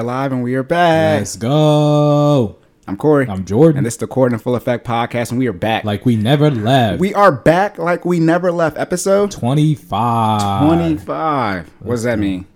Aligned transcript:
are 0.00 0.02
live 0.02 0.32
and 0.32 0.42
we 0.42 0.54
are 0.54 0.62
back. 0.62 1.18
Let's 1.18 1.36
go. 1.36 2.56
I'm 2.86 2.96
Corey. 2.96 3.28
I'm 3.28 3.44
Jordan. 3.44 3.76
and 3.78 3.86
this 3.86 3.94
is 3.94 3.98
the 3.98 4.06
Cord 4.06 4.32
and 4.32 4.40
Full 4.40 4.54
Effect 4.56 4.86
podcast, 4.86 5.30
and 5.30 5.38
we 5.38 5.46
are 5.46 5.52
back. 5.52 5.84
like 5.84 6.06
we 6.06 6.16
never 6.16 6.50
left. 6.50 7.00
we 7.00 7.12
are 7.12 7.30
back 7.30 7.76
like 7.76 8.06
we 8.06 8.18
never 8.18 8.50
left. 8.50 8.78
Episode 8.78 9.30
25. 9.30 10.66
25. 10.66 11.70
What 11.80 11.94
does 11.94 12.04
that 12.04 12.18
mean? 12.18 12.46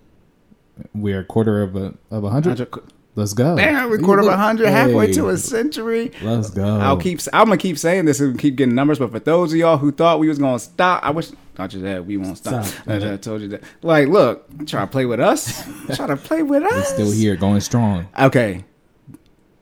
We're 0.95 1.21
a 1.21 1.25
quarter 1.25 1.63
of 1.63 1.77
a 1.77 1.93
of 2.11 2.25
a 2.25 2.31
hundred. 2.31 2.67
Let's 3.15 3.35
go. 3.35 3.57
Damn, 3.57 3.91
we 3.91 3.99
quarter 3.99 4.23
of 4.23 4.29
a 4.29 4.37
hundred, 4.39 4.69
halfway 4.69 5.09
Hey, 5.09 5.13
to 5.13 5.29
a 5.29 5.37
century. 5.37 6.13
Let's 6.23 6.49
go. 6.49 6.79
I'll 6.81 6.97
keep. 6.97 7.21
I'm 7.35 7.45
gonna 7.49 7.59
keep 7.59 7.77
saying 7.77 8.07
this 8.07 8.21
and 8.21 8.39
keep 8.39 8.57
getting 8.57 8.75
numbers. 8.75 8.99
But 8.99 9.13
for 9.13 9.21
those 9.21 9.53
of 9.53 9.59
y'all 9.59 9.77
who 9.77 9.93
thought 9.93 10.19
we 10.19 10.29
was 10.29 10.39
gonna 10.39 10.59
stop, 10.59 11.05
I 11.05 11.11
wish. 11.11 11.29
Not 11.59 11.71
just 11.71 11.83
that 11.85 12.05
we 12.05 12.17
won't 12.17 12.37
stop. 12.39 12.65
Stop. 12.65 12.89
I 12.89 13.17
told 13.17 13.43
you 13.43 13.49
that. 13.49 13.63
Like, 13.83 14.09
look, 14.09 14.67
try 14.67 14.81
to 14.81 14.87
play 14.87 15.07
with 15.07 15.21
us. 15.21 15.63
try 15.95 16.07
to 16.07 16.17
play 16.17 16.43
with 16.43 16.65
us. 16.65 16.89
Still 16.89 17.13
here, 17.13 17.37
going 17.37 17.61
strong. 17.61 18.09
Okay. 18.19 18.65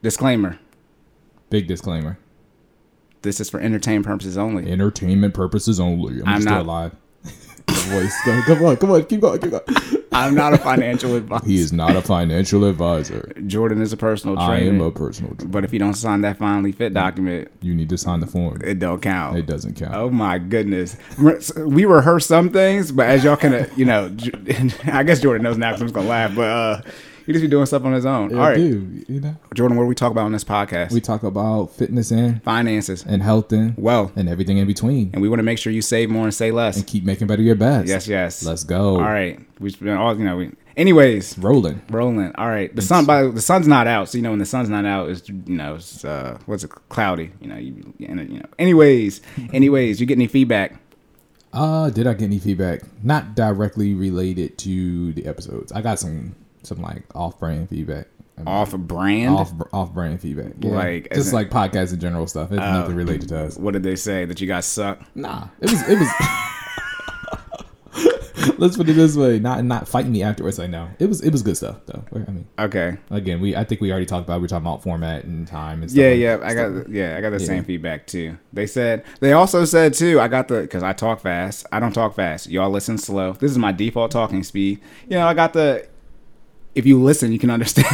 Disclaimer. 0.02 0.58
Big 1.50 1.66
disclaimer. 1.66 2.18
This 3.20 3.40
is 3.40 3.50
for 3.50 3.60
entertainment 3.60 4.06
purposes 4.06 4.38
only. 4.38 4.70
Entertainment 4.70 5.34
purposes 5.34 5.78
only. 5.78 6.20
I'm, 6.22 6.28
I'm 6.28 6.40
still 6.40 6.54
not- 6.54 6.62
alive. 6.62 6.96
Voice. 7.68 8.14
Come 8.24 8.64
on, 8.64 8.76
come 8.76 8.90
on, 8.90 9.04
keep 9.04 9.20
going, 9.20 9.40
keep 9.40 9.50
going. 9.50 9.62
I'm 10.12 10.34
not 10.34 10.52
a 10.52 10.58
financial 10.58 11.16
advisor. 11.16 11.46
He 11.46 11.58
is 11.58 11.72
not 11.72 11.96
a 11.96 12.02
financial 12.02 12.64
advisor. 12.64 13.32
Jordan 13.46 13.80
is 13.80 13.92
a 13.92 13.96
personal 13.96 14.36
trainer. 14.36 14.52
I 14.52 14.58
am 14.60 14.80
a 14.80 14.90
personal. 14.90 15.34
trainer. 15.34 15.50
but 15.50 15.64
if 15.64 15.72
you 15.72 15.78
don't 15.78 15.94
sign 15.94 16.20
that 16.22 16.38
finally 16.38 16.72
fit 16.72 16.92
document, 16.94 17.48
You 17.60 17.74
need 17.74 17.88
to 17.88 17.98
sign 17.98 18.20
the 18.20 18.26
form. 18.26 18.60
it 18.64 18.78
don't 18.78 19.00
count. 19.02 19.38
It 19.38 19.46
doesn't 19.46 19.74
count. 19.76 19.94
Oh 19.94 20.10
my 20.10 20.38
goodness. 20.38 20.96
We 21.56 21.84
rehearse 21.84 22.26
some 22.26 22.50
things, 22.50 22.92
but 22.92 23.06
as 23.06 23.24
y'all 23.24 23.36
can, 23.36 23.54
uh, 23.54 23.66
you 23.76 23.84
know, 23.84 24.14
I 24.84 25.02
guess 25.02 25.20
Jordan 25.20 25.42
knows 25.42 25.56
now 25.58 25.70
because 25.70 25.80
I'm 25.82 25.86
just 25.88 25.94
going 25.94 26.06
to 26.06 26.10
laugh, 26.10 26.34
but 26.34 26.48
uh, 26.48 26.82
he 27.26 27.32
just 27.32 27.42
be 27.42 27.48
doing 27.48 27.66
stuff 27.66 27.84
on 27.84 27.92
his 27.92 28.06
own. 28.06 28.30
Yeah, 28.30 28.36
All 28.36 28.42
right. 28.48 28.56
dude. 28.56 29.04
You 29.08 29.20
know, 29.20 29.36
Jordan, 29.54 29.76
what 29.76 29.84
do 29.84 29.88
we 29.88 29.94
talk 29.94 30.10
about 30.12 30.24
on 30.24 30.32
this 30.32 30.44
podcast? 30.44 30.92
we 30.92 31.00
talk 31.00 31.22
about 31.22 31.72
fitness 31.72 32.10
and 32.10 32.42
Finances, 32.42 33.04
and 33.04 33.22
health 33.22 33.52
and 33.52 33.76
wealth, 33.76 34.16
and 34.16 34.28
everything 34.28 34.58
in 34.58 34.66
between, 34.66 35.10
and 35.12 35.22
we 35.22 35.28
want 35.28 35.38
to 35.38 35.44
make 35.44 35.58
sure 35.58 35.72
you 35.72 35.82
save 35.82 36.10
more 36.10 36.24
and 36.24 36.34
say 36.34 36.50
less. 36.50 36.76
and 36.76 36.86
keep 36.86 37.04
making 37.04 37.26
better 37.26 37.42
your 37.42 37.54
best. 37.54 37.88
Yes, 37.88 38.06
yes. 38.08 38.42
Let's 38.44 38.64
go. 38.64 38.96
All 38.96 39.02
right. 39.02 39.40
We've 39.60 39.78
been 39.78 39.96
all, 39.96 40.18
you 40.18 40.24
know, 40.24 40.36
we, 40.38 40.50
anyways, 40.76 41.38
Rolling. 41.38 41.80
rolling. 41.90 42.32
All 42.36 42.48
right. 42.48 42.74
The 42.74 42.82
sun, 42.82 43.04
by 43.04 43.24
the 43.28 43.40
sun's 43.40 43.68
not 43.68 43.86
out. 43.86 44.08
So, 44.08 44.18
you 44.18 44.22
know, 44.22 44.30
when 44.30 44.38
the 44.40 44.46
sun's 44.46 44.68
not 44.68 44.84
out, 44.84 45.08
it's, 45.08 45.28
you 45.28 45.42
know, 45.46 45.76
it's, 45.76 46.04
uh, 46.04 46.38
what's 46.46 46.64
it, 46.64 46.70
cloudy, 46.88 47.30
you 47.40 47.46
know, 47.48 47.56
you, 47.56 47.94
you 47.98 48.08
know, 48.08 48.42
anyways, 48.58 49.20
anyways, 49.52 50.00
you 50.00 50.06
get 50.06 50.18
any 50.18 50.26
feedback? 50.26 50.80
Uh, 51.52 51.90
did 51.90 52.06
I 52.06 52.14
get 52.14 52.24
any 52.24 52.38
feedback? 52.38 52.80
Not 53.04 53.34
directly 53.34 53.92
related 53.94 54.56
to 54.58 55.12
the 55.12 55.26
episodes. 55.26 55.70
I 55.72 55.82
got 55.82 55.98
some 55.98 56.34
some 56.62 56.80
like 56.82 57.04
off 57.14 57.38
brand 57.38 57.68
feedback. 57.68 58.06
I 58.38 58.40
mean, 58.40 58.48
Off 58.48 58.72
brand? 58.76 59.34
off 59.34 59.52
off 59.72 59.92
brand 59.92 60.20
feedback. 60.20 60.52
Yeah. 60.60 60.70
Like, 60.70 61.12
just 61.12 61.28
in- 61.28 61.34
like 61.34 61.50
podcasts 61.50 61.92
and 61.92 62.00
general 62.00 62.26
stuff. 62.26 62.50
It's 62.50 62.60
uh, 62.60 62.72
nothing 62.80 62.96
related 62.96 63.28
to 63.28 63.44
us. 63.44 63.56
What 63.58 63.72
did 63.72 63.82
they 63.82 63.96
say? 63.96 64.24
That 64.24 64.40
you 64.40 64.46
guys 64.46 64.64
suck? 64.66 65.00
Nah. 65.14 65.48
It 65.60 65.70
was 65.70 65.88
it 65.88 65.98
was 65.98 66.08
Let's 68.58 68.76
put 68.76 68.88
it 68.88 68.94
this 68.94 69.14
way, 69.14 69.38
not 69.38 69.62
not 69.64 69.86
fighting 69.86 70.10
me 70.10 70.22
afterwards. 70.22 70.58
I 70.58 70.66
know 70.66 70.88
it 70.98 71.06
was 71.06 71.20
it 71.20 71.30
was 71.30 71.42
good 71.42 71.56
stuff 71.56 71.76
though. 71.86 72.02
I 72.14 72.18
mean, 72.30 72.48
Okay. 72.58 72.96
again, 73.10 73.40
we 73.40 73.54
I 73.54 73.62
think 73.64 73.80
we 73.80 73.90
already 73.90 74.06
talked 74.06 74.24
about 74.26 74.40
we 74.40 74.46
are 74.46 74.48
talking 74.48 74.66
about 74.66 74.82
format 74.82 75.24
and 75.24 75.46
time 75.46 75.82
and 75.82 75.90
stuff. 75.90 76.00
Yeah, 76.00 76.08
like- 76.08 76.18
yeah, 76.18 76.38
I 76.48 76.54
got 76.54 76.88
yeah, 76.90 77.16
I 77.16 77.20
got 77.20 77.30
the 77.30 77.40
same 77.40 77.62
feedback 77.64 78.06
too. 78.06 78.38
They 78.52 78.66
said 78.66 79.04
they 79.20 79.32
also 79.32 79.64
said 79.64 79.94
too. 79.94 80.18
I 80.20 80.26
got 80.28 80.48
the 80.48 80.62
because 80.62 80.82
I 80.82 80.92
talk 80.94 81.20
fast. 81.20 81.66
I 81.70 81.78
don't 81.80 81.92
talk 81.92 82.14
fast. 82.16 82.48
Y'all 82.48 82.70
listen 82.70 82.96
slow. 82.98 83.32
This 83.32 83.50
is 83.50 83.58
my 83.58 83.70
default 83.72 84.10
talking 84.10 84.42
speed. 84.42 84.80
You 85.08 85.18
know, 85.18 85.26
I 85.26 85.34
got 85.34 85.52
the. 85.52 85.86
If 86.74 86.86
you 86.86 87.02
listen, 87.02 87.32
you 87.32 87.38
can 87.38 87.50
understand. 87.50 87.86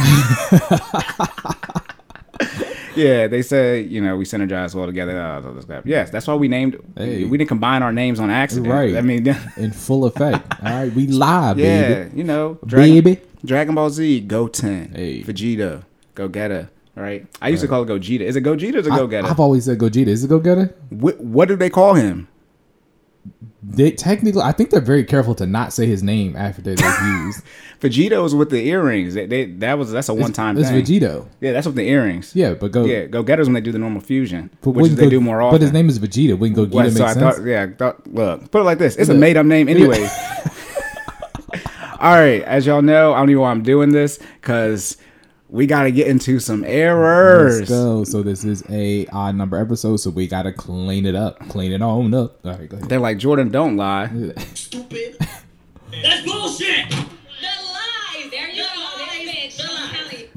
yeah, 2.95 3.27
they 3.27 3.41
said 3.41 3.89
you 3.89 4.01
know 4.01 4.15
we 4.17 4.25
synergize 4.25 4.73
well 4.75 4.85
together. 4.85 5.19
Uh. 5.19 5.81
Yes, 5.85 6.09
that's 6.09 6.27
why 6.27 6.35
we 6.35 6.47
named. 6.47 6.77
Hey. 6.95 7.25
We 7.25 7.37
didn't 7.37 7.49
combine 7.49 7.83
our 7.83 7.91
names 7.91 8.19
on 8.19 8.29
accident. 8.29 8.67
Right. 8.71 8.95
I 8.95 9.01
mean, 9.01 9.27
in 9.57 9.71
full 9.71 10.05
effect. 10.05 10.53
All 10.63 10.71
right, 10.71 10.93
we 10.93 11.07
live, 11.07 11.59
yeah, 11.59 12.03
baby. 12.05 12.17
you 12.17 12.23
know, 12.23 12.57
Dragon, 12.65 12.95
Baby. 13.03 13.21
Dragon 13.45 13.75
Ball 13.75 13.89
Z, 13.89 14.21
Goten, 14.21 14.93
Hey. 14.93 15.23
Vegeta, 15.23 15.83
Go 16.15 16.27
Getter. 16.27 16.69
Right. 16.95 17.25
I 17.41 17.47
used 17.47 17.61
to 17.61 17.67
call 17.69 17.83
it 17.83 17.87
Gogeta. 17.87 18.21
Is 18.21 18.35
it 18.35 18.43
Gogeta 18.43 18.75
or 18.75 18.79
is 18.79 18.87
it 18.87 18.89
Go 18.89 19.05
I, 19.05 19.07
Getter? 19.07 19.27
I've 19.27 19.39
always 19.39 19.63
said 19.65 19.77
Gogeta. 19.77 20.07
Is 20.07 20.25
it 20.25 20.27
Go 20.27 20.39
Getter? 20.39 20.75
What, 20.89 21.17
what 21.21 21.47
do 21.47 21.55
they 21.55 21.69
call 21.69 21.93
him? 21.93 22.27
They 23.61 23.91
technically, 23.91 24.41
I 24.41 24.53
think 24.53 24.69
they're 24.69 24.79
very 24.79 25.03
careful 25.03 25.35
to 25.35 25.45
not 25.45 25.73
say 25.73 25.85
his 25.85 26.01
name 26.01 26.33
after 26.37 26.61
they're 26.61 26.75
used. 27.25 27.43
Vegito's 27.81 28.33
with 28.33 28.49
the 28.51 28.65
earrings. 28.67 29.13
They, 29.15 29.25
they 29.25 29.45
that 29.45 29.77
was 29.77 29.91
that's 29.91 30.07
a 30.07 30.13
one 30.13 30.31
time 30.31 30.57
It's 30.57 30.69
thing. 30.69 30.81
Vegito. 30.81 31.27
Yeah, 31.41 31.51
that's 31.51 31.65
with 31.67 31.75
the 31.75 31.87
earrings. 31.89 32.33
Yeah, 32.33 32.53
but 32.53 32.71
go. 32.71 32.85
Yeah, 32.85 33.05
go 33.07 33.21
getters 33.21 33.47
when 33.47 33.53
they 33.55 33.61
do 33.61 33.73
the 33.73 33.79
normal 33.79 33.99
fusion, 34.01 34.49
but 34.61 34.71
which 34.71 34.87
is 34.87 34.95
they 34.95 35.03
Go- 35.03 35.09
do 35.09 35.19
more 35.21 35.41
often. 35.41 35.55
But 35.55 35.61
his 35.63 35.73
name 35.73 35.89
is 35.89 35.99
Vegeta. 35.99 36.39
Wouldn't 36.39 36.57
Gogeta 36.57 36.73
What, 36.73 36.85
make 36.85 36.93
so 36.93 37.05
I 37.05 37.13
sense? 37.13 37.37
thought, 37.37 37.45
yeah, 37.45 37.63
I 37.69 37.73
thought, 37.73 38.07
look, 38.07 38.49
put 38.49 38.61
it 38.61 38.63
like 38.63 38.77
this: 38.77 38.95
it's 38.95 39.09
a 39.09 39.13
made 39.13 39.35
up 39.35 39.45
name, 39.45 39.67
anyway. 39.75 40.07
All 41.99 42.13
right, 42.15 42.41
as 42.43 42.65
y'all 42.65 42.81
know, 42.81 43.13
I 43.13 43.17
don't 43.19 43.29
know 43.33 43.41
why 43.41 43.51
I'm 43.51 43.61
doing 43.63 43.89
this 43.89 44.19
because 44.39 44.95
we 45.49 45.65
got 45.65 45.83
to 45.83 45.91
get 45.91 46.07
into 46.07 46.39
some 46.39 46.63
errors. 46.63 47.59
Let's 47.59 47.69
go. 47.69 48.03
So 48.03 48.21
this 48.21 48.43
is 48.43 48.63
a 48.69 49.05
odd 49.07 49.35
number 49.35 49.57
episode, 49.57 49.97
so 49.97 50.09
we 50.09 50.27
gotta 50.27 50.53
clean 50.53 51.05
it 51.05 51.15
up, 51.15 51.39
clean 51.49 51.71
it 51.71 51.81
on 51.81 52.13
up. 52.13 52.39
All 52.45 52.51
right, 52.51 52.69
go 52.69 52.77
ahead. 52.77 52.89
They're 52.89 52.99
like 52.99 53.17
Jordan, 53.17 53.49
don't 53.49 53.75
lie. 53.75 54.07
Stupid. 54.53 55.17
That's 56.01 56.23
bullshit. 56.23 56.93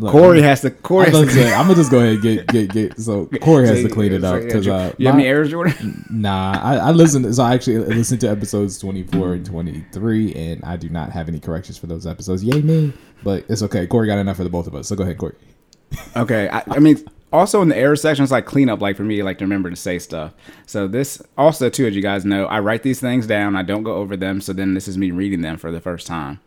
Look, 0.03 0.13
Corey 0.13 0.39
I'm, 0.39 0.45
has 0.45 0.61
to. 0.63 0.71
Corey 0.71 1.07
I'm, 1.07 1.13
has 1.13 1.21
gonna 1.21 1.31
say, 1.33 1.55
I'm 1.55 1.63
gonna 1.67 1.75
just 1.77 1.91
go 1.91 1.99
ahead 1.99 2.13
and 2.15 2.23
get 2.23 2.47
get 2.49 2.71
get. 2.71 3.01
So 3.01 3.27
Corey 3.41 3.69
has 3.69 3.83
to 3.83 3.89
clean 3.89 4.13
it 4.13 4.23
So, 4.23 4.37
up 4.37 4.43
because 4.43 4.65
Jo- 4.65 4.75
uh, 4.75 4.93
you 4.99 5.07
have 5.07 5.15
any 5.15 5.27
errors, 5.27 5.51
Jordan? 5.51 6.05
Nah, 6.11 6.61
I, 6.61 6.77
I 6.77 6.91
listened. 6.91 7.35
So 7.35 7.43
I 7.43 7.55
actually 7.55 7.79
listened 7.79 8.21
to 8.23 8.29
episodes 8.29 8.79
24 8.79 9.35
and 9.35 9.47
23, 9.47 10.35
and 10.35 10.65
I 10.65 10.77
do 10.77 10.89
not 10.89 11.11
have 11.13 11.29
any 11.29 11.39
corrections 11.41 11.79
for 11.79 11.87
those 11.87 12.07
episodes. 12.07 12.43
Yay 12.45 12.61
me! 12.63 12.93
But 13.23 13.45
it's 13.49 13.63
okay. 13.63 13.87
Corey 13.87 14.07
got 14.09 14.19
enough 14.19 14.37
for 14.37 14.45
the 14.45 14.51
both 14.51 14.67
of 14.67 14.75
us. 14.75 14.89
So 14.89 14.97
go 14.97 15.05
ahead, 15.05 15.19
Corey. 15.19 15.35
Okay, 16.17 16.49
I, 16.49 16.63
I 16.69 16.79
mean, 16.79 16.97
also 17.33 17.63
in 17.63 17.69
the 17.69 17.77
error 17.77 17.97
section, 17.97 18.23
it's 18.23 18.33
like 18.33 18.47
cleanup, 18.47 18.81
like 18.81 18.97
for 18.97 19.03
me, 19.05 19.23
like 19.23 19.39
to 19.39 19.45
remember 19.45 19.71
to 19.71 19.77
say 19.77 19.99
stuff. 19.99 20.33
So 20.67 20.89
this 20.89 21.23
also 21.39 21.69
too, 21.71 21.87
as 21.87 21.95
you 21.95 22.03
guys 22.03 22.25
know, 22.25 22.47
I 22.47 22.61
write 22.61 22.83
these 22.83 23.01
things 23.01 23.27
down. 23.27 23.57
I 23.57 23.63
don't 23.63 23.83
go 23.83 23.95
over 23.97 24.17
them. 24.17 24.41
So 24.41 24.53
then 24.53 24.75
this 24.75 24.89
is 24.89 24.99
me 24.99 25.11
reading 25.11 25.41
them 25.43 25.57
for 25.59 25.71
the 25.71 25.81
first 25.81 26.07
time. 26.07 26.41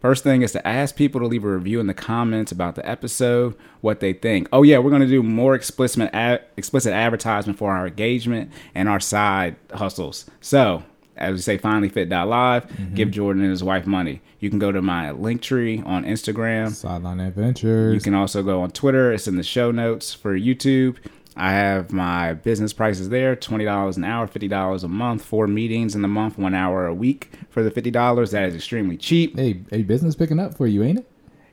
First 0.00 0.24
thing 0.24 0.42
is 0.42 0.52
to 0.52 0.66
ask 0.66 0.96
people 0.96 1.20
to 1.20 1.26
leave 1.26 1.44
a 1.44 1.52
review 1.52 1.78
in 1.78 1.86
the 1.86 1.94
comments 1.94 2.50
about 2.50 2.74
the 2.74 2.88
episode, 2.88 3.54
what 3.82 4.00
they 4.00 4.12
think. 4.12 4.48
Oh 4.52 4.62
yeah, 4.62 4.78
we're 4.78 4.90
gonna 4.90 5.06
do 5.06 5.22
more 5.22 5.54
explicit 5.54 6.10
ad, 6.12 6.42
explicit 6.56 6.92
advertisement 6.92 7.58
for 7.58 7.70
our 7.72 7.86
engagement 7.86 8.50
and 8.74 8.88
our 8.88 9.00
side 9.00 9.56
hustles. 9.72 10.24
So 10.40 10.84
as 11.20 11.34
we 11.34 11.40
say, 11.40 11.58
finallyfit.live, 11.58 12.66
mm-hmm. 12.66 12.94
give 12.94 13.10
Jordan 13.10 13.42
and 13.42 13.50
his 13.50 13.62
wife 13.62 13.86
money. 13.86 14.22
You 14.40 14.48
can 14.48 14.58
go 14.58 14.72
to 14.72 14.80
my 14.80 15.10
Linktree 15.10 15.86
on 15.86 16.04
Instagram. 16.04 16.70
Sideline 16.70 17.20
Adventures. 17.20 17.94
You 17.94 18.00
can 18.00 18.14
also 18.14 18.42
go 18.42 18.62
on 18.62 18.70
Twitter. 18.70 19.12
It's 19.12 19.28
in 19.28 19.36
the 19.36 19.42
show 19.42 19.70
notes 19.70 20.14
for 20.14 20.36
YouTube. 20.36 20.96
I 21.36 21.52
have 21.52 21.92
my 21.92 22.34
business 22.34 22.72
prices 22.72 23.08
there 23.08 23.36
$20 23.36 23.96
an 23.96 24.04
hour, 24.04 24.26
$50 24.26 24.84
a 24.84 24.88
month, 24.88 25.24
four 25.24 25.46
meetings 25.46 25.94
in 25.94 26.02
the 26.02 26.08
month, 26.08 26.36
one 26.38 26.54
hour 26.54 26.86
a 26.86 26.94
week 26.94 27.30
for 27.48 27.62
the 27.62 27.70
$50. 27.70 28.30
That 28.32 28.48
is 28.48 28.54
extremely 28.54 28.96
cheap. 28.96 29.36
hey, 29.38 29.60
hey, 29.70 29.82
business 29.82 30.14
picking 30.16 30.38
up 30.38 30.56
for 30.56 30.66
you, 30.66 30.82
ain't 30.82 30.98
it? 30.98 31.06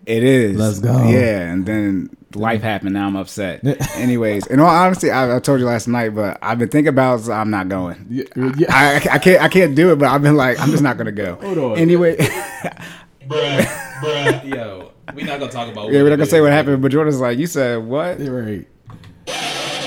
It 0.06 0.24
is. 0.24 0.56
Let's 0.58 0.80
go. 0.80 1.06
Yeah. 1.10 1.52
And 1.52 1.66
then 1.66 2.10
life 2.34 2.62
happened. 2.62 2.94
Now 2.94 3.08
I'm 3.08 3.18
upset. 3.18 3.62
Anyways, 3.98 4.48
in 4.48 4.62
all 4.62 4.68
honesty, 4.70 5.12
I, 5.12 5.36
I 5.36 5.40
told 5.40 5.60
you 5.60 5.66
last 5.66 5.88
night, 5.90 6.16
but 6.16 6.38
I've 6.42 6.58
been 6.58 6.70
thinking 6.70 6.88
about 6.90 7.20
so 7.22 7.34
I'm 7.34 7.50
not 7.50 7.68
going. 7.68 8.08
Yeah, 8.10 8.24
yeah. 8.58 8.68
I, 8.70 8.96
I 9.16 9.20
can't 9.20 9.42
I 9.42 9.50
can't 9.50 9.76
do 9.76 9.92
it, 9.92 9.98
but 10.00 10.08
I've 10.08 10.22
been 10.22 10.38
like, 10.38 10.60
I'm 10.62 10.72
just 10.72 10.82
not 10.82 10.96
going 10.96 11.08
to 11.08 11.12
go. 11.12 11.36
Hold 11.42 11.58
on. 11.58 11.78
Anyway, 11.78 12.16
Bruh, 12.16 13.66
bruh. 14.00 14.46
Yo, 14.50 14.92
we're 15.14 15.26
not 15.26 15.40
gonna 15.40 15.52
talk 15.52 15.70
about. 15.70 15.92
yeah, 15.92 16.02
we're 16.02 16.10
not 16.10 16.16
going 16.16 16.20
to 16.20 16.26
say 16.32 16.40
what 16.40 16.54
happened, 16.54 16.82
but 16.82 16.90
Jordan's 16.92 17.20
like, 17.20 17.38
you 17.38 17.46
said 17.48 17.84
what? 17.84 18.18
You're 18.20 18.42
right. 18.44 18.68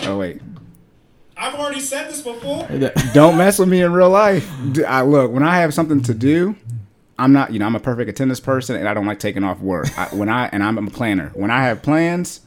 Oh, 0.05 0.19
wait. 0.19 0.41
I've 1.37 1.55
already 1.55 1.81
said 1.81 2.09
this 2.11 2.21
before. 2.23 2.67
don't 3.15 3.37
mess 3.39 3.59
with 3.59 3.69
me 3.69 3.83
in 3.83 3.93
real 3.93 4.11
life. 4.11 4.49
I 4.87 5.03
look 5.03 5.31
when 5.33 5.43
I 5.43 5.59
have 5.61 5.73
something 5.73 6.03
to 6.03 6.15
do. 6.15 6.57
I'm 7.19 7.33
not, 7.33 7.53
you 7.53 7.59
know, 7.59 7.67
I'm 7.67 7.75
a 7.77 7.81
perfect 7.81 8.09
attendance 8.11 8.41
person, 8.41 8.77
and 8.77 8.89
I 8.89 8.95
don't 8.95 9.07
like 9.07 9.19
taking 9.21 9.45
off 9.45 9.61
work. 9.61 9.87
I, 9.99 10.07
when 10.15 10.29
I 10.29 10.47
and 10.49 10.63
I'm 10.63 10.77
a 10.79 10.91
planner. 10.91 11.31
When 11.35 11.51
I 11.51 11.65
have 11.65 11.83
plans, 11.83 12.41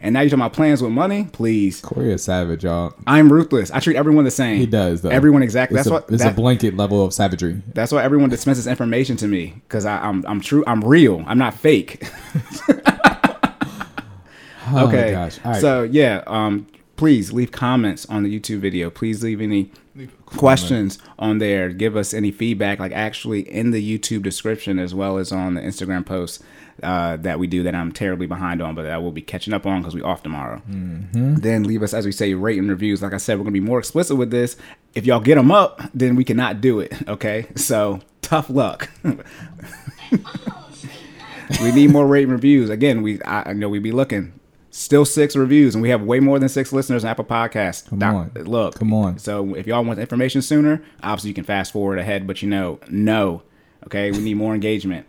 and 0.00 0.12
now 0.12 0.20
you're 0.20 0.30
talking 0.30 0.42
about 0.42 0.52
plans 0.52 0.82
with 0.82 0.92
money, 0.92 1.28
please. 1.32 1.80
Corey 1.80 2.12
is 2.12 2.22
savage, 2.24 2.62
y'all. 2.64 2.94
I'm 3.06 3.32
ruthless. 3.32 3.70
I 3.72 3.80
treat 3.80 3.96
everyone 3.96 4.24
the 4.24 4.30
same. 4.30 4.58
He 4.58 4.66
does 4.66 5.02
though. 5.02 5.10
Everyone 5.10 5.42
exactly. 5.42 5.78
It's 5.78 5.88
That's 5.88 5.90
a, 5.90 5.94
what. 6.06 6.10
It's 6.12 6.22
that- 6.22 6.32
a 6.32 6.36
blanket 6.36 6.76
level 6.76 7.04
of 7.04 7.12
savagery. 7.12 7.60
that's 7.74 7.92
why 7.92 8.02
everyone 8.04 8.30
dispenses 8.30 8.66
information 8.68 9.16
to 9.18 9.26
me 9.28 9.54
because 9.68 9.84
I'm 9.84 10.24
I'm 10.26 10.40
true. 10.40 10.62
I'm 10.66 10.80
real. 10.82 11.24
I'm 11.26 11.38
not 11.38 11.54
fake. 11.54 12.02
Oh 14.72 14.86
okay. 14.86 15.06
my 15.06 15.10
gosh. 15.10 15.38
All 15.44 15.50
right. 15.52 15.60
So 15.60 15.82
yeah, 15.82 16.22
um, 16.28 16.66
please 17.00 17.32
leave 17.32 17.50
comments 17.50 18.04
on 18.10 18.22
the 18.24 18.38
YouTube 18.38 18.58
video. 18.58 18.90
Please 18.90 19.22
leave 19.22 19.40
any 19.40 19.70
questions 20.26 20.98
on 21.18 21.38
there. 21.38 21.70
Give 21.70 21.96
us 21.96 22.12
any 22.12 22.30
feedback, 22.30 22.78
like 22.78 22.92
actually 22.92 23.40
in 23.50 23.70
the 23.70 23.98
YouTube 23.98 24.22
description 24.22 24.78
as 24.78 24.94
well 24.94 25.16
as 25.16 25.32
on 25.32 25.54
the 25.54 25.62
Instagram 25.62 26.04
post 26.04 26.42
uh, 26.82 27.16
that 27.16 27.38
we 27.38 27.46
do 27.46 27.62
that 27.62 27.74
I'm 27.74 27.90
terribly 27.90 28.26
behind 28.26 28.60
on, 28.60 28.74
but 28.74 28.82
that 28.82 29.00
we'll 29.00 29.12
be 29.12 29.22
catching 29.22 29.54
up 29.54 29.64
on 29.64 29.80
because 29.80 29.94
we 29.94 30.02
off 30.02 30.22
tomorrow. 30.22 30.60
Then 31.40 31.64
leave 31.64 31.82
us, 31.82 31.94
as 31.94 32.04
we 32.04 32.12
say, 32.12 32.34
rate 32.34 32.58
and 32.58 32.68
reviews. 32.68 33.00
Like 33.00 33.14
I 33.14 33.16
said, 33.16 33.38
we're 33.38 33.44
gonna 33.44 33.52
be 33.52 33.60
more 33.60 33.78
explicit 33.78 34.18
with 34.18 34.30
this. 34.30 34.58
If 34.94 35.06
y'all 35.06 35.20
get 35.20 35.36
them 35.36 35.50
up, 35.50 35.80
then 35.94 36.16
we 36.16 36.24
cannot 36.24 36.60
do 36.60 36.80
it. 36.80 36.92
Okay, 37.08 37.46
so 37.56 38.00
tough 38.20 38.50
luck. 38.50 38.90
we 41.62 41.72
need 41.72 41.92
more 41.92 42.06
rate 42.06 42.24
and 42.24 42.32
reviews. 42.32 42.68
Again, 42.68 43.00
we 43.00 43.22
I 43.22 43.48
I 43.48 43.52
know 43.54 43.70
we'd 43.70 43.82
be 43.82 43.90
looking. 43.90 44.34
Still 44.72 45.04
six 45.04 45.34
reviews, 45.34 45.74
and 45.74 45.82
we 45.82 45.88
have 45.90 46.02
way 46.02 46.20
more 46.20 46.38
than 46.38 46.48
six 46.48 46.72
listeners 46.72 47.04
on 47.04 47.10
Apple 47.10 47.24
Podcasts. 47.24 47.88
Come 47.88 47.98
Doc- 47.98 48.14
on. 48.36 48.44
look, 48.44 48.74
Come 48.76 48.92
on. 48.94 49.18
So 49.18 49.54
if 49.56 49.66
y'all 49.66 49.84
want 49.84 49.96
the 49.96 50.02
information 50.02 50.42
sooner, 50.42 50.80
obviously 51.02 51.28
you 51.28 51.34
can 51.34 51.42
fast 51.44 51.72
forward 51.72 51.98
ahead, 51.98 52.26
but 52.26 52.40
you 52.40 52.48
know, 52.48 52.78
no. 52.88 53.42
Okay, 53.86 54.10
we 54.12 54.18
need 54.18 54.34
more 54.34 54.54
engagement. 54.54 55.06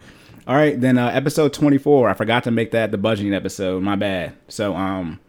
All 0.47 0.55
right, 0.55 0.79
then 0.79 0.97
uh, 0.97 1.09
episode 1.09 1.53
twenty 1.53 1.77
four. 1.77 2.09
I 2.09 2.15
forgot 2.15 2.43
to 2.45 2.51
make 2.51 2.71
that 2.71 2.89
the 2.91 2.97
budgeting 2.97 3.35
episode. 3.35 3.83
My 3.83 3.95
bad. 3.95 4.33
So 4.47 4.75
um, 4.75 5.19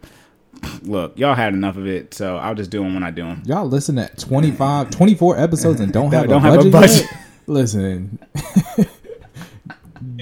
look, 0.82 1.18
y'all 1.18 1.34
had 1.34 1.52
enough 1.52 1.76
of 1.76 1.86
it, 1.86 2.14
so 2.14 2.38
I'll 2.38 2.54
just 2.54 2.70
do 2.70 2.82
them 2.82 2.94
when 2.94 3.02
I 3.02 3.10
do 3.10 3.24
them. 3.24 3.42
Y'all 3.44 3.66
listen 3.66 3.98
at 3.98 4.16
25, 4.18 4.88
24 4.90 5.38
episodes 5.38 5.80
and 5.80 5.92
don't 5.92 6.10
have, 6.14 6.28
Don't 6.28 6.38
a, 6.38 6.40
have 6.40 6.54
a 6.54 6.70
budget 6.70 6.72
budget. 6.72 7.00
yet? 7.02 7.20
Listen, 7.48 8.18
That's 8.34 8.88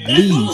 Leave. 0.09 0.49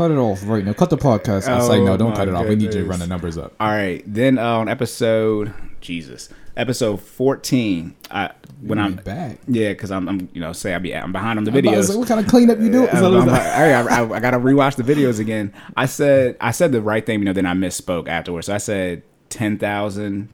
Cut 0.00 0.10
it 0.10 0.16
off 0.16 0.42
right 0.46 0.64
now. 0.64 0.72
Cut 0.72 0.88
the 0.88 0.96
podcast. 0.96 1.46
I 1.46 1.60
say 1.60 1.78
Oh 1.78 1.84
no, 1.84 1.96
don't 1.98 2.16
cut 2.16 2.26
it 2.26 2.34
off. 2.34 2.46
We 2.46 2.56
need 2.56 2.72
you 2.74 2.80
to 2.80 2.84
run 2.86 3.00
the 3.00 3.06
numbers 3.06 3.36
up. 3.36 3.54
All 3.60 3.68
right, 3.68 4.02
then 4.06 4.38
uh, 4.38 4.58
on 4.58 4.68
episode 4.68 5.52
Jesus, 5.82 6.30
episode 6.56 7.02
fourteen. 7.02 7.94
I 8.10 8.30
when 8.62 8.78
I'm 8.78 8.96
back. 8.96 9.40
yeah, 9.46 9.70
because 9.70 9.90
I'm, 9.90 10.08
I'm 10.08 10.28
you 10.32 10.40
know 10.40 10.54
say 10.54 10.74
I 10.74 10.78
be 10.78 10.94
I'm 10.94 11.12
behind 11.12 11.38
on 11.38 11.44
the 11.44 11.50
I'm 11.50 11.58
about 11.58 11.70
to 11.72 11.76
videos. 11.76 11.98
what 11.98 12.08
kind 12.08 12.20
of 12.20 12.26
cleanup 12.28 12.58
you 12.60 12.72
do? 12.72 12.88
I, 12.88 13.72
I, 13.72 13.82
I, 13.82 14.12
I 14.16 14.20
gotta 14.20 14.38
rewatch 14.38 14.76
the 14.76 14.82
videos 14.82 15.20
again. 15.20 15.52
I 15.76 15.84
said 15.84 16.36
I 16.40 16.50
said 16.52 16.72
the 16.72 16.80
right 16.80 17.04
thing, 17.04 17.18
you 17.18 17.26
know. 17.26 17.34
Then 17.34 17.46
I 17.46 17.52
misspoke 17.52 18.08
afterwards. 18.08 18.46
So 18.46 18.54
I 18.54 18.58
said 18.58 19.02
ten 19.28 19.58
thousand. 19.58 20.32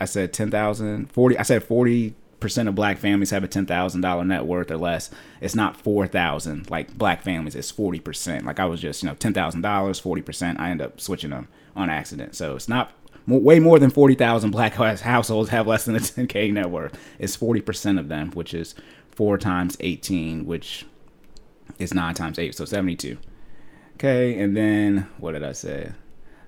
I 0.00 0.06
said 0.06 0.32
ten 0.32 0.50
thousand 0.50 1.12
forty. 1.12 1.36
I 1.36 1.42
said 1.42 1.62
forty 1.62 2.14
percent 2.44 2.68
of 2.68 2.74
black 2.74 2.98
families 2.98 3.30
have 3.30 3.42
a 3.42 3.48
ten 3.48 3.64
thousand 3.64 4.02
dollar 4.02 4.22
net 4.22 4.44
worth 4.44 4.70
or 4.70 4.76
less. 4.76 5.10
It's 5.40 5.54
not 5.54 5.78
four 5.78 6.06
thousand 6.06 6.70
like 6.70 6.92
black 6.98 7.22
families. 7.22 7.54
It's 7.54 7.70
forty 7.70 8.00
percent. 8.00 8.44
Like 8.44 8.60
I 8.60 8.66
was 8.66 8.82
just 8.82 9.02
you 9.02 9.08
know 9.08 9.14
ten 9.14 9.32
thousand 9.32 9.62
dollars, 9.62 9.98
forty 9.98 10.20
percent. 10.20 10.60
I 10.60 10.68
end 10.68 10.82
up 10.82 11.00
switching 11.00 11.30
them 11.30 11.48
on 11.74 11.88
accident. 11.88 12.34
So 12.36 12.54
it's 12.54 12.68
not. 12.68 12.92
Way 13.26 13.60
more 13.60 13.78
than 13.78 13.88
forty 13.88 14.14
thousand 14.14 14.50
black 14.50 14.74
households 15.00 15.48
have 15.48 15.66
less 15.66 15.86
than 15.86 15.96
a 15.96 16.00
ten 16.00 16.26
k 16.26 16.50
net 16.50 16.68
worth. 16.68 16.98
It's 17.18 17.34
forty 17.34 17.62
percent 17.62 17.98
of 17.98 18.08
them, 18.08 18.30
which 18.32 18.52
is 18.52 18.74
four 19.10 19.38
times 19.38 19.78
eighteen, 19.80 20.44
which 20.44 20.84
is 21.78 21.94
9 21.94 22.14
times 22.14 22.38
8, 22.38 22.54
so 22.54 22.66
72. 22.66 23.16
Okay, 23.94 24.38
and 24.38 24.54
then 24.54 25.08
what 25.16 25.32
did 25.32 25.42
I 25.42 25.52
say? 25.52 25.92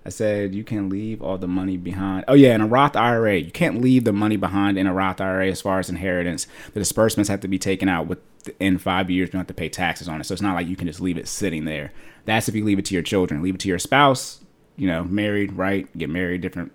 I 0.07 0.09
said 0.09 0.55
you 0.55 0.63
can't 0.63 0.89
leave 0.89 1.21
all 1.21 1.37
the 1.37 1.49
money 1.49 1.77
behind. 1.77 2.25
Oh 2.29 2.35
yeah, 2.35 2.55
in 2.55 2.61
a 2.61 2.67
Roth 2.67 2.95
IRA, 2.95 3.39
you 3.39 3.51
can't 3.51 3.81
leave 3.81 4.05
the 4.05 4.13
money 4.13 4.37
behind 4.37 4.79
in 4.79 4.87
a 4.87 4.95
Roth 4.95 5.21
IRA 5.21 5.49
as 5.49 5.61
far 5.61 5.81
as 5.81 5.91
inheritance. 5.91 6.47
The 6.75 6.81
disbursements 6.81 7.29
have 7.29 7.41
to 7.41 7.49
be 7.49 7.59
taken 7.59 7.89
out 7.89 8.07
within 8.07 8.79
five 8.79 9.11
years. 9.11 9.27
You 9.27 9.33
don't 9.33 9.41
have 9.41 9.49
to 9.49 9.55
pay 9.55 9.69
taxes 9.69 10.09
on 10.09 10.21
it, 10.21 10.25
so 10.25 10.33
it's 10.33 10.41
not 10.41 10.55
like 10.55 10.69
you 10.69 10.77
can 10.77 10.87
just 10.87 11.01
leave 11.01 11.19
it 11.19 11.27
sitting 11.27 11.65
there. 11.65 11.93
That's 12.25 12.49
if 12.49 12.55
you 12.55 12.65
leave 12.65 12.79
it 12.79 12.85
to 12.85 12.95
your 12.95 13.03
children. 13.03 13.43
Leave 13.43 13.57
it 13.57 13.61
to 13.63 13.69
your 13.69 13.81
spouse. 13.81 14.45
You 14.77 14.87
know, 14.87 15.03
married, 15.03 15.55
right? 15.55 15.89
Get 15.99 16.09
married, 16.09 16.41
different 16.41 16.71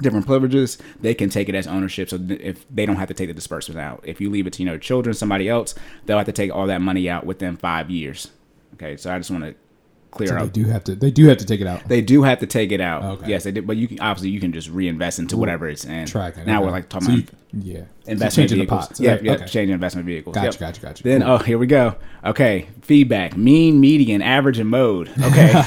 different 0.00 0.26
privileges, 0.26 0.78
they 1.00 1.14
can 1.14 1.30
take 1.30 1.48
it 1.48 1.54
as 1.56 1.66
ownership. 1.66 2.10
So 2.10 2.18
th- 2.18 2.40
if 2.40 2.64
they 2.68 2.86
don't 2.86 2.96
have 2.96 3.08
to 3.08 3.14
take 3.14 3.28
the 3.28 3.34
disbursement 3.34 3.80
out, 3.80 4.00
if 4.04 4.20
you 4.20 4.30
leave 4.30 4.46
it 4.46 4.52
to 4.54 4.62
you 4.62 4.68
know 4.68 4.78
children, 4.78 5.14
somebody 5.14 5.48
else, 5.48 5.74
they'll 6.06 6.18
have 6.18 6.26
to 6.26 6.32
take 6.32 6.54
all 6.54 6.68
that 6.68 6.80
money 6.80 7.10
out 7.10 7.26
within 7.26 7.56
five 7.56 7.90
years. 7.90 8.30
Okay, 8.74 8.96
so 8.96 9.12
I 9.12 9.18
just 9.18 9.32
want 9.32 9.42
to 9.44 9.54
clear 10.12 10.28
So 10.28 10.38
they 10.38 10.48
do 10.48 10.64
have 10.66 10.84
to. 10.84 10.94
They 10.94 11.10
do 11.10 11.26
have 11.26 11.38
to 11.38 11.44
take 11.44 11.60
it 11.60 11.66
out. 11.66 11.88
They 11.88 12.00
do 12.00 12.22
have 12.22 12.38
to 12.38 12.46
take 12.46 12.70
it 12.70 12.80
out. 12.80 13.02
Okay. 13.02 13.30
Yes, 13.30 13.42
they 13.44 13.50
do. 13.50 13.62
But 13.62 13.76
you 13.76 13.88
can 13.88 13.98
obviously 14.00 14.30
you 14.30 14.38
can 14.38 14.52
just 14.52 14.68
reinvest 14.68 15.18
into 15.18 15.36
whatever 15.36 15.68
it's 15.68 15.84
in. 15.84 16.06
Tracking. 16.06 16.46
Now 16.46 16.58
okay. 16.58 16.66
we're 16.66 16.70
like 16.72 16.88
talking 16.88 17.06
So 17.08 17.12
about 17.14 17.22
you- 17.32 17.38
yeah, 17.74 17.82
investment 18.06 18.32
changing 18.50 18.58
the 18.58 18.62
vehicles. 18.64 18.86
pots. 18.88 19.00
Yeah, 19.00 19.10
Right, 19.12 19.22
yeah, 19.24 19.32
okay. 19.32 19.46
changing 19.46 19.74
investment 19.74 20.06
vehicles. 20.06 20.34
Gotcha, 20.34 20.46
Yep. 20.46 20.58
gotcha, 20.60 20.80
gotcha. 20.80 21.02
Then 21.02 21.20
Cool. 21.22 21.30
oh, 21.32 21.38
here 21.38 21.58
we 21.58 21.66
go. 21.66 21.96
Okay, 22.24 22.68
feedback: 22.80 23.36
mean, 23.36 23.78
median, 23.80 24.22
average, 24.22 24.58
and 24.58 24.70
mode. 24.70 25.10
Okay. 25.22 25.52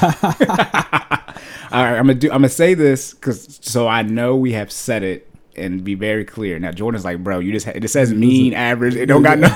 All 1.72 1.82
right, 1.82 1.96
I'm 1.98 2.06
gonna 2.06 2.14
do. 2.14 2.28
I'm 2.28 2.38
gonna 2.38 2.48
say 2.48 2.74
this 2.74 3.12
because 3.14 3.58
so 3.62 3.86
I 3.88 4.02
know 4.02 4.36
we 4.36 4.52
have 4.52 4.70
said 4.72 5.02
it 5.02 5.28
and 5.56 5.82
be 5.84 5.94
very 5.94 6.24
clear. 6.24 6.58
Now 6.58 6.70
Jordan's 6.72 7.04
like, 7.04 7.22
bro, 7.22 7.38
you 7.40 7.52
just 7.52 7.66
ha- 7.66 7.72
it 7.74 7.88
says 7.88 8.12
mean, 8.12 8.52
average. 8.54 8.94
It 8.94 9.06
don't 9.06 9.22
got 9.22 9.38
no. 9.40 9.48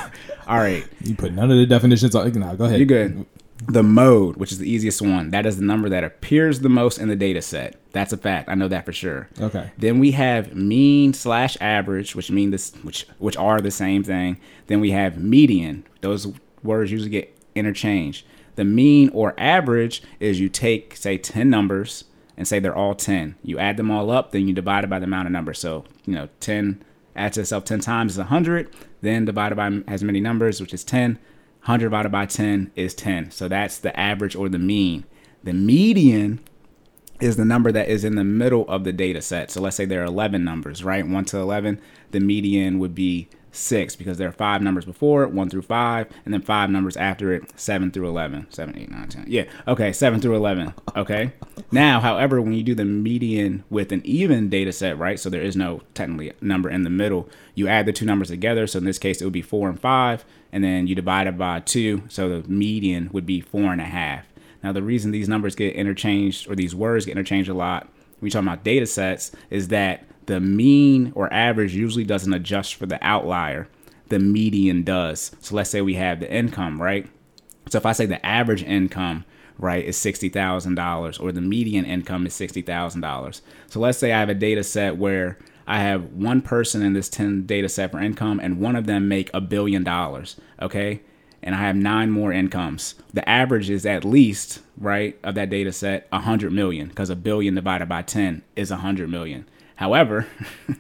All 0.47 0.59
right, 0.59 0.85
You 1.03 1.15
put 1.15 1.33
none 1.33 1.51
of 1.51 1.57
the 1.57 1.67
definitions 1.67 2.15
on. 2.15 2.31
No, 2.33 2.57
go 2.57 2.65
ahead. 2.65 2.79
you're 2.79 2.87
good. 2.87 3.25
The 3.69 3.83
mode, 3.83 4.37
which 4.37 4.53
is 4.53 4.59
the 4.59 4.71
easiest 4.71 5.03
one, 5.03 5.31
that 5.31 5.45
is 5.45 5.59
the 5.59 5.65
number 5.65 5.89
that 5.91 6.03
appears 6.03 6.61
the 6.61 6.69
most 6.71 6.99
in 6.99 7.09
the 7.09 7.17
data 7.17 7.43
set. 7.43 7.77
That's 7.93 8.13
a 8.13 8.17
fact. 8.17 8.49
I 8.49 8.55
know 8.55 8.69
that 8.69 8.87
for 8.87 8.93
sure. 8.93 9.29
Okay. 9.39 9.71
Then 9.77 9.99
we 9.99 10.13
have 10.13 10.55
mean 10.55 11.13
slash 11.13 11.59
average, 11.61 12.15
which 12.15 12.31
mean 12.31 12.51
this, 12.51 12.73
which 12.83 13.07
which 13.19 13.37
are 13.37 13.61
the 13.61 13.71
same 13.71 14.03
thing. 14.03 14.39
Then 14.69 14.81
we 14.81 14.93
have 14.93 15.23
median. 15.23 15.85
Those 16.01 16.33
words 16.63 16.91
usually 16.91 17.11
get 17.11 17.37
interchanged. 17.55 18.25
The 18.57 18.65
mean 18.65 19.11
or 19.13 19.35
average 19.39 20.03
is 20.21 20.41
you 20.41 20.49
take 20.49 20.97
say 20.97 21.19
ten 21.19 21.51
numbers 21.51 22.05
and 22.37 22.49
say 22.49 22.59
they're 22.61 22.75
all 22.75 22.95
ten. 22.95 23.37
You 23.43 23.59
add 23.59 23.77
them 23.77 23.91
all 23.91 24.11
up, 24.11 24.33
then 24.33 24.49
you 24.49 24.55
divide 24.55 24.85
it 24.85 24.91
by 24.91 24.99
the 24.99 25.05
amount 25.05 25.27
of 25.27 25.33
numbers. 25.33 25.59
So 25.59 25.85
you 26.07 26.15
know, 26.15 26.29
ten 26.41 26.83
adds 27.15 27.35
to 27.35 27.43
itself 27.43 27.65
ten 27.65 27.81
times 27.81 28.17
is 28.17 28.25
hundred. 28.25 28.75
Then 29.03 29.25
divided 29.27 29.57
by 29.57 29.81
as 29.87 30.03
many 30.03 30.21
numbers, 30.21 30.61
which 30.61 30.73
is 30.73 30.85
ten. 30.85 31.19
100 31.63 31.87
divided 31.87 32.11
by 32.11 32.27
10 32.27 32.71
is 32.75 32.95
10. 32.95 33.31
So 33.31 33.49
that's 33.49 33.79
the 33.79 33.99
average 33.99 34.35
or 34.35 34.49
the 34.49 34.59
mean. 34.59 35.05
The 35.45 35.53
median 35.53 36.41
is 37.21 37.37
the 37.37 37.45
number 37.45 37.71
that 37.71 37.89
is 37.89 38.03
in 38.03 38.15
the 38.15 38.25
middle 38.25 38.67
of 38.69 38.85
the 38.85 38.93
data 38.93 39.21
set. 39.21 39.51
So 39.51 39.61
let's 39.61 39.77
say 39.77 39.85
there 39.85 40.03
are 40.03 40.07
11 40.07 40.43
numbers, 40.43 40.83
right? 40.83 41.07
1 41.07 41.25
to 41.27 41.39
11. 41.39 41.81
The 42.13 42.21
median 42.21 42.79
would 42.79 42.95
be 42.95 43.29
6 43.53 43.97
because 43.97 44.19
there 44.19 44.29
are 44.29 44.33
five 44.33 44.63
numbers 44.63 44.85
before 44.85 45.23
it, 45.23 45.33
1 45.33 45.51
through 45.51 45.63
5, 45.63 46.07
and 46.25 46.35
then 46.35 46.43
five 46.43 46.71
numbers 46.71 46.97
after 46.97 47.33
it, 47.33 47.59
7 47.59 47.91
through 47.91 48.09
11. 48.09 48.47
7, 48.51 48.79
8, 48.79 48.91
9, 48.91 49.09
10. 49.09 49.25
Yeah, 49.29 49.45
okay, 49.67 49.93
7 49.93 50.21
through 50.21 50.37
11. 50.37 50.75
Okay. 50.97 51.33
now, 51.73 52.01
however, 52.01 52.41
when 52.41 52.53
you 52.53 52.63
do 52.63 52.75
the 52.75 52.85
median 52.85 53.65
with 53.71 53.93
an 53.93 54.03
even 54.05 54.49
data 54.49 54.73
set, 54.73 54.99
right? 54.99 55.19
So 55.19 55.31
there 55.31 55.43
is 55.43 55.57
no 55.57 55.83
technically 55.95 56.33
number 56.41 56.71
in 56.71 56.83
the 56.83 56.91
middle, 56.91 57.29
you 57.55 57.69
add 57.69 57.87
the 57.87 57.93
two 57.93 58.07
numbers 58.07 58.29
together. 58.29 58.67
So 58.67 58.79
in 58.79 58.85
this 58.85 58.99
case, 58.99 59.21
it 59.21 59.25
would 59.25 59.33
be 59.33 59.43
4 59.43 59.69
and 59.69 59.81
5, 59.81 60.25
and 60.53 60.65
then 60.65 60.87
you 60.87 60.95
divide 60.95 61.27
it 61.27 61.39
by 61.39 61.61
2. 61.61 62.05
So 62.09 62.41
the 62.41 62.49
median 62.49 63.11
would 63.13 63.27
be 63.27 63.41
four 63.41 63.73
and 63.73 63.81
a 63.81 63.85
half. 63.85 64.27
Now, 64.63 64.73
the 64.73 64.83
reason 64.83 65.11
these 65.11 65.29
numbers 65.29 65.55
get 65.55 65.75
interchanged 65.75 66.51
or 66.51 66.55
these 66.55 66.75
words 66.75 67.07
get 67.07 67.13
interchanged 67.13 67.49
a 67.49 67.55
lot 67.55 67.85
when 67.85 68.27
we 68.27 68.31
talk 68.31 68.43
about 68.43 68.63
data 68.63 68.87
sets 68.87 69.33
is 69.49 69.69
that 69.69 70.05
the 70.31 70.39
mean 70.39 71.11
or 71.17 71.33
average 71.33 71.75
usually 71.75 72.05
doesn't 72.05 72.33
adjust 72.33 72.77
for 72.77 72.87
the 72.87 73.05
outlier. 73.05 73.67
The 74.11 74.21
median 74.21 74.85
does. 74.85 75.33
So 75.41 75.57
let's 75.57 75.71
say 75.71 75.81
we 75.81 75.95
have 75.95 76.21
the 76.21 76.33
income, 76.33 76.81
right? 76.81 77.09
So 77.69 77.79
if 77.79 77.85
I 77.85 77.91
say 77.91 78.07
the 78.07 78.25
average 78.25 78.63
income, 78.63 79.25
right, 79.59 79.85
is 79.85 79.97
$60,000 79.97 81.21
or 81.21 81.33
the 81.33 81.41
median 81.41 81.85
income 81.85 82.27
is 82.27 82.35
$60,000. 82.35 83.41
So 83.67 83.81
let's 83.81 83.99
say 83.99 84.13
I 84.13 84.21
have 84.21 84.29
a 84.29 84.35
data 84.35 84.63
set 84.63 84.99
where 84.99 85.37
I 85.67 85.81
have 85.81 86.13
one 86.13 86.43
person 86.43 86.81
in 86.81 86.93
this 86.93 87.09
10 87.09 87.45
data 87.47 87.69
set 87.69 87.91
for 87.91 87.99
income 87.99 88.39
and 88.39 88.61
one 88.61 88.77
of 88.77 88.87
them 88.87 89.09
make 89.09 89.31
a 89.35 89.41
billion 89.41 89.83
dollars, 89.83 90.37
okay? 90.63 91.01
And 91.43 91.57
I 91.57 91.59
have 91.59 91.75
nine 91.75 92.13
more 92.13 92.33
incomes. 92.33 92.95
The 93.13 93.29
average 93.29 93.69
is 93.69 93.85
at 93.85 94.05
least, 94.05 94.61
right, 94.79 95.19
of 95.25 95.35
that 95.35 95.51
data 95.51 95.73
set, 95.73 96.07
100 96.13 96.53
million 96.53 96.87
because 96.87 97.11
a 97.11 97.17
billion 97.17 97.57
divided 97.57 97.89
by 97.89 98.03
10 98.03 98.43
is 98.55 98.71
100 98.71 99.11
million. 99.11 99.49
However, 99.81 100.27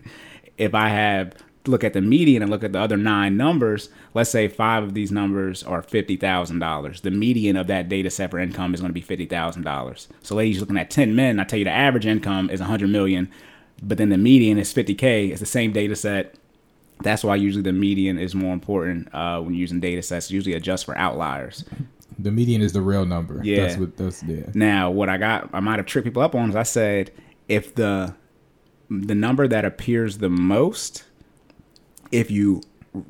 if 0.59 0.75
I 0.75 0.90
have 0.90 1.33
look 1.66 1.83
at 1.85 1.95
the 1.95 2.02
median 2.02 2.42
and 2.42 2.50
look 2.50 2.62
at 2.62 2.73
the 2.73 2.78
other 2.78 2.99
nine 2.99 3.37
numbers, 3.38 3.88
let's 4.12 4.28
say 4.28 4.47
five 4.47 4.83
of 4.83 4.92
these 4.92 5.11
numbers 5.11 5.62
are 5.62 5.80
fifty 5.80 6.16
thousand 6.16 6.59
dollars. 6.59 7.00
The 7.00 7.11
median 7.11 7.57
of 7.57 7.66
that 7.69 7.88
data 7.88 8.11
set 8.11 8.30
for 8.30 8.38
income 8.38 8.75
is 8.75 8.80
going 8.80 8.90
to 8.90 8.95
be 8.95 9.00
fifty 9.00 9.25
thousand 9.25 9.62
dollars. 9.62 10.07
So, 10.23 10.35
ladies, 10.35 10.61
looking 10.61 10.76
at 10.76 10.90
ten 10.90 11.16
men. 11.16 11.40
I 11.40 11.45
tell 11.45 11.59
you, 11.59 11.64
the 11.64 11.71
average 11.71 12.04
income 12.04 12.50
is 12.50 12.61
a 12.61 12.66
hundred 12.66 12.90
million, 12.90 13.30
but 13.83 13.97
then 13.97 14.11
the 14.11 14.19
median 14.19 14.59
is 14.59 14.71
fifty 14.71 14.95
k. 14.95 15.28
It's 15.28 15.40
the 15.40 15.47
same 15.47 15.73
data 15.73 15.97
set. 15.97 16.35
That's 17.02 17.25
why 17.25 17.37
usually 17.37 17.62
the 17.62 17.73
median 17.73 18.19
is 18.19 18.35
more 18.35 18.52
important 18.52 19.09
uh, 19.14 19.40
when 19.40 19.54
using 19.54 19.80
data 19.80 20.02
sets. 20.02 20.30
Usually 20.30 20.54
adjust 20.54 20.85
for 20.85 20.95
outliers. 20.99 21.64
The 22.19 22.30
median 22.30 22.61
is 22.61 22.75
the 22.75 22.83
real 22.83 23.07
number. 23.07 23.40
Yeah. 23.42 23.62
That's 23.62 23.78
what. 23.78 23.97
That's 23.97 24.23
yeah. 24.25 24.45
Now, 24.52 24.90
what 24.90 25.09
I 25.09 25.16
got, 25.16 25.49
I 25.54 25.61
might 25.61 25.78
have 25.78 25.87
tripped 25.87 26.04
people 26.04 26.21
up 26.21 26.35
on 26.35 26.50
is 26.50 26.54
I 26.54 26.64
said 26.64 27.12
if 27.49 27.75
the 27.75 28.14
the 28.91 29.15
number 29.15 29.47
that 29.47 29.65
appears 29.65 30.19
the 30.19 30.29
most, 30.29 31.05
if 32.11 32.31
you 32.31 32.63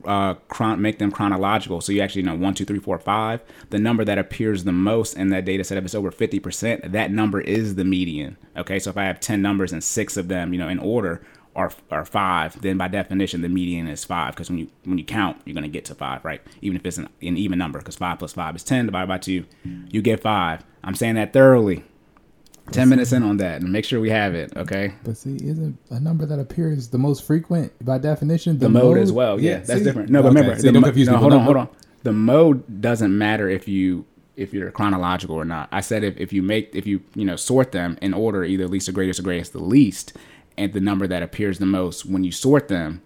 uh, 0.04 0.34
chron- 0.48 0.80
make 0.82 0.98
them 0.98 1.10
chronological, 1.10 1.80
so 1.80 1.90
you 1.90 2.02
actually 2.02 2.22
know 2.22 2.34
one, 2.34 2.52
two, 2.52 2.66
three, 2.66 2.78
four, 2.78 2.98
five, 2.98 3.40
the 3.70 3.78
number 3.78 4.04
that 4.04 4.18
appears 4.18 4.64
the 4.64 4.72
most 4.72 5.16
in 5.16 5.30
that 5.30 5.46
data 5.46 5.64
set, 5.64 5.78
if 5.78 5.84
it's 5.84 5.94
over 5.94 6.10
fifty 6.10 6.38
percent, 6.38 6.92
that 6.92 7.10
number 7.10 7.40
is 7.40 7.76
the 7.76 7.84
median. 7.84 8.36
Okay, 8.56 8.78
so 8.78 8.90
if 8.90 8.98
I 8.98 9.04
have 9.04 9.20
ten 9.20 9.40
numbers 9.40 9.72
and 9.72 9.82
six 9.82 10.18
of 10.18 10.28
them, 10.28 10.52
you 10.52 10.58
know, 10.58 10.68
in 10.68 10.78
order, 10.78 11.22
are 11.56 11.72
are 11.90 12.04
five, 12.04 12.60
then 12.60 12.76
by 12.76 12.88
definition 12.88 13.40
the 13.40 13.48
median 13.48 13.88
is 13.88 14.04
five 14.04 14.34
because 14.34 14.50
when 14.50 14.58
you 14.58 14.68
when 14.84 14.98
you 14.98 15.04
count, 15.04 15.40
you're 15.46 15.54
gonna 15.54 15.68
get 15.68 15.86
to 15.86 15.94
five, 15.94 16.24
right? 16.24 16.42
Even 16.60 16.76
if 16.76 16.84
it's 16.84 16.98
an, 16.98 17.08
an 17.22 17.36
even 17.38 17.58
number, 17.58 17.78
because 17.78 17.96
five 17.96 18.18
plus 18.18 18.34
five 18.34 18.54
is 18.54 18.62
ten 18.62 18.86
divided 18.86 19.08
by 19.08 19.18
two, 19.18 19.46
you 19.90 20.02
get 20.02 20.20
five. 20.20 20.62
I'm 20.84 20.94
saying 20.94 21.14
that 21.14 21.32
thoroughly. 21.32 21.84
Ten 22.72 22.88
minutes 22.88 23.12
in 23.12 23.22
on 23.22 23.38
that, 23.38 23.62
and 23.62 23.72
make 23.72 23.84
sure 23.84 24.00
we 24.00 24.10
have 24.10 24.34
it. 24.34 24.56
Okay. 24.56 24.94
But 25.04 25.16
see, 25.16 25.34
isn't 25.34 25.78
a 25.90 26.00
number 26.00 26.26
that 26.26 26.38
appears 26.38 26.88
the 26.88 26.98
most 26.98 27.24
frequent 27.24 27.72
by 27.84 27.98
definition 27.98 28.58
the 28.58 28.68
mode, 28.68 28.98
as 28.98 29.12
well. 29.12 29.40
Yeah, 29.40 29.58
that's 29.58 29.80
see? 29.80 29.84
different. 29.84 30.10
No, 30.10 30.22
but 30.22 30.28
Okay, 30.28 30.40
remember, 30.40 30.60
see, 30.60 30.68
the 30.68 30.72
don't 30.72 30.82
confuse 30.84 31.08
no. 31.08 31.16
Hold 31.16 31.32
on, 31.32 31.40
hold 31.40 31.56
on. 31.56 31.68
The 32.02 32.12
mode 32.12 32.80
doesn't 32.80 33.16
matter 33.16 33.48
if 33.48 33.68
you 33.68 34.06
if 34.36 34.54
you're 34.54 34.70
chronological 34.70 35.36
or 35.36 35.44
not. 35.44 35.68
I 35.72 35.80
said 35.80 36.04
if, 36.04 36.16
if 36.16 36.32
you 36.32 36.42
make 36.42 36.74
if 36.74 36.86
you 36.86 37.02
you 37.14 37.24
know 37.24 37.36
sort 37.36 37.72
them 37.72 37.98
in 38.00 38.14
order, 38.14 38.44
either 38.44 38.68
least 38.68 38.86
to 38.86 38.92
greatest 38.92 39.20
or 39.20 39.22
greatest 39.24 39.52
to 39.52 39.58
least, 39.58 40.16
and 40.56 40.72
the 40.72 40.80
number 40.80 41.06
that 41.06 41.22
appears 41.22 41.58
the 41.58 41.66
most 41.66 42.06
when 42.06 42.24
you 42.24 42.32
sort 42.32 42.68
them, 42.68 43.02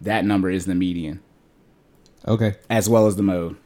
that 0.00 0.24
number 0.24 0.50
is 0.50 0.66
the 0.66 0.74
median 0.74 1.20
Okay, 2.26 2.56
as 2.68 2.88
well 2.88 3.06
as 3.06 3.16
the 3.16 3.22
mode. 3.22 3.56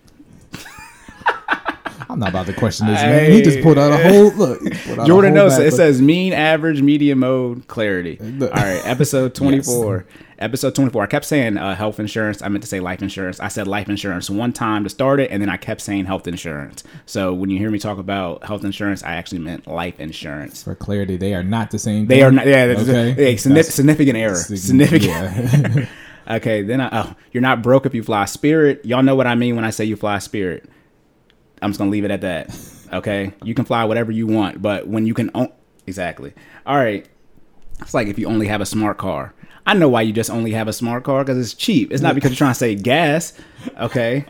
I'm 2.14 2.20
not 2.20 2.28
about 2.28 2.46
to 2.46 2.52
question 2.52 2.86
this 2.86 3.02
man. 3.02 3.32
He 3.32 3.42
just 3.42 3.60
pulled 3.60 3.76
out 3.76 3.90
a 3.92 3.96
whole 4.08 4.30
look. 4.36 4.62
he 4.62 4.70
pulled 4.70 5.00
out 5.00 5.04
a 5.04 5.06
Jordan 5.08 5.34
knows 5.34 5.58
it 5.58 5.72
says 5.72 6.00
mean, 6.00 6.32
average, 6.32 6.80
median, 6.80 7.18
mode, 7.18 7.66
clarity. 7.66 8.16
Look. 8.20 8.54
All 8.54 8.62
right, 8.62 8.80
episode 8.86 9.34
24. 9.34 10.06
Episode 10.38 10.74
24. 10.76 11.02
I 11.02 11.06
kept 11.06 11.24
saying 11.24 11.58
uh, 11.58 11.74
health 11.74 11.98
insurance. 11.98 12.40
I 12.40 12.48
meant 12.48 12.62
to 12.62 12.68
say 12.68 12.78
life 12.78 13.02
insurance. 13.02 13.40
I 13.40 13.48
said 13.48 13.66
life 13.66 13.88
insurance 13.88 14.30
one 14.30 14.52
time 14.52 14.84
to 14.84 14.90
start 14.90 15.18
it, 15.18 15.30
and 15.32 15.42
then 15.42 15.48
I 15.48 15.56
kept 15.56 15.80
saying 15.80 16.04
health 16.04 16.28
insurance. 16.28 16.84
So 17.06 17.32
when 17.32 17.50
you 17.50 17.58
hear 17.58 17.70
me 17.70 17.80
talk 17.80 17.98
about 17.98 18.44
health 18.44 18.64
insurance, 18.64 19.02
I 19.02 19.14
actually 19.14 19.40
meant 19.40 19.66
life 19.66 19.98
insurance. 19.98 20.62
for 20.62 20.74
clarity. 20.76 21.16
They 21.16 21.34
are 21.34 21.42
not 21.42 21.72
the 21.72 21.78
same. 21.80 22.06
They 22.06 22.16
thing. 22.16 22.24
are 22.24 22.30
not, 22.32 22.46
yeah, 22.46 22.66
that's, 22.66 22.88
Okay. 22.88 23.36
significant 23.36 24.16
error. 24.16 24.36
Significant. 24.36 25.04
Yeah. 25.04 25.86
Okay, 26.28 26.62
then 26.62 26.80
I, 26.80 26.88
oh, 26.92 27.14
you're 27.32 27.42
not 27.42 27.62
broke 27.62 27.86
if 27.86 27.94
you 27.94 28.02
fly 28.02 28.24
Spirit. 28.24 28.84
Y'all 28.84 29.02
know 29.02 29.14
what 29.16 29.26
I 29.26 29.34
mean 29.34 29.56
when 29.56 29.64
I 29.64 29.70
say 29.70 29.84
you 29.84 29.96
fly 29.96 30.18
Spirit. 30.20 30.64
I'm 31.64 31.70
just 31.70 31.78
gonna 31.78 31.90
leave 31.90 32.04
it 32.04 32.10
at 32.10 32.20
that. 32.20 32.56
Okay, 32.92 33.32
you 33.42 33.54
can 33.54 33.64
fly 33.64 33.84
whatever 33.84 34.12
you 34.12 34.26
want, 34.26 34.62
but 34.62 34.86
when 34.86 35.06
you 35.06 35.14
can, 35.14 35.30
own 35.34 35.50
exactly. 35.86 36.32
All 36.66 36.76
right, 36.76 37.08
it's 37.80 37.94
like 37.94 38.06
if 38.08 38.18
you 38.18 38.26
only 38.28 38.46
have 38.46 38.60
a 38.60 38.66
smart 38.66 38.98
car. 38.98 39.34
I 39.66 39.72
know 39.72 39.88
why 39.88 40.02
you 40.02 40.12
just 40.12 40.28
only 40.30 40.52
have 40.52 40.68
a 40.68 40.74
smart 40.74 41.04
car 41.04 41.24
because 41.24 41.38
it's 41.38 41.54
cheap. 41.54 41.90
It's 41.90 42.02
not 42.02 42.14
because 42.14 42.30
you're 42.32 42.36
trying 42.36 42.52
to 42.52 42.58
save 42.58 42.82
gas. 42.82 43.32
Okay. 43.80 44.26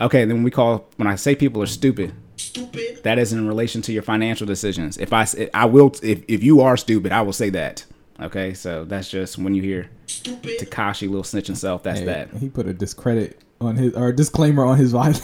Okay, 0.00 0.26
then 0.26 0.42
we 0.42 0.50
call 0.50 0.86
when 0.96 1.08
I 1.08 1.16
say 1.16 1.34
people 1.34 1.62
are 1.62 1.66
stupid. 1.66 2.12
Stupid. 2.36 3.02
That 3.02 3.18
is 3.18 3.32
in 3.32 3.48
relation 3.48 3.80
to 3.82 3.92
your 3.92 4.02
financial 4.02 4.46
decisions. 4.46 4.98
If 4.98 5.12
I 5.12 5.26
I 5.54 5.64
will, 5.64 5.94
if, 6.02 6.22
if 6.28 6.44
you 6.44 6.60
are 6.60 6.76
stupid, 6.76 7.10
I 7.10 7.22
will 7.22 7.32
say 7.32 7.50
that. 7.50 7.84
Okay, 8.20 8.52
so 8.52 8.84
that's 8.84 9.08
just 9.10 9.38
when 9.38 9.54
you 9.54 9.62
hear 9.62 9.90
Stupid. 10.06 10.58
Tekashi 10.58 11.08
little 11.08 11.22
snitching 11.22 11.56
self. 11.56 11.82
That's 11.82 12.00
Hey, 12.00 12.06
that. 12.06 12.32
He 12.34 12.48
put 12.48 12.66
a 12.66 12.74
discredit 12.74 13.40
on 13.60 13.76
his 13.76 13.94
or 13.94 14.08
a 14.08 14.16
disclaimer 14.16 14.64
on 14.64 14.76
his 14.76 14.92
violence. 15.00 15.22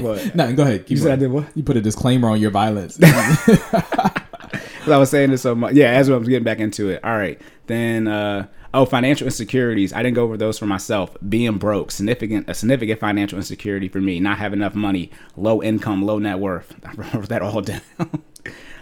What? 0.00 0.34
no, 0.34 0.52
go 0.52 0.62
ahead. 0.62 0.86
Keep 0.86 0.90
You 0.90 1.02
said 1.02 1.12
I 1.12 1.16
did 1.16 1.30
what? 1.30 1.46
You 1.56 1.62
put 1.62 1.76
a 1.76 1.80
disclaimer 1.80 2.28
on 2.28 2.40
your 2.40 2.50
violence. 2.50 2.98
I 3.02 4.96
was 4.96 5.10
saying 5.10 5.30
this 5.30 5.42
so 5.42 5.54
much. 5.54 5.74
Yeah, 5.74 5.90
as 5.90 6.08
I 6.08 6.16
was 6.16 6.28
getting 6.28 6.44
back 6.44 6.58
into 6.58 6.88
it. 6.88 7.04
All 7.04 7.16
right, 7.16 7.40
then. 7.66 8.08
uh 8.08 8.46
Oh, 8.74 8.84
financial 8.84 9.26
insecurities. 9.26 9.94
I 9.94 10.02
didn't 10.02 10.16
go 10.16 10.24
over 10.24 10.36
those 10.36 10.58
for 10.58 10.66
myself. 10.66 11.16
Being 11.26 11.56
broke, 11.56 11.90
significant, 11.90 12.50
a 12.50 12.54
significant 12.54 13.00
financial 13.00 13.38
insecurity 13.38 13.88
for 13.88 14.00
me. 14.00 14.20
Not 14.20 14.36
having 14.36 14.58
enough 14.58 14.74
money, 14.74 15.10
low 15.36 15.62
income, 15.62 16.02
low 16.02 16.18
net 16.18 16.38
worth. 16.38 16.76
I 16.84 16.92
wrote 16.92 17.28
that 17.30 17.40
all 17.40 17.62
down. 17.62 17.80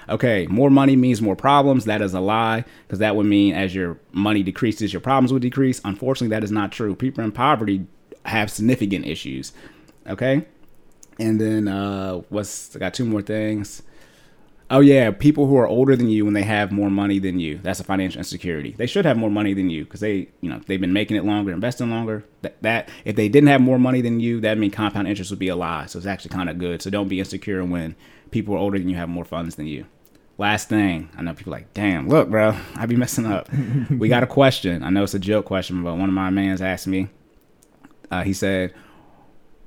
okay, 0.08 0.49
more 0.49 0.70
money 0.70 0.96
means 0.96 1.23
more 1.23 1.37
problems. 1.37 1.85
That 1.85 2.02
is 2.02 2.14
a 2.14 2.20
lie 2.20 2.64
because 2.87 2.99
that 2.99 3.14
would 3.14 3.26
mean 3.26 3.54
as 3.54 3.76
your 3.76 3.99
money 4.12 4.42
decreases, 4.42 4.92
your 4.92 5.00
problems 5.00 5.32
would 5.32 5.42
decrease. 5.42 5.80
Unfortunately, 5.85 6.35
that 6.35 6.42
is 6.42 6.50
not 6.50 6.73
true. 6.73 6.96
People 6.96 7.23
in 7.23 7.30
poverty 7.30 7.87
have 8.25 8.50
significant 8.50 9.06
issues. 9.06 9.52
Okay, 10.08 10.46
and 11.18 11.40
then 11.40 11.68
uh 11.68 12.16
what's 12.28 12.75
I 12.76 12.78
got 12.78 12.94
two 12.94 13.04
more 13.04 13.23
things. 13.23 13.82
Oh 14.68 14.80
yeah, 14.80 15.12
people 15.12 15.46
who 15.46 15.56
are 15.58 15.66
older 15.68 15.94
than 15.94 16.08
you 16.08 16.25
when 16.25 16.35
they 16.35 16.42
have 16.42 16.73
more 16.73 16.90
money 16.90 17.20
than 17.20 17.38
you. 17.38 17.58
That's 17.62 17.78
a 17.78 17.85
financial 17.85 18.18
insecurity. 18.18 18.73
They 18.73 18.88
should 18.88 19.04
have 19.04 19.16
more 19.16 19.30
money 19.30 19.54
than 19.54 19.70
you 19.70 19.85
because 19.85 20.00
they, 20.00 20.28
you 20.40 20.50
know, 20.50 20.61
they've 20.66 20.80
been 20.80 20.92
making 20.92 21.16
it 21.16 21.25
longer, 21.25 21.52
investing 21.52 21.88
longer. 21.88 22.25
That, 22.42 22.61
that 22.62 22.88
if 23.04 23.14
they 23.14 23.28
didn't 23.28 23.49
have 23.49 23.61
more 23.61 23.78
money 23.78 24.00
than 24.00 24.18
you, 24.18 24.40
that 24.40 24.58
means 24.58 24.75
compound 24.75 25.06
interest 25.06 25.30
would 25.30 25.38
be 25.38 25.46
a 25.46 25.54
lie. 25.54 25.87
So 25.87 25.99
it's 25.99 26.06
actually 26.06 26.30
kind 26.30 26.50
of 26.50 26.58
good. 26.58 26.82
So 26.82 26.90
don't 26.90 27.06
be 27.06 27.20
insecure 27.20 27.64
when 27.64 27.94
people 28.32 28.54
are 28.56 28.58
older 28.58 28.76
than 28.76 28.88
you 28.88 28.96
have 28.96 29.08
more 29.08 29.25
funds 29.25 29.54
than 29.54 29.68
you. 29.68 29.87
Last 30.37 30.68
thing, 30.68 31.11
I 31.16 31.23
know 31.23 31.32
people 31.32 31.54
are 31.54 31.58
like, 31.58 31.73
damn, 31.73 32.08
look, 32.08 32.28
bro, 32.28 32.56
I 32.75 32.87
be 32.87 32.96
messing 32.96 33.25
up. 33.25 33.49
we 33.90 34.08
got 34.08 34.25
a 34.25 34.26
question. 34.26 34.82
I 34.82 34.90
know 34.90 35.04
it's 35.04 35.14
a 35.14 35.20
joke 35.20 35.46
question, 35.46 35.85
but 35.85 35.94
one 35.94 36.08
of 36.08 36.14
my 36.14 36.30
mans 36.30 36.61
asked 36.61 36.88
me. 36.88 37.08
Uh, 38.11 38.23
he 38.23 38.32
said, 38.32 38.75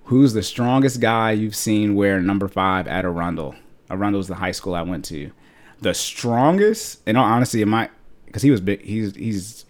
"Who's 0.09 0.33
the 0.33 0.43
strongest 0.43 0.99
guy 0.99 1.31
you've 1.31 1.55
seen 1.55 1.95
wear 1.95 2.19
number 2.19 2.47
five 2.47 2.87
at 2.87 3.05
Arundel?" 3.05 3.55
Arundel's 3.89 4.27
the 4.27 4.35
high 4.35 4.51
school 4.51 4.75
I 4.75 4.81
went 4.81 5.05
to. 5.05 5.31
The 5.81 5.93
strongest, 5.93 7.07
in 7.07 7.15
all 7.15 7.25
honesty, 7.25 7.61
it 7.61 7.67
might 7.67 7.91
because 8.25 8.41
he 8.41 8.51
was 8.51 8.61
big. 8.61 8.81
He's 8.81 9.15
he's 9.15 9.65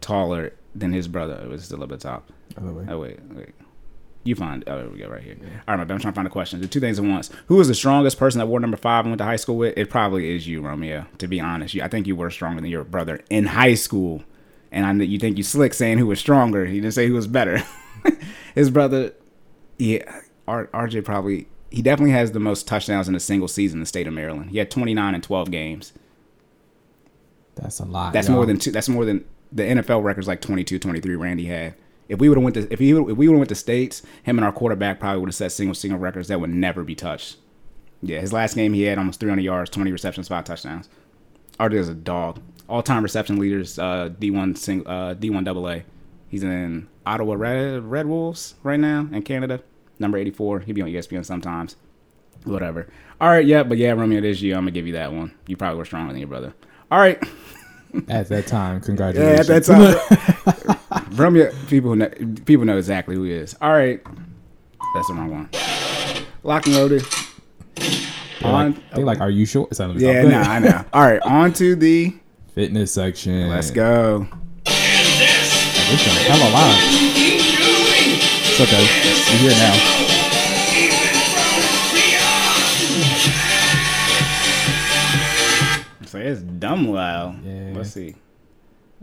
taller 0.00 0.52
than 0.74 0.92
his 0.92 1.08
brother. 1.08 1.40
It 1.42 1.48
was 1.48 1.64
still 1.64 1.82
up 1.82 1.92
at 1.92 2.00
top. 2.00 2.32
Other 2.56 2.72
way. 2.72 2.86
Oh 2.88 2.98
wait, 3.00 3.18
wait. 3.30 3.54
You 4.24 4.34
find. 4.34 4.64
Oh, 4.66 4.78
there 4.78 4.88
we 4.88 4.98
go, 4.98 5.08
right 5.08 5.22
here. 5.22 5.36
All 5.40 5.74
right, 5.74 5.76
my 5.76 5.84
bad. 5.84 5.94
I'm 5.94 6.00
trying 6.00 6.12
to 6.12 6.16
find 6.16 6.26
a 6.26 6.30
question. 6.30 6.60
Do 6.60 6.66
two 6.66 6.80
things 6.80 6.98
at 6.98 7.04
once. 7.04 7.30
Who 7.46 7.56
was 7.56 7.68
the 7.68 7.74
strongest 7.74 8.18
person 8.18 8.40
that 8.40 8.46
wore 8.46 8.58
number 8.58 8.76
five 8.76 9.04
and 9.04 9.12
went 9.12 9.18
to 9.18 9.24
high 9.24 9.36
school 9.36 9.56
with? 9.56 9.78
It 9.78 9.88
probably 9.88 10.34
is 10.34 10.48
you, 10.48 10.62
Romeo. 10.62 11.06
To 11.18 11.28
be 11.28 11.38
honest, 11.38 11.74
you, 11.74 11.82
I 11.82 11.88
think 11.88 12.08
you 12.08 12.16
were 12.16 12.30
stronger 12.30 12.60
than 12.60 12.70
your 12.70 12.82
brother 12.82 13.20
in 13.30 13.46
high 13.46 13.74
school. 13.74 14.24
And 14.72 14.84
I 14.84 15.04
you 15.04 15.18
think 15.18 15.36
you 15.38 15.44
slick 15.44 15.74
saying 15.74 15.98
who 15.98 16.06
was 16.06 16.18
stronger. 16.18 16.66
He 16.66 16.80
didn't 16.80 16.94
say 16.94 17.06
who 17.06 17.14
was 17.14 17.28
better. 17.28 17.62
His 18.56 18.68
brother, 18.68 19.12
yeah, 19.78 20.20
R, 20.46 20.66
RJ 20.68 21.04
probably. 21.04 21.48
He 21.70 21.82
definitely 21.82 22.12
has 22.12 22.32
the 22.32 22.40
most 22.40 22.66
touchdowns 22.66 23.08
in 23.08 23.14
a 23.14 23.20
single 23.20 23.48
season 23.48 23.78
in 23.78 23.80
the 23.80 23.86
state 23.86 24.06
of 24.06 24.14
Maryland. 24.14 24.50
He 24.50 24.58
had 24.58 24.70
29 24.70 25.14
in 25.14 25.20
12 25.20 25.50
games. 25.50 25.92
That's 27.56 27.80
a 27.80 27.84
lot. 27.84 28.12
That's 28.12 28.28
y'all. 28.28 28.36
more 28.36 28.46
than 28.46 28.58
two. 28.58 28.70
That's 28.70 28.88
more 28.88 29.04
than 29.04 29.24
the 29.52 29.62
NFL 29.62 30.02
records 30.02 30.28
like 30.28 30.40
22, 30.40 30.78
23 30.78 31.16
Randy 31.16 31.46
had. 31.46 31.74
If 32.08 32.20
we 32.20 32.28
would 32.28 32.38
have 32.38 32.44
went 32.44 32.54
to 32.54 32.72
if 32.72 32.78
he 32.78 32.90
if 32.90 32.96
we 32.96 33.28
would 33.28 33.34
have 33.34 33.38
went 33.38 33.48
to 33.48 33.54
states, 33.54 34.02
him 34.22 34.38
and 34.38 34.44
our 34.44 34.52
quarterback 34.52 35.00
probably 35.00 35.20
would 35.20 35.28
have 35.28 35.34
set 35.34 35.50
single 35.52 35.74
single 35.74 35.98
records 35.98 36.28
that 36.28 36.40
would 36.40 36.50
never 36.50 36.84
be 36.84 36.94
touched. 36.94 37.36
Yeah, 38.02 38.20
his 38.20 38.32
last 38.32 38.54
game 38.54 38.72
he 38.74 38.82
had 38.82 38.98
almost 38.98 39.18
300 39.20 39.42
yards, 39.42 39.70
20 39.70 39.90
receptions, 39.90 40.28
five 40.28 40.44
touchdowns. 40.44 40.88
RJ 41.58 41.74
is 41.74 41.88
a 41.88 41.94
dog. 41.94 42.40
All 42.68 42.82
time 42.82 43.02
reception 43.02 43.38
leaders, 43.38 43.78
uh, 43.78 44.10
D1 44.20 44.56
sing, 44.56 44.86
uh, 44.86 45.14
D1 45.18 45.44
double 45.44 45.68
A. 45.68 45.84
He's 46.28 46.42
in 46.42 46.88
Ottawa 47.04 47.34
Red 47.34 47.84
Red 47.84 48.06
Wolves 48.06 48.54
right 48.62 48.80
now 48.80 49.08
in 49.12 49.22
Canada. 49.22 49.60
Number 49.98 50.18
84. 50.18 50.60
He'll 50.60 50.74
be 50.74 50.82
on 50.82 50.88
ESPN 50.88 51.24
sometimes. 51.24 51.76
Whatever. 52.44 52.88
All 53.20 53.28
right, 53.28 53.44
yeah, 53.46 53.62
but 53.62 53.78
yeah, 53.78 53.92
Romeo, 53.92 54.18
it 54.18 54.24
is 54.24 54.42
you. 54.42 54.54
I'm 54.54 54.60
gonna 54.60 54.70
give 54.72 54.86
you 54.86 54.92
that 54.92 55.12
one. 55.12 55.34
You 55.46 55.56
probably 55.56 55.78
were 55.78 55.84
stronger 55.84 56.12
than 56.12 56.20
your 56.20 56.28
brother. 56.28 56.52
All 56.90 56.98
right. 56.98 57.22
At 58.08 58.28
that 58.28 58.46
time, 58.46 58.76
Yeah, 58.80 58.84
congratulations. 58.84 59.48
at 59.48 59.64
that 59.64 60.76
time. 60.86 61.08
Romeo, 61.16 61.50
people 61.68 61.96
know, 61.96 62.10
people 62.44 62.66
know 62.66 62.76
exactly 62.76 63.14
who 63.14 63.22
he 63.22 63.32
is. 63.32 63.56
All 63.62 63.72
right, 63.72 64.02
that's 64.94 65.08
the 65.08 65.14
wrong 65.14 65.30
one. 65.30 65.48
Lock 66.42 66.66
and 66.66 66.74
loaded. 66.76 67.04
They're 67.76 68.52
On, 68.52 68.72
like, 68.74 68.90
they 68.92 69.02
like, 69.04 69.20
are 69.20 69.30
you 69.30 69.46
sure? 69.46 69.66
It's 69.70 69.80
not- 69.80 69.96
yeah, 69.96 70.10
ahead. 70.10 70.32
I 70.46 70.58
know. 70.58 70.84
All 70.92 71.02
right, 71.02 71.22
on 71.22 71.52
to 71.54 71.74
the. 71.74 72.14
Fitness 72.54 72.92
section. 72.92 73.48
Let's 73.48 73.70
go. 73.70 74.26
Is 75.88 76.06
a 76.06 76.10
hell 76.10 76.42
of 76.42 76.48
a 76.48 76.52
lot. 76.52 76.76
It's 78.48 78.60
okay. 78.60 78.84
We're 79.30 79.38
here 79.38 79.50
now. 79.58 79.96
So 86.06 86.18
it's 86.20 86.40
dumb 86.40 86.88
loud. 86.88 87.44
Yeah. 87.44 87.72
Let's 87.74 87.90
see. 87.90 88.14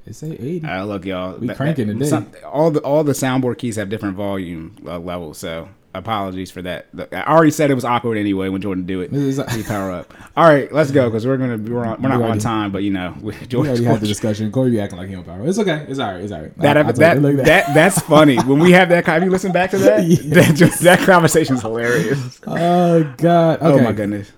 It's 0.06 0.24
a 0.24 0.34
80. 0.34 0.66
All 0.68 0.74
right, 0.74 0.82
look, 0.84 1.06
y'all. 1.06 1.38
We 1.38 1.48
That- 1.48 1.58
cranking 1.58 1.88
that- 1.88 1.94
today. 1.96 2.06
some- 2.08 2.28
all 2.52 2.72
the 2.72 2.80
all 2.82 3.04
the 3.04 3.12
soundboard 3.13 3.58
keys 3.58 3.75
have 3.75 3.90
different 3.90 4.16
volume 4.16 4.75
uh, 4.86 5.00
levels, 5.00 5.38
so 5.38 5.70
apologies 5.94 6.52
for 6.52 6.62
that. 6.64 6.88
I 7.12 7.24
already 7.24 7.52
said 7.52 7.70
it 7.72 7.76
was 7.76 7.86
awkward 7.86 8.18
anyway 8.18 8.50
when 8.50 8.62
Jordan 8.62 8.86
do 8.86 9.02
it. 9.02 9.12
He 9.12 9.64
power 9.64 9.92
up. 9.92 10.14
All 10.36 10.46
right, 10.46 10.72
let's 10.72 10.92
go 10.92 11.10
because 11.10 11.26
we're 11.28 11.38
gonna 11.38 11.58
we're, 11.58 11.86
on, 11.86 12.02
we're 12.02 12.10
not 12.10 12.20
We 12.20 12.26
on 12.26 12.40
time, 12.40 12.72
but 12.72 12.84
you 12.84 12.92
know 12.92 13.16
we, 13.22 13.34
we 13.52 13.56
already 13.58 13.84
had 13.84 14.00
the 14.00 14.08
discussion. 14.08 14.52
Corey 14.52 14.72
be 14.72 14.80
acting 14.80 14.98
like 14.98 15.10
he 15.10 15.16
on 15.16 15.24
power. 15.24 15.46
It's 15.48 15.60
okay. 15.60 15.86
It's 15.88 16.00
all 16.00 16.12
right. 16.14 16.22
It's 16.22 16.32
all 16.32 16.42
right. 16.42 16.58
that 16.60 16.78
I- 16.78 16.88
I 16.88 16.92
that, 16.94 17.16
you, 17.16 17.22
look 17.22 17.46
that 17.46 17.74
that's 17.74 18.00
funny 18.02 18.38
when 18.38 18.60
we 18.60 18.72
have 18.72 18.90
that. 18.90 19.06
Have 19.06 19.24
you 19.24 19.30
listened 19.30 19.54
back 19.54 19.72
to 19.72 19.78
that? 19.80 20.04
Yeah. 20.04 20.18
that, 20.42 20.56
just, 20.56 20.82
that 20.82 21.00
conversation's 21.00 21.62
hilarious. 21.62 22.40
Oh 22.48 23.04
God. 23.18 23.62
Okay. 23.62 23.82
Oh 23.82 23.84
my 23.84 23.92
goodness. 23.92 24.32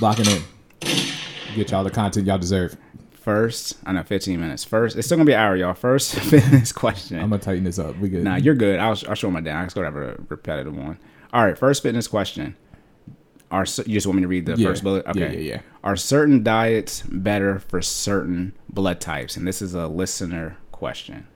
Locking 0.00 0.26
in. 0.26 0.42
Get 1.54 1.70
y'all 1.70 1.84
the 1.84 1.90
content 1.90 2.26
y'all 2.26 2.38
deserve. 2.38 2.76
First, 3.22 3.76
I 3.86 3.92
know 3.92 4.02
15 4.02 4.40
minutes. 4.40 4.64
First, 4.64 4.96
it's 4.96 5.06
still 5.06 5.16
gonna 5.16 5.26
be 5.26 5.32
an 5.32 5.38
hour, 5.40 5.54
y'all. 5.56 5.74
First, 5.74 6.14
fitness 6.20 6.72
question. 6.72 7.18
I'm 7.20 7.30
gonna 7.30 7.40
tighten 7.40 7.64
this 7.64 7.78
up. 7.78 7.96
We 7.98 8.08
good. 8.08 8.24
Nah, 8.24 8.36
you're 8.36 8.54
good. 8.56 8.80
I'll, 8.80 8.98
I'll 9.08 9.14
show 9.14 9.30
my 9.30 9.40
down. 9.40 9.62
Let's 9.62 9.74
go 9.74 9.80
to 9.82 9.86
have 9.86 9.96
a 9.96 10.16
repetitive 10.28 10.76
one. 10.76 10.98
All 11.32 11.44
right, 11.44 11.56
first 11.56 11.82
fitness 11.82 12.08
question. 12.08 12.56
are 13.52 13.64
you 13.86 13.94
just 13.94 14.06
want 14.06 14.16
me 14.16 14.22
to 14.22 14.28
read 14.28 14.46
the 14.46 14.56
Yeah. 14.56 14.68
first 14.68 14.82
bullet? 14.82 15.04
Yeah, 15.14 15.24
Okay. 15.26 15.34
yeah, 15.42 15.54
yeah. 15.54 15.60
Are 15.84 15.94
certain 15.96 16.42
diets 16.42 17.02
better 17.08 17.58
for 17.60 17.80
certain 17.80 18.54
blood 18.68 19.00
types? 19.00 19.36
And 19.36 19.46
this 19.46 19.62
is 19.62 19.74
a 19.74 19.86
listener 19.86 20.56
question. 20.72 21.26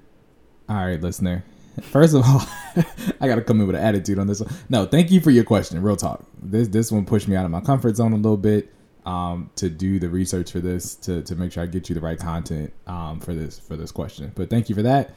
All 0.68 0.76
right, 0.86 1.00
listener. 1.00 1.44
First 1.82 2.14
of 2.14 2.22
all, 2.24 2.42
I 3.20 3.28
gotta 3.28 3.42
come 3.42 3.60
in 3.60 3.66
with 3.66 3.76
an 3.76 3.82
attitude 3.82 4.18
on 4.18 4.26
this 4.26 4.40
one. 4.40 4.52
No, 4.68 4.86
thank 4.86 5.10
you 5.12 5.20
for 5.20 5.30
your 5.30 5.44
question. 5.44 5.80
Real 5.82 5.94
talk. 5.96 6.24
This 6.42 6.66
this 6.68 6.90
one 6.90 7.04
pushed 7.04 7.28
me 7.28 7.36
out 7.36 7.44
of 7.44 7.50
my 7.52 7.60
comfort 7.60 7.94
zone 7.96 8.12
a 8.12 8.16
little 8.16 8.36
bit. 8.38 8.72
Um, 9.06 9.50
to 9.54 9.70
do 9.70 10.00
the 10.00 10.08
research 10.08 10.50
for 10.50 10.58
this 10.58 10.96
to 10.96 11.22
to 11.22 11.36
make 11.36 11.52
sure 11.52 11.62
I 11.62 11.66
get 11.66 11.88
you 11.88 11.94
the 11.94 12.00
right 12.00 12.18
content 12.18 12.72
um 12.88 13.20
for 13.20 13.34
this 13.34 13.56
for 13.56 13.76
this 13.76 13.92
question. 13.92 14.32
But 14.34 14.50
thank 14.50 14.68
you 14.68 14.74
for 14.74 14.82
that. 14.82 15.14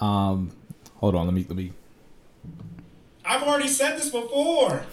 Um, 0.00 0.50
hold 0.96 1.14
on. 1.14 1.24
Let 1.26 1.32
me 1.34 1.46
let 1.48 1.56
me. 1.56 1.72
I've 3.24 3.42
already 3.42 3.68
said 3.68 3.96
this 3.96 4.10
before. 4.10 4.84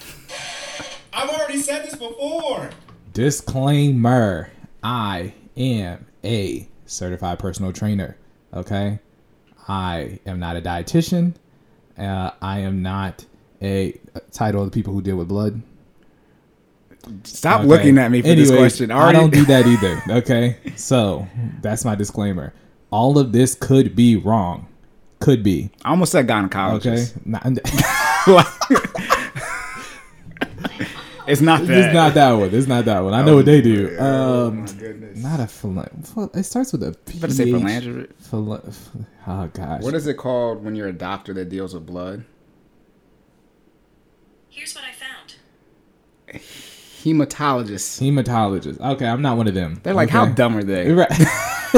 I've 1.14 1.30
already 1.30 1.58
said 1.58 1.86
this 1.86 1.96
before. 1.96 2.70
Disclaimer: 3.14 4.50
I 4.82 5.34
am 5.58 6.06
a 6.24 6.68
certified 6.86 7.40
personal 7.40 7.74
trainer. 7.74 8.16
Okay, 8.54 9.00
I 9.68 10.20
am 10.26 10.40
not 10.40 10.56
a 10.56 10.62
dietitian. 10.62 11.34
Uh, 11.98 12.32
I 12.42 12.60
am 12.60 12.82
not 12.82 13.26
a 13.62 14.00
title 14.32 14.62
of 14.62 14.72
the 14.72 14.74
people 14.74 14.94
who 14.94 15.02
deal 15.02 15.18
with 15.18 15.28
blood. 15.28 15.62
Stop 17.24 17.60
Okay. 17.62 17.68
looking 17.70 17.98
at 17.98 18.12
me 18.12 18.22
for 18.22 18.28
this 18.30 18.50
Anyways, 18.50 18.58
question. 18.60 18.92
I 18.92 19.12
don't 19.12 19.32
do 19.34 19.46
that 19.46 19.66
either. 20.08 20.18
Okay, 20.20 20.58
so 20.76 21.28
that's 21.62 21.84
my 21.86 21.96
disclaimer. 21.96 22.54
All 22.92 23.18
of 23.18 23.32
this 23.34 23.56
could 23.56 23.96
be 23.96 24.16
wrong. 24.16 24.68
Could 25.20 25.44
be. 25.44 25.72
I 25.84 25.90
almost 25.90 26.12
said 26.12 26.30
Okay. 26.30 26.48
gynecologist. 26.48 27.26
Not, 27.26 27.46
It's 31.28 31.42
not 31.42 31.66
that. 31.66 31.78
it's 31.78 31.94
not 31.94 32.14
that 32.14 32.32
one. 32.32 32.54
It's 32.56 32.68
not 32.68 32.86
that 32.86 33.02
one. 33.02 33.14
I 33.14 33.22
know 33.22 33.36
what 33.36 33.44
they 33.46 33.60
do. 33.60 34.00
Um, 34.00 34.66
goodness. 34.80 35.18
not 35.22 35.42
a 35.42 35.44
philan- 35.44 36.34
It 36.38 36.44
starts 36.44 36.72
with 36.72 36.84
a 36.84 36.94
P. 36.94 37.20
Better 37.20 37.34
say 37.34 37.52
philanthropy. 37.52 38.14
Phila- 38.20 38.62
oh 39.28 39.48
gosh. 39.54 39.82
What 39.84 39.94
is 39.94 40.08
it 40.08 40.14
called 40.16 40.64
when 40.64 40.74
you're 40.76 40.88
a 40.88 40.94
doctor 40.94 41.34
that 41.34 41.50
deals 41.50 41.74
with 41.74 41.86
blood? 41.86 42.24
Here's 44.50 44.74
what 44.74 44.86
I 44.86 44.94
found. 44.94 46.44
Hematologist. 47.04 48.02
Hematologist. 48.02 48.80
Okay, 48.80 49.08
I'm 49.08 49.22
not 49.22 49.38
one 49.38 49.48
of 49.48 49.54
them. 49.54 49.80
They're 49.84 49.94
like, 49.94 50.10
okay? 50.10 50.18
how 50.18 50.26
dumb 50.26 50.58
are 50.58 50.64
they? 50.64 50.92
Right. 50.92 51.10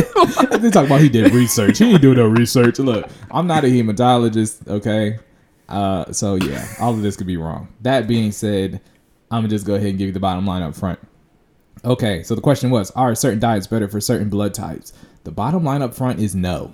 they 0.59 0.69
talk 0.69 0.85
about 0.85 1.01
he 1.01 1.09
did 1.09 1.33
research. 1.33 1.79
He 1.79 1.91
ain't 1.91 2.01
doing 2.01 2.17
no 2.17 2.27
research. 2.27 2.79
Look, 2.79 3.09
I'm 3.31 3.47
not 3.47 3.63
a 3.63 3.67
hematologist. 3.67 4.67
Okay. 4.67 5.19
Uh, 5.67 6.11
so 6.11 6.35
yeah, 6.35 6.67
all 6.79 6.93
of 6.93 7.01
this 7.01 7.15
could 7.15 7.27
be 7.27 7.37
wrong. 7.37 7.67
That 7.81 8.07
being 8.07 8.31
said, 8.31 8.81
I'm 9.29 9.41
gonna 9.41 9.49
just 9.49 9.65
go 9.65 9.75
ahead 9.75 9.89
and 9.89 9.97
give 9.97 10.07
you 10.07 10.13
the 10.13 10.19
bottom 10.19 10.45
line 10.45 10.61
up 10.61 10.75
front. 10.75 10.99
Okay, 11.85 12.23
so 12.23 12.35
the 12.35 12.41
question 12.41 12.71
was, 12.71 12.91
are 12.91 13.13
certain 13.15 13.39
diets 13.39 13.67
better 13.67 13.87
for 13.87 14.01
certain 14.01 14.29
blood 14.29 14.53
types? 14.53 14.93
The 15.23 15.31
bottom 15.31 15.63
line 15.63 15.81
up 15.81 15.93
front 15.93 16.19
is 16.19 16.35
no. 16.35 16.73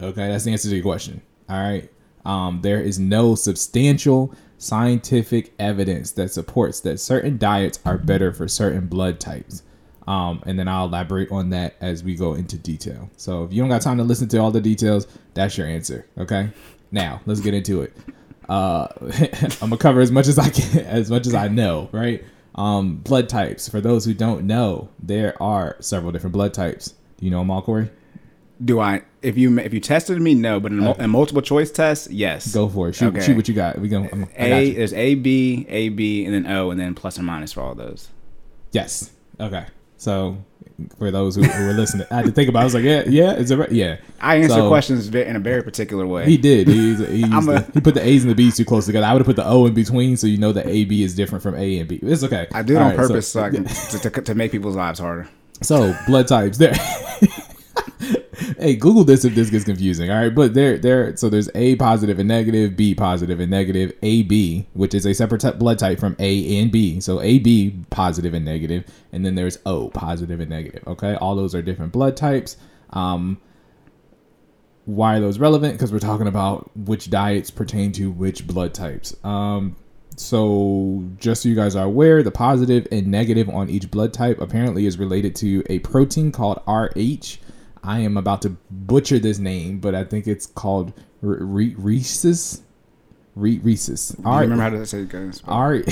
Okay, 0.00 0.28
that's 0.28 0.44
the 0.44 0.52
answer 0.52 0.68
to 0.68 0.74
your 0.74 0.84
question. 0.84 1.20
All 1.48 1.60
right. 1.60 1.90
Um, 2.24 2.60
there 2.62 2.80
is 2.80 2.98
no 2.98 3.34
substantial 3.34 4.34
scientific 4.58 5.54
evidence 5.58 6.12
that 6.12 6.32
supports 6.32 6.80
that 6.80 6.98
certain 6.98 7.38
diets 7.38 7.78
are 7.86 7.96
better 7.96 8.32
for 8.32 8.48
certain 8.48 8.86
blood 8.86 9.20
types. 9.20 9.62
Um, 10.06 10.42
and 10.46 10.58
then 10.58 10.68
I'll 10.68 10.86
elaborate 10.86 11.30
on 11.30 11.50
that 11.50 11.76
as 11.80 12.02
we 12.02 12.16
go 12.16 12.34
into 12.34 12.56
detail. 12.56 13.10
So 13.16 13.44
if 13.44 13.52
you 13.52 13.62
don't 13.62 13.68
got 13.68 13.82
time 13.82 13.98
to 13.98 14.04
listen 14.04 14.28
to 14.28 14.38
all 14.38 14.50
the 14.50 14.60
details, 14.60 15.06
that's 15.34 15.56
your 15.56 15.66
answer. 15.66 16.06
Okay. 16.16 16.50
Now 16.90 17.20
let's 17.26 17.40
get 17.40 17.54
into 17.54 17.82
it. 17.82 17.94
Uh, 18.48 18.88
I'm 19.60 19.70
gonna 19.70 19.76
cover 19.76 20.00
as 20.00 20.10
much 20.10 20.26
as 20.26 20.38
I 20.38 20.48
can, 20.48 20.78
as 20.86 21.10
much 21.10 21.26
as 21.26 21.34
I 21.34 21.48
know. 21.48 21.88
Right. 21.92 22.24
Um, 22.54 22.96
blood 22.96 23.28
types. 23.28 23.68
For 23.68 23.80
those 23.80 24.04
who 24.04 24.14
don't 24.14 24.46
know, 24.46 24.88
there 24.98 25.40
are 25.42 25.76
several 25.80 26.10
different 26.10 26.32
blood 26.32 26.54
types. 26.54 26.94
Do 27.18 27.24
you 27.26 27.30
know 27.30 27.40
them 27.40 27.50
all, 27.50 27.62
Corey? 27.62 27.90
Do 28.64 28.80
I? 28.80 29.02
If 29.22 29.38
you 29.38 29.56
if 29.58 29.72
you 29.72 29.80
tested 29.80 30.20
me, 30.20 30.34
no. 30.34 30.58
But 30.58 30.72
in, 30.72 30.82
a, 30.82 30.92
in 30.94 31.10
multiple 31.10 31.42
choice 31.42 31.70
tests, 31.70 32.08
yes. 32.10 32.52
Go 32.52 32.68
for 32.68 32.88
it. 32.88 32.94
Shoot, 32.94 33.14
Okay. 33.14 33.24
shoot 33.24 33.36
what 33.36 33.48
you 33.48 33.54
got. 33.54 33.78
We 33.78 33.88
gonna. 33.88 34.08
I'm, 34.12 34.22
I 34.24 34.26
got 34.26 34.36
A 34.38 34.72
there's 34.74 34.92
A 34.92 35.14
B 35.14 35.66
A 35.68 35.88
B 35.90 36.24
and 36.24 36.34
then 36.34 36.46
O 36.52 36.70
and 36.70 36.80
then 36.80 36.94
plus 36.94 37.18
or 37.18 37.22
minus 37.22 37.52
for 37.52 37.60
all 37.60 37.74
those. 37.76 38.08
Yes. 38.72 39.10
Okay. 39.38 39.66
So 39.96 40.38
for 40.98 41.10
those 41.10 41.34
who, 41.36 41.42
who 41.42 41.66
were 41.66 41.72
listening, 41.72 42.06
I 42.10 42.16
had 42.16 42.24
to 42.26 42.30
think 42.32 42.48
about. 42.48 42.60
it. 42.60 42.62
I 42.62 42.64
was 42.64 42.74
like, 42.74 42.84
yeah, 42.84 43.02
yeah, 43.08 43.34
is 43.34 43.50
it 43.50 43.56
right? 43.56 43.70
Yeah. 43.70 43.96
I 44.20 44.36
answer 44.36 44.54
So, 44.54 44.68
questions 44.68 45.08
in 45.08 45.34
a 45.36 45.40
very 45.40 45.62
particular 45.62 46.06
way. 46.06 46.24
He 46.26 46.36
did. 46.36 46.68
He, 46.68 46.94
he, 46.94 47.24
I'm 47.32 47.48
a- 47.48 47.60
the- 47.60 47.70
he 47.74 47.80
put 47.80 47.94
the 47.94 48.04
A's 48.06 48.22
and 48.24 48.30
the 48.30 48.34
B's 48.36 48.56
too 48.56 48.64
close 48.64 48.86
together. 48.86 49.06
I 49.06 49.12
would 49.12 49.20
have 49.20 49.26
put 49.26 49.36
the 49.36 49.46
O 49.46 49.66
in 49.66 49.74
between, 49.74 50.16
so 50.16 50.26
you 50.26 50.36
know 50.38 50.52
that 50.52 50.66
A 50.66 50.84
B 50.84 51.02
is 51.02 51.14
different 51.14 51.42
from 51.42 51.54
A 51.56 51.78
and 51.78 51.88
B. 51.88 51.98
It's 52.02 52.22
okay. 52.24 52.46
I 52.52 52.62
do 52.62 52.74
it 52.74 52.78
All 52.78 52.82
on 52.84 52.88
right, 52.90 52.96
purpose 52.96 53.30
so, 53.32 53.42
I 53.42 53.50
can, 53.50 53.64
to, 53.90 53.98
to, 54.10 54.10
to 54.22 54.34
make 54.34 54.52
people's 54.52 54.76
lives 54.76 54.98
harder. 55.00 55.28
So 55.62 55.96
blood 56.06 56.26
types 56.28 56.58
there. 56.58 56.74
hey, 58.58 58.76
Google 58.76 59.04
this 59.04 59.24
if 59.24 59.34
this 59.34 59.50
gets 59.50 59.64
confusing. 59.64 60.10
All 60.10 60.20
right, 60.20 60.34
but 60.34 60.54
there, 60.54 60.78
there. 60.78 61.16
So 61.16 61.28
there's 61.28 61.48
A 61.54 61.76
positive 61.76 62.18
and 62.18 62.28
negative, 62.28 62.76
B 62.76 62.94
positive 62.94 63.40
and 63.40 63.50
negative, 63.50 63.92
AB, 64.02 64.66
which 64.74 64.94
is 64.94 65.06
a 65.06 65.14
separate 65.14 65.40
ty- 65.40 65.52
blood 65.52 65.78
type 65.78 65.98
from 65.98 66.16
A 66.18 66.60
and 66.60 66.70
B. 66.70 67.00
So 67.00 67.20
AB 67.20 67.84
positive 67.90 68.34
and 68.34 68.44
negative, 68.44 68.84
and 69.12 69.24
then 69.24 69.34
there's 69.34 69.58
O 69.66 69.88
positive 69.88 70.40
and 70.40 70.50
negative. 70.50 70.86
Okay, 70.86 71.14
all 71.14 71.36
those 71.36 71.54
are 71.54 71.62
different 71.62 71.92
blood 71.92 72.16
types. 72.16 72.56
Um, 72.90 73.40
why 74.84 75.16
are 75.16 75.20
those 75.20 75.38
relevant? 75.38 75.74
Because 75.74 75.92
we're 75.92 75.98
talking 75.98 76.26
about 76.26 76.70
which 76.76 77.10
diets 77.10 77.50
pertain 77.50 77.92
to 77.92 78.10
which 78.10 78.46
blood 78.46 78.72
types. 78.72 79.14
Um, 79.22 79.76
so 80.16 81.04
just 81.18 81.42
so 81.42 81.48
you 81.48 81.54
guys 81.54 81.76
are 81.76 81.84
aware, 81.84 82.22
the 82.22 82.30
positive 82.30 82.88
and 82.90 83.06
negative 83.06 83.48
on 83.48 83.68
each 83.70 83.90
blood 83.90 84.12
type 84.12 84.40
apparently 84.40 84.86
is 84.86 84.98
related 84.98 85.36
to 85.36 85.62
a 85.68 85.78
protein 85.80 86.32
called 86.32 86.62
RH. 86.66 87.38
I 87.82 88.00
am 88.00 88.16
about 88.16 88.42
to 88.42 88.50
butcher 88.70 89.18
this 89.18 89.38
name, 89.38 89.78
but 89.80 89.94
I 89.94 90.04
think 90.04 90.26
it's 90.26 90.46
called 90.46 90.92
r- 91.22 91.28
re- 91.40 91.74
rhesus. 91.76 92.62
Re- 93.34 93.60
rhesus. 93.62 94.16
You 94.18 94.24
remember 94.42 94.62
how 94.64 94.70
to 94.70 94.86
say 94.86 95.02
it? 95.02 95.10
R 95.48 95.82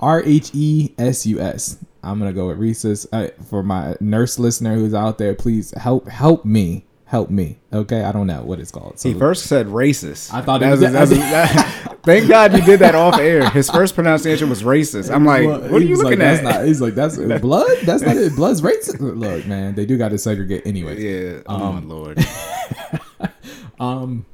R 0.00 0.22
H 0.24 0.50
E 0.54 0.94
S 0.98 1.26
U 1.26 1.40
S. 1.40 1.78
I'm 2.02 2.18
gonna 2.18 2.32
go 2.32 2.48
with 2.48 2.58
rhesus. 2.58 3.06
Uh, 3.12 3.28
for 3.48 3.62
my 3.62 3.96
nurse 4.00 4.38
listener 4.38 4.74
who's 4.76 4.94
out 4.94 5.18
there, 5.18 5.34
please 5.34 5.72
help 5.76 6.08
help 6.08 6.44
me. 6.44 6.85
Help 7.06 7.30
me. 7.30 7.58
Okay, 7.72 8.02
I 8.02 8.10
don't 8.10 8.26
know 8.26 8.42
what 8.42 8.58
it's 8.58 8.72
called. 8.72 8.98
So 8.98 9.08
He 9.08 9.14
first 9.14 9.46
said 9.46 9.68
racist. 9.68 10.34
I 10.34 10.40
thought 10.42 10.60
That 10.60 10.72
was- 10.72 10.80
that 10.80 10.92
that- 10.92 11.98
thank 12.02 12.28
God 12.28 12.52
you 12.52 12.62
did 12.62 12.80
that 12.80 12.96
off 12.96 13.18
air. 13.20 13.48
His 13.50 13.70
first 13.70 13.94
pronunciation 13.94 14.48
was 14.50 14.64
racist. 14.64 15.14
I'm 15.14 15.24
like, 15.24 15.46
Well, 15.46 15.60
what 15.60 15.80
are 15.82 15.84
you 15.84 15.94
looking 15.96 16.18
like, 16.18 16.28
at? 16.28 16.42
That's 16.42 16.56
not, 16.58 16.64
he's 16.66 16.80
like, 16.80 16.94
that's 16.96 17.16
blood. 17.40 17.68
That's 17.84 18.02
not 18.02 18.16
it. 18.16 18.34
Blood's 18.34 18.60
racist. 18.60 18.98
Look, 19.00 19.46
man, 19.46 19.76
they 19.76 19.86
do 19.86 19.96
got 19.96 20.08
to 20.08 20.18
segregate 20.18 20.62
anyway. 20.66 21.00
yeah. 21.00 21.42
Oh 21.46 21.54
Um, 21.54 21.86
my 21.88 21.94
lord. 21.94 22.26
Um, 23.78 24.24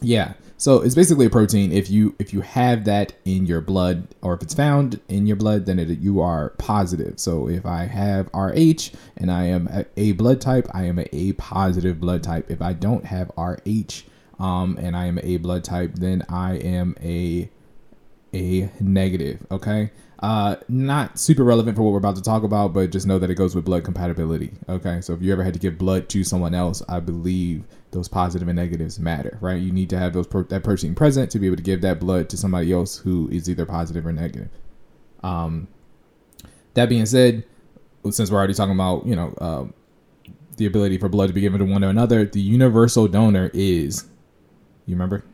yeah. 0.00 0.32
So 0.60 0.82
it's 0.82 0.94
basically 0.94 1.24
a 1.24 1.30
protein. 1.30 1.72
If 1.72 1.88
you 1.88 2.14
if 2.18 2.34
you 2.34 2.42
have 2.42 2.84
that 2.84 3.14
in 3.24 3.46
your 3.46 3.62
blood, 3.62 4.08
or 4.20 4.34
if 4.34 4.42
it's 4.42 4.52
found 4.52 5.00
in 5.08 5.26
your 5.26 5.36
blood, 5.36 5.64
then 5.64 5.78
it, 5.78 5.88
you 6.00 6.20
are 6.20 6.50
positive. 6.58 7.18
So 7.18 7.48
if 7.48 7.64
I 7.64 7.86
have 7.86 8.28
Rh 8.34 8.90
and 9.16 9.30
I 9.30 9.44
am 9.44 9.86
a, 9.96 10.12
blood 10.12 10.42
type, 10.42 10.68
I 10.74 10.84
am 10.84 10.98
a 10.98 11.06
A 11.12 11.32
positive 11.32 11.98
blood 11.98 12.22
type. 12.22 12.50
If 12.50 12.60
I 12.60 12.74
don't 12.74 13.06
have 13.06 13.30
Rh, 13.38 14.02
um, 14.38 14.76
and 14.78 14.94
I 14.94 15.06
am 15.06 15.18
a 15.22 15.38
blood 15.38 15.64
type, 15.64 15.94
then 15.94 16.26
I 16.28 16.56
am 16.56 16.94
a 17.00 17.48
a 18.34 18.70
negative. 18.80 19.46
Okay. 19.50 19.90
Uh, 20.18 20.56
not 20.68 21.18
super 21.18 21.42
relevant 21.42 21.74
for 21.74 21.82
what 21.84 21.92
we're 21.92 21.98
about 21.98 22.16
to 22.16 22.22
talk 22.22 22.42
about, 22.42 22.74
but 22.74 22.90
just 22.90 23.06
know 23.06 23.18
that 23.18 23.30
it 23.30 23.34
goes 23.36 23.54
with 23.54 23.64
blood 23.64 23.82
compatibility. 23.84 24.52
Okay. 24.68 25.00
So 25.00 25.14
if 25.14 25.22
you 25.22 25.32
ever 25.32 25.42
had 25.42 25.54
to 25.54 25.58
give 25.58 25.78
blood 25.78 26.10
to 26.10 26.22
someone 26.22 26.54
else, 26.54 26.82
I 26.86 27.00
believe 27.00 27.64
those 27.92 28.08
positive 28.08 28.48
and 28.48 28.56
negatives 28.56 28.98
matter, 28.98 29.38
right? 29.40 29.60
You 29.60 29.72
need 29.72 29.90
to 29.90 29.98
have 29.98 30.12
those 30.12 30.26
pro- 30.26 30.44
that 30.44 30.62
protein 30.62 30.94
present 30.94 31.30
to 31.32 31.38
be 31.38 31.46
able 31.46 31.56
to 31.56 31.62
give 31.62 31.80
that 31.82 31.98
blood 32.00 32.28
to 32.30 32.36
somebody 32.36 32.72
else 32.72 32.98
who 32.98 33.28
is 33.30 33.48
either 33.48 33.66
positive 33.66 34.06
or 34.06 34.12
negative. 34.12 34.48
Um, 35.22 35.68
that 36.74 36.88
being 36.88 37.06
said, 37.06 37.44
since 38.10 38.30
we're 38.30 38.38
already 38.38 38.54
talking 38.54 38.74
about 38.74 39.06
you 39.06 39.16
know 39.16 39.34
um, 39.40 39.74
the 40.56 40.66
ability 40.66 40.98
for 40.98 41.08
blood 41.08 41.28
to 41.28 41.32
be 41.32 41.40
given 41.40 41.58
to 41.58 41.64
one 41.64 41.82
or 41.84 41.88
another, 41.88 42.24
the 42.24 42.40
universal 42.40 43.08
donor 43.08 43.50
is. 43.52 44.04
You 44.86 44.94
remember? 44.94 45.24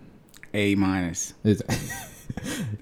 A 0.52 0.74
minus. 0.74 1.34
Is 1.44 1.62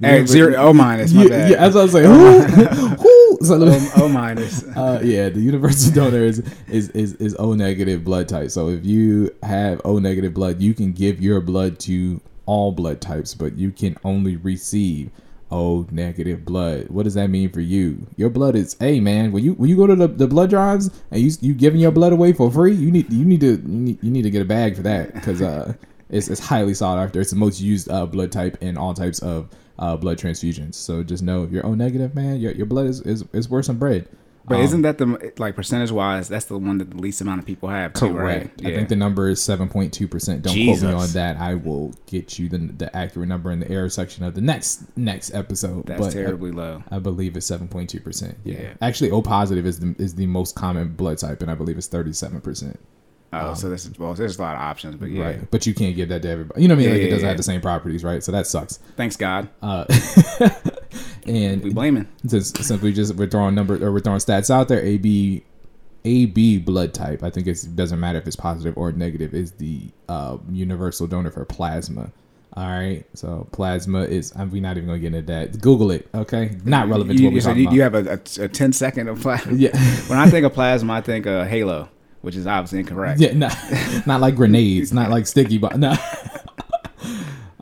Hey, 0.00 0.26
zero 0.26 0.54
O 0.56 0.72
minus. 0.72 1.12
My 1.12 1.22
yeah, 1.22 1.28
bad. 1.28 1.50
yeah, 1.50 1.56
as 1.58 1.76
I 1.76 1.82
was 1.82 1.94
like, 1.94 2.04
who, 2.04 2.40
who? 2.40 2.96
So 3.42 3.58
me- 3.58 3.88
O, 3.96 4.04
o 4.04 4.08
minus. 4.08 4.64
uh, 4.76 5.00
yeah, 5.02 5.28
the 5.28 5.40
universal 5.40 5.92
donor 5.94 6.22
is, 6.24 6.38
is 6.68 6.90
is 6.90 7.14
is 7.14 7.34
O 7.38 7.54
negative 7.54 8.04
blood 8.04 8.28
type. 8.28 8.50
So 8.50 8.68
if 8.68 8.84
you 8.84 9.34
have 9.42 9.80
O 9.84 9.98
negative 9.98 10.34
blood, 10.34 10.60
you 10.60 10.74
can 10.74 10.92
give 10.92 11.20
your 11.20 11.40
blood 11.40 11.78
to 11.80 12.20
all 12.46 12.72
blood 12.72 13.00
types, 13.00 13.34
but 13.34 13.56
you 13.56 13.70
can 13.70 13.96
only 14.04 14.36
receive 14.36 15.10
O 15.50 15.86
negative 15.90 16.44
blood. 16.44 16.88
What 16.88 17.04
does 17.04 17.14
that 17.14 17.28
mean 17.30 17.50
for 17.50 17.60
you? 17.60 18.06
Your 18.16 18.30
blood 18.30 18.56
is, 18.56 18.76
hey 18.80 19.00
man, 19.00 19.32
when 19.32 19.44
you 19.44 19.54
when 19.54 19.70
you 19.70 19.76
go 19.76 19.86
to 19.86 19.94
the, 19.96 20.08
the 20.08 20.26
blood 20.26 20.50
drives 20.50 20.90
and 21.10 21.20
you 21.20 21.30
you 21.40 21.54
giving 21.54 21.80
your 21.80 21.92
blood 21.92 22.12
away 22.12 22.32
for 22.32 22.50
free, 22.50 22.74
you 22.74 22.90
need 22.90 23.12
you 23.12 23.24
need 23.24 23.40
to 23.40 23.52
you 23.52 23.62
need, 23.62 24.02
you 24.02 24.10
need 24.10 24.22
to 24.22 24.30
get 24.30 24.42
a 24.42 24.46
bag 24.46 24.76
for 24.76 24.82
that 24.82 25.14
because 25.14 25.42
uh. 25.42 25.74
It's, 26.10 26.28
it's 26.28 26.38
highly 26.38 26.74
sought 26.74 26.98
after. 26.98 27.20
It's 27.20 27.30
the 27.30 27.36
most 27.36 27.60
used 27.60 27.90
uh, 27.90 28.06
blood 28.06 28.30
type 28.30 28.62
in 28.62 28.76
all 28.76 28.94
types 28.94 29.18
of 29.20 29.48
uh, 29.78 29.96
blood 29.96 30.18
transfusions. 30.18 30.74
So 30.74 31.02
just 31.02 31.22
know 31.22 31.42
if 31.44 31.50
you're 31.50 31.66
O 31.66 31.74
negative, 31.74 32.14
man, 32.14 32.40
your, 32.40 32.52
your 32.52 32.66
blood 32.66 32.86
is, 32.86 33.00
is, 33.02 33.24
is 33.32 33.48
worth 33.48 33.66
some 33.66 33.78
bread. 33.78 34.08
But 34.46 34.56
Um, 34.56 34.60
isn't 34.60 34.82
that 34.82 34.98
the 34.98 35.32
like 35.38 35.56
percentage 35.56 35.90
wise? 35.90 36.28
That's 36.28 36.44
the 36.44 36.58
one 36.58 36.76
that 36.76 36.90
the 36.90 36.98
least 36.98 37.22
amount 37.22 37.40
of 37.40 37.46
people 37.46 37.70
have. 37.70 37.94
Too, 37.94 38.12
right? 38.12 38.50
I 38.60 38.74
think 38.74 38.90
the 38.90 38.96
number 38.96 39.30
is 39.30 39.42
seven 39.42 39.70
point 39.70 39.90
two 39.94 40.06
percent. 40.06 40.42
Don't 40.42 40.52
quote 40.52 40.82
me 40.82 40.92
on 40.92 41.08
that. 41.12 41.38
I 41.38 41.54
will 41.54 41.94
get 42.04 42.38
you 42.38 42.50
the 42.50 42.58
the 42.58 42.94
accurate 42.94 43.26
number 43.26 43.50
in 43.50 43.60
the 43.60 43.70
error 43.70 43.88
section 43.88 44.22
of 44.22 44.34
the 44.34 44.42
next 44.42 44.84
next 44.98 45.32
episode. 45.32 45.86
that's 45.86 45.98
but 45.98 46.12
terribly 46.12 46.50
low. 46.50 46.84
I, 46.90 46.96
I 46.96 46.98
believe 46.98 47.38
it's 47.38 47.46
seven 47.46 47.68
point 47.68 47.88
two 47.88 48.00
percent. 48.00 48.36
Yeah. 48.44 48.60
Yeah. 48.60 48.74
Actually, 48.82 49.12
O 49.12 49.22
positive 49.22 49.64
is 49.64 49.80
the 49.80 49.94
is 49.98 50.14
the 50.14 50.26
most 50.26 50.54
common 50.54 50.88
blood 50.88 51.16
type, 51.16 51.40
and 51.40 51.50
I 51.50 51.54
believe 51.54 51.78
it's 51.78 51.86
thirty 51.86 52.12
seven 52.12 52.42
percent. 52.42 52.78
Oh, 53.42 53.54
so 53.54 53.70
this 53.70 53.86
is 53.86 53.98
well. 53.98 54.14
There's 54.14 54.38
a 54.38 54.42
lot 54.42 54.54
of 54.54 54.60
options, 54.60 54.96
but 54.96 55.10
yeah. 55.10 55.24
Right. 55.24 55.50
But 55.50 55.66
you 55.66 55.74
can't 55.74 55.94
give 55.96 56.08
that 56.08 56.22
to 56.22 56.28
everybody. 56.28 56.62
You 56.62 56.68
know 56.68 56.74
what 56.74 56.82
I 56.82 56.86
mean? 56.86 56.88
Yeah, 56.90 56.98
like 56.98 57.06
it 57.06 57.10
doesn't 57.10 57.24
yeah. 57.24 57.28
have 57.28 57.36
the 57.36 57.42
same 57.42 57.60
properties, 57.60 58.04
right? 58.04 58.22
So 58.22 58.32
that 58.32 58.46
sucks. 58.46 58.78
Thanks 58.96 59.16
God. 59.16 59.48
Uh, 59.62 59.84
and 61.26 61.62
We 61.62 61.72
blaming. 61.72 62.08
since 62.26 62.50
since 62.50 62.82
we 62.82 62.92
just 62.92 63.14
we're 63.16 63.28
throwing 63.28 63.54
number 63.54 63.82
or 63.84 63.92
we're 63.92 64.00
throwing 64.00 64.18
stats 64.18 64.50
out 64.50 64.68
there, 64.68 64.84
AB 64.84 65.42
AB 66.04 66.58
blood 66.58 66.92
type. 66.92 67.22
I 67.22 67.30
think 67.30 67.46
it 67.46 67.66
doesn't 67.74 67.98
matter 67.98 68.18
if 68.18 68.26
it's 68.26 68.36
positive 68.36 68.76
or 68.76 68.92
negative. 68.92 69.34
Is 69.34 69.52
the 69.52 69.82
uh, 70.08 70.38
universal 70.50 71.06
donor 71.06 71.30
for 71.30 71.44
plasma. 71.44 72.12
All 72.56 72.68
right, 72.68 73.04
so 73.14 73.48
plasma 73.50 74.02
is. 74.02 74.32
I'm 74.36 74.48
we 74.50 74.60
not 74.60 74.76
even 74.76 74.86
gonna 74.86 75.00
get 75.00 75.12
into 75.12 75.22
that. 75.32 75.60
Google 75.60 75.90
it. 75.90 76.08
Okay, 76.14 76.56
not 76.64 76.88
relevant 76.88 77.18
to 77.18 77.24
what 77.24 77.32
we're 77.32 77.40
so 77.40 77.48
talking 77.48 77.62
you, 77.72 77.82
about. 77.82 78.04
you 78.04 78.10
have 78.10 78.38
a, 78.38 78.42
a, 78.42 78.44
a 78.44 78.48
10 78.48 78.72
second 78.72 79.08
of 79.08 79.20
plasma. 79.20 79.52
Yeah. 79.56 79.76
when 80.06 80.20
I 80.20 80.30
think 80.30 80.46
of 80.46 80.52
plasma, 80.52 80.92
I 80.92 81.00
think 81.00 81.26
of 81.26 81.48
Halo, 81.48 81.88
which 82.24 82.36
is 82.36 82.46
obviously 82.46 82.80
incorrect. 82.80 83.20
Yeah, 83.20 83.32
not, 83.34 83.56
not 84.06 84.20
like 84.20 84.34
grenades, 84.36 84.92
not 84.92 85.10
like 85.10 85.26
sticky, 85.26 85.58
but 85.58 85.78
no. 85.78 85.94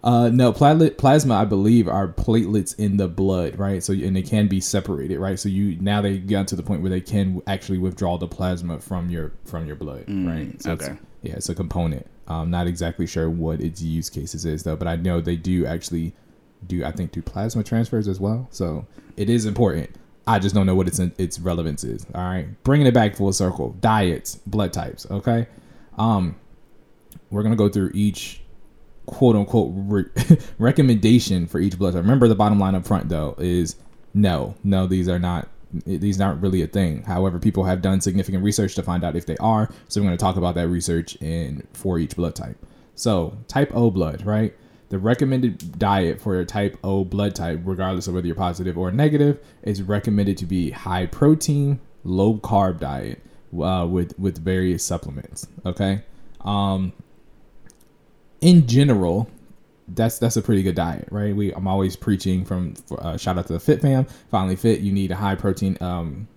Uh, 0.05 0.31
no, 0.31 0.53
plasma, 0.53 1.35
I 1.37 1.45
believe, 1.45 1.87
are 1.87 2.09
platelets 2.09 2.77
in 2.77 2.97
the 2.97 3.07
blood, 3.07 3.57
right? 3.57 3.81
So, 3.85 3.93
and 3.93 4.17
they 4.17 4.23
can 4.23 4.49
be 4.49 4.59
separated, 4.61 5.21
right? 5.21 5.39
So 5.39 5.49
you 5.49 5.77
now 5.81 6.01
they 6.03 6.19
got 6.19 6.49
to 6.49 6.57
the 6.57 6.63
point 6.65 6.83
where 6.83 6.91
they 6.91 7.01
can 7.01 7.41
actually 7.47 7.79
withdraw 7.79 8.19
the 8.19 8.27
plasma 8.27 8.81
from 8.81 9.11
your 9.11 9.31
from 9.45 9.65
your 9.65 9.77
blood, 9.77 10.07
right? 10.09 10.61
So 10.61 10.73
it's- 10.73 10.89
yeah, 11.23 11.35
it's 11.35 11.49
a 11.51 11.55
component. 11.55 12.05
I'm 12.27 12.51
not 12.51 12.67
exactly 12.67 13.07
sure 13.07 13.31
what 13.31 13.61
its 13.61 13.81
use 13.81 14.11
cases 14.11 14.45
is 14.45 14.65
though, 14.65 14.75
but 14.75 14.89
I 14.89 14.97
know 14.97 15.21
they 15.21 15.37
do 15.37 15.67
actually 15.67 16.15
do. 16.67 16.85
I 16.85 16.91
think 16.91 17.13
do 17.13 17.23
plasma 17.23 17.63
transfers 17.63 18.09
as 18.09 18.19
well. 18.19 18.49
So 18.51 18.85
it 19.17 19.31
is 19.31 19.47
important. 19.47 19.91
I 20.27 20.39
just 20.39 20.55
don't 20.55 20.67
know 20.67 20.75
what 20.75 20.87
its 20.89 20.99
its 20.99 21.39
relevance 21.39 21.85
is. 21.85 22.07
All 22.15 22.23
right, 22.23 22.47
bringing 22.65 22.87
it 22.87 22.95
back 22.95 23.17
full 23.17 23.33
circle. 23.33 23.77
Diets, 23.81 24.37
blood 24.47 24.73
types. 24.73 25.07
Okay, 25.11 25.47
um, 25.99 26.37
we're 27.31 27.43
gonna 27.43 27.57
go 27.57 27.69
through 27.69 27.91
each 27.95 28.41
quote 29.07 29.35
unquote 29.37 29.73
re- 29.75 30.05
recommendation 30.59 31.47
for 31.47 31.59
each 31.59 31.79
blood 31.79 31.95
type. 31.95 32.03
Remember 32.03 32.29
the 32.29 32.35
bottom 32.35 32.59
line 32.59 32.75
up 32.75 32.87
front 32.87 33.09
though 33.09 33.35
is 33.39 33.77
no, 34.15 34.55
no, 34.63 34.87
these 34.87 35.09
are 35.09 35.19
not 35.19 35.49
these 35.87 36.21
aren't 36.21 36.43
really 36.43 36.63
a 36.63 36.67
thing. 36.67 37.03
However, 37.03 37.39
people 37.39 37.65
have 37.65 37.81
done 37.81 38.01
significant 38.01 38.45
research 38.45 38.75
to 38.75 38.83
find 38.83 39.05
out 39.05 39.17
if 39.17 39.27
they 39.27 39.37
are. 39.39 39.71
So 39.89 40.01
we're 40.01 40.07
going 40.07 40.19
to 40.19 40.23
talk 40.23 40.37
about 40.37 40.55
that 40.57 40.69
research 40.69 41.17
in 41.17 41.67
for 41.73 41.99
each 41.99 42.15
blood 42.15 42.35
type. 42.35 42.57
So 42.95 43.39
type 43.49 43.71
O 43.75 43.91
blood, 43.91 44.25
right? 44.27 44.55
The 44.93 44.99
recommended 44.99 45.79
diet 45.79 46.21
for 46.21 46.39
a 46.39 46.45
type 46.45 46.77
O 46.85 47.03
blood 47.03 47.35
type, 47.35 47.61
regardless 47.65 48.09
of 48.09 48.15
whether 48.15 48.27
you're 48.27 48.37
positive 48.37 48.77
or 48.77 48.93
negative, 48.93 49.41
is 49.63 49.81
recommended 49.81 50.37
to 50.37 50.45
be 50.45 50.71
high 50.71 51.07
protein, 51.07 51.81
low 52.05 52.35
carb 52.35 52.81
diet 52.81 53.23
uh, 53.59 53.87
with 53.89 54.19
with 54.19 54.45
various 54.45 54.85
supplements. 54.85 55.47
Okay. 55.65 56.03
Um, 56.43 56.93
in 58.43 58.67
general, 58.67 59.31
that's 59.89 60.19
that's 60.19 60.37
a 60.37 60.43
pretty 60.43 60.63
good 60.63 60.75
diet, 60.75 61.09
right? 61.11 61.35
We 61.35 61.55
I'm 61.55 61.67
always 61.67 61.97
preaching 61.97 62.45
from 62.45 62.75
uh, 62.99 63.17
shout 63.17 63.39
out 63.39 63.47
to 63.47 63.55
the 63.55 63.61
Fit 63.61 63.81
Fam. 63.81 64.05
Finally 64.31 64.57
Fit, 64.57 64.81
you 64.81 64.93
need 64.93 65.11
a 65.11 65.17
high 65.17 65.37
protein 65.37 65.79
um, 65.81 66.29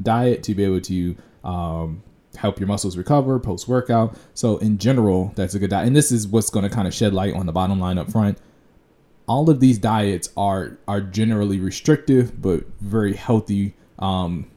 diet 0.00 0.44
to 0.44 0.54
be 0.54 0.62
able 0.62 0.80
to 0.82 1.16
um, 1.42 2.04
help 2.36 2.58
your 2.58 2.68
muscles 2.68 2.96
recover 2.96 3.38
post 3.38 3.68
workout. 3.68 4.16
So 4.34 4.58
in 4.58 4.78
general, 4.78 5.32
that's 5.34 5.54
a 5.54 5.58
good 5.58 5.70
diet, 5.70 5.86
and 5.86 5.96
this 5.96 6.12
is 6.12 6.26
what's 6.26 6.50
going 6.50 6.68
to 6.68 6.74
kind 6.74 6.88
of 6.88 6.94
shed 6.94 7.12
light 7.12 7.34
on 7.34 7.46
the 7.46 7.52
bottom 7.52 7.80
line 7.80 7.98
up 7.98 8.10
front. 8.10 8.38
All 9.28 9.50
of 9.50 9.60
these 9.60 9.78
diets 9.78 10.28
are 10.36 10.78
are 10.86 11.00
generally 11.00 11.58
restrictive 11.58 12.40
but 12.40 12.64
very 12.80 13.14
healthy 13.14 13.74
um, 13.98 14.48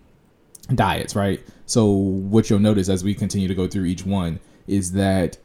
diets, 0.75 1.15
right? 1.15 1.41
So 1.65 1.85
what 1.87 2.49
you'll 2.49 2.59
notice 2.59 2.89
as 2.89 3.03
we 3.03 3.13
continue 3.13 3.47
to 3.47 3.55
go 3.55 3.67
through 3.67 3.85
each 3.85 4.05
one 4.05 4.39
is 4.67 4.91
that 4.93 5.37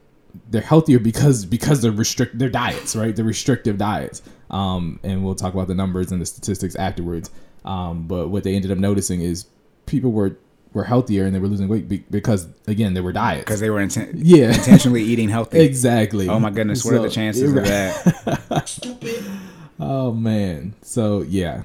they're 0.51 0.61
healthier 0.61 0.99
because 0.99 1.45
because 1.45 1.81
they're 1.81 1.93
restrict 1.93 2.39
their 2.39 2.51
diets, 2.51 2.97
right? 2.97 3.15
They're 3.15 3.25
restrictive 3.25 3.79
diets. 3.79 4.23
Um, 4.51 5.01
and 5.03 5.25
we'll 5.25 5.35
talk 5.35 5.55
about 5.55 5.69
the 5.69 5.75
numbers 5.75 6.13
and 6.13 6.21
the 6.21 6.27
statistics 6.27 6.77
afterwards. 6.77 7.31
Um, 7.65 8.07
but 8.07 8.29
what 8.29 8.45
they 8.45 8.55
ended 8.55 8.71
up 8.71 8.79
noticing 8.79 9.23
is 9.23 9.47
people 9.87 10.13
were 10.13 10.37
were 10.75 10.85
healthier 10.85 11.25
and 11.25 11.35
they 11.35 11.39
were 11.39 11.49
losing 11.49 11.69
weight 11.69 11.89
be- 11.89 12.05
because 12.11 12.47
again 12.67 12.93
they 12.95 13.01
were 13.01 13.13
diets. 13.13 13.45
Because 13.45 13.61
they 13.61 13.71
were 13.71 13.81
inten- 13.81 14.13
Yeah. 14.17 14.49
intentionally 14.55 15.03
eating 15.03 15.29
healthy. 15.31 15.61
Exactly. 15.61 16.29
Oh 16.29 16.39
my 16.39 16.51
goodness, 16.51 16.85
what 16.85 16.95
are 16.95 16.99
the 16.99 17.09
So- 17.09 17.15
chances 17.15 17.53
of 17.57 17.65
that? 17.65 18.63
Stupid. 18.69 19.25
Oh 19.81 20.13
man. 20.13 20.75
So 20.83 21.23
yeah. 21.23 21.63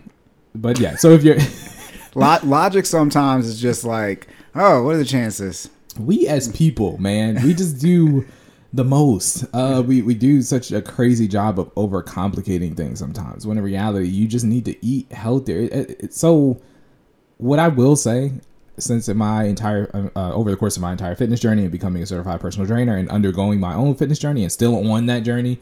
But 0.56 0.80
yeah. 0.80 0.96
So 0.96 1.12
if 1.12 1.24
you're 1.24 1.38
Lo- 2.16 2.40
logic 2.44 2.88
sometimes 2.88 3.46
is 3.46 3.62
just 3.62 3.84
like, 3.84 4.28
oh, 4.56 4.82
what 4.84 4.96
are 4.96 4.98
the 4.98 5.06
chances? 5.06 5.70
we 6.00 6.28
as 6.28 6.48
people, 6.50 6.98
man, 6.98 7.36
we 7.44 7.54
just 7.54 7.80
do 7.80 8.26
the 8.74 8.84
most. 8.84 9.46
Uh, 9.54 9.84
we 9.86 10.02
we 10.02 10.16
do 10.16 10.42
such 10.42 10.72
a 10.72 10.82
crazy 10.82 11.28
job 11.28 11.60
of 11.60 11.74
overcomplicating 11.76 12.76
things 12.76 12.98
sometimes. 13.00 13.46
When 13.46 13.58
in 13.58 13.64
reality, 13.64 14.08
you 14.08 14.28
just 14.28 14.46
need 14.46 14.66
to 14.66 14.86
eat 14.86 15.12
healthier. 15.12 15.58
It, 15.62 15.74
it, 15.74 15.90
it- 16.06 16.14
so, 16.14 16.60
what 17.38 17.60
I 17.60 17.68
will 17.68 17.96
say, 17.96 18.32
since 18.80 19.10
in 19.10 19.18
my 19.18 19.44
entire 19.44 20.10
uh, 20.16 20.34
over 20.34 20.52
the 20.52 20.58
course 20.58 20.76
of 20.76 20.82
my 20.82 20.92
entire 20.92 21.16
fitness 21.16 21.40
journey 21.40 21.64
and 21.64 21.72
becoming 21.72 22.02
a 22.02 22.06
certified 22.06 22.40
personal 22.40 22.68
trainer 22.68 22.96
and 22.96 23.10
undergoing 23.10 23.60
my 23.60 23.74
own 23.74 23.96
fitness 23.96 24.20
journey 24.20 24.44
and 24.44 24.52
still 24.52 24.92
on 24.92 25.06
that 25.08 25.22
journey, 25.22 25.60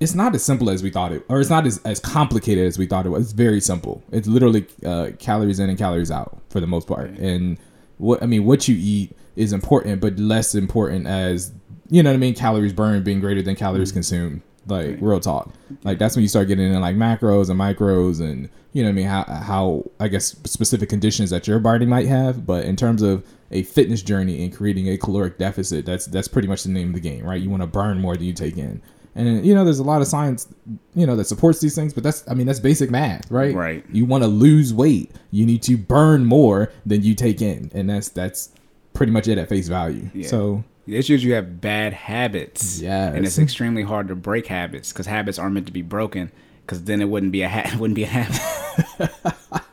it's 0.00 0.14
not 0.14 0.34
as 0.34 0.44
simple 0.44 0.70
as 0.70 0.82
we 0.82 0.90
thought 0.90 1.12
it, 1.12 1.24
or 1.28 1.40
it's 1.40 1.50
not 1.50 1.66
as, 1.66 1.80
as 1.84 2.00
complicated 2.00 2.66
as 2.66 2.78
we 2.78 2.86
thought 2.86 3.06
it 3.06 3.10
was. 3.10 3.24
It's 3.24 3.32
very 3.32 3.60
simple. 3.60 4.02
It's 4.12 4.28
literally 4.28 4.66
uh, 4.84 5.10
calories 5.18 5.58
in 5.58 5.68
and 5.68 5.78
calories 5.78 6.10
out 6.10 6.40
for 6.50 6.60
the 6.60 6.66
most 6.66 6.86
part. 6.86 7.10
And 7.10 7.58
what 7.98 8.22
I 8.22 8.26
mean, 8.26 8.44
what 8.44 8.68
you 8.68 8.76
eat 8.78 9.16
is 9.36 9.52
important, 9.52 10.00
but 10.00 10.18
less 10.18 10.54
important 10.54 11.06
as 11.06 11.52
you 11.90 12.02
know 12.02 12.10
what 12.10 12.14
I 12.14 12.18
mean. 12.18 12.34
Calories 12.34 12.72
burned 12.72 13.04
being 13.04 13.20
greater 13.20 13.42
than 13.42 13.56
calories 13.56 13.92
consumed. 13.92 14.42
Like 14.66 14.98
real 15.00 15.20
talk. 15.20 15.52
Like 15.82 15.98
that's 15.98 16.16
when 16.16 16.22
you 16.22 16.28
start 16.28 16.48
getting 16.48 16.72
in 16.72 16.80
like 16.80 16.96
macros 16.96 17.50
and 17.50 17.60
micros 17.60 18.20
and 18.20 18.48
you 18.72 18.82
know 18.82 18.88
I 18.88 18.92
mean. 18.92 19.06
How 19.06 19.24
how 19.24 19.90
I 20.00 20.08
guess 20.08 20.36
specific 20.44 20.88
conditions 20.88 21.30
that 21.30 21.46
your 21.46 21.58
body 21.58 21.86
might 21.86 22.06
have. 22.06 22.46
But 22.46 22.64
in 22.64 22.76
terms 22.76 23.02
of 23.02 23.26
a 23.50 23.62
fitness 23.62 24.02
journey 24.02 24.42
and 24.42 24.54
creating 24.54 24.88
a 24.88 24.96
caloric 24.96 25.38
deficit, 25.38 25.84
that's 25.84 26.06
that's 26.06 26.28
pretty 26.28 26.48
much 26.48 26.62
the 26.64 26.70
name 26.70 26.88
of 26.88 26.94
the 26.94 27.00
game, 27.00 27.24
right? 27.24 27.40
You 27.40 27.50
want 27.50 27.62
to 27.62 27.66
burn 27.66 28.00
more 28.00 28.16
than 28.16 28.24
you 28.24 28.32
take 28.32 28.56
in. 28.56 28.80
And 29.14 29.46
you 29.46 29.54
know, 29.54 29.64
there's 29.64 29.78
a 29.78 29.84
lot 29.84 30.00
of 30.00 30.08
science, 30.08 30.48
you 30.94 31.06
know, 31.06 31.14
that 31.16 31.26
supports 31.26 31.60
these 31.60 31.74
things, 31.74 31.94
but 31.94 32.02
that's, 32.02 32.28
I 32.28 32.34
mean, 32.34 32.46
that's 32.48 32.58
basic 32.58 32.90
math, 32.90 33.30
right? 33.30 33.54
Right. 33.54 33.84
You 33.92 34.06
want 34.06 34.24
to 34.24 34.28
lose 34.28 34.74
weight, 34.74 35.12
you 35.30 35.46
need 35.46 35.62
to 35.64 35.76
burn 35.76 36.24
more 36.24 36.72
than 36.84 37.02
you 37.02 37.14
take 37.14 37.40
in, 37.40 37.70
and 37.74 37.88
that's 37.88 38.08
that's 38.08 38.50
pretty 38.92 39.12
much 39.12 39.28
it 39.28 39.38
at 39.38 39.48
face 39.48 39.68
value. 39.68 40.10
Yeah. 40.14 40.26
So 40.26 40.64
The 40.86 40.96
issue 40.96 41.14
is 41.14 41.24
you 41.24 41.32
have 41.34 41.60
bad 41.60 41.92
habits. 41.94 42.80
Yeah, 42.80 43.08
And 43.12 43.24
it's 43.24 43.38
extremely 43.46 43.82
hard 43.82 44.08
to 44.08 44.14
break 44.14 44.46
habits 44.46 44.92
because 44.92 45.06
habits 45.06 45.38
aren't 45.38 45.54
meant 45.54 45.66
to 45.66 45.72
be 45.72 45.82
broken 45.82 46.30
because 46.66 46.84
then 46.84 47.00
it 47.00 47.06
wouldn't 47.06 47.32
be 47.32 47.42
a 47.42 47.48
ha- 47.48 47.70
it 47.72 47.76
wouldn't 47.78 47.94
be 47.96 48.04
a 48.04 48.06
habit. 48.08 49.10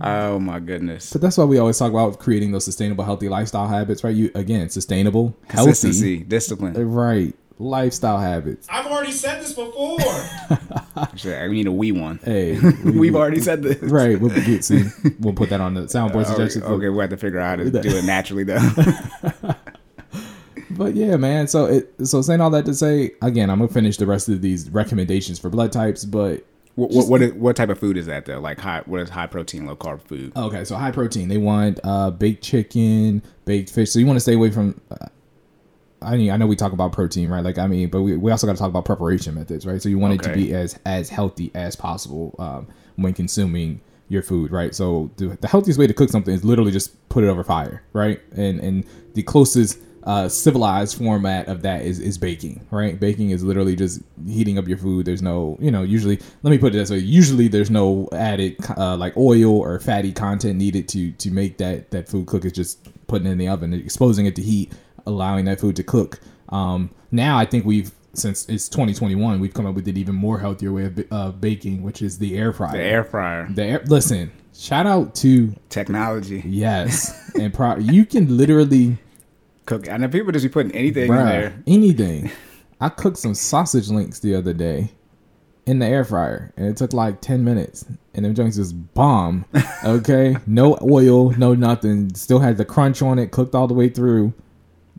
oh 0.00 0.38
my 0.38 0.58
goodness. 0.60 1.12
But 1.12 1.20
that's 1.22 1.36
why 1.38 1.44
we 1.44 1.58
always 1.58 1.78
talk 1.78 1.90
about 1.90 2.18
creating 2.18 2.52
those 2.52 2.64
sustainable, 2.64 3.04
healthy 3.04 3.28
lifestyle 3.28 3.68
habits, 3.68 4.02
right? 4.04 4.14
You 4.14 4.30
again, 4.34 4.68
sustainable, 4.68 5.36
healthy, 5.48 5.68
Consistency, 5.70 6.18
discipline. 6.18 6.76
Uh, 6.76 6.80
right? 6.82 7.34
Lifestyle 7.58 8.18
habits. 8.18 8.66
I've 8.70 8.86
already 8.86 9.12
said 9.12 9.40
this 9.40 9.52
before. 9.52 9.98
Actually, 10.96 11.36
I 11.36 11.46
need 11.48 11.66
a 11.68 11.72
we 11.72 11.92
one. 11.92 12.18
Hey, 12.24 12.58
We've 12.82 13.14
already 13.14 13.40
said 13.40 13.62
this. 13.62 13.80
right. 13.82 14.18
We'll, 14.20 14.34
we 14.34 14.60
see, 14.62 14.84
we'll 15.20 15.34
put 15.34 15.50
that 15.50 15.60
on 15.60 15.74
the 15.74 15.82
soundboard 15.82 16.14
uh, 16.14 16.18
Okay, 16.20 16.24
suggestions. 16.30 16.64
okay, 16.64 16.88
we'll 16.88 17.02
have 17.02 17.10
to 17.10 17.16
figure 17.16 17.38
out 17.38 17.58
how 17.60 17.64
to 17.64 17.70
do 17.70 17.96
it 17.96 18.04
naturally 18.04 18.42
though. 18.44 18.58
But 20.76 20.94
yeah, 20.94 21.16
man. 21.16 21.48
So 21.48 21.66
it 21.66 21.94
so 22.06 22.22
saying 22.22 22.40
all 22.40 22.50
that 22.50 22.64
to 22.66 22.74
say, 22.74 23.12
again, 23.22 23.50
I'm 23.50 23.58
gonna 23.58 23.72
finish 23.72 23.96
the 23.96 24.06
rest 24.06 24.28
of 24.28 24.42
these 24.42 24.70
recommendations 24.70 25.38
for 25.38 25.48
blood 25.50 25.72
types. 25.72 26.04
But 26.04 26.44
what, 26.74 26.90
what, 26.90 27.08
what, 27.08 27.22
is, 27.22 27.32
what 27.34 27.56
type 27.56 27.68
of 27.68 27.78
food 27.78 27.96
is 27.96 28.06
that 28.06 28.24
though? 28.24 28.40
Like 28.40 28.58
high, 28.58 28.82
what 28.86 29.00
is 29.00 29.10
high 29.10 29.26
protein, 29.26 29.66
low 29.66 29.76
carb 29.76 30.02
food? 30.02 30.32
okay, 30.36 30.64
so 30.64 30.76
high 30.76 30.90
protein. 30.90 31.28
They 31.28 31.38
want 31.38 31.80
uh, 31.84 32.10
baked 32.10 32.42
chicken, 32.42 33.22
baked 33.44 33.70
fish. 33.70 33.90
So 33.90 33.98
you 33.98 34.06
want 34.06 34.16
to 34.16 34.20
stay 34.20 34.34
away 34.34 34.50
from. 34.50 34.80
Uh, 34.90 35.06
I 36.00 36.16
mean, 36.16 36.30
I 36.30 36.36
know 36.36 36.48
we 36.48 36.56
talk 36.56 36.72
about 36.72 36.92
protein, 36.92 37.28
right? 37.28 37.44
Like, 37.44 37.58
I 37.58 37.68
mean, 37.68 37.88
but 37.88 38.02
we, 38.02 38.16
we 38.16 38.32
also 38.32 38.46
got 38.46 38.54
to 38.54 38.58
talk 38.58 38.70
about 38.70 38.84
preparation 38.84 39.34
methods, 39.36 39.64
right? 39.64 39.80
So 39.80 39.88
you 39.88 39.98
want 39.98 40.14
it 40.14 40.22
to 40.24 40.32
be 40.32 40.52
as 40.54 40.78
as 40.84 41.08
healthy 41.08 41.50
as 41.54 41.76
possible 41.76 42.34
um, 42.38 42.66
when 42.96 43.12
consuming 43.12 43.80
your 44.08 44.22
food, 44.22 44.50
right? 44.50 44.74
So 44.74 45.10
the, 45.16 45.38
the 45.40 45.48
healthiest 45.48 45.78
way 45.78 45.86
to 45.86 45.94
cook 45.94 46.10
something 46.10 46.34
is 46.34 46.44
literally 46.44 46.72
just 46.72 47.08
put 47.08 47.24
it 47.24 47.28
over 47.28 47.44
fire, 47.44 47.82
right? 47.92 48.20
And 48.32 48.60
and 48.60 48.84
the 49.14 49.22
closest 49.22 49.78
uh, 50.04 50.28
civilized 50.28 50.98
format 50.98 51.46
of 51.48 51.62
that 51.62 51.82
is, 51.82 52.00
is 52.00 52.18
baking, 52.18 52.66
right? 52.70 52.98
Baking 52.98 53.30
is 53.30 53.42
literally 53.44 53.76
just 53.76 54.00
heating 54.26 54.58
up 54.58 54.66
your 54.66 54.78
food. 54.78 55.06
There's 55.06 55.22
no, 55.22 55.56
you 55.60 55.70
know, 55.70 55.82
usually, 55.82 56.18
let 56.42 56.50
me 56.50 56.58
put 56.58 56.74
it 56.74 56.78
this 56.78 56.90
way. 56.90 56.98
Usually 56.98 57.48
there's 57.48 57.70
no 57.70 58.08
added 58.12 58.56
uh, 58.76 58.96
like 58.96 59.16
oil 59.16 59.58
or 59.60 59.78
fatty 59.80 60.12
content 60.12 60.56
needed 60.58 60.88
to, 60.88 61.12
to 61.12 61.30
make 61.30 61.58
that, 61.58 61.90
that 61.92 62.08
food 62.08 62.26
cook. 62.26 62.44
It's 62.44 62.56
just 62.56 62.88
putting 63.06 63.26
it 63.28 63.30
in 63.32 63.38
the 63.38 63.48
oven, 63.48 63.72
exposing 63.74 64.26
it 64.26 64.34
to 64.36 64.42
heat, 64.42 64.72
allowing 65.06 65.44
that 65.44 65.60
food 65.60 65.76
to 65.76 65.84
cook. 65.84 66.18
Um, 66.48 66.90
now 67.10 67.38
I 67.38 67.44
think 67.46 67.64
we've, 67.64 67.92
since 68.14 68.48
it's 68.48 68.68
2021, 68.68 69.40
we've 69.40 69.54
come 69.54 69.66
up 69.66 69.74
with 69.74 69.86
an 69.88 69.96
even 69.96 70.14
more 70.14 70.38
healthier 70.38 70.72
way 70.72 70.84
of 70.86 71.04
uh, 71.10 71.30
baking, 71.30 71.82
which 71.82 72.02
is 72.02 72.18
the 72.18 72.36
air 72.36 72.52
fryer. 72.52 72.72
The 72.76 72.82
air 72.82 73.04
fryer 73.04 73.48
The 73.50 73.64
air, 73.64 73.82
listen, 73.86 74.32
shout 74.54 74.86
out 74.86 75.14
to 75.16 75.54
technology. 75.70 76.42
yes, 76.44 77.32
and 77.40 77.54
pro- 77.54 77.78
you 77.78 78.04
can 78.04 78.36
literally 78.36 78.98
Cook. 79.66 79.88
I 79.88 79.96
know 79.96 80.08
people 80.08 80.32
just 80.32 80.44
be 80.44 80.48
putting 80.48 80.72
anything 80.72 81.10
in 81.10 81.16
there. 81.16 81.62
anything. 81.66 82.30
I 82.80 82.88
cooked 82.88 83.18
some 83.18 83.34
sausage 83.34 83.88
links 83.88 84.18
the 84.18 84.34
other 84.34 84.52
day 84.52 84.90
in 85.66 85.78
the 85.78 85.86
air 85.86 86.04
fryer, 86.04 86.52
and 86.56 86.66
it 86.66 86.76
took 86.76 86.92
like 86.92 87.20
ten 87.20 87.44
minutes, 87.44 87.84
and 88.14 88.24
them 88.24 88.34
joints 88.34 88.56
just 88.56 88.74
bomb. 88.94 89.44
Okay, 89.84 90.36
no 90.46 90.78
oil, 90.80 91.30
no 91.32 91.54
nothing. 91.54 92.14
Still 92.14 92.38
had 92.38 92.56
the 92.56 92.64
crunch 92.64 93.02
on 93.02 93.18
it, 93.18 93.32
cooked 93.32 93.52
all 93.54 93.66
the 93.66 93.74
way 93.74 93.88
through. 93.88 94.32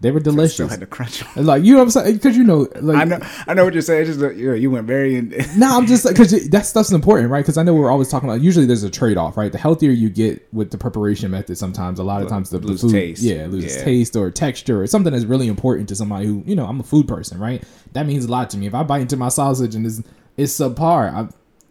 They 0.03 0.11
were 0.11 0.19
Still 0.19 0.33
delicious. 0.33 0.69
had 0.69 0.81
to 0.81 0.85
crunch. 0.85 1.23
Like 1.37 1.63
you 1.63 1.71
know 1.73 1.77
what 1.79 1.83
I'm 1.85 1.89
saying? 1.91 2.13
Because 2.17 2.35
you 2.37 2.43
know, 2.43 2.67
like 2.81 2.97
I 2.97 3.03
know. 3.05 3.19
I 3.47 3.53
know 3.53 3.63
what 3.63 3.73
you're 3.73 3.81
saying. 3.81 4.01
It's 4.07 4.17
just 4.17 4.35
you 4.37 4.49
know, 4.49 4.53
you 4.53 4.69
went 4.69 4.85
very. 4.85 5.15
In, 5.15 5.33
No, 5.57 5.77
I'm 5.77 5.87
just 5.87 6.05
because 6.05 6.49
that 6.49 6.65
stuff's 6.65 6.91
important, 6.91 7.31
right? 7.31 7.39
Because 7.41 7.57
I 7.57 7.63
know 7.63 7.73
we're 7.73 7.89
always 7.89 8.09
talking 8.09 8.27
about. 8.29 8.41
Usually, 8.41 8.65
there's 8.65 8.83
a 8.83 8.89
trade 8.89 9.17
off, 9.17 9.37
right? 9.37 9.51
The 9.51 9.57
healthier 9.57 9.91
you 9.91 10.09
get 10.09 10.45
with 10.53 10.71
the 10.71 10.77
preparation 10.77 11.31
method, 11.31 11.57
sometimes 11.57 11.99
a 11.99 12.03
lot 12.03 12.21
of 12.21 12.27
times 12.27 12.49
the, 12.49 12.59
Lose 12.59 12.81
food, 12.81 12.91
taste. 12.91 13.23
yeah, 13.23 13.45
loses 13.47 13.77
Yeah. 13.77 13.83
taste 13.85 14.15
or 14.17 14.29
texture 14.29 14.81
or 14.81 14.87
something 14.87 15.13
that's 15.13 15.25
really 15.25 15.47
important 15.47 15.87
to 15.89 15.95
somebody 15.95 16.25
who, 16.27 16.43
you 16.45 16.55
know, 16.55 16.65
I'm 16.65 16.81
a 16.81 16.83
food 16.83 17.07
person, 17.07 17.39
right? 17.39 17.63
That 17.93 18.05
means 18.05 18.25
a 18.25 18.29
lot 18.31 18.49
to 18.51 18.57
me. 18.57 18.67
If 18.67 18.75
I 18.75 18.83
bite 18.83 19.01
into 19.01 19.15
my 19.17 19.29
sausage 19.29 19.73
and 19.73 19.85
it's 19.85 20.01
it's 20.35 20.53
subpar, 20.59 21.13
I, 21.13 21.29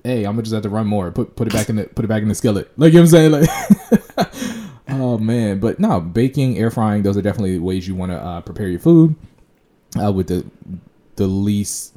hey, 0.09 0.25
I'm 0.25 0.33
gonna 0.33 0.42
just 0.42 0.55
have 0.55 0.62
to 0.62 0.71
run 0.71 0.87
more. 0.87 1.11
Put 1.12 1.37
put 1.37 1.47
it 1.49 1.53
back 1.53 1.68
in 1.68 1.77
the 1.77 1.85
put 1.85 2.05
it 2.05 2.09
back 2.09 2.23
in 2.23 2.29
the 2.29 2.35
skillet. 2.35 2.71
Like 2.79 2.95
you 2.95 3.01
know 3.01 3.03
what 3.05 3.14
I'm 3.14 3.33
saying, 3.33 3.33
like. 3.33 3.51
Oh 4.92 5.18
man, 5.18 5.59
but 5.61 5.81
no, 5.81 6.00
baking, 6.00 6.59
air 6.59 6.70
frying, 6.70 7.02
those 7.02 7.16
are 7.16 7.22
definitely 7.22 7.59
ways 7.59 7.88
you 7.88 7.94
want 7.94 8.12
to 8.12 8.18
uh, 8.18 8.40
prepare 8.42 8.68
your 8.68 8.81
food 8.81 9.14
uh, 10.02 10.12
with 10.12 10.28
the 10.28 10.44
the 11.16 11.26
least. 11.26 11.94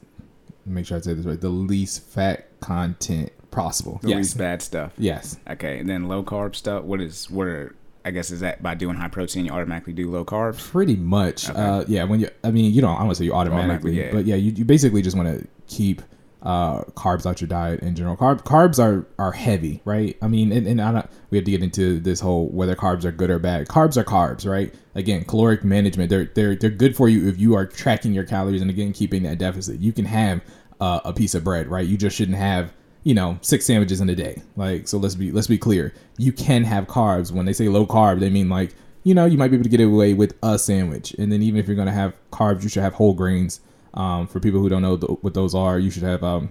Make 0.66 0.88
sure 0.88 0.98
I 0.98 1.02
say 1.02 1.14
this 1.14 1.26
right. 1.26 1.40
The 1.40 1.50
least 1.50 2.04
fat 2.04 2.48
content 2.60 3.32
possible. 3.52 4.00
the 4.02 4.10
yes, 4.10 4.18
least 4.18 4.38
bad 4.38 4.62
stuff. 4.62 4.94
yes. 4.98 5.38
Okay, 5.50 5.80
and 5.80 5.90
then 5.90 6.08
low 6.08 6.24
carb 6.24 6.56
stuff. 6.56 6.84
What 6.84 7.02
is 7.02 7.30
what 7.30 7.48
are 7.48 7.76
I 8.06 8.12
guess 8.12 8.30
is 8.30 8.42
that 8.42 8.62
by 8.62 8.76
doing 8.76 8.96
high 8.96 9.08
protein 9.08 9.46
you 9.46 9.52
automatically 9.52 9.94
do 9.94 10.12
low 10.12 10.24
carbs? 10.24 10.60
Pretty 10.70 10.96
much. 10.96 11.50
Uh, 11.50 11.84
yeah. 11.88 12.04
When 12.04 12.20
you, 12.20 12.30
I 12.44 12.52
mean, 12.52 12.72
you 12.72 12.82
don't. 12.82 12.92
I 12.92 13.00
don't 13.00 13.08
want 13.08 13.18
to 13.18 13.24
say 13.24 13.26
you 13.26 13.34
automatically, 13.34 13.92
Automatically, 13.92 14.06
yeah. 14.06 14.12
but 14.12 14.26
yeah, 14.26 14.36
you, 14.36 14.52
you 14.52 14.64
basically 14.64 15.02
just 15.02 15.18
want 15.18 15.28
to 15.28 15.48
keep 15.68 16.04
uh, 16.46 16.84
carbs 16.92 17.26
out 17.26 17.42
your 17.42 17.48
diet 17.48 17.82
in 17.82 17.96
general. 17.96 18.16
Carb 18.16 18.44
carbs 18.44 18.82
are 18.82 19.08
are 19.18 19.32
heavy, 19.32 19.82
right? 19.84 20.16
I 20.22 20.28
mean, 20.28 20.52
and, 20.52 20.68
and 20.68 20.80
I 20.80 20.92
don't, 20.92 21.10
we 21.32 21.38
have 21.40 21.46
to 21.46 21.52
get 21.52 21.64
into 21.64 22.00
this 22.00 22.20
whole 22.20 22.48
whether 22.50 22.76
carbs 22.76 23.04
are 23.04 23.12
good 23.12 23.32
or 23.32 23.40
bad. 23.40 23.68
Carbs 23.68 23.98
are 23.98 24.04
carbs, 24.04 24.50
right? 24.50 24.74
Again, 24.94 25.26
caloric 25.26 25.64
management. 25.64 26.10
They're 26.10 26.26
they're 26.26 26.56
they're 26.56 26.70
good 26.70 26.96
for 26.96 27.10
you 27.10 27.28
if 27.28 27.40
you 27.40 27.56
are 27.56 27.66
tracking 27.66 28.14
your 28.14 28.24
calories 28.24 28.62
and 28.62 28.70
again 28.70 28.94
keeping 28.94 29.24
that 29.24 29.40
deficit. 29.40 29.80
You 29.80 29.92
can 29.92 30.06
have 30.06 30.42
uh, 30.80 31.02
a 31.04 31.12
piece 31.12 31.34
of 31.34 31.44
bread, 31.44 31.68
right? 31.68 31.88
You 31.88 31.98
just 31.98 32.16
shouldn't 32.16 32.38
have 32.38 32.72
you 33.04 33.16
know 33.16 33.40
six 33.42 33.66
sandwiches 33.66 34.00
in 34.00 34.10
a 34.10 34.16
day. 34.16 34.44
Like 34.56 34.88
so, 34.88 35.00
let's 35.00 35.16
be 35.16 35.32
let's 35.32 35.48
be 35.48 35.58
clear. 35.58 35.94
You 36.18 36.32
can 36.32 36.64
have 36.64 36.86
carbs. 36.86 37.32
When 37.32 37.48
they 37.48 37.54
say 37.54 37.70
low 37.70 37.88
carb, 37.88 38.20
they 38.20 38.30
mean 38.30 38.50
like 38.50 38.76
you 39.06 39.14
know, 39.14 39.26
you 39.26 39.38
might 39.38 39.50
be 39.50 39.56
able 39.56 39.64
to 39.64 39.70
get 39.70 39.80
away 39.80 40.16
with 40.16 40.36
a 40.42 40.58
sandwich. 40.58 41.14
And 41.20 41.32
then 41.32 41.44
even 41.44 41.60
if 41.60 41.68
you're 41.68 41.78
to 41.78 41.92
have 41.92 42.16
carbs, 42.32 42.64
you 42.64 42.70
should 42.70 42.82
have 42.82 42.96
whole 42.96 43.14
grains. 43.14 43.62
Um, 43.96 44.28
for 44.28 44.40
people 44.40 44.60
who 44.60 44.70
don't 44.70 44.82
know 44.82 44.98
what 44.98 45.34
those 45.34 45.56
are, 45.56 45.80
you 45.80 45.90
should 45.90 46.04
have. 46.04 46.24
Um, 46.24 46.50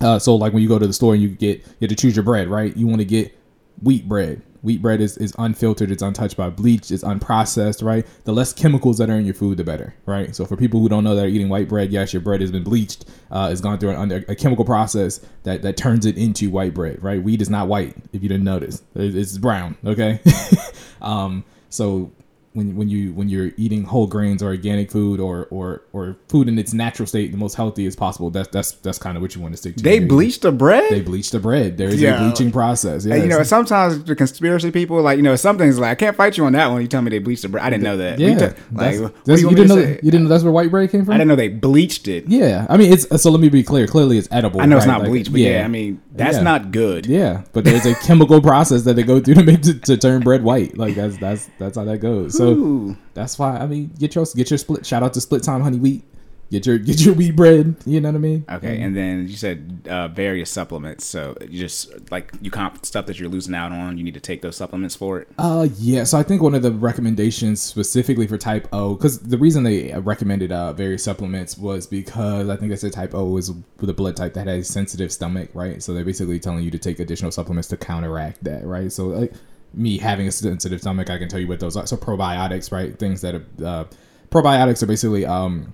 uh, 0.00 0.18
so 0.18 0.34
like 0.34 0.52
when 0.52 0.62
you 0.62 0.68
go 0.68 0.78
to 0.78 0.86
the 0.86 0.92
store 0.92 1.14
and 1.14 1.22
you 1.22 1.28
get, 1.28 1.58
you 1.58 1.76
have 1.82 1.90
to 1.90 1.96
choose 1.96 2.16
your 2.16 2.24
bread, 2.24 2.48
right? 2.48 2.76
You 2.76 2.86
want 2.86 3.00
to 3.00 3.04
get 3.04 3.36
wheat 3.82 4.08
bread. 4.08 4.42
Wheat 4.62 4.80
bread 4.80 5.00
is, 5.00 5.18
is 5.18 5.34
unfiltered, 5.38 5.90
it's 5.90 6.04
untouched 6.04 6.36
by 6.36 6.48
bleach, 6.48 6.92
it's 6.92 7.02
unprocessed, 7.02 7.82
right? 7.82 8.06
The 8.24 8.32
less 8.32 8.52
chemicals 8.52 8.96
that 8.98 9.10
are 9.10 9.18
in 9.18 9.24
your 9.24 9.34
food, 9.34 9.56
the 9.56 9.64
better, 9.64 9.92
right? 10.06 10.36
So 10.36 10.44
for 10.44 10.56
people 10.56 10.78
who 10.78 10.88
don't 10.88 11.02
know 11.02 11.16
that 11.16 11.24
are 11.24 11.28
eating 11.28 11.48
white 11.48 11.68
bread, 11.68 11.90
yes, 11.90 12.12
your 12.12 12.22
bread 12.22 12.40
has 12.40 12.52
been 12.52 12.62
bleached, 12.62 13.06
uh, 13.32 13.48
it's 13.50 13.60
gone 13.60 13.78
through 13.78 13.90
an, 13.90 13.96
under, 13.96 14.24
a 14.28 14.36
chemical 14.36 14.64
process 14.64 15.20
that, 15.42 15.62
that 15.62 15.76
turns 15.76 16.06
it 16.06 16.16
into 16.16 16.48
white 16.48 16.74
bread, 16.74 17.02
right? 17.02 17.20
Wheat 17.20 17.42
is 17.42 17.50
not 17.50 17.66
white, 17.66 17.96
if 18.12 18.22
you 18.22 18.28
didn't 18.28 18.44
notice. 18.44 18.82
It's 18.94 19.36
brown, 19.36 19.76
okay? 19.84 20.20
um, 21.02 21.44
so 21.68 22.12
when 22.54 22.76
when 22.76 22.88
you 22.88 23.14
when 23.14 23.28
you're 23.30 23.50
eating 23.56 23.82
whole 23.84 24.06
grains 24.06 24.42
or 24.42 24.48
organic 24.48 24.90
food 24.90 25.20
or 25.20 25.46
or 25.50 25.82
or 25.92 26.16
food 26.28 26.48
in 26.48 26.58
its 26.58 26.74
natural 26.74 27.06
state, 27.06 27.30
the 27.32 27.38
most 27.38 27.54
healthy 27.54 27.86
as 27.86 27.96
possible, 27.96 28.28
that's 28.30 28.48
that's 28.48 28.72
that's 28.72 28.98
kind 28.98 29.16
of 29.16 29.22
what 29.22 29.34
you 29.34 29.40
want 29.40 29.54
to 29.54 29.56
stick 29.58 29.76
to. 29.76 29.82
They 29.82 29.94
You're- 29.94 30.06
bleach 30.06 30.40
the 30.40 30.52
bread. 30.52 30.90
they 30.90 31.00
bleach 31.00 31.30
the 31.30 31.40
bread. 31.40 31.78
There 31.78 31.88
is 31.88 32.00
Yeah. 32.00 32.16
a 32.20 32.24
bleaching 32.28 32.52
process. 32.52 33.04
And, 33.06 33.22
you 33.22 33.28
know, 33.28 33.42
sometimes 33.42 34.04
the 34.04 34.14
conspiracy 34.14 34.70
people, 34.70 35.00
like, 35.00 35.16
you 35.16 35.22
know, 35.22 35.34
some 35.36 35.56
things 35.56 35.78
like, 35.78 35.90
I 35.92 35.94
can't 35.94 36.16
fight 36.16 36.36
you 36.36 36.44
on 36.44 36.52
that 36.52 36.70
one. 36.70 36.82
You 36.82 36.88
tell 36.88 37.00
me 37.00 37.10
they 37.10 37.20
bleached 37.20 37.42
the 37.42 37.48
bread. 37.48 37.64
I 37.64 37.70
didn't 37.70 37.84
know 37.84 37.96
that. 37.96 38.18
yeah, 38.18 38.34
that's, 38.34 38.60
like, 38.72 39.00
what 39.00 39.24
that's- 39.24 39.40
you 39.42 39.48
you, 39.50 39.56
didn't 39.56 39.68
know 39.70 39.82
say? 39.82 40.00
you 40.02 40.10
didn't 40.10 40.24
know 40.24 40.28
that's 40.28 40.44
where 40.44 40.52
white 40.52 40.70
bread 40.70 40.90
came 40.90 41.04
from. 41.06 41.14
I 41.14 41.18
didn't 41.18 41.28
know 41.28 41.36
they 41.36 41.48
bleached 41.48 42.06
it. 42.08 42.24
Yeah, 42.28 42.66
I 42.68 42.76
mean 42.76 42.92
it's 42.92 43.06
so. 43.22 43.30
Let 43.30 43.40
me 43.40 43.48
be 43.48 43.62
clear. 43.62 43.86
Clearly, 43.86 44.18
it's 44.18 44.28
edible. 44.30 44.60
I 44.60 44.66
know 44.66 44.76
it's 44.76 44.84
not 44.86 45.00
Like, 45.00 45.08
bleach, 45.10 45.30
but 45.32 45.40
yeah, 45.40 45.64
I 45.64 45.68
mean, 45.68 46.02
that's 46.14 46.36
Yeah. 46.36 46.42
not 46.42 46.70
good. 46.70 47.06
Yeah, 47.06 47.42
but 47.54 47.64
there's 47.64 47.86
a 47.86 47.94
chemical 48.06 48.42
process 48.42 48.82
that 48.82 48.96
they 48.96 49.02
go 49.04 49.20
through 49.20 49.34
to 49.36 49.42
make 49.42 49.62
to, 49.62 49.74
to 49.74 49.96
turn 49.96 50.20
bread 50.20 50.44
white. 50.44 50.76
Like 50.76 50.94
that's 50.96 51.16
that's 51.16 51.48
that's 51.58 51.78
how 51.78 51.84
that 51.84 51.98
goes. 51.98 52.36
So 52.36 52.41
Ooh. 52.48 52.96
that's 53.14 53.38
why 53.38 53.56
I 53.56 53.66
mean 53.66 53.90
get 53.98 54.14
your 54.14 54.24
get 54.34 54.50
your 54.50 54.58
split. 54.58 54.86
Shout 54.86 55.02
out 55.02 55.14
to 55.14 55.20
Split 55.20 55.42
Time 55.42 55.60
Honey 55.60 55.78
Wheat. 55.78 56.04
Get 56.52 56.66
your 56.66 56.76
get 56.76 57.00
your 57.00 57.14
wheat 57.14 57.34
bread. 57.34 57.76
You 57.86 58.02
know 58.02 58.10
what 58.10 58.16
I 58.16 58.18
mean? 58.18 58.44
Okay, 58.46 58.82
and 58.82 58.94
then 58.94 59.26
you 59.26 59.36
said 59.36 59.88
uh, 59.88 60.08
various 60.08 60.50
supplements. 60.50 61.06
So 61.06 61.34
you 61.40 61.58
just 61.58 62.10
like 62.10 62.30
you 62.42 62.50
comp 62.50 62.84
stuff 62.84 63.06
that 63.06 63.18
you're 63.18 63.30
losing 63.30 63.54
out 63.54 63.72
on. 63.72 63.96
You 63.96 64.04
need 64.04 64.12
to 64.12 64.20
take 64.20 64.42
those 64.42 64.54
supplements 64.54 64.94
for 64.94 65.18
it. 65.18 65.28
Uh, 65.38 65.68
yeah. 65.78 66.04
So 66.04 66.18
I 66.18 66.22
think 66.22 66.42
one 66.42 66.54
of 66.54 66.60
the 66.60 66.70
recommendations 66.70 67.62
specifically 67.62 68.26
for 68.26 68.36
type 68.36 68.68
O, 68.70 68.96
because 68.96 69.20
the 69.20 69.38
reason 69.38 69.62
they 69.62 69.94
recommended 69.98 70.52
uh, 70.52 70.74
various 70.74 71.02
supplements 71.02 71.56
was 71.56 71.86
because 71.86 72.50
I 72.50 72.56
think 72.56 72.68
they 72.68 72.76
said 72.76 72.92
type 72.92 73.14
O 73.14 73.34
is 73.38 73.50
with 73.50 73.86
the 73.86 73.94
blood 73.94 74.14
type 74.18 74.34
that 74.34 74.46
has 74.46 74.68
sensitive 74.68 75.10
stomach, 75.10 75.48
right? 75.54 75.82
So 75.82 75.94
they're 75.94 76.04
basically 76.04 76.38
telling 76.38 76.64
you 76.64 76.70
to 76.70 76.78
take 76.78 77.00
additional 77.00 77.30
supplements 77.30 77.68
to 77.68 77.78
counteract 77.78 78.44
that, 78.44 78.66
right? 78.66 78.92
So 78.92 79.06
like 79.06 79.32
me 79.74 79.98
having 79.98 80.28
a 80.28 80.32
sensitive 80.32 80.80
stomach, 80.80 81.10
I 81.10 81.18
can 81.18 81.28
tell 81.28 81.40
you 81.40 81.48
what 81.48 81.60
those 81.60 81.76
are. 81.76 81.86
So 81.86 81.96
probiotics, 81.96 82.70
right? 82.72 82.98
Things 82.98 83.20
that 83.22 83.34
are 83.34 83.44
uh, 83.64 83.84
probiotics 84.30 84.82
are 84.82 84.86
basically 84.86 85.26
um 85.26 85.72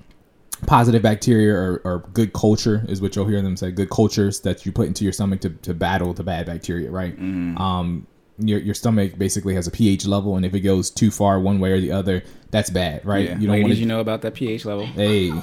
positive 0.66 1.02
bacteria 1.02 1.54
or, 1.54 1.80
or 1.84 1.98
good 2.14 2.32
culture 2.32 2.84
is 2.88 3.00
what 3.00 3.14
you'll 3.14 3.28
hear 3.28 3.40
them 3.40 3.56
say 3.56 3.70
good 3.70 3.88
cultures 3.90 4.40
that 4.40 4.66
you 4.66 4.72
put 4.72 4.88
into 4.88 5.04
your 5.04 5.12
stomach 5.12 5.40
to, 5.40 5.50
to 5.50 5.72
battle 5.72 6.12
the 6.12 6.24
bad 6.24 6.46
bacteria 6.46 6.90
right 6.90 7.16
um 7.20 8.04
your, 8.40 8.58
your 8.58 8.74
stomach 8.74 9.16
basically 9.16 9.54
has 9.54 9.68
a 9.68 9.70
ph 9.70 10.04
level 10.04 10.34
and 10.34 10.44
if 10.44 10.52
it 10.54 10.60
goes 10.62 10.90
too 10.90 11.12
far 11.12 11.38
one 11.38 11.60
way 11.60 11.70
or 11.70 11.80
the 11.80 11.92
other 11.92 12.24
that's 12.50 12.70
bad 12.70 13.06
right 13.06 13.26
Yeah. 13.28 13.38
you 13.38 13.46
don't 13.46 13.50
Ladies, 13.52 13.64
want 13.66 13.74
to 13.74 13.80
you 13.82 13.86
know 13.86 14.00
about 14.00 14.22
that 14.22 14.34
pH 14.34 14.64
level. 14.64 14.86
hey 14.86 15.30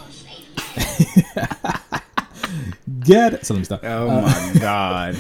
get 3.00 3.36
it 3.36 3.46
so 3.46 3.54
let 3.54 3.60
me 3.60 3.64
stop 3.66 3.80
Oh 3.86 4.20
my 4.22 4.54
god. 4.60 5.16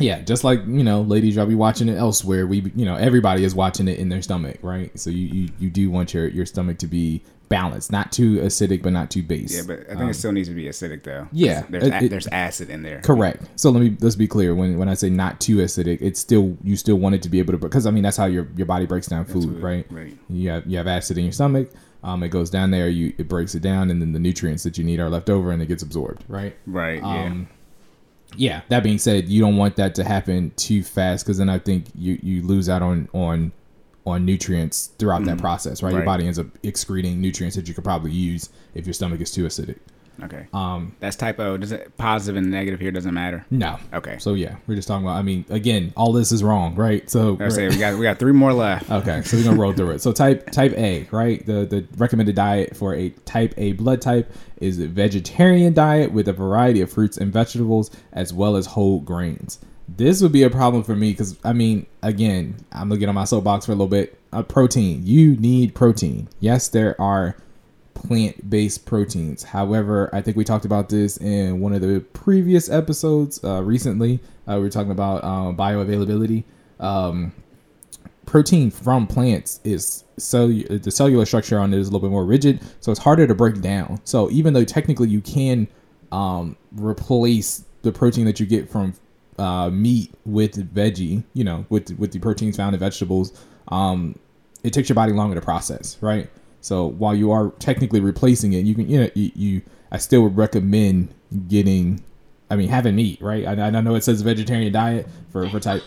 Yeah 0.00 0.20
just 0.22 0.44
like 0.44 0.60
you 0.66 0.82
know 0.82 1.02
ladies 1.02 1.36
y'all 1.36 1.46
be 1.46 1.54
watching 1.54 1.88
it 1.88 1.96
elsewhere 1.96 2.46
we 2.46 2.60
you 2.74 2.84
know 2.84 2.96
everybody 2.96 3.44
is 3.44 3.54
watching 3.54 3.86
it 3.88 3.98
in 3.98 4.08
their 4.08 4.22
stomach 4.22 4.58
right 4.62 4.98
so 4.98 5.10
you 5.10 5.26
you, 5.26 5.48
you 5.58 5.70
do 5.70 5.90
want 5.90 6.12
your 6.14 6.26
your 6.28 6.44
stomach 6.46 6.78
to 6.78 6.86
be 6.86 7.22
balanced 7.48 7.92
not 7.92 8.10
too 8.10 8.38
acidic 8.38 8.82
but 8.82 8.92
not 8.92 9.10
too 9.10 9.22
base 9.22 9.54
Yeah, 9.54 9.62
but 9.66 9.80
I 9.90 9.96
think 9.98 10.10
it 10.10 10.14
still 10.14 10.32
needs 10.32 10.48
to 10.48 10.54
be 10.54 10.64
acidic 10.64 11.02
though. 11.04 11.20
Um, 11.20 11.28
yeah, 11.30 11.62
There's 11.68 11.84
it- 11.84 12.10
there's 12.10 12.26
acid 12.28 12.70
in 12.70 12.82
there. 12.82 13.00
Correct. 13.02 13.42
So 13.56 13.70
let 13.70 13.82
me 13.82 13.96
let's 14.00 14.16
be 14.16 14.26
clear. 14.26 14.54
When 14.54 14.78
when 14.78 14.88
I 14.88 14.94
say 14.94 15.10
not 15.10 15.40
too 15.40 15.56
acidic, 15.58 15.98
it's 16.00 16.18
still 16.18 16.56
you 16.64 16.74
still 16.76 16.96
want 16.96 17.14
it 17.14 17.22
to 17.22 17.28
be 17.28 17.38
able 17.38 17.52
to 17.52 17.58
because 17.58 17.86
I 17.86 17.90
mean 17.90 18.02
that's 18.02 18.16
how 18.16 18.24
your 18.24 18.48
your 18.56 18.66
body 18.66 18.86
breaks 18.86 19.06
down 19.08 19.26
food, 19.26 19.52
what- 19.52 19.62
right? 19.62 19.86
right. 19.90 20.16
You 20.30 20.50
have 20.50 20.66
you 20.66 20.78
have 20.78 20.86
acid 20.88 21.18
in 21.18 21.24
your 21.24 21.32
stomach. 21.32 21.70
Um, 22.02 22.22
it 22.22 22.28
goes 22.30 22.48
down 22.50 22.70
there. 22.70 22.88
You 22.88 23.12
it 23.18 23.28
breaks 23.28 23.54
it 23.54 23.60
down, 23.60 23.90
and 23.90 24.00
then 24.00 24.12
the 24.12 24.18
nutrients 24.18 24.62
that 24.64 24.76
you 24.78 24.82
need 24.84 24.98
are 24.98 25.10
left 25.10 25.28
over, 25.30 25.50
and 25.52 25.62
it 25.62 25.66
gets 25.66 25.82
absorbed, 25.82 26.24
right? 26.28 26.56
Right. 26.66 27.02
Um, 27.02 27.12
Yeah. 27.12 27.54
Yeah, 28.36 28.62
that 28.68 28.82
being 28.82 28.98
said, 28.98 29.28
you 29.28 29.40
don't 29.40 29.56
want 29.56 29.76
that 29.76 29.94
to 29.96 30.04
happen 30.04 30.52
too 30.56 30.82
fast 30.82 31.24
because 31.24 31.38
then 31.38 31.48
I 31.48 31.58
think 31.58 31.86
you 31.94 32.18
you 32.22 32.42
lose 32.42 32.68
out 32.68 32.82
on 32.82 33.08
on 33.12 33.52
on 34.06 34.24
nutrients 34.24 34.88
throughout 34.98 35.24
that 35.24 35.38
mm. 35.38 35.40
process, 35.40 35.82
right? 35.82 35.92
Your 35.92 36.02
body 36.02 36.26
ends 36.26 36.38
up 36.38 36.46
excreting 36.62 37.20
nutrients 37.20 37.56
that 37.56 37.68
you 37.68 37.74
could 37.74 37.84
probably 37.84 38.12
use 38.12 38.50
if 38.74 38.86
your 38.86 38.92
stomach 38.92 39.20
is 39.20 39.30
too 39.30 39.44
acidic. 39.44 39.78
Okay. 40.22 40.46
Um, 40.52 40.94
That's 41.00 41.16
type 41.16 41.40
O. 41.40 41.56
Does 41.56 41.72
it 41.72 41.96
positive 41.96 42.36
and 42.36 42.50
negative 42.50 42.78
here 42.80 42.92
doesn't 42.92 43.12
matter? 43.14 43.44
no. 43.50 43.78
Okay. 43.92 44.18
So 44.18 44.34
yeah, 44.34 44.56
we're 44.66 44.76
just 44.76 44.86
talking 44.86 45.04
about. 45.04 45.16
I 45.16 45.22
mean, 45.22 45.44
again, 45.50 45.92
all 45.96 46.12
this 46.12 46.30
is 46.30 46.42
wrong, 46.44 46.74
right? 46.76 47.08
So 47.10 47.36
I 47.40 47.48
say 47.48 47.68
we 47.68 47.76
got 47.78 47.98
we 47.98 48.04
got 48.04 48.18
three 48.18 48.32
more 48.32 48.52
left. 48.52 48.90
okay, 48.90 49.22
so 49.22 49.36
we're 49.36 49.44
gonna 49.44 49.60
roll 49.60 49.72
through 49.72 49.90
it. 49.90 50.00
So 50.02 50.12
type 50.12 50.50
type 50.50 50.72
A, 50.78 51.06
right? 51.10 51.44
The 51.44 51.64
the 51.66 51.86
recommended 51.96 52.36
diet 52.36 52.76
for 52.76 52.94
a 52.94 53.10
type 53.24 53.54
A 53.56 53.72
blood 53.72 54.00
type 54.00 54.32
is 54.60 54.78
a 54.78 54.86
vegetarian 54.86 55.74
diet 55.74 56.12
with 56.12 56.28
a 56.28 56.32
variety 56.32 56.80
of 56.80 56.90
fruits 56.92 57.16
and 57.18 57.32
vegetables 57.32 57.90
as 58.12 58.32
well 58.32 58.56
as 58.56 58.66
whole 58.66 59.00
grains. 59.00 59.58
This 59.88 60.22
would 60.22 60.32
be 60.32 60.44
a 60.44 60.50
problem 60.50 60.82
for 60.84 60.94
me 60.96 61.10
because 61.10 61.36
I 61.44 61.52
mean, 61.52 61.86
again, 62.02 62.56
I'm 62.72 62.88
gonna 62.88 62.98
get 63.00 63.08
on 63.08 63.14
my 63.16 63.24
soapbox 63.24 63.66
for 63.66 63.72
a 63.72 63.74
little 63.74 63.88
bit. 63.88 64.18
uh, 64.32 64.42
protein. 64.42 65.02
You 65.04 65.36
need 65.36 65.74
protein. 65.74 66.28
Yes, 66.40 66.68
there 66.68 66.98
are 67.00 67.36
plant 68.06 68.48
based 68.48 68.86
proteins. 68.86 69.42
However, 69.42 70.10
I 70.12 70.20
think 70.20 70.36
we 70.36 70.44
talked 70.44 70.64
about 70.64 70.88
this 70.88 71.16
in 71.16 71.60
one 71.60 71.72
of 71.72 71.80
the 71.80 72.00
previous 72.12 72.70
episodes 72.70 73.42
uh, 73.42 73.62
recently. 73.62 74.20
Uh, 74.48 74.56
we 74.56 74.60
were 74.60 74.70
talking 74.70 74.92
about 74.92 75.24
um, 75.24 75.56
bioavailability. 75.56 76.44
Um, 76.80 77.32
protein 78.26 78.70
from 78.70 79.06
plants 79.06 79.60
is 79.64 80.04
cellu- 80.18 80.82
the 80.82 80.90
cellular 80.90 81.26
structure 81.26 81.58
on 81.58 81.72
it 81.72 81.78
is 81.78 81.88
a 81.88 81.90
little 81.90 82.06
bit 82.06 82.12
more 82.12 82.24
rigid, 82.24 82.60
so 82.80 82.92
it's 82.92 83.00
harder 83.00 83.26
to 83.26 83.34
break 83.34 83.60
down. 83.60 84.00
So 84.04 84.30
even 84.30 84.52
though 84.54 84.64
technically 84.64 85.08
you 85.08 85.20
can 85.20 85.66
um, 86.12 86.56
replace 86.72 87.64
the 87.82 87.92
protein 87.92 88.24
that 88.26 88.40
you 88.40 88.46
get 88.46 88.70
from 88.70 88.94
uh, 89.38 89.70
meat 89.70 90.12
with 90.24 90.74
veggie, 90.74 91.24
you 91.34 91.44
know, 91.44 91.66
with 91.68 91.90
with 91.98 92.12
the 92.12 92.18
proteins 92.18 92.56
found 92.56 92.74
in 92.74 92.80
vegetables, 92.80 93.38
um, 93.68 94.18
it 94.62 94.72
takes 94.72 94.88
your 94.88 94.94
body 94.94 95.12
longer 95.12 95.34
to 95.34 95.40
process, 95.40 95.96
right? 96.00 96.28
So 96.64 96.86
while 96.86 97.14
you 97.14 97.30
are 97.30 97.50
technically 97.58 98.00
replacing 98.00 98.54
it, 98.54 98.64
you 98.64 98.74
can 98.74 98.88
you 98.88 99.00
know 99.02 99.10
you, 99.14 99.30
you 99.34 99.62
I 99.92 99.98
still 99.98 100.22
would 100.22 100.34
recommend 100.34 101.14
getting, 101.46 102.02
I 102.50 102.56
mean 102.56 102.70
having 102.70 102.96
meat, 102.96 103.20
right? 103.20 103.46
I, 103.46 103.66
I 103.66 103.70
know 103.70 103.94
it 103.96 104.02
says 104.02 104.22
vegetarian 104.22 104.72
diet 104.72 105.06
for 105.28 105.46
for 105.50 105.60
type. 105.60 105.82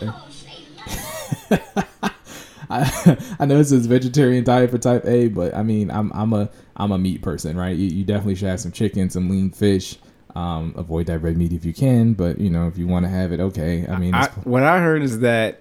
I, 2.70 3.16
I 3.40 3.46
know 3.46 3.58
it 3.58 3.64
says 3.64 3.86
vegetarian 3.86 4.44
diet 4.44 4.70
for 4.70 4.78
type 4.78 5.04
A, 5.04 5.26
but 5.26 5.52
I 5.52 5.64
mean 5.64 5.90
I'm 5.90 6.12
I'm 6.14 6.32
a 6.32 6.48
I'm 6.76 6.92
a 6.92 6.98
meat 6.98 7.22
person, 7.22 7.56
right? 7.56 7.76
You, 7.76 7.88
you 7.88 8.04
definitely 8.04 8.36
should 8.36 8.48
have 8.48 8.60
some 8.60 8.70
chicken, 8.70 9.10
some 9.10 9.28
lean 9.28 9.50
fish. 9.50 9.98
Um, 10.36 10.74
avoid 10.76 11.06
that 11.06 11.18
red 11.18 11.36
meat 11.36 11.52
if 11.52 11.64
you 11.64 11.74
can, 11.74 12.12
but 12.12 12.38
you 12.38 12.50
know 12.50 12.68
if 12.68 12.78
you 12.78 12.86
want 12.86 13.04
to 13.04 13.10
have 13.10 13.32
it, 13.32 13.40
okay. 13.40 13.84
I 13.88 13.98
mean, 13.98 14.14
I, 14.14 14.28
what 14.44 14.62
I 14.62 14.78
heard 14.78 15.02
is 15.02 15.18
that 15.20 15.60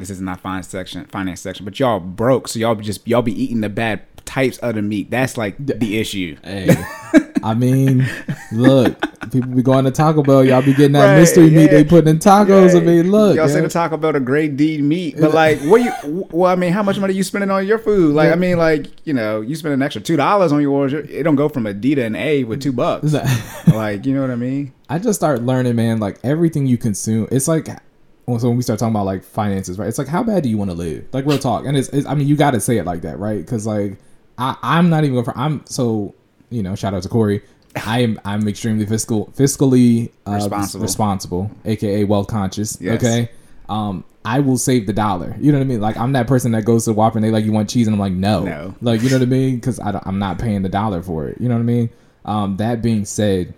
this 0.00 0.10
is 0.10 0.20
not 0.20 0.40
finance 0.40 0.68
section, 0.68 1.04
finance 1.06 1.40
section, 1.40 1.64
but 1.64 1.78
y'all 1.78 2.00
broke, 2.00 2.48
so 2.48 2.58
y'all 2.58 2.74
be 2.74 2.84
just 2.84 3.06
y'all 3.06 3.22
be 3.22 3.42
eating 3.42 3.60
the 3.60 3.68
bad 3.68 4.02
types 4.24 4.58
of 4.58 4.76
the 4.76 4.82
meat. 4.82 5.10
That's 5.10 5.36
like 5.36 5.56
the 5.58 5.98
issue. 5.98 6.36
Hey, 6.44 6.70
I 7.42 7.54
mean, 7.54 8.06
look, 8.52 9.00
people 9.30 9.50
be 9.50 9.62
going 9.62 9.84
to 9.84 9.90
Taco 9.90 10.22
Bell. 10.22 10.44
Y'all 10.44 10.62
be 10.62 10.72
getting 10.72 10.92
that 10.92 11.12
Right, 11.12 11.18
mystery 11.18 11.50
meat 11.50 11.70
they 11.70 11.84
put 11.84 12.06
in 12.06 12.18
tacos. 12.18 12.76
I 12.76 12.84
mean, 12.84 13.10
look, 13.10 13.36
y'all 13.36 13.48
say 13.48 13.56
yeah. 13.56 13.62
the 13.62 13.68
Taco 13.68 13.96
Bell 13.96 14.14
a 14.14 14.20
great 14.20 14.56
D 14.56 14.80
meat, 14.80 15.16
but 15.20 15.34
like, 15.34 15.60
what 15.62 15.82
you? 15.82 16.28
Well, 16.30 16.50
I 16.50 16.54
mean, 16.54 16.72
how 16.72 16.82
much 16.82 16.98
money 16.98 17.14
you 17.14 17.22
spending 17.22 17.50
on 17.50 17.66
your 17.66 17.78
food? 17.78 18.14
Like, 18.14 18.32
I 18.32 18.36
mean, 18.36 18.58
like, 18.58 18.86
you 19.06 19.14
know, 19.14 19.40
you 19.40 19.56
spend 19.56 19.74
an 19.74 19.82
extra 19.82 20.00
two 20.00 20.16
dollars 20.16 20.52
on 20.52 20.60
your 20.60 20.72
order. 20.72 21.00
It 21.00 21.22
don't 21.24 21.36
go 21.36 21.48
from 21.48 21.66
a 21.66 21.74
D 21.74 21.94
to 21.94 22.02
an 22.02 22.16
A 22.16 22.44
with 22.44 22.62
two 22.62 22.72
bucks. 22.72 23.12
like, 23.66 24.06
you 24.06 24.14
know 24.14 24.20
what 24.20 24.30
I 24.30 24.36
mean? 24.36 24.72
I 24.88 24.98
just 24.98 25.18
start 25.18 25.42
learning, 25.42 25.76
man. 25.76 26.00
Like 26.00 26.18
everything 26.22 26.66
you 26.66 26.78
consume, 26.78 27.28
it's 27.30 27.48
like. 27.48 27.68
So 28.38 28.48
when 28.48 28.56
we 28.56 28.62
start 28.62 28.78
talking 28.78 28.94
about 28.94 29.06
like 29.06 29.24
finances, 29.24 29.78
right? 29.78 29.88
It's 29.88 29.98
like 29.98 30.08
how 30.08 30.22
bad 30.22 30.42
do 30.42 30.48
you 30.48 30.56
want 30.58 30.70
to 30.70 30.76
live? 30.76 31.04
Like 31.12 31.26
real 31.26 31.38
talk, 31.38 31.64
and 31.64 31.76
it's, 31.76 31.88
it's 31.88 32.06
I 32.06 32.14
mean 32.14 32.28
you 32.28 32.36
got 32.36 32.52
to 32.52 32.60
say 32.60 32.78
it 32.78 32.84
like 32.86 33.02
that, 33.02 33.18
right? 33.18 33.38
Because 33.38 33.66
like 33.66 33.96
I 34.38 34.56
I'm 34.62 34.90
not 34.90 35.04
even 35.04 35.14
going 35.14 35.24
for 35.24 35.36
I'm 35.36 35.64
so 35.66 36.14
you 36.50 36.62
know 36.62 36.74
shout 36.74 36.94
out 36.94 37.02
to 37.02 37.08
Corey. 37.08 37.42
I 37.86 38.00
am 38.00 38.20
I'm 38.24 38.46
extremely 38.48 38.84
fiscal 38.86 39.26
fiscally 39.36 40.10
uh, 40.26 40.32
Responsible. 40.32 40.82
responsible, 40.82 41.50
aka 41.64 42.04
well 42.04 42.24
conscious. 42.24 42.76
Yes. 42.80 42.96
Okay, 43.02 43.30
um, 43.68 44.02
I 44.24 44.40
will 44.40 44.58
save 44.58 44.86
the 44.86 44.92
dollar. 44.92 45.36
You 45.40 45.52
know 45.52 45.58
what 45.58 45.64
I 45.64 45.68
mean? 45.68 45.80
Like 45.80 45.96
I'm 45.96 46.12
that 46.12 46.26
person 46.26 46.52
that 46.52 46.64
goes 46.64 46.84
to 46.86 46.92
Whopper 46.92 47.18
and 47.18 47.24
they 47.24 47.30
like 47.30 47.44
you 47.44 47.52
want 47.52 47.70
cheese 47.70 47.86
and 47.86 47.94
I'm 47.94 48.00
like 48.00 48.12
no, 48.12 48.42
No. 48.44 48.74
like 48.80 49.02
you 49.02 49.08
know 49.10 49.16
what 49.16 49.22
I 49.22 49.26
mean? 49.26 49.56
Because 49.56 49.78
I'm 49.80 50.18
not 50.18 50.38
paying 50.38 50.62
the 50.62 50.68
dollar 50.68 51.00
for 51.02 51.28
it. 51.28 51.40
You 51.40 51.48
know 51.48 51.54
what 51.54 51.60
I 51.60 51.64
mean? 51.64 51.90
Um, 52.24 52.56
that 52.58 52.82
being 52.82 53.04
said, 53.04 53.54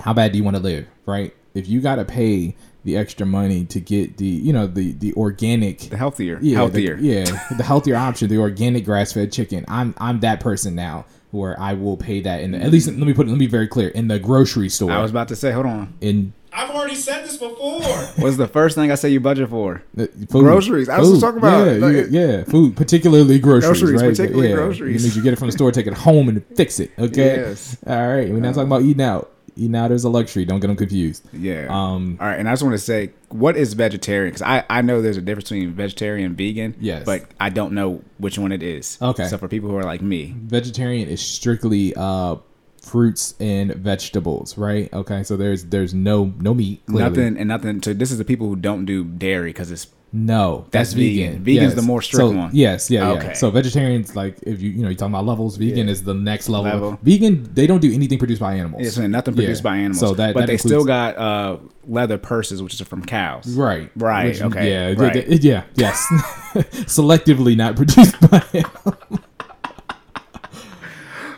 how 0.00 0.12
bad 0.14 0.32
do 0.32 0.38
you 0.38 0.44
want 0.44 0.56
to 0.56 0.62
live 0.62 0.86
right 1.06 1.34
if 1.54 1.68
you 1.68 1.80
got 1.80 1.96
to 1.96 2.04
pay 2.04 2.54
the 2.84 2.96
extra 2.96 3.24
money 3.24 3.64
to 3.66 3.80
get 3.80 4.16
the 4.16 4.26
you 4.26 4.52
know 4.52 4.66
the 4.66 4.92
the 4.92 5.12
organic 5.14 5.78
The 5.90 5.96
healthier, 5.96 6.38
yeah, 6.42 6.56
healthier. 6.56 6.96
the, 6.96 7.02
yeah 7.06 7.24
the 7.56 7.62
healthier 7.62 7.96
option 7.96 8.28
the 8.28 8.38
organic 8.38 8.84
grass-fed 8.84 9.30
chicken 9.32 9.64
i'm 9.68 9.94
i'm 9.98 10.20
that 10.20 10.40
person 10.40 10.74
now 10.74 11.04
where 11.30 11.58
i 11.60 11.74
will 11.74 11.96
pay 11.96 12.20
that 12.22 12.40
in 12.40 12.50
the, 12.52 12.58
at 12.60 12.70
least 12.70 12.88
let 12.88 12.98
me 12.98 13.14
put 13.14 13.26
it 13.26 13.30
let 13.30 13.38
me 13.38 13.46
be 13.46 13.50
very 13.50 13.68
clear 13.68 13.88
in 13.90 14.08
the 14.08 14.18
grocery 14.18 14.68
store 14.68 14.90
I 14.90 15.00
was 15.00 15.10
about 15.12 15.28
to 15.28 15.36
say, 15.36 15.52
hold 15.52 15.66
on. 15.66 15.94
in 16.00 16.32
I've 16.54 16.68
already 16.70 16.96
said 16.96 17.24
this 17.24 17.38
before. 17.38 17.80
What's 18.18 18.36
the 18.36 18.46
first 18.46 18.74
thing 18.74 18.92
I 18.92 18.96
say 18.96 19.08
you 19.08 19.20
budget 19.20 19.48
for? 19.48 19.82
food, 19.96 20.28
Groceries. 20.28 20.86
I 20.90 20.98
was 20.98 21.08
just 21.08 21.22
talking 21.22 21.38
about, 21.38 21.66
yeah, 21.66 21.72
like- 21.78 21.94
you- 21.94 22.08
yeah, 22.10 22.44
food, 22.44 22.76
particularly 22.76 23.38
groceries, 23.38 23.80
Groceries, 23.80 24.02
right? 24.02 24.10
particularly 24.10 24.50
yeah. 24.50 24.56
groceries. 24.56 25.02
It 25.02 25.06
means 25.06 25.16
you 25.16 25.22
get 25.22 25.32
it 25.32 25.36
from 25.38 25.48
the 25.48 25.52
store, 25.52 25.72
take 25.72 25.86
it 25.86 25.94
home, 25.94 26.28
and 26.28 26.44
fix 26.54 26.78
it. 26.78 26.90
Okay. 26.98 27.36
Yes. 27.48 27.78
All 27.86 27.96
right. 28.06 28.28
We're 28.28 28.40
not 28.40 28.48
uh-huh. 28.48 28.52
talking 28.52 28.66
about 28.66 28.82
eating 28.82 29.02
out. 29.02 29.32
Out 29.74 29.92
is 29.92 30.04
a 30.04 30.08
luxury. 30.08 30.44
Don't 30.44 30.60
get 30.60 30.68
them 30.68 30.76
confused. 30.76 31.28
Yeah. 31.32 31.66
Um, 31.68 32.16
All 32.20 32.26
right, 32.26 32.38
and 32.38 32.48
I 32.48 32.52
just 32.52 32.62
want 32.62 32.74
to 32.74 32.78
say, 32.78 33.12
what 33.28 33.56
is 33.56 33.74
vegetarian? 33.74 34.32
Because 34.32 34.42
I, 34.42 34.64
I 34.70 34.82
know 34.82 35.02
there's 35.02 35.16
a 35.16 35.20
difference 35.20 35.50
between 35.50 35.72
vegetarian 35.72 36.26
and 36.26 36.36
vegan. 36.36 36.74
Yes. 36.80 37.04
But 37.04 37.26
I 37.38 37.50
don't 37.50 37.72
know 37.72 38.02
which 38.18 38.38
one 38.38 38.52
it 38.52 38.62
is. 38.62 38.98
Okay. 39.00 39.28
So 39.28 39.38
for 39.38 39.48
people 39.48 39.68
who 39.68 39.76
are 39.76 39.84
like 39.84 40.02
me, 40.02 40.34
vegetarian 40.38 41.08
is 41.08 41.20
strictly 41.20 41.94
uh 41.96 42.36
fruits 42.82 43.34
and 43.40 43.74
vegetables, 43.74 44.58
right? 44.58 44.92
Okay, 44.92 45.22
so 45.22 45.36
there's 45.36 45.64
there's 45.66 45.94
no 45.94 46.32
no 46.38 46.54
meat. 46.54 46.84
Clearly. 46.86 47.10
nothing 47.10 47.38
and 47.38 47.48
nothing. 47.48 47.80
To 47.82 47.94
this 47.94 48.10
is 48.10 48.18
the 48.18 48.24
people 48.24 48.48
who 48.48 48.56
don't 48.56 48.84
do 48.84 49.04
dairy 49.04 49.50
because 49.50 49.70
it's 49.70 49.86
No, 50.14 50.66
That's 50.70 50.90
that's, 50.90 50.92
vegan. 50.92 51.30
vegan. 51.38 51.44
Vegan's 51.44 51.74
the 51.74 51.80
more 51.80 52.02
strict 52.02 52.18
so, 52.20 52.30
one. 52.36 52.50
Yes, 52.52 52.90
yeah, 52.90 53.08
yeah. 53.12 53.18
Okay. 53.18 53.32
So 53.34 53.50
vegetarians, 53.50 54.14
like 54.14 54.36
if 54.42 54.60
you 54.60 54.68
you 54.70 54.82
know 54.82 54.88
you're 54.90 54.94
talking 54.94 55.14
about 55.14 55.24
levels, 55.24 55.56
vegan 55.56 55.86
Yeah. 55.86 55.92
is 55.92 56.02
the 56.02 56.12
next 56.12 56.50
level. 56.50 56.70
Level. 56.70 56.98
Vegan, 57.02 57.48
they 57.54 57.66
don't 57.66 57.80
do 57.80 57.90
anything 57.92 58.18
produced 58.18 58.40
by 58.40 58.54
animals. 58.56 58.86
it's 58.86 58.98
nothing 58.98 59.34
produced 59.34 59.62
Yeah. 59.64 59.70
by 59.70 59.76
animals. 59.78 60.00
So 60.00 60.12
that, 60.14 60.34
but 60.34 60.40
that 60.40 60.46
they 60.48 60.52
includes- 60.54 60.60
still 60.74 60.84
got 60.84 61.16
uh, 61.16 61.56
leather 61.86 62.18
purses, 62.18 62.62
which 62.62 62.74
is 62.74 62.80
from 62.86 63.02
cows. 63.04 63.56
right, 63.56 63.90
Right, 63.96 64.26
Which- 64.26 64.42
okay, 64.42 64.70
yeah, 64.70 65.02
right. 65.02 65.12
th- 65.14 65.26
th- 65.28 65.40
yeah, 65.40 65.62
yes. 65.76 66.04
Selectively 66.92 67.56
not 67.56 67.76
produced 67.76 68.20
by. 68.30 68.42
animals. 68.52 68.96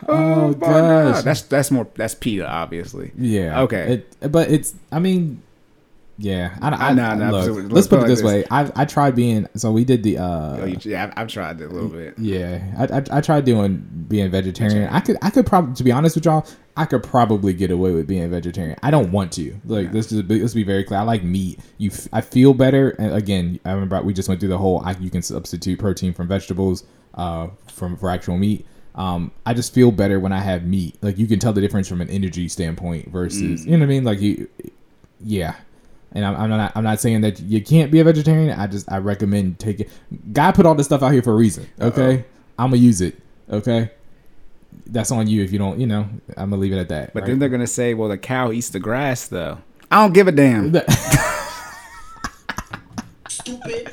oh 0.07 0.47
My 0.49 0.53
gosh, 0.59 1.23
That's 1.23 1.41
that's 1.43 1.71
more 1.71 1.87
that's 1.95 2.13
PETA, 2.15 2.45
obviously. 2.47 3.11
Yeah. 3.17 3.61
Okay. 3.61 4.03
It, 4.21 4.31
but 4.31 4.51
it's. 4.51 4.75
I 4.91 4.99
mean, 4.99 5.41
yeah. 6.17 6.55
I, 6.61 6.69
I, 6.69 6.93
Nah, 6.93 7.15
nah, 7.15 7.29
look, 7.31 7.45
let's, 7.57 7.71
let's 7.73 7.87
put 7.87 7.99
put 7.99 8.05
it 8.05 8.07
this 8.07 8.23
way. 8.23 8.45
I 8.51 8.71
I 8.75 8.85
tried 8.85 9.15
being. 9.15 9.47
So 9.55 9.71
we 9.71 9.83
did 9.83 10.03
the. 10.03 10.17
uh 10.19 10.57
Oh, 10.61 10.65
you- 10.65 10.77
yeah, 10.83 11.11
I've, 11.15 11.27
tried 11.27 11.59
it 11.61 11.65
a 11.65 11.67
little 11.73 11.89
bit. 11.89 12.17
Yeah, 12.17 12.61
I, 12.77 12.97
I 12.97 13.17
I 13.17 13.21
tried 13.21 13.45
doing 13.45 14.05
being 14.07 14.29
vegetarian. 14.31 14.87
I 14.89 14.99
could 15.01 15.17
I 15.21 15.29
could 15.29 15.45
probably 15.45 15.75
to 15.75 15.83
be 15.83 15.91
honest 15.91 16.15
with 16.15 16.25
y'all, 16.25 16.45
I 16.77 16.85
could 16.85 17.03
probably 17.03 17.53
get 17.53 17.71
away 17.71 17.91
with 17.93 18.07
being 18.07 18.29
vegetarian. 18.29 18.77
I 18.83 18.91
don't 18.91 19.11
want 19.11 19.31
to. 19.33 19.55
Like 19.65 19.93
let's 19.93 20.07
just 20.07 20.27
be, 20.27 20.39
let's 20.41 20.53
be 20.53 20.63
very 20.63 20.83
clear. 20.83 20.99
I 20.99 21.03
like 21.03 21.23
meat. 21.23 21.59
You 21.77 21.91
f- 21.91 22.07
I 22.13 22.21
feel 22.21 22.53
better. 22.53 22.91
And 22.91 23.13
again, 23.13 23.59
I 23.65 23.71
remember 23.71 24.01
we 24.01 24.13
just 24.13 24.29
went 24.29 24.39
through 24.39 24.49
the 24.49 24.57
whole. 24.57 24.81
I, 24.85 24.91
you 24.99 25.09
can 25.09 25.21
substitute 25.21 25.79
protein 25.79 26.13
from 26.13 26.27
vegetables, 26.27 26.83
uh, 27.15 27.47
from 27.73 27.97
for 27.97 28.09
actual 28.09 28.37
meat. 28.37 28.65
Um, 28.95 29.31
I 29.45 29.53
just 29.53 29.73
feel 29.73 29.91
better 29.91 30.21
when 30.21 30.31
I 30.31 30.39
have 30.39 30.65
meat. 30.65 30.95
Like 31.01 31.17
you 31.17 31.27
can 31.27 31.39
tell 31.39 31.51
the 31.51 31.59
difference 31.59 31.89
from 31.89 31.99
an 31.99 32.09
energy 32.09 32.47
standpoint 32.47 33.09
versus 33.11 33.65
you 33.65 33.71
know 33.71 33.79
what 33.79 33.83
I 33.83 33.87
mean. 33.87 34.03
Like 34.05 34.21
you, 34.21 34.47
yeah. 35.19 35.55
And 36.15 36.25
I'm, 36.25 36.35
I'm 36.37 36.49
not 36.49 36.71
I'm 36.75 36.83
not 36.83 36.99
saying 37.01 37.21
that 37.21 37.39
you 37.41 37.61
can't 37.61 37.91
be 37.91 37.99
a 37.99 38.03
vegetarian. 38.03 38.57
I 38.57 38.65
just 38.67 38.91
I 38.91 38.97
recommend 38.99 39.59
taking. 39.59 39.87
God 40.31 40.53
put 40.53 40.65
all 40.65 40.73
this 40.73 40.87
stuff 40.87 41.03
out 41.03 41.11
here 41.11 41.21
for 41.21 41.33
a 41.33 41.35
reason. 41.35 41.67
Okay, 41.79 42.23
I'm 42.57 42.69
gonna 42.71 42.77
use 42.81 43.01
it. 43.01 43.19
Okay, 43.51 43.91
that's 44.87 45.11
on 45.11 45.27
you 45.27 45.43
if 45.43 45.51
you 45.51 45.59
don't. 45.59 45.77
You 45.79 45.87
know, 45.87 46.07
I'm 46.37 46.49
gonna 46.49 46.57
leave 46.61 46.71
it 46.73 46.77
at 46.79 46.87
that. 46.89 47.13
But 47.13 47.23
right? 47.23 47.27
then 47.29 47.39
they're 47.39 47.49
gonna 47.49 47.67
say, 47.67 47.93
well, 47.93 48.07
the 48.09 48.17
cow 48.17 48.51
eats 48.53 48.69
the 48.69 48.79
grass, 48.79 49.27
though. 49.27 49.57
I 49.91 50.01
don't 50.01 50.13
give 50.13 50.27
a 50.27 50.31
damn. 50.31 50.73
Stupid. 53.29 53.89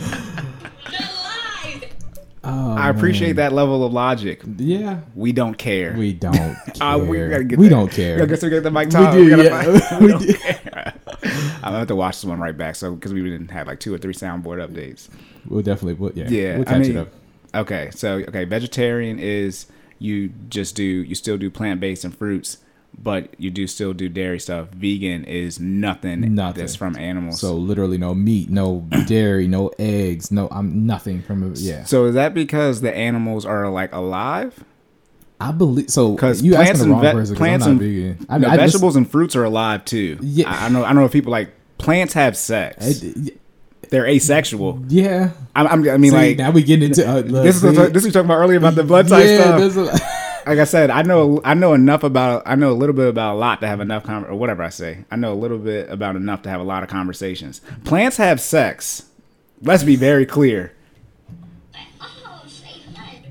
Oh, 2.44 2.72
I 2.74 2.88
appreciate 2.88 3.28
man. 3.28 3.37
that 3.37 3.52
level 3.52 3.85
of 3.87 3.92
logic. 3.92 4.42
Yeah, 4.56 5.00
We 5.14 5.30
don't 5.32 5.56
care. 5.56 5.94
we 5.96 6.12
don't. 6.12 6.35
Care. 6.35 6.56
Uh, 6.80 6.98
we 6.98 7.18
gotta 7.28 7.44
get 7.44 7.58
we 7.58 7.66
that. 7.68 7.70
don't 7.74 7.90
care. 7.92 8.20
I 8.22 8.26
guess 8.26 8.42
we 8.42 8.50
get 8.50 8.62
the 8.64 8.70
mic 8.70 8.87
We 8.87 8.92
top. 8.92 9.12
do, 9.14 9.24
We 9.37 9.44
yeah. 9.44 9.62
find- 9.62 10.02
We 10.20 10.26
do. 10.26 10.35
I'm 11.33 11.61
gonna 11.62 11.79
have 11.79 11.88
to 11.88 11.97
watch 11.97 12.16
this 12.16 12.25
one 12.25 12.38
right 12.40 12.57
back. 12.57 12.77
So 12.77 12.95
because 12.95 13.12
we 13.12 13.23
didn't 13.23 13.51
have 13.51 13.66
like 13.66 13.81
two 13.81 13.92
or 13.95 13.99
three 13.99 14.14
soundboard 14.14 14.66
updates. 14.66 15.09
We'll 15.49 15.62
definitely. 15.62 15.95
We'll, 15.95 16.12
yeah, 16.14 16.29
Yeah, 16.29 16.53
we'll 16.59 16.68
I 16.68 16.73
catch 16.73 16.81
mean, 16.83 16.90
it 16.92 16.97
up. 16.97 17.09
okay. 17.55 17.91
So 17.93 18.18
okay, 18.28 18.45
vegetarian 18.45 19.18
is 19.18 19.66
you 19.99 20.30
just 20.49 20.74
do 20.76 20.83
you 20.85 21.14
still 21.14 21.39
do 21.39 21.51
plant 21.51 21.80
based 21.80 22.05
and 22.05 22.16
fruits, 22.16 22.59
but 22.99 23.35
you 23.39 23.51
do 23.51 23.66
still 23.66 23.93
do 23.93 24.09
dairy 24.09 24.39
stuff. 24.41 24.68
Vegan 24.70 25.24
is 25.24 25.59
nothing, 25.61 26.35
Nothing. 26.35 26.61
that's 26.61 26.74
from 26.76 26.97
animals. 26.97 27.41
So 27.41 27.55
literally, 27.57 27.99
no 27.99 28.14
meat, 28.14 28.51
no 28.51 28.80
dairy, 29.07 29.47
no 29.49 29.70
eggs, 29.78 30.30
no. 30.30 30.49
I'm 30.51 30.87
nothing 30.87 31.22
from. 31.22 31.55
Yeah, 31.57 31.85
so 31.85 32.07
is 32.07 32.14
that 32.14 32.35
because 32.35 32.80
the 32.80 32.95
animals 32.95 33.47
are 33.47 33.68
like 33.70 33.93
alive? 33.93 34.64
I 35.49 35.53
believe 35.53 35.90
so. 35.90 36.14
'Cause 36.16 36.43
you 36.43 36.53
plants 36.53 36.70
asking 36.72 36.88
the 36.88 36.95
and 36.95 37.03
wrong 37.03 37.12
ve- 37.12 37.18
person. 37.18 37.34
'cause 37.34 37.38
plants 37.38 37.66
I'm 37.66 37.74
not 37.76 37.82
and- 37.82 37.93
vegan. 37.93 38.26
I 38.28 38.38
No, 38.38 38.43
mean, 38.43 38.51
I 38.51 38.57
just- 38.57 38.72
vegetables 38.72 38.97
and 38.97 39.11
fruits 39.11 39.36
are 39.36 39.45
alive 39.45 39.84
too. 39.84 40.18
Yeah. 40.20 40.51
I, 40.51 40.66
I 40.66 40.68
know. 40.68 40.84
I 40.84 40.93
know 40.93 41.09
people 41.09 41.32
like 41.32 41.51
plants 41.78 42.14
have 42.14 42.36
sex. 42.36 43.03
I- 43.05 43.30
They're 43.90 44.07
asexual. 44.07 44.82
yeah. 44.88 45.30
I, 45.55 45.66
I'm, 45.66 45.82
mean, 45.82 46.11
See, 46.12 46.16
like 46.16 46.38
now 46.38 46.51
we 46.51 46.62
getting 46.62 46.86
into 46.88 47.07
uh, 47.07 47.20
look, 47.26 47.43
this 47.45 47.62
is 47.62 47.76
what, 47.76 47.93
this 47.93 48.05
we 48.05 48.11
talking 48.11 48.24
about 48.26 48.38
earlier 48.38 48.57
about 48.59 48.74
the 48.74 48.84
blood 48.84 49.07
type 49.09 49.26
yeah, 49.26 49.68
stuff. 49.68 49.76
is- 49.95 50.01
like 50.47 50.59
I 50.59 50.64
said, 50.64 50.90
I 50.90 51.03
know 51.03 51.40
I 51.45 51.55
know 51.55 51.74
enough 51.74 52.03
about 52.03 52.43
I 52.47 52.55
know 52.55 52.70
a 52.70 52.74
little 52.74 52.95
bit 52.95 53.09
about 53.09 53.34
a 53.34 53.38
lot 53.38 53.61
to 53.61 53.66
have 53.66 53.80
enough 53.80 54.05
con- 54.05 54.24
or 54.24 54.34
whatever 54.34 54.62
I 54.62 54.70
say. 54.70 55.05
I 55.11 55.16
know 55.16 55.32
a 55.32 55.34
little 55.34 55.59
bit 55.59 55.90
about 55.90 56.16
enough 56.16 56.43
to 56.43 56.49
have 56.51 56.61
a 56.61 56.64
lot 56.64 56.82
of 56.82 56.88
conversations. 56.88 57.61
Plants 57.84 58.16
have 58.16 58.40
sex. 58.40 59.03
Let's 59.62 59.82
be 59.84 59.95
very 59.97 60.24
clear. 60.26 60.72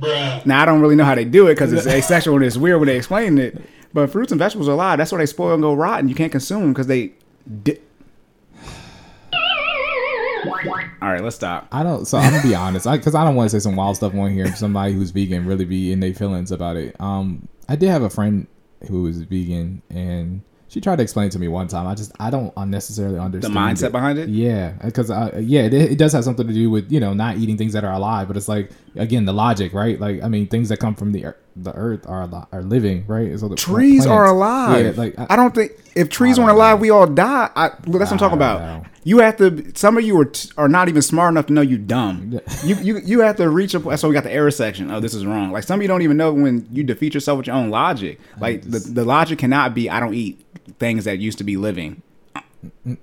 Bruh. 0.01 0.45
Now 0.45 0.61
I 0.61 0.65
don't 0.65 0.81
really 0.81 0.95
know 0.95 1.03
how 1.05 1.15
they 1.15 1.25
do 1.25 1.47
it 1.47 1.53
because 1.55 1.71
it's 1.71 1.85
asexual 1.87 2.35
and 2.35 2.43
it's 2.45 2.57
weird 2.57 2.79
when 2.79 2.87
they 2.87 2.97
explain 2.97 3.37
it. 3.37 3.61
But 3.93 4.09
fruits 4.09 4.31
and 4.31 4.39
vegetables 4.39 4.67
are 4.69 4.71
alive. 4.73 4.97
That's 4.97 5.11
why 5.11 5.19
they 5.19 5.25
spoil 5.25 5.53
and 5.53 5.61
go 5.61 5.73
rotten. 5.73 6.09
You 6.09 6.15
can't 6.15 6.31
consume 6.31 6.61
them 6.61 6.73
because 6.73 6.87
they. 6.87 7.11
Di- 7.63 7.77
All 11.01 11.09
right, 11.09 11.23
let's 11.23 11.35
stop. 11.35 11.67
I 11.71 11.83
don't. 11.83 12.05
So 12.05 12.17
I'm 12.17 12.31
gonna 12.31 12.43
be 12.43 12.55
honest, 12.55 12.89
because 12.89 13.15
I, 13.15 13.23
don't 13.23 13.35
want 13.35 13.49
to 13.49 13.59
say 13.59 13.63
some 13.63 13.75
wild 13.75 13.95
stuff 13.95 14.13
on 14.15 14.31
here. 14.33 14.45
If 14.45 14.57
somebody 14.57 14.93
who's 14.93 15.11
vegan 15.11 15.45
really 15.45 15.65
be 15.65 15.91
in 15.91 15.99
their 15.99 16.13
feelings 16.13 16.51
about 16.51 16.75
it. 16.77 16.95
Um, 16.99 17.47
I 17.67 17.75
did 17.75 17.89
have 17.89 18.03
a 18.03 18.09
friend 18.09 18.47
who 18.87 19.03
was 19.03 19.21
vegan, 19.23 19.81
and 19.89 20.41
she 20.67 20.79
tried 20.79 20.97
to 20.97 21.03
explain 21.03 21.29
to 21.31 21.39
me 21.39 21.47
one 21.47 21.67
time. 21.67 21.87
I 21.87 21.95
just 21.95 22.11
I 22.19 22.29
don't 22.29 22.53
unnecessarily 22.57 23.17
understand 23.19 23.55
The 23.55 23.59
mindset 23.59 23.87
it. 23.87 23.91
behind 23.91 24.19
it. 24.19 24.29
Yeah, 24.29 24.71
because 24.83 25.09
uh, 25.11 25.31
yeah, 25.41 25.61
it, 25.63 25.73
it 25.73 25.97
does 25.97 26.13
have 26.13 26.23
something 26.23 26.47
to 26.47 26.53
do 26.53 26.69
with 26.69 26.91
you 26.91 26.99
know 26.99 27.13
not 27.13 27.37
eating 27.37 27.57
things 27.57 27.73
that 27.73 27.83
are 27.83 27.93
alive, 27.93 28.27
but 28.27 28.37
it's 28.37 28.47
like 28.47 28.69
again 28.95 29.25
the 29.25 29.33
logic, 29.33 29.73
right? 29.73 29.99
Like 29.99 30.21
I 30.23 30.27
mean, 30.27 30.47
things 30.47 30.69
that 30.69 30.77
come 30.77 30.95
from 30.95 31.11
the 31.11 31.21
ear- 31.23 31.37
the 31.55 31.73
earth 31.73 32.07
are 32.07 32.23
ali- 32.23 32.45
are 32.51 32.63
living, 32.63 33.05
right? 33.07 33.37
So 33.39 33.47
the 33.47 33.55
Trees 33.55 34.05
are 34.05 34.25
alive. 34.25 34.85
Yeah, 34.85 34.91
like 35.01 35.15
I, 35.31 35.35
don't 35.35 35.53
think 35.53 35.71
if 35.95 36.07
oh, 36.07 36.09
trees 36.09 36.39
weren't 36.39 36.51
alive, 36.51 36.77
know. 36.77 36.81
we 36.81 36.89
all 36.89 37.07
die. 37.07 37.49
I, 37.55 37.69
well, 37.87 37.99
that's 37.99 38.11
what 38.11 38.13
I'm 38.13 38.17
talking 38.17 38.37
about. 38.37 38.61
know. 38.61 38.89
You 39.03 39.19
have 39.19 39.37
to. 39.37 39.71
Some 39.75 39.97
of 39.97 40.03
you 40.03 40.19
are 40.19 40.25
t- 40.25 40.49
are 40.57 40.67
not 40.67 40.89
even 40.89 41.01
smart 41.01 41.31
enough 41.31 41.47
to 41.47 41.53
know 41.53 41.61
you 41.61 41.77
dumb. 41.77 42.39
you 42.63 42.75
you 42.75 42.97
you 42.99 43.19
have 43.21 43.37
to 43.37 43.49
reach 43.49 43.73
a. 43.73 43.79
That's 43.79 44.03
why 44.03 44.09
we 44.09 44.13
got 44.13 44.23
the 44.23 44.31
error 44.31 44.51
section. 44.51 44.91
Oh, 44.91 44.99
this 44.99 45.13
is 45.13 45.25
wrong. 45.25 45.51
Like 45.51 45.63
some 45.63 45.79
of 45.79 45.81
you 45.81 45.87
don't 45.87 46.01
even 46.01 46.17
know 46.17 46.31
when 46.33 46.67
you 46.71 46.83
defeat 46.83 47.13
yourself 47.13 47.37
with 47.37 47.47
your 47.47 47.55
own 47.55 47.69
logic. 47.69 48.19
Like 48.39 48.61
the 48.61 48.79
the 48.79 49.03
logic 49.05 49.39
cannot 49.39 49.73
be. 49.73 49.89
I 49.89 49.99
don't 49.99 50.13
eat 50.13 50.45
things 50.79 51.05
that 51.05 51.19
used 51.19 51.37
to 51.39 51.43
be 51.43 51.57
living. 51.57 52.01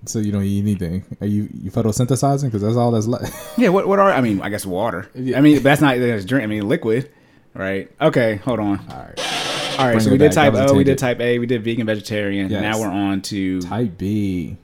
So 0.05 0.19
you 0.19 0.33
don't 0.33 0.45
eat 0.45 0.63
anything. 0.63 1.05
Are 1.21 1.27
you 1.27 1.49
you 1.53 1.71
photosynthesizing? 1.71 2.45
Because 2.45 2.63
that's 2.63 2.77
all 2.77 2.91
that's 2.91 3.07
left. 3.07 3.35
Yeah. 3.59 3.71
What 3.71 3.89
what 3.89 3.99
are 3.99 4.11
I 4.11 4.21
mean? 4.21 4.41
I 4.41 4.49
guess 4.49 4.65
water. 4.65 5.11
I 5.15 5.41
mean 5.41 5.63
that's 5.63 5.81
not 5.81 5.99
that's 5.99 6.25
drink. 6.25 6.45
I 6.45 6.47
mean 6.47 6.69
liquid. 6.69 7.11
Right. 7.55 7.91
Okay. 8.01 8.37
Hold 8.37 8.61
on. 8.61 8.79
all 8.91 8.99
right. 8.99 9.79
All 9.79 9.87
right. 9.87 9.93
Bring 9.93 10.01
so 10.01 10.11
we 10.11 10.19
did 10.19 10.29
back. 10.29 10.35
type 10.35 10.53
That 10.55 10.63
was 10.63 10.71
a 10.71 10.75
O. 10.75 10.77
We 10.79 10.85
did 10.85 10.99
type 10.99 11.21
A. 11.21 11.39
We 11.39 11.47
did 11.47 11.65
vegan 11.65 11.87
vegetarian. 11.87 12.51
Yes. 12.51 12.63
Now 12.63 12.81
we're 12.81 12.91
on 12.91 13.23
to 13.23 13.61
Type 13.63 13.99
B. 13.99 14.57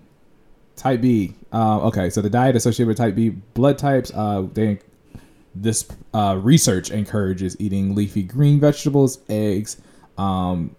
Type 0.76 1.01
B. 1.01 1.34
Uh, 1.53 1.86
okay, 1.86 2.11
so 2.11 2.20
the 2.20 2.30
diet 2.30 2.57
associated 2.57 2.88
with 2.88 2.97
type 2.97 3.14
B 3.14 3.30
blood 3.30 3.78
types. 3.78 4.12
Uh, 4.14 4.47
they 4.53 4.80
this 5.55 5.86
uh, 6.12 6.38
research 6.40 6.90
encourages 6.90 7.57
eating 7.61 7.95
leafy 7.95 8.22
green 8.24 8.59
vegetables, 8.59 9.18
eggs, 9.28 9.76
um, 10.18 10.74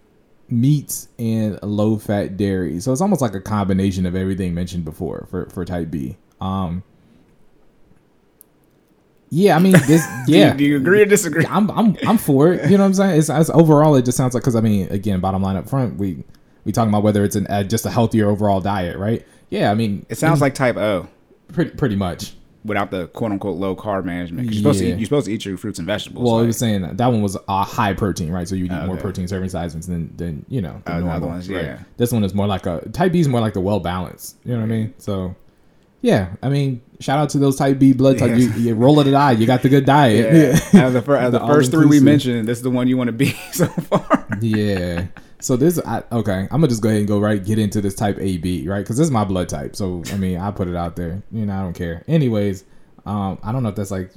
meats, 0.50 1.08
and 1.20 1.60
low 1.64 1.98
fat 1.98 2.38
dairy. 2.38 2.80
So 2.80 2.91
it's 2.91 3.02
almost 3.02 3.22
like 3.22 3.34
a 3.34 3.41
combination 3.41 4.06
of 4.06 4.16
everything 4.16 4.54
mentioned 4.54 4.86
before 4.86 5.28
for 5.30 5.48
for 5.50 5.66
type 5.66 5.89
B. 5.91 6.18
Um, 6.41 6.84
yeah, 9.30 9.56
I 9.56 9.60
mean 9.60 9.74
this. 9.74 10.06
Do 10.28 10.32
you- 10.34 10.38
Yeah, 10.39 10.54
Do 10.54 10.64
you 10.64 10.78
agree 10.78 11.02
or 11.02 11.06
disagree? 11.06 11.46
I'm 11.48 11.70
I'm 11.72 11.98
I'm 12.08 12.18
for 12.18 12.54
it. 12.54 12.70
You 12.70 12.78
know 12.78 12.84
what 12.84 12.88
I'm 12.89 12.93
saying? 12.93 13.20
It's, 13.20 13.30
it's 13.30 13.50
overall 13.50 13.96
it 13.96 14.06
just 14.06 14.18
sounds 14.18 14.34
like 14.34 14.43
because 14.43 14.56
I 14.56 14.62
mean 14.62 14.88
again 14.89 15.20
bottom 15.20 15.41
line 15.41 15.56
up 15.58 15.68
front 15.68 15.98
we 15.98 16.24
we 16.64 16.72
talking 16.72 16.89
about 16.89 17.04
whether 17.04 17.24
it's 17.24 17.36
an 17.36 17.48
uh, 17.48 17.64
just 17.64 17.86
a 17.86 17.89
healthier 17.89 18.30
overall 18.30 18.62
diet, 18.62 18.98
right? 18.98 19.26
Yeah, 19.50 19.72
I 19.72 19.76
mean 19.76 20.06
It 20.10 20.18
sounds 20.18 20.41
like 20.41 20.54
type 20.56 20.78
O. 20.78 21.08
pretty 21.54 21.72
pretty 21.72 21.96
much. 21.96 22.34
Without 22.66 22.91
the 22.91 23.07
quote 23.07 23.32
unquote 23.32 23.57
low 23.57 23.76
carb 23.76 24.03
management. 24.05 24.45
You're 24.47 24.55
supposed 24.57 24.80
to 24.80 24.86
Yeah. 24.86 24.93
eat, 24.95 24.99
you're 24.99 25.05
supposed 25.05 25.28
to 25.28 25.34
eat 25.34 25.45
your 25.45 25.55
fruits 25.57 25.80
and 25.80 25.86
vegetables. 25.86 26.26
Well, 26.26 26.39
like- 26.39 26.47
was 26.47 26.57
saying 26.57 26.82
that, 26.82 26.97
that 26.97 27.07
one 27.07 27.22
was 27.22 27.38
a 27.47 27.63
high 27.63 27.93
protein, 27.93 28.32
right? 28.32 28.47
So 28.47 28.55
you 28.55 28.66
eat 28.66 28.72
oh, 28.72 28.88
more 28.88 28.97
protein 28.97 29.28
serving 29.28 29.49
sizes 29.49 29.88
than 29.88 30.16
than 30.18 30.45
you 30.49 30.61
know 30.61 30.82
the 30.86 30.93
normal 30.93 31.11
other 31.11 31.28
ones, 31.28 31.49
right? 31.49 31.63
yeah. 31.63 31.80
This 31.97 32.11
one 32.11 32.24
is 32.24 32.34
more 32.34 32.47
like 32.47 32.66
a 32.66 32.82
type 32.89 33.11
B 33.11 33.20
is 33.20 33.28
more 33.28 33.39
like 33.41 33.53
the 33.53 33.61
well 33.61 33.80
balanced. 33.80 34.38
You 34.43 34.53
know 34.53 34.59
what 34.59 34.66
I 34.66 34.68
mean? 34.68 34.93
So 34.97 35.36
yeah, 36.01 36.30
I 36.43 36.49
mean 36.49 36.82
shout 36.99 37.20
out 37.20 37.30
to 37.30 37.38
those 37.39 37.55
type 37.57 37.78
B 37.78 37.93
blood 37.93 38.18
type. 38.18 38.38
You, 38.38 38.49
you 38.53 38.74
roll 38.74 38.99
of 38.99 39.05
the 39.05 39.11
die, 39.11 39.32
you 39.34 39.45
got 39.45 39.61
the 39.61 39.70
good 39.70 39.86
diet. 39.86 40.34
yeah. 40.74 40.80
out 40.82 40.88
of 40.88 40.93
the, 40.93 41.01
fir- 41.01 41.18
out 41.18 41.32
the, 41.32 41.39
The 41.39 41.47
first 41.47 41.72
three 41.72 41.86
we 41.86 41.99
mentioned, 41.99 42.47
this 42.47 42.57
is 42.57 42.63
the 42.63 42.70
one 42.70 42.88
you 42.88 42.95
want 42.97 43.09
to 43.09 43.11
be 43.13 43.32
so 43.51 43.68
far. 43.68 44.26
Yeah. 44.41 45.07
So 45.46 45.56
this, 45.56 45.80
I, 45.86 46.02
okay, 46.12 46.48
I'm 46.50 46.60
gonna 46.60 46.70
just 46.70 46.82
go 46.82 46.89
ahead 46.89 47.02
and 47.02 47.08
go 47.08 47.20
right 47.20 47.43
get 47.43 47.60
into 47.60 47.80
this 47.80 47.93
type 47.93 48.18
AB, 48.20 48.68
right? 48.68 48.80
Because 48.80 48.98
this 48.98 49.06
is 49.06 49.12
my 49.12 49.24
blood 49.24 49.48
type. 49.48 49.76
So 49.76 50.02
I 50.12 50.18
mean, 50.18 50.39
I 50.39 50.50
put 50.50 50.68
it 50.68 50.76
out 50.76 50.96
there. 50.96 51.22
You 51.32 51.46
know, 51.46 51.54
I 51.56 51.62
don't 51.62 51.76
care. 51.76 52.04
Anyways, 52.08 52.64
um, 53.06 53.38
I 53.43 53.52
don't 53.52 53.62
know 53.62 53.70
if 53.70 53.76
that's 53.76 53.91
like 53.91 54.10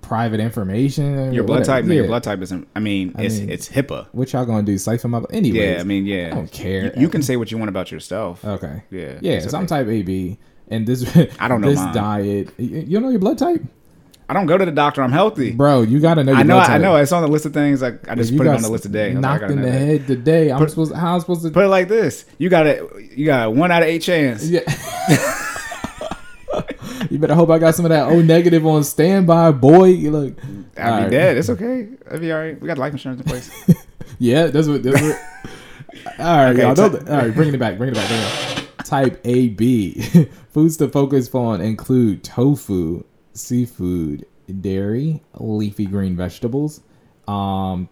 private 0.00 0.40
information. 0.40 1.34
Your 1.34 1.44
blood 1.44 1.58
whatever. 1.60 1.80
type, 1.80 1.84
no, 1.84 1.92
your 1.92 2.06
blood 2.06 2.22
type 2.22 2.40
isn't. 2.40 2.66
I 2.74 2.80
mean, 2.80 3.14
I 3.14 3.24
it's 3.24 3.40
mean, 3.40 3.50
it's 3.50 3.68
HIPAA. 3.68 4.06
What 4.12 4.32
y'all 4.32 4.46
gonna 4.46 4.62
do? 4.62 4.78
Siphon 4.78 5.10
my? 5.10 5.22
Anyways, 5.30 5.60
Yeah, 5.60 5.80
I 5.80 5.84
mean, 5.84 6.06
yeah. 6.06 6.28
I 6.28 6.34
don't 6.34 6.50
care. 6.50 6.84
You, 6.96 7.02
you 7.02 7.08
can 7.10 7.22
say 7.22 7.36
what 7.36 7.50
you 7.50 7.58
want 7.58 7.68
about 7.68 7.92
yourself. 7.92 8.42
Okay. 8.42 8.82
Yeah, 8.90 9.18
Yeah. 9.20 9.40
So 9.40 9.58
I'm 9.58 9.66
type 9.66 9.86
AB, 9.86 10.38
and 10.68 10.86
this 10.86 11.14
I 11.38 11.46
don't 11.46 11.60
know 11.60 11.68
this 11.68 11.78
mine. 11.78 11.94
diet. 11.94 12.54
You 12.56 12.68
you 12.68 12.92
don't 12.94 13.02
know 13.02 13.10
your 13.10 13.20
blood 13.20 13.36
type, 13.36 13.62
I 14.30 14.32
don't 14.32 14.46
go 14.46 14.56
to 14.56 14.64
the 14.64 14.70
doctor. 14.70 15.02
I'm 15.02 15.10
healthy. 15.10 15.50
bro. 15.50 15.82
You 15.82 15.98
gotta 15.98 16.22
know. 16.22 16.34
I 16.34 16.44
know. 16.44 16.60
I 16.60 16.66
type. 16.66 16.80
know. 16.80 16.94
It's 16.94 17.10
on 17.10 17.22
the 17.22 17.28
list 17.28 17.46
of 17.46 17.52
things. 17.52 17.82
Like 17.82 18.08
I 18.08 18.14
just 18.14 18.36
put 18.36 18.46
it 18.46 18.50
on 18.50 18.62
the 18.62 18.68
list 18.70 18.84
today. 18.84 19.06
I 19.10 19.14
was 19.14 19.16
like, 19.16 19.22
Knocked 19.40 19.50
in 19.50 19.60
the 19.60 19.66
that. 19.66 19.72
head 19.72 20.06
today. 20.06 20.52
I'm 20.52 20.68
supposed. 20.68 20.94
How 20.94 21.14
I'm 21.14 21.20
supposed 21.20 21.42
to? 21.42 21.50
Put 21.50 21.64
it 21.64 21.68
like 21.68 21.88
this: 21.88 22.26
you 22.38 22.48
got 22.48 22.68
it. 22.68 22.80
You 23.16 23.26
got 23.26 23.48
a 23.48 23.50
one 23.50 23.72
out 23.72 23.82
of 23.82 23.88
eight 23.88 24.02
chance. 24.02 24.48
Yeah. 24.48 24.60
you 27.10 27.18
better 27.18 27.34
hope 27.34 27.50
I 27.50 27.58
got 27.58 27.74
some 27.74 27.84
of 27.84 27.88
that 27.90 28.08
O 28.08 28.22
negative 28.22 28.64
on 28.66 28.84
standby, 28.84 29.50
boy. 29.52 29.86
You 29.86 30.10
look. 30.12 30.38
I'd 30.38 30.74
be 30.76 30.80
Alright. 30.80 31.10
dead. 31.10 31.36
It's 31.36 31.50
okay. 31.50 31.88
I'd 32.10 32.20
be 32.20 32.30
all 32.30 32.38
right. 32.38 32.60
We 32.60 32.68
got 32.68 32.78
life 32.78 32.92
insurance 32.92 33.20
in 33.20 33.26
place. 33.26 33.50
Yeah, 34.22 34.48
that's 34.48 34.68
what. 34.68 34.82
That's 34.82 35.00
what. 35.00 35.18
all 36.18 36.36
right, 36.36 36.50
Okay, 36.50 36.60
y'all. 36.60 36.74
Don't, 36.74 37.08
all 37.08 37.16
right, 37.16 37.34
bringing 37.34 37.54
it 37.54 37.58
back. 37.58 37.78
Bringing 37.78 37.96
it 37.96 37.98
back. 37.98 38.08
Bringing 38.08 38.26
it 38.26 38.76
back. 38.76 38.84
Type 38.84 39.18
AB. 39.24 40.02
Foods 40.50 40.76
to 40.76 40.88
focus 40.90 41.34
on 41.34 41.62
include 41.62 42.22
tofu, 42.22 43.02
seafood, 43.32 44.26
dairy, 44.60 45.22
leafy 45.38 45.86
green 45.86 46.16
vegetables. 46.16 46.80
Um. 47.28 47.88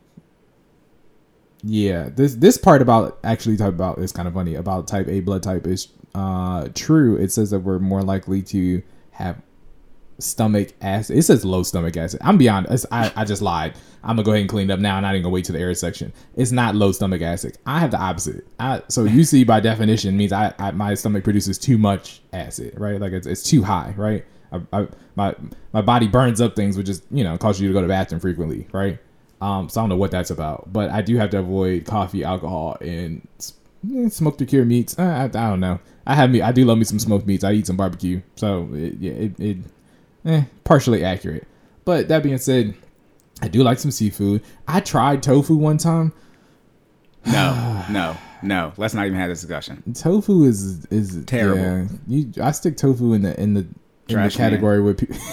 Yeah, 1.62 2.08
this 2.14 2.36
this 2.36 2.56
part 2.56 2.82
about 2.82 3.18
actually 3.24 3.56
type 3.56 3.70
about 3.74 3.98
is 3.98 4.12
kind 4.12 4.28
of 4.28 4.34
funny 4.34 4.54
about 4.54 4.86
type 4.86 5.08
A 5.08 5.20
blood 5.20 5.42
type 5.42 5.66
is 5.66 5.88
uh 6.14 6.68
true. 6.74 7.16
It 7.16 7.32
says 7.32 7.50
that 7.50 7.60
we're 7.60 7.80
more 7.80 8.02
likely 8.02 8.42
to 8.42 8.82
have 9.10 9.42
stomach 10.20 10.72
acid. 10.80 11.16
It 11.18 11.22
says 11.22 11.44
low 11.44 11.62
stomach 11.64 11.96
acid. 11.96 12.20
I'm 12.22 12.38
beyond. 12.38 12.68
I 12.92 13.12
I 13.16 13.24
just 13.24 13.42
lied. 13.42 13.74
I'm 14.04 14.16
gonna 14.16 14.22
go 14.22 14.30
ahead 14.32 14.42
and 14.42 14.50
clean 14.50 14.70
up 14.70 14.78
now. 14.80 14.96
I'm 14.96 15.02
not 15.02 15.14
even 15.14 15.22
gonna 15.22 15.32
wait 15.32 15.44
to 15.46 15.52
the 15.52 15.58
error 15.58 15.74
section. 15.74 16.12
It's 16.36 16.52
not 16.52 16.76
low 16.76 16.92
stomach 16.92 17.22
acid. 17.22 17.58
I 17.66 17.80
have 17.80 17.90
the 17.90 17.98
opposite. 17.98 18.46
I, 18.60 18.82
so 18.88 19.04
UC 19.04 19.46
by 19.46 19.60
definition 19.60 20.16
means 20.16 20.32
I, 20.32 20.54
I 20.58 20.70
my 20.70 20.94
stomach 20.94 21.24
produces 21.24 21.58
too 21.58 21.78
much 21.78 22.22
acid, 22.32 22.74
right? 22.78 23.00
Like 23.00 23.12
it's, 23.12 23.26
it's 23.26 23.42
too 23.42 23.62
high, 23.62 23.94
right? 23.96 24.24
I, 24.52 24.60
I, 24.72 24.88
my 25.16 25.34
my 25.72 25.82
body 25.82 26.08
burns 26.08 26.40
up 26.40 26.56
things, 26.56 26.76
which 26.76 26.88
is 26.88 27.02
you 27.10 27.24
know 27.24 27.36
causes 27.38 27.60
you 27.60 27.68
to 27.68 27.74
go 27.74 27.80
to 27.80 27.86
the 27.86 27.92
bathroom 27.92 28.20
frequently, 28.20 28.66
right? 28.72 28.98
Um, 29.40 29.68
so 29.68 29.80
I 29.80 29.82
don't 29.82 29.90
know 29.90 29.96
what 29.96 30.10
that's 30.10 30.30
about, 30.30 30.72
but 30.72 30.90
I 30.90 31.02
do 31.02 31.16
have 31.16 31.30
to 31.30 31.38
avoid 31.38 31.84
coffee, 31.84 32.24
alcohol, 32.24 32.76
and 32.80 33.26
eh, 33.94 34.08
smoked 34.08 34.42
or 34.42 34.46
cured 34.46 34.66
meats. 34.66 34.98
Uh, 34.98 35.02
I, 35.02 35.24
I 35.24 35.28
don't 35.28 35.60
know. 35.60 35.78
I 36.06 36.14
have 36.14 36.30
me. 36.30 36.42
I 36.42 36.52
do 36.52 36.64
love 36.64 36.78
me 36.78 36.84
some 36.84 36.98
smoked 36.98 37.26
meats. 37.26 37.44
I 37.44 37.52
eat 37.52 37.66
some 37.66 37.76
barbecue, 37.76 38.20
so 38.36 38.68
it, 38.72 38.94
yeah, 38.98 39.12
it, 39.12 39.40
it 39.40 39.56
eh, 40.24 40.42
partially 40.64 41.04
accurate. 41.04 41.46
But 41.84 42.08
that 42.08 42.22
being 42.22 42.38
said, 42.38 42.74
I 43.40 43.48
do 43.48 43.62
like 43.62 43.78
some 43.78 43.90
seafood. 43.90 44.42
I 44.66 44.80
tried 44.80 45.22
tofu 45.22 45.54
one 45.54 45.78
time. 45.78 46.12
No, 47.26 47.84
no, 47.90 48.16
no. 48.42 48.72
Let's 48.76 48.94
not 48.94 49.06
even 49.06 49.18
have 49.18 49.28
this 49.28 49.40
discussion. 49.40 49.82
Tofu 49.94 50.44
is 50.44 50.84
is 50.86 51.24
Terrible. 51.26 51.60
Yeah, 51.60 51.86
you, 52.08 52.32
I 52.42 52.50
stick 52.52 52.76
tofu 52.76 53.12
in 53.12 53.22
the 53.22 53.40
in 53.40 53.54
the 53.54 53.66
in 54.08 54.22
the 54.22 54.30
category 54.30 54.80
where 54.82 54.94
people. 54.94 55.16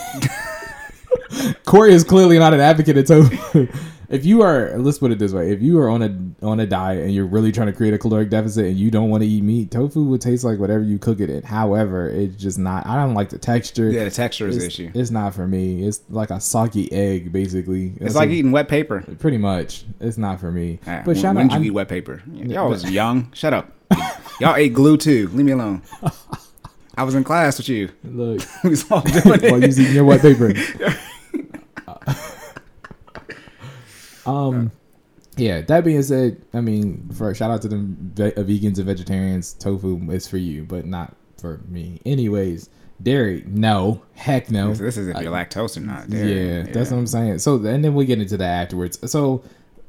Corey 1.66 1.94
is 1.94 2.04
clearly 2.04 2.40
not 2.40 2.54
an 2.54 2.60
advocate 2.60 2.98
of 2.98 3.06
tofu. 3.08 3.68
if 4.10 4.26
you 4.26 4.42
are, 4.42 4.78
let's 4.78 5.00
put 5.00 5.12
it 5.12 5.20
this 5.20 5.34
way: 5.34 5.52
if 5.52 5.62
you 5.62 5.80
are 5.80 5.90
on 5.90 6.02
a 6.02 6.46
on 6.46 6.60
a 6.60 6.66
diet 6.66 7.04
and 7.04 7.14
you're 7.14 7.26
really 7.26 7.52
trying 7.52 7.68
to 7.68 7.74
create 7.74 7.94
a 7.94 7.98
caloric 7.98 8.30
deficit 8.30 8.66
and 8.66 8.78
you 8.78 8.90
don't 8.92 9.10
want 9.10 9.24
to 9.24 9.28
eat 9.28 9.44
meat, 9.44 9.72
tofu 9.72 10.04
will 10.04 10.18
taste 10.18 10.44
like 10.44 10.60
whatever 10.60 10.84
you 10.84 10.98
cook 10.98 11.20
it 11.20 11.30
in. 11.30 11.44
However, 11.44 12.08
it's 12.10 12.36
just 12.36 12.58
not. 12.58 12.86
I 12.86 12.96
don't 12.96 13.16
like 13.16 13.30
the 13.30 13.38
texture. 13.38 13.90
Yeah, 13.90 14.06
the 14.06 14.12
texture 14.12 14.48
is 14.48 14.60
the 14.60 14.66
issue. 14.68 14.92
It's 14.94 15.12
not 15.12 15.34
for 15.34 15.48
me. 15.48 15.86
It's 15.86 16.02
like 16.10 16.30
a 16.30 16.40
soggy 16.40 16.92
egg, 16.94 17.32
basically. 17.32 17.88
It's 17.96 18.00
That's 18.00 18.16
like 18.16 18.30
a- 18.30 18.34
eating 18.34 18.52
wet 18.52 18.70
paper. 18.70 19.02
pretty 19.20 19.38
much. 19.38 19.84
It's 20.00 20.18
not 20.18 20.40
for 20.40 20.52
me. 20.52 20.80
Ah, 20.88 21.00
but 21.06 21.08
when, 21.08 21.16
shout 21.18 21.36
when 21.36 21.46
out, 21.46 21.52
did 21.52 21.58
you 21.58 21.64
I- 21.64 21.68
eat 21.68 21.72
wet 21.72 21.90
paper? 21.90 22.22
Y'all 22.32 22.70
was 22.70 22.90
young. 22.90 23.32
Shut 23.34 23.54
up. 23.54 23.72
Y'all 24.40 24.56
ate 24.56 24.74
glue 24.74 24.98
too. 24.98 25.28
Leave 25.30 25.46
me 25.46 25.52
alone. 25.52 25.82
I 26.98 27.04
was 27.04 27.14
in 27.16 27.24
class 27.24 27.58
with 27.58 27.70
you. 27.70 27.89
look. 28.04 28.41
We 28.64 28.70
was 28.72 28.89
all 28.91 29.02
doing 29.24 29.24
while 29.41 29.62
it. 29.64 29.66
using 29.68 29.93
your 29.93 30.06
wet 30.06 30.22
paper. 30.22 30.54
um, 34.26 34.72
yeah. 35.38 35.62
That 35.62 35.84
being 35.84 36.02
said, 36.04 36.41
I 36.54 36.62
mean, 36.62 37.10
for 37.14 37.34
shout 37.36 37.52
out 37.52 37.62
to 37.64 37.68
them 37.68 38.12
ve- 38.16 38.34
uh, 38.34 38.43
vegans 38.43 38.78
and 38.78 38.86
vegetarians. 38.86 39.54
Tofu 39.54 40.10
is 40.12 40.28
for 40.28 40.38
you, 40.38 40.64
but 40.64 40.86
not 40.86 41.16
for 41.38 41.60
me. 41.68 42.00
Anyways, 42.06 42.70
dairy, 43.04 43.43
no, 43.48 44.02
heck 44.14 44.50
no. 44.50 44.74
So 44.74 44.84
this 44.84 44.98
is 44.98 45.08
if 45.10 45.18
you're 45.22 45.32
lactose 45.32 45.78
or 45.78 45.82
not. 45.82 46.10
Yeah, 46.10 46.24
Dairy. 46.24 46.64
that's 46.72 46.91
what 46.91 46.98
I'm 46.98 47.08
saying. 47.08 47.39
So 47.39 47.56
and 47.56 47.84
then 47.84 47.93
we 47.93 48.06
get 48.06 48.20
into 48.22 48.38
that 48.38 48.62
afterwards. 48.64 49.00
So 49.12 49.43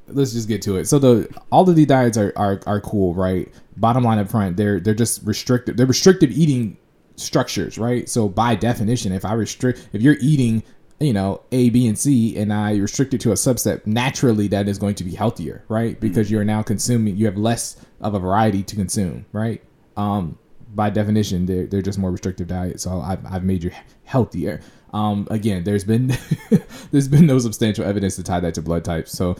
let's 0.09 0.33
just 0.33 0.49
get 0.49 0.61
to 0.63 0.77
it. 0.77 0.87
So 0.87 0.99
the 0.99 1.29
all 1.53 1.69
of 1.69 1.77
these 1.77 1.87
diets 1.87 2.19
are, 2.19 2.33
are 2.37 2.61
are 2.67 2.81
cool, 2.81 3.15
right? 3.15 3.49
Bottom 3.77 4.03
line 4.05 4.19
up 4.19 4.29
front, 4.29 4.57
they're 4.57 4.81
they're 4.81 4.95
just 4.95 5.23
restricted. 5.25 5.77
They're 5.77 5.87
restricted 5.87 6.33
eating 6.33 6.77
structures, 7.17 7.79
right? 7.79 8.09
So 8.09 8.29
by 8.29 8.55
definition, 8.55 9.13
if 9.13 9.25
I 9.25 9.33
restrict, 9.33 9.89
if 9.93 10.03
you're 10.03 10.17
eating 10.21 10.63
you 11.01 11.13
know 11.13 11.43
A, 11.53 11.71
B, 11.71 11.87
and 11.87 11.99
C, 11.99 12.37
and 12.37 12.53
I 12.53 12.77
restrict 12.77 13.15
it 13.15 13.21
to 13.23 13.33
a 13.33 13.35
subset, 13.35 13.87
naturally 13.87 14.49
that 14.49 14.69
is 14.69 14.79
going 14.79 14.95
to 14.97 15.05
be 15.05 15.15
healthier, 15.15 15.65
right? 15.69 15.99
Because 15.99 16.31
you're 16.31 16.45
now 16.45 16.63
consuming, 16.63 17.17
you 17.17 17.27
have 17.27 17.37
less 17.37 17.77
of 18.01 18.15
a 18.15 18.19
variety 18.19 18.63
to 18.63 18.77
consume, 18.77 19.27
right? 19.33 19.63
Um, 19.97 20.39
by 20.75 20.91
definition, 20.91 21.47
they're, 21.47 21.67
they're 21.67 21.83
just 21.83 21.99
more 21.99 22.11
restrictive 22.11 22.49
diet. 22.49 22.81
So 22.81 23.01
I've, 23.01 23.25
I've 23.27 23.45
made 23.45 23.65
you 23.65 23.71
healthier. 24.05 24.61
Um, 24.93 25.27
again, 25.31 25.65
there's 25.65 25.85
been 25.85 26.09
there's 26.91 27.09
been 27.09 27.27
no 27.27 27.39
substantial 27.39 27.85
evidence 27.85 28.17
to 28.17 28.23
tie 28.23 28.41
that 28.41 28.55
to 28.55 28.63
blood 28.63 28.85
types. 28.85 29.13
So 29.13 29.37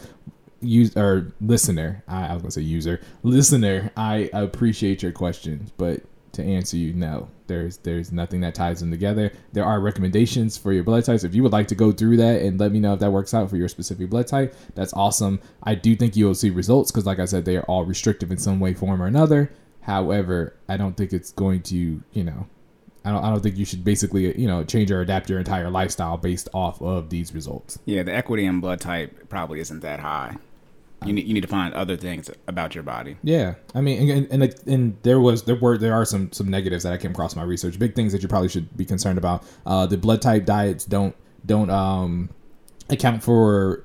use 0.61 0.95
or 0.95 1.31
listener, 1.41 2.03
I, 2.07 2.27
I 2.27 2.33
was 2.33 2.41
gonna 2.41 2.51
say 2.51 2.61
user, 2.61 3.01
listener, 3.23 3.91
I 3.95 4.29
appreciate 4.33 5.01
your 5.01 5.11
questions, 5.11 5.71
but 5.77 6.01
to 6.33 6.43
answer 6.43 6.77
you, 6.77 6.93
no, 6.93 7.29
there's 7.47 7.77
there's 7.77 8.11
nothing 8.11 8.41
that 8.41 8.55
ties 8.55 8.79
them 8.79 8.91
together. 8.91 9.31
There 9.53 9.65
are 9.65 9.79
recommendations 9.79 10.57
for 10.57 10.73
your 10.73 10.83
blood 10.83 11.05
types. 11.05 11.23
If 11.23 11.33
you 11.33 11.43
would 11.43 11.51
like 11.51 11.67
to 11.67 11.75
go 11.75 11.91
through 11.91 12.17
that 12.17 12.41
and 12.41 12.59
let 12.59 12.71
me 12.71 12.79
know 12.79 12.93
if 12.93 12.99
that 12.99 13.11
works 13.11 13.33
out 13.33 13.49
for 13.49 13.57
your 13.57 13.67
specific 13.67 14.09
blood 14.09 14.27
type, 14.27 14.55
that's 14.75 14.93
awesome. 14.93 15.39
I 15.63 15.75
do 15.75 15.95
think 15.95 16.15
you'll 16.15 16.35
see 16.35 16.49
results 16.49 16.91
because, 16.91 17.05
like 17.05 17.19
I 17.19 17.25
said, 17.25 17.45
they 17.45 17.57
are 17.57 17.63
all 17.63 17.85
restrictive 17.85 18.31
in 18.31 18.37
some 18.37 18.59
way, 18.59 18.73
form, 18.73 19.01
or 19.01 19.07
another. 19.07 19.51
However, 19.81 20.53
I 20.67 20.77
don't 20.77 20.97
think 20.97 21.13
it's 21.13 21.31
going 21.31 21.61
to, 21.63 22.03
you 22.11 22.23
know, 22.23 22.45
I 23.05 23.11
don't, 23.11 23.23
I 23.23 23.29
don't 23.29 23.41
think 23.41 23.55
you 23.55 23.63
should 23.63 23.85
basically, 23.85 24.37
you 24.37 24.47
know, 24.47 24.65
change 24.65 24.91
or 24.91 24.99
adapt 24.99 25.29
your 25.29 25.39
entire 25.39 25.69
lifestyle 25.69 26.17
based 26.17 26.49
off 26.53 26.81
of 26.81 27.09
these 27.09 27.33
results. 27.33 27.79
Yeah, 27.85 28.03
the 28.03 28.13
equity 28.13 28.45
in 28.45 28.59
blood 28.59 28.81
type 28.81 29.29
probably 29.29 29.61
isn't 29.61 29.79
that 29.79 30.01
high. 30.01 30.35
You 31.05 31.13
need, 31.13 31.27
you 31.27 31.33
need 31.33 31.41
to 31.41 31.47
find 31.47 31.73
other 31.75 31.95
things 31.95 32.29
about 32.47 32.73
your 32.73 32.83
body. 32.83 33.17
Yeah, 33.23 33.55
I 33.75 33.81
mean, 33.81 34.09
and, 34.09 34.27
and 34.31 34.55
and 34.65 34.97
there 35.03 35.19
was 35.19 35.43
there 35.43 35.55
were 35.55 35.77
there 35.77 35.93
are 35.93 36.05
some 36.05 36.31
some 36.31 36.49
negatives 36.49 36.83
that 36.83 36.93
I 36.93 36.97
came 36.97 37.11
across 37.11 37.33
in 37.33 37.39
my 37.39 37.45
research. 37.45 37.77
Big 37.77 37.93
things 37.95 38.11
that 38.13 38.23
you 38.23 38.27
probably 38.27 38.49
should 38.49 38.75
be 38.75 38.83
concerned 38.83 39.19
about. 39.19 39.43
Uh, 39.65 39.85
the 39.85 39.97
blood 39.97 40.21
type 40.21 40.45
diets 40.45 40.85
don't 40.85 41.15
don't 41.45 41.69
um 41.69 42.29
account 42.89 43.21
for 43.23 43.83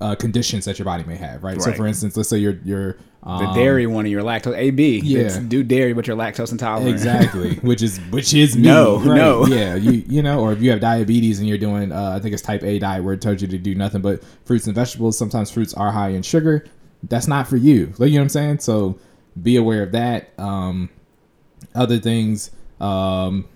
uh, 0.00 0.14
conditions 0.14 0.64
that 0.66 0.78
your 0.78 0.84
body 0.84 1.04
may 1.04 1.16
have, 1.16 1.42
right? 1.42 1.60
So, 1.60 1.72
for 1.72 1.86
instance, 1.86 2.16
let's 2.16 2.28
say 2.28 2.38
you're 2.38 2.60
you're 2.64 2.98
The 3.26 3.52
dairy 3.54 3.86
one 3.88 4.06
of 4.06 4.10
your 4.12 4.22
lactose 4.22 4.56
AB. 4.56 5.00
yeah. 5.00 5.40
Do 5.40 5.64
dairy, 5.64 5.92
but 5.94 6.06
you're 6.06 6.16
lactose 6.16 6.52
intolerant. 6.52 6.88
exactly, 6.88 7.56
which 7.62 7.82
is 7.82 7.98
which 8.10 8.32
is 8.32 8.56
me, 8.56 8.62
No, 8.62 8.98
right? 8.98 9.16
no. 9.16 9.46
yeah, 9.46 9.74
you 9.74 10.04
you 10.06 10.22
know, 10.22 10.38
or 10.40 10.52
if 10.52 10.62
you 10.62 10.70
have 10.70 10.78
diabetes 10.80 11.40
and 11.40 11.48
you're 11.48 11.58
doing, 11.58 11.90
uh, 11.90 12.12
I 12.16 12.20
think 12.20 12.34
it's 12.34 12.42
type 12.42 12.62
A 12.62 12.78
diet 12.78 13.02
where 13.02 13.14
it 13.14 13.20
tells 13.20 13.42
you 13.42 13.48
to 13.48 13.58
do 13.58 13.74
nothing 13.74 14.00
but 14.00 14.22
fruits 14.44 14.66
and 14.66 14.74
vegetables. 14.76 15.18
Sometimes 15.18 15.50
fruits 15.50 15.74
are 15.74 15.90
high 15.90 16.10
in 16.10 16.22
sugar. 16.22 16.64
That's 17.02 17.26
not 17.26 17.48
for 17.48 17.56
you. 17.56 17.92
Like, 17.98 18.10
you 18.10 18.14
know 18.14 18.20
what 18.20 18.24
I'm 18.24 18.28
saying? 18.28 18.58
So 18.60 18.96
be 19.42 19.56
aware 19.56 19.82
of 19.82 19.90
that. 19.92 20.30
Um, 20.38 20.88
other 21.74 21.98
things, 21.98 22.52
um, 22.80 23.46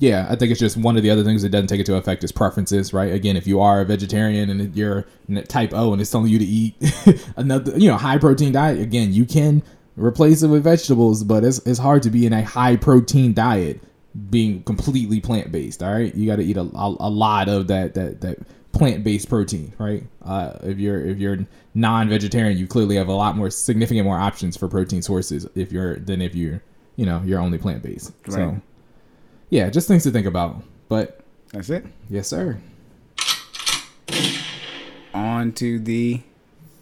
yeah, 0.00 0.26
I 0.30 0.34
think 0.34 0.50
it's 0.50 0.58
just 0.58 0.78
one 0.78 0.96
of 0.96 1.02
the 1.02 1.10
other 1.10 1.22
things 1.22 1.42
that 1.42 1.50
doesn't 1.50 1.66
take 1.66 1.78
into 1.78 1.94
effect 1.94 2.24
is 2.24 2.32
preferences, 2.32 2.94
right? 2.94 3.12
Again, 3.12 3.36
if 3.36 3.46
you 3.46 3.60
are 3.60 3.82
a 3.82 3.84
vegetarian 3.84 4.48
and 4.48 4.74
you're 4.74 5.04
type 5.48 5.74
O 5.74 5.92
and 5.92 6.00
it's 6.00 6.10
telling 6.10 6.28
you 6.28 6.38
to 6.38 6.44
eat 6.44 6.74
another, 7.36 7.78
you 7.78 7.88
know, 7.88 7.98
high 7.98 8.16
protein 8.16 8.52
diet, 8.52 8.80
again, 8.80 9.12
you 9.12 9.26
can 9.26 9.62
replace 9.96 10.42
it 10.42 10.48
with 10.48 10.64
vegetables, 10.64 11.22
but 11.22 11.44
it's, 11.44 11.58
it's 11.66 11.78
hard 11.78 12.02
to 12.04 12.10
be 12.10 12.24
in 12.24 12.32
a 12.32 12.42
high 12.42 12.76
protein 12.76 13.34
diet 13.34 13.82
being 14.30 14.62
completely 14.62 15.20
plant 15.20 15.52
based. 15.52 15.82
All 15.82 15.92
right, 15.92 16.14
you 16.14 16.26
got 16.26 16.36
to 16.36 16.44
eat 16.44 16.56
a, 16.56 16.62
a, 16.62 16.96
a 17.00 17.10
lot 17.10 17.50
of 17.50 17.66
that 17.66 17.92
that 17.92 18.22
that 18.22 18.38
plant 18.72 19.04
based 19.04 19.28
protein, 19.28 19.74
right? 19.78 20.04
Uh, 20.24 20.54
if 20.62 20.78
you're 20.78 21.00
if 21.00 21.18
you're 21.18 21.46
non 21.74 22.08
vegetarian, 22.08 22.56
you 22.56 22.66
clearly 22.66 22.96
have 22.96 23.08
a 23.08 23.14
lot 23.14 23.36
more 23.36 23.50
significant 23.50 24.06
more 24.06 24.18
options 24.18 24.56
for 24.56 24.66
protein 24.66 25.02
sources 25.02 25.46
if 25.54 25.70
you're 25.72 25.96
than 25.96 26.22
if 26.22 26.34
you're 26.34 26.62
you 26.96 27.04
know 27.04 27.20
you're 27.22 27.40
only 27.40 27.58
plant 27.58 27.82
based. 27.82 28.12
So 28.30 28.38
Right. 28.38 28.60
Yeah, 29.50 29.68
just 29.70 29.88
things 29.88 30.04
to 30.04 30.10
think 30.10 30.26
about. 30.26 30.62
But 30.88 31.20
That's 31.52 31.70
it. 31.70 31.84
yes, 32.08 32.28
sir. 32.28 32.58
On 35.12 35.52
to 35.52 35.78
the 35.78 36.22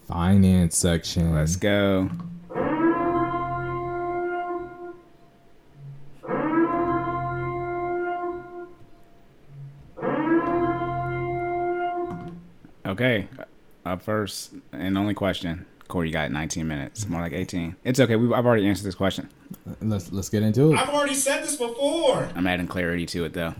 Finance 0.07 0.77
section. 0.77 1.35
let's 1.35 1.57
go. 1.57 2.11
Okay, 12.87 13.29
up 13.85 14.03
first 14.03 14.55
and 14.73 14.97
only 14.97 15.15
question. 15.15 15.67
Corey, 15.89 16.09
you 16.09 16.13
got 16.13 16.31
19 16.31 16.69
minutes, 16.69 17.09
more 17.09 17.23
like 17.23 17.33
18. 17.33 17.75
It's 17.83 17.99
okay. 17.99 18.15
We've, 18.17 18.33
I've 18.33 18.45
already 18.45 18.69
answered 18.69 18.85
this 18.85 18.95
question. 18.95 19.29
Let's 19.81 20.13
let's 20.13 20.29
get 20.29 20.43
into 20.43 20.73
it. 20.73 20.79
I've 20.79 20.91
already 20.91 21.15
said 21.15 21.43
this 21.43 21.57
before. 21.57 22.29
I'm 22.35 22.47
adding 22.47 22.67
clarity 22.67 23.07
to 23.07 23.25
it 23.25 23.33
though. 23.33 23.55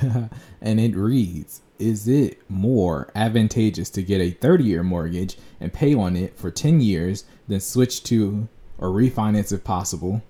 and 0.60 0.78
it 0.78 0.94
reads 0.94 1.62
Is 1.78 2.06
it 2.06 2.42
more 2.50 3.10
advantageous 3.14 3.88
to 3.90 4.02
get 4.02 4.20
a 4.20 4.30
30 4.30 4.64
year 4.64 4.82
mortgage 4.82 5.38
and 5.58 5.72
pay 5.72 5.94
on 5.94 6.16
it 6.16 6.38
for 6.38 6.50
10 6.50 6.80
years 6.80 7.24
than 7.48 7.60
switch 7.60 8.02
to 8.04 8.46
or 8.78 8.88
refinance 8.88 9.52
if 9.52 9.64
possible 9.64 10.22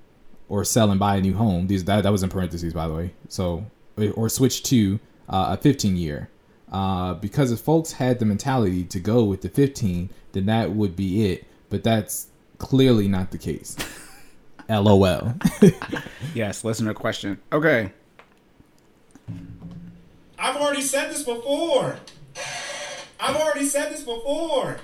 or 0.48 0.64
sell 0.64 0.90
and 0.90 1.00
buy 1.00 1.16
a 1.16 1.20
new 1.20 1.34
home? 1.34 1.66
These 1.66 1.84
that, 1.84 2.04
that 2.04 2.12
was 2.12 2.22
in 2.22 2.30
parentheses, 2.30 2.72
by 2.72 2.86
the 2.86 2.94
way. 2.94 3.14
So, 3.28 3.66
or 4.14 4.28
switch 4.28 4.62
to 4.64 5.00
uh, 5.28 5.56
a 5.58 5.60
15 5.60 5.96
year. 5.96 6.28
Uh, 6.70 7.14
because 7.14 7.50
if 7.50 7.60
folks 7.60 7.92
had 7.92 8.18
the 8.18 8.24
mentality 8.24 8.84
to 8.84 9.00
go 9.00 9.24
with 9.24 9.42
the 9.42 9.48
15, 9.48 10.10
then 10.32 10.46
that 10.46 10.70
would 10.72 10.94
be 10.94 11.30
it. 11.32 11.44
But 11.68 11.82
that's 11.82 12.28
clearly 12.58 13.08
not 13.08 13.30
the 13.32 13.38
case. 13.38 13.76
LOL. 14.68 15.34
Yes, 16.32 16.62
listener 16.62 16.94
question. 16.94 17.40
Okay. 17.52 17.90
I've 20.38 20.56
already 20.56 20.80
said 20.80 21.10
this 21.10 21.24
before. 21.24 21.96
I've 23.18 23.34
already 23.36 23.66
said 23.66 23.90
this 23.90 24.04
before. 24.04 24.78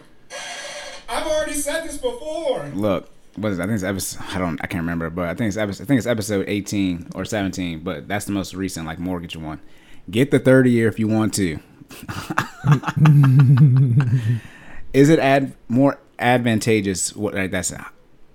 I've 1.08 1.26
already 1.26 1.54
said 1.54 1.84
this 1.84 1.98
before. 1.98 2.68
Look, 2.74 3.08
what 3.36 3.52
is 3.52 3.58
it? 3.58 3.62
I 3.62 3.66
think 3.66 3.76
it's 3.76 3.84
episode. 3.84 4.24
I 4.34 4.38
don't. 4.38 4.60
I 4.62 4.66
can't 4.66 4.82
remember, 4.82 5.08
but 5.08 5.28
I 5.28 5.34
think 5.34 5.48
it's 5.48 5.56
episode. 5.56 5.84
I 5.84 5.86
think 5.86 5.98
it's 5.98 6.06
episode 6.06 6.46
18 6.48 7.10
or 7.14 7.24
17. 7.24 7.80
But 7.80 8.08
that's 8.08 8.24
the 8.24 8.32
most 8.32 8.54
recent, 8.54 8.86
like 8.86 8.98
mortgage 8.98 9.36
one. 9.36 9.60
Get 10.10 10.30
the 10.32 10.38
30 10.40 10.70
year 10.70 10.88
if 10.88 10.98
you 10.98 11.06
want 11.06 11.32
to. 11.34 11.60
is 14.92 15.08
it 15.08 15.18
ad 15.18 15.54
more 15.68 15.98
advantageous? 16.18 17.14
What 17.14 17.34
that's 17.50 17.72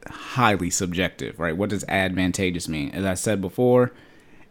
highly 0.08 0.70
subjective, 0.70 1.40
right? 1.40 1.56
What 1.56 1.70
does 1.70 1.84
advantageous 1.88 2.68
mean? 2.68 2.92
As 2.92 3.06
I 3.06 3.16
said 3.16 3.42
before, 3.42 3.92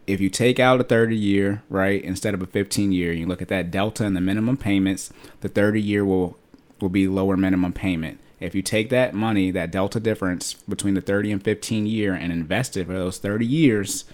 if 0.07 0.19
you 0.19 0.29
take 0.29 0.59
out 0.59 0.81
a 0.81 0.83
30 0.83 1.15
year, 1.15 1.63
right, 1.69 2.03
instead 2.03 2.33
of 2.33 2.41
a 2.41 2.47
15 2.47 2.91
year, 2.91 3.13
you 3.13 3.25
look 3.25 3.41
at 3.41 3.47
that 3.49 3.71
delta 3.71 4.05
in 4.05 4.13
the 4.13 4.21
minimum 4.21 4.57
payments, 4.57 5.11
the 5.41 5.49
30 5.49 5.81
year 5.81 6.05
will 6.05 6.37
will 6.79 6.89
be 6.89 7.07
lower 7.07 7.37
minimum 7.37 7.73
payment. 7.73 8.19
If 8.39 8.55
you 8.55 8.63
take 8.63 8.89
that 8.89 9.13
money, 9.13 9.51
that 9.51 9.71
delta 9.71 9.99
difference 9.99 10.53
between 10.53 10.95
the 10.95 11.01
30 11.01 11.33
and 11.33 11.43
15 11.43 11.85
year 11.85 12.15
and 12.15 12.33
invest 12.33 12.75
it 12.75 12.87
for 12.87 12.93
those 12.93 13.19
30 13.19 13.45
years 13.45 14.05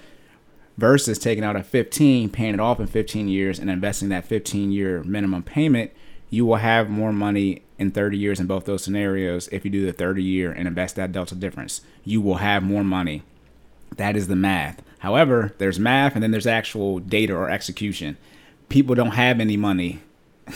versus 0.78 1.18
taking 1.18 1.44
out 1.44 1.56
a 1.56 1.64
15, 1.64 2.30
paying 2.30 2.54
it 2.54 2.60
off 2.60 2.80
in 2.80 2.88
15 2.88 3.28
years 3.28 3.60
and 3.60 3.70
investing 3.70 4.10
that 4.10 4.26
15 4.26 4.72
year 4.72 5.04
minimum 5.04 5.44
payment, 5.44 5.92
you 6.30 6.46
will 6.46 6.58
have 6.58 6.90
more 6.90 7.12
money 7.12 7.64
in 7.80 7.92
30 7.92 8.18
years 8.18 8.40
in 8.40 8.48
both 8.48 8.66
those 8.66 8.84
scenarios 8.84 9.48
if 9.52 9.64
you 9.64 9.72
do 9.72 9.86
the 9.86 9.94
30 9.94 10.24
year 10.24 10.52
and 10.52 10.68
invest 10.68 10.96
that 10.96 11.12
delta 11.12 11.36
difference. 11.36 11.82
You 12.04 12.22
will 12.22 12.36
have 12.36 12.64
more 12.64 12.84
money. 12.84 13.24
That 13.96 14.16
is 14.16 14.28
the 14.28 14.36
math. 14.36 14.82
However, 15.00 15.54
there's 15.58 15.80
math 15.80 16.14
and 16.16 16.24
then 16.24 16.32
there's 16.32 16.48
actual 16.48 17.00
data 17.00 17.34
or 17.34 17.50
execution. 17.50 18.18
People 18.70 18.96
don't 18.96 19.12
have 19.12 19.40
any 19.40 19.58
money. 19.58 20.02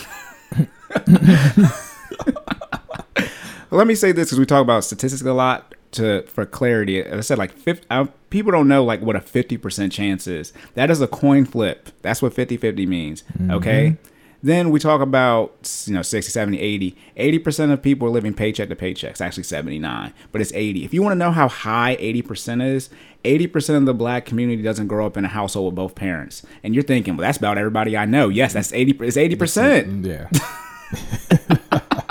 Let 3.71 3.87
me 3.87 3.95
say 3.95 4.11
this 4.11 4.27
because 4.27 4.39
we 4.39 4.45
talk 4.45 4.61
about 4.61 4.83
statistics 4.83 5.21
a 5.23 5.33
lot. 5.33 5.75
To 5.93 6.23
for 6.23 6.45
clarity, 6.45 7.05
I 7.05 7.19
said, 7.19 7.37
like 7.37 7.51
50, 7.51 7.85
uh, 7.89 8.05
people 8.31 8.51
don't 8.51 8.67
know 8.67 8.83
like 8.83 9.01
what 9.01 9.15
a 9.15 9.21
fifty 9.21 9.57
percent 9.57 9.93
chance 9.93 10.25
is. 10.25 10.51
That 10.73 10.89
is 10.89 10.99
a 11.01 11.07
coin 11.07 11.45
flip. 11.45 11.89
That's 12.01 12.21
what 12.21 12.33
50-50 12.33 12.87
means. 12.87 13.23
Mm-hmm. 13.33 13.51
Okay. 13.51 13.97
Then 14.43 14.71
we 14.71 14.79
talk 14.79 15.01
about 15.01 15.83
you 15.85 15.93
know 15.93 16.01
60, 16.01 16.31
70, 16.31 16.59
80. 16.59 16.97
80% 17.15 17.71
of 17.71 17.83
people 17.83 18.07
are 18.07 18.11
living 18.11 18.33
paycheck 18.33 18.69
to 18.69 18.75
paycheck. 18.75 19.11
It's 19.11 19.21
actually 19.21 19.43
79, 19.43 20.13
but 20.31 20.41
it's 20.41 20.51
80. 20.51 20.83
If 20.83 20.95
you 20.95 21.03
want 21.03 21.13
to 21.13 21.17
know 21.17 21.31
how 21.31 21.47
high 21.47 21.95
80% 21.97 22.65
is, 22.65 22.89
80% 23.23 23.77
of 23.77 23.85
the 23.85 23.93
black 23.93 24.25
community 24.25 24.63
doesn't 24.63 24.87
grow 24.87 25.05
up 25.05 25.15
in 25.15 25.25
a 25.25 25.27
household 25.27 25.73
with 25.73 25.75
both 25.75 25.93
parents. 25.93 26.41
And 26.63 26.73
you're 26.73 26.83
thinking, 26.83 27.17
well, 27.17 27.27
that's 27.27 27.37
about 27.37 27.59
everybody 27.59 27.95
I 27.95 28.05
know. 28.05 28.29
Yes, 28.29 28.53
that's 28.53 28.73
80. 28.73 28.97
It's 29.05 29.17
80%. 29.17 30.01
Mm, 30.01 30.05
yeah. 30.07 31.77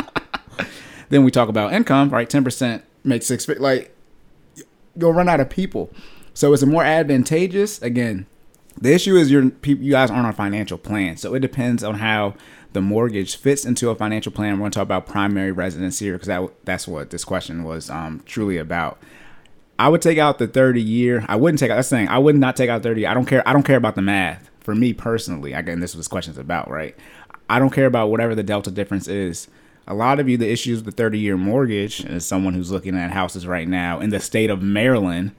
Then 1.11 1.25
we 1.25 1.31
talk 1.31 1.49
about 1.49 1.75
income, 1.75 2.09
right? 2.09 2.31
Ten 2.31 2.43
percent 2.43 2.85
makes 3.05 3.27
six. 3.27 3.47
Like 3.47 3.95
you'll 4.97 5.13
run 5.13 5.29
out 5.29 5.41
of 5.41 5.51
people. 5.51 5.91
So 6.35 6.53
is 6.53 6.63
it 6.63 6.67
more 6.67 6.85
advantageous? 6.85 7.81
Again, 7.83 8.27
the 8.81 8.93
issue 8.93 9.17
is 9.17 9.31
your. 9.31 9.51
You 9.65 9.91
guys 9.91 10.11
aren't 10.11 10.25
on 10.25 10.31
a 10.31 10.33
financial 10.33 10.79
plan, 10.79 11.17
so 11.17 11.35
it 11.35 11.41
depends 11.41 11.83
on 11.83 11.97
how 11.97 12.35
the 12.73 12.81
mortgage 12.81 13.37
fits 13.37 13.65
into 13.65 13.91
a 13.91 13.95
financial 13.95 14.33
plan. 14.33 14.55
We're 14.55 14.61
going 14.61 14.71
to 14.71 14.77
talk 14.77 14.85
about 14.85 15.07
primary 15.07 15.53
residence 15.53 15.99
here 15.99 16.13
because 16.15 16.29
that 16.29 16.49
that's 16.65 16.87
what 16.87 17.11
this 17.11 17.25
question 17.25 17.65
was 17.65 17.91
um, 17.91 18.23
truly 18.27 18.59
about. 18.59 18.99
I 19.79 19.89
would 19.89 20.03
take 20.03 20.19
out 20.19 20.39
the 20.39 20.47
30 20.47 20.81
year. 20.81 21.25
I 21.27 21.37
wouldn't 21.37 21.59
take 21.59 21.71
out. 21.71 21.77
That's 21.77 21.89
saying. 21.89 22.09
I 22.09 22.19
would 22.19 22.37
not 22.37 22.55
take 22.55 22.69
out 22.69 22.83
30. 22.83 23.07
I 23.07 23.15
don't 23.15 23.25
care. 23.27 23.47
I 23.49 23.53
don't 23.53 23.63
care 23.63 23.79
about 23.79 23.95
the 23.95 24.03
math. 24.03 24.51
for 24.61 24.75
me 24.75 24.93
personally, 24.93 25.55
again, 25.55 25.81
this 25.81 25.97
was 25.97 26.07
question's 26.07 26.37
about, 26.39 26.71
right? 26.71 26.95
I 27.49 27.59
don't 27.59 27.71
care 27.71 27.87
about 27.87 28.11
whatever 28.11 28.35
the 28.35 28.43
delta 28.43 28.71
difference 28.71 29.09
is. 29.09 29.49
A 29.91 29.95
lot 29.95 30.21
of 30.21 30.29
you, 30.29 30.37
the 30.37 30.49
issues 30.49 30.79
with 30.79 30.95
the 30.95 31.03
30 31.03 31.19
year 31.19 31.37
mortgage, 31.37 32.05
as 32.05 32.25
someone 32.25 32.55
who's 32.55 32.71
looking 32.71 32.97
at 32.97 33.11
houses 33.11 33.45
right 33.45 33.67
now 33.67 33.99
in 33.99 34.11
the 34.11 34.21
state 34.21 34.49
of 34.49 34.63
Maryland, 34.63 35.33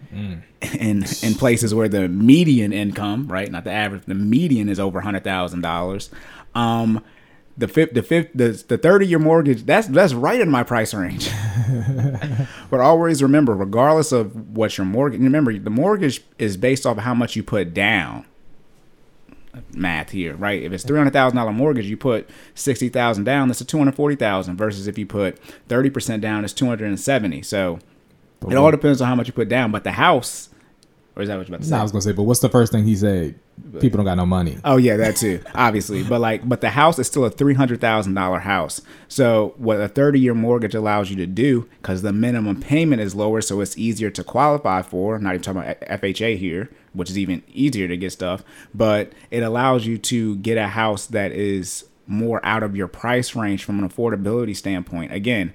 in 0.77 1.05
in 1.23 1.35
places 1.35 1.73
where 1.73 1.87
the 1.87 2.09
median 2.09 2.73
income, 2.73 3.27
right, 3.27 3.49
not 3.49 3.63
the 3.63 3.71
average, 3.71 4.03
the 4.05 4.13
median 4.13 4.67
is 4.67 4.77
over 4.77 4.99
hundred 4.99 5.23
thousand 5.23 5.61
dollars. 5.61 6.09
Um, 6.53 7.01
the 7.57 7.69
fifth, 7.69 7.93
the 7.93 8.03
fifth, 8.03 8.31
the 8.35 8.61
the 8.67 8.77
30 8.77 9.07
year 9.07 9.19
mortgage, 9.19 9.63
that's 9.63 9.87
that's 9.87 10.13
right 10.13 10.41
in 10.41 10.49
my 10.49 10.63
price 10.63 10.93
range. 10.93 11.29
but 12.69 12.81
always 12.81 13.23
remember, 13.23 13.55
regardless 13.55 14.11
of 14.11 14.35
what 14.49 14.77
your 14.77 14.85
mortgage, 14.85 15.21
remember 15.21 15.57
the 15.57 15.69
mortgage 15.69 16.21
is 16.39 16.57
based 16.57 16.85
off 16.85 16.97
of 16.97 17.03
how 17.03 17.13
much 17.13 17.37
you 17.37 17.43
put 17.43 17.73
down 17.73 18.25
math 19.81 20.11
here, 20.11 20.35
right? 20.35 20.61
If 20.61 20.71
it's 20.71 20.83
three 20.83 20.97
hundred 20.97 21.13
thousand 21.13 21.37
dollar 21.37 21.51
mortgage, 21.51 21.85
you 21.85 21.97
put 21.97 22.29
sixty 22.55 22.89
thousand 22.89 23.23
down. 23.25 23.47
That's 23.47 23.61
a 23.61 23.65
two 23.65 23.77
hundred 23.77 23.95
forty 23.95 24.15
thousand. 24.15 24.57
Versus 24.57 24.87
if 24.87 24.97
you 24.97 25.05
put 25.05 25.39
thirty 25.67 25.89
percent 25.89 26.21
down, 26.21 26.43
it's 26.43 26.53
two 26.53 26.67
hundred 26.67 26.87
and 26.87 26.99
seventy. 26.99 27.41
So 27.41 27.79
it 28.47 28.55
all 28.55 28.71
depends 28.71 29.01
on 29.01 29.07
how 29.07 29.15
much 29.15 29.27
you 29.27 29.33
put 29.33 29.49
down. 29.49 29.71
But 29.71 29.83
the 29.83 29.91
house, 29.91 30.49
or 31.15 31.23
is 31.23 31.27
that 31.27 31.37
what 31.37 31.47
you're 31.47 31.55
about 31.55 31.63
to 31.63 31.67
say? 31.67 31.75
No, 31.75 31.79
I 31.79 31.83
was 31.83 31.91
gonna 31.91 32.01
say, 32.01 32.11
but 32.13 32.23
what's 32.23 32.39
the 32.39 32.49
first 32.49 32.71
thing 32.71 32.85
he 32.85 32.95
said? 32.95 33.39
People 33.79 33.97
don't 33.97 34.05
got 34.05 34.15
no 34.15 34.25
money. 34.25 34.57
Oh 34.65 34.77
yeah, 34.77 34.97
that 34.97 35.17
too, 35.17 35.39
obviously. 35.53 36.03
But 36.03 36.19
like, 36.19 36.47
but 36.49 36.61
the 36.61 36.71
house 36.71 36.97
is 36.97 37.05
still 37.05 37.25
a 37.25 37.29
three 37.29 37.53
hundred 37.53 37.79
thousand 37.79 38.15
dollar 38.15 38.39
house. 38.39 38.81
So 39.07 39.53
what 39.57 39.79
a 39.79 39.87
thirty 39.87 40.19
year 40.19 40.33
mortgage 40.33 40.73
allows 40.73 41.11
you 41.11 41.15
to 41.17 41.27
do, 41.27 41.69
because 41.81 42.01
the 42.01 42.11
minimum 42.11 42.59
payment 42.59 43.01
is 43.01 43.13
lower, 43.13 43.39
so 43.39 43.61
it's 43.61 43.77
easier 43.77 44.09
to 44.09 44.23
qualify 44.23 44.81
for. 44.81 45.19
Not 45.19 45.35
even 45.35 45.43
talking 45.43 45.61
about 45.61 45.79
FHA 45.81 46.37
here, 46.37 46.71
which 46.93 47.09
is 47.09 47.17
even 47.17 47.43
easier 47.47 47.87
to 47.87 47.97
get 47.97 48.11
stuff. 48.11 48.43
But 48.73 49.13
it 49.29 49.43
allows 49.43 49.85
you 49.85 49.97
to 49.99 50.35
get 50.37 50.57
a 50.57 50.67
house 50.67 51.07
that 51.07 51.31
is 51.31 51.85
more 52.07 52.45
out 52.45 52.63
of 52.63 52.75
your 52.75 52.87
price 52.87 53.35
range 53.35 53.63
from 53.63 53.79
an 53.79 53.87
affordability 53.87 54.55
standpoint. 54.55 55.13
Again, 55.13 55.53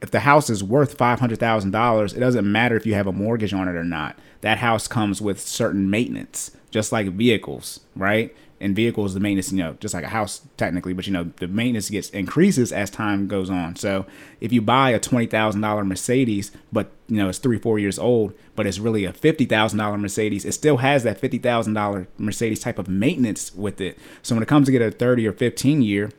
if 0.00 0.10
the 0.10 0.20
house 0.20 0.50
is 0.50 0.62
worth 0.64 0.98
five 0.98 1.20
hundred 1.20 1.38
thousand 1.38 1.70
dollars, 1.70 2.12
it 2.12 2.20
doesn't 2.20 2.50
matter 2.50 2.76
if 2.76 2.86
you 2.86 2.94
have 2.94 3.06
a 3.06 3.12
mortgage 3.12 3.52
on 3.52 3.68
it 3.68 3.74
or 3.74 3.84
not. 3.84 4.18
That 4.40 4.58
house 4.58 4.88
comes 4.88 5.20
with 5.20 5.40
certain 5.40 5.88
maintenance, 5.88 6.50
just 6.70 6.90
like 6.92 7.06
vehicles, 7.08 7.80
right? 7.94 8.34
And 8.62 8.76
vehicles, 8.76 9.12
the 9.12 9.20
maintenance, 9.20 9.50
you 9.50 9.58
know, 9.58 9.76
just 9.80 9.92
like 9.92 10.04
a 10.04 10.08
house 10.08 10.40
technically, 10.56 10.92
but 10.92 11.06
you 11.06 11.12
know, 11.12 11.32
the 11.36 11.48
maintenance 11.48 11.90
gets 11.90 12.10
increases 12.10 12.72
as 12.72 12.90
time 12.90 13.26
goes 13.26 13.50
on. 13.50 13.76
So 13.76 14.06
if 14.40 14.52
you 14.52 14.62
buy 14.62 14.90
a 14.90 15.00
twenty 15.00 15.26
thousand 15.26 15.60
dollar 15.60 15.84
Mercedes, 15.84 16.52
but 16.72 16.92
you 17.08 17.16
know 17.16 17.28
it's 17.28 17.38
three, 17.38 17.58
four 17.58 17.78
years 17.78 17.98
old, 17.98 18.32
but 18.54 18.66
it's 18.66 18.78
really 18.78 19.04
a 19.04 19.12
fifty 19.12 19.44
thousand 19.44 19.80
dollar 19.80 19.98
Mercedes, 19.98 20.44
it 20.44 20.52
still 20.52 20.76
has 20.76 21.02
that 21.02 21.18
fifty 21.18 21.38
thousand 21.38 21.74
dollar 21.74 22.06
Mercedes 22.18 22.60
type 22.60 22.78
of 22.78 22.88
maintenance 22.88 23.52
with 23.54 23.80
it. 23.80 23.98
So 24.22 24.36
when 24.36 24.42
it 24.42 24.48
comes 24.48 24.66
to 24.66 24.72
get 24.72 24.80
a 24.80 24.90
thirty 24.90 25.26
or 25.26 25.32
fifteen 25.32 25.82
year, 25.82 26.12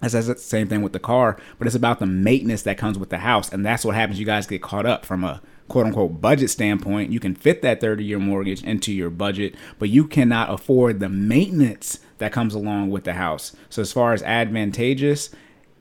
that's 0.00 0.14
the 0.14 0.36
same 0.36 0.68
thing 0.68 0.82
with 0.82 0.92
the 0.92 0.98
car, 0.98 1.36
but 1.58 1.66
it's 1.66 1.76
about 1.76 1.98
the 1.98 2.06
maintenance 2.06 2.62
that 2.62 2.78
comes 2.78 2.98
with 2.98 3.10
the 3.10 3.18
house. 3.18 3.52
And 3.52 3.66
that's 3.66 3.84
what 3.84 3.94
happens. 3.94 4.18
You 4.18 4.26
guys 4.26 4.46
get 4.46 4.62
caught 4.62 4.86
up 4.86 5.04
from 5.04 5.24
a 5.24 5.42
quote 5.70 5.86
unquote 5.86 6.20
budget 6.20 6.50
standpoint. 6.50 7.10
You 7.10 7.20
can 7.20 7.34
fit 7.34 7.62
that 7.62 7.80
30 7.80 8.04
year 8.04 8.18
mortgage 8.18 8.62
into 8.62 8.92
your 8.92 9.08
budget, 9.08 9.54
but 9.78 9.88
you 9.88 10.06
cannot 10.06 10.50
afford 10.52 11.00
the 11.00 11.08
maintenance 11.08 12.00
that 12.18 12.32
comes 12.32 12.54
along 12.54 12.90
with 12.90 13.04
the 13.04 13.14
house. 13.14 13.56
So, 13.70 13.80
as 13.80 13.92
far 13.92 14.12
as 14.12 14.22
advantageous, 14.22 15.30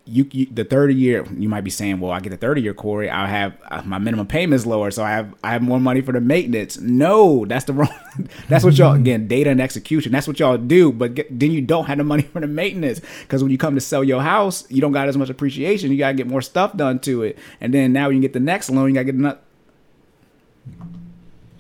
you, 0.06 0.28
you, 0.32 0.48
the 0.48 0.64
30 0.64 0.96
year 0.96 1.26
you 1.38 1.48
might 1.48 1.62
be 1.64 1.70
saying 1.70 2.00
well 2.00 2.12
i 2.12 2.20
get 2.20 2.32
the 2.32 2.38
30 2.38 2.64
year 2.64 2.74
corey 2.74 3.12
i 3.12 3.28
have 3.28 3.56
uh, 3.70 3.84
my 3.86 4.00
minimum 4.00 4.26
payment 4.26 4.56
is 4.56 4.66
lower 4.66 4.90
so 4.90 5.04
i 5.04 5.12
have 5.12 5.36
i 5.44 5.52
have 5.52 5.62
more 5.62 5.80
money 5.80 6.02
for 6.02 6.14
the 6.14 6.22
maintenance 6.22 6.80
no 6.80 7.46
that's 7.46 7.66
the 7.66 7.74
wrong 7.80 7.94
that's 8.48 8.64
what 8.64 8.76
y'all 8.76 8.96
again 8.96 9.28
data 9.28 9.52
and 9.52 9.62
execution 9.62 10.12
that's 10.12 10.28
what 10.28 10.40
y'all 10.40 10.58
do 10.58 10.92
but 10.92 11.14
get, 11.14 11.40
then 11.40 11.52
you 11.52 11.62
don't 11.62 11.86
have 11.86 12.00
the 12.00 12.04
money 12.04 12.24
for 12.34 12.40
the 12.40 12.48
maintenance 12.48 13.02
because 13.22 13.44
when 13.44 13.52
you 13.52 13.58
come 13.58 13.76
to 13.76 13.82
sell 13.82 14.04
your 14.04 14.24
house 14.24 14.66
you 14.72 14.82
don't 14.82 14.94
got 14.94 15.08
as 15.08 15.16
much 15.16 15.30
appreciation 15.30 15.92
you 15.92 15.98
got 16.00 16.08
to 16.08 16.16
get 16.16 16.26
more 16.26 16.42
stuff 16.42 16.76
done 16.76 16.98
to 16.98 17.22
it 17.22 17.38
and 17.62 17.72
then 17.72 17.94
now 17.94 18.10
you 18.10 18.16
can 18.16 18.22
get 18.22 18.34
the 18.34 18.40
next 18.40 18.72
loan 18.72 18.88
you 18.88 18.96
got 18.96 19.02
to 19.02 19.12
get 19.12 19.40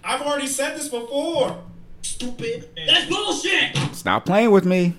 I've 0.03 0.21
already 0.21 0.47
said 0.47 0.75
this 0.77 0.87
before. 0.87 1.61
Stupid. 2.01 2.69
That's 2.87 3.05
bullshit. 3.09 3.75
stop 3.95 4.25
playing 4.25 4.51
with 4.51 4.65
me 4.65 4.95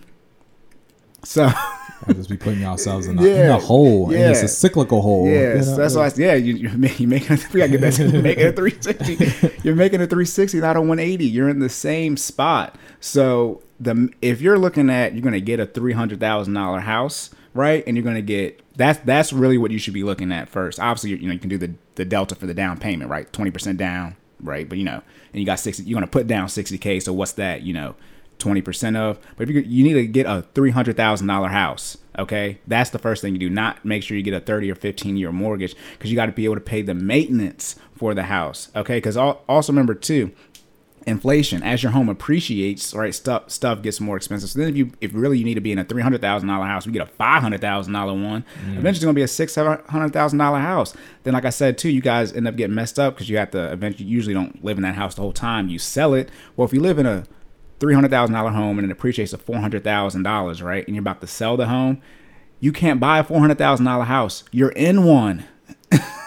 so 1.24 1.44
I 2.06 2.12
just 2.14 2.30
be 2.30 2.36
putting 2.36 2.64
ourselves 2.64 3.06
in 3.06 3.18
a, 3.18 3.22
Yeah. 3.22 3.44
in 3.44 3.50
a 3.50 3.58
hole, 3.58 4.10
and 4.10 4.18
it's 4.18 4.42
a 4.42 4.48
cyclical 4.48 5.02
hole. 5.02 5.26
Yes, 5.26 5.66
you 5.66 5.72
know? 5.72 5.76
that's 5.76 5.94
why. 5.94 6.06
I, 6.06 6.12
yeah, 6.16 6.34
you, 6.34 6.54
you're, 6.54 6.72
ma- 6.72 6.88
you're 6.96 7.08
making. 7.08 7.38
We 7.52 7.60
gotta 7.60 7.76
get 7.76 7.80
that. 7.82 7.98
You're 8.12 8.22
making 8.22 8.46
a 8.46 8.52
360. 8.52 9.60
You're 9.62 9.76
making 9.76 10.00
a 10.00 10.06
360, 10.06 10.60
not 10.60 10.76
a 10.76 10.80
180. 10.80 11.26
You're 11.26 11.50
in 11.50 11.58
the 11.58 11.68
same 11.68 12.16
spot. 12.16 12.76
So 13.00 13.62
the 13.78 14.10
if 14.22 14.40
you're 14.40 14.58
looking 14.58 14.88
at, 14.88 15.12
you're 15.12 15.22
gonna 15.22 15.40
get 15.40 15.60
a 15.60 15.66
three 15.66 15.92
hundred 15.92 16.20
thousand 16.20 16.54
dollar 16.54 16.80
house, 16.80 17.30
right? 17.52 17.84
And 17.86 17.96
you're 17.98 18.04
gonna 18.04 18.22
get 18.22 18.62
that's 18.80 18.98
that's 19.00 19.32
really 19.32 19.58
what 19.58 19.70
you 19.70 19.78
should 19.78 19.94
be 19.94 20.02
looking 20.02 20.32
at 20.32 20.48
first. 20.48 20.80
Obviously, 20.80 21.10
you 21.10 21.26
know 21.26 21.32
you 21.32 21.38
can 21.38 21.50
do 21.50 21.58
the 21.58 21.74
the 21.94 22.04
delta 22.04 22.34
for 22.34 22.46
the 22.46 22.54
down 22.54 22.78
payment, 22.78 23.10
right? 23.10 23.32
Twenty 23.32 23.50
percent 23.50 23.78
down, 23.78 24.16
right? 24.40 24.68
But 24.68 24.78
you 24.78 24.84
know, 24.84 25.02
and 25.32 25.40
you 25.40 25.46
got 25.46 25.60
sixty. 25.60 25.84
You're 25.84 25.96
gonna 25.96 26.06
put 26.06 26.26
down 26.26 26.48
60k. 26.48 27.02
So 27.02 27.12
what's 27.12 27.32
that? 27.32 27.62
You 27.62 27.74
know. 27.74 27.94
20% 28.38 28.96
of 28.96 29.18
but 29.36 29.48
if 29.48 29.54
you 29.54 29.60
you 29.60 29.84
need 29.84 29.92
to 29.92 30.06
get 30.06 30.24
a 30.24 30.46
$300,000 30.54 31.50
house 31.50 31.98
okay 32.18 32.58
that's 32.66 32.88
the 32.88 32.98
first 32.98 33.20
thing 33.20 33.34
you 33.34 33.38
do 33.38 33.50
not 33.50 33.84
make 33.84 34.02
sure 34.02 34.16
you 34.16 34.22
get 34.22 34.32
a 34.32 34.40
30 34.40 34.70
or 34.70 34.74
15 34.74 35.18
year 35.18 35.30
mortgage 35.30 35.76
cuz 35.98 36.10
you 36.10 36.16
got 36.16 36.24
to 36.24 36.32
be 36.32 36.46
able 36.46 36.54
to 36.54 36.60
pay 36.62 36.80
the 36.80 36.94
maintenance 36.94 37.76
for 37.94 38.14
the 38.14 38.22
house 38.22 38.70
okay 38.74 38.98
cuz 38.98 39.14
also 39.14 39.70
remember 39.70 39.94
too 39.94 40.32
inflation 41.06 41.62
as 41.62 41.82
your 41.82 41.92
home 41.92 42.08
appreciates 42.08 42.94
right 42.94 43.14
stuff 43.14 43.50
stuff 43.50 43.80
gets 43.80 44.00
more 44.00 44.16
expensive 44.16 44.50
so 44.50 44.58
then 44.58 44.68
if 44.68 44.76
you 44.76 44.92
if 45.00 45.10
really 45.14 45.38
you 45.38 45.44
need 45.44 45.54
to 45.54 45.60
be 45.60 45.72
in 45.72 45.78
a 45.78 45.84
$300,000 45.84 46.66
house 46.66 46.86
we 46.86 46.92
get 46.92 47.08
a 47.08 47.10
$500,000 47.12 48.24
one 48.24 48.42
mm-hmm. 48.42 48.70
eventually 48.70 48.90
it's 48.90 49.04
going 49.04 49.14
to 49.14 49.18
be 49.18 49.22
a 49.22 49.28
six 49.28 49.54
seven 49.54 49.78
hundred 49.88 50.12
thousand 50.12 50.38
dollar 50.38 50.58
house 50.58 50.94
then 51.22 51.32
like 51.32 51.44
I 51.44 51.50
said 51.50 51.78
too 51.78 51.88
you 51.88 52.00
guys 52.00 52.32
end 52.32 52.46
up 52.46 52.56
getting 52.56 52.74
messed 52.74 52.98
up 52.98 53.14
because 53.14 53.30
you 53.30 53.38
have 53.38 53.50
to 53.52 53.72
eventually 53.72 54.06
you 54.06 54.14
usually 54.14 54.34
don't 54.34 54.62
live 54.62 54.76
in 54.76 54.82
that 54.82 54.94
house 54.94 55.14
the 55.14 55.22
whole 55.22 55.32
time 55.32 55.68
you 55.68 55.78
sell 55.78 56.12
it 56.14 56.28
well 56.56 56.66
if 56.66 56.74
you 56.74 56.80
live 56.80 56.98
in 56.98 57.06
a 57.06 57.24
three 57.80 57.94
hundred 57.94 58.10
thousand 58.10 58.34
dollar 58.34 58.50
home 58.50 58.78
and 58.78 58.88
it 58.88 58.92
appreciates 58.92 59.32
to 59.32 59.38
four 59.38 59.58
hundred 59.58 59.82
thousand 59.82 60.22
dollars, 60.22 60.62
right? 60.62 60.86
And 60.86 60.94
you're 60.94 61.00
about 61.00 61.22
to 61.22 61.26
sell 61.26 61.56
the 61.56 61.66
home, 61.66 62.00
you 62.60 62.72
can't 62.72 63.00
buy 63.00 63.18
a 63.18 63.24
four 63.24 63.40
hundred 63.40 63.58
thousand 63.58 63.86
dollar 63.86 64.04
house. 64.04 64.44
You're 64.52 64.72
in 64.72 65.02
one. 65.02 65.44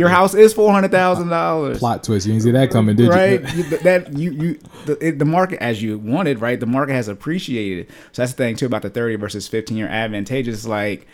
Your 0.00 0.08
house 0.08 0.34
is 0.34 0.54
four 0.54 0.72
hundred 0.72 0.90
thousand 0.92 1.28
dollars. 1.28 1.78
plot 1.78 2.02
twist. 2.02 2.26
You 2.26 2.32
didn't 2.32 2.44
see 2.44 2.50
that 2.52 2.70
coming, 2.70 2.96
did 2.96 3.08
Right, 3.08 3.40
you? 3.54 3.64
Right. 3.64 3.82
that 3.82 4.12
you 4.16 4.30
you 4.32 4.58
the, 4.86 5.06
it, 5.06 5.18
the 5.18 5.26
market 5.26 5.62
as 5.62 5.82
you 5.82 5.98
wanted, 5.98 6.40
right? 6.40 6.58
The 6.58 6.64
market 6.66 6.94
has 6.94 7.06
appreciated. 7.06 7.88
So 8.12 8.22
that's 8.22 8.32
the 8.32 8.36
thing 8.38 8.56
too 8.56 8.64
about 8.64 8.80
the 8.80 8.88
thirty 8.90 9.16
versus 9.16 9.46
fifteen 9.46 9.76
year 9.76 9.88
advantageous. 9.88 10.66
Like 10.66 11.06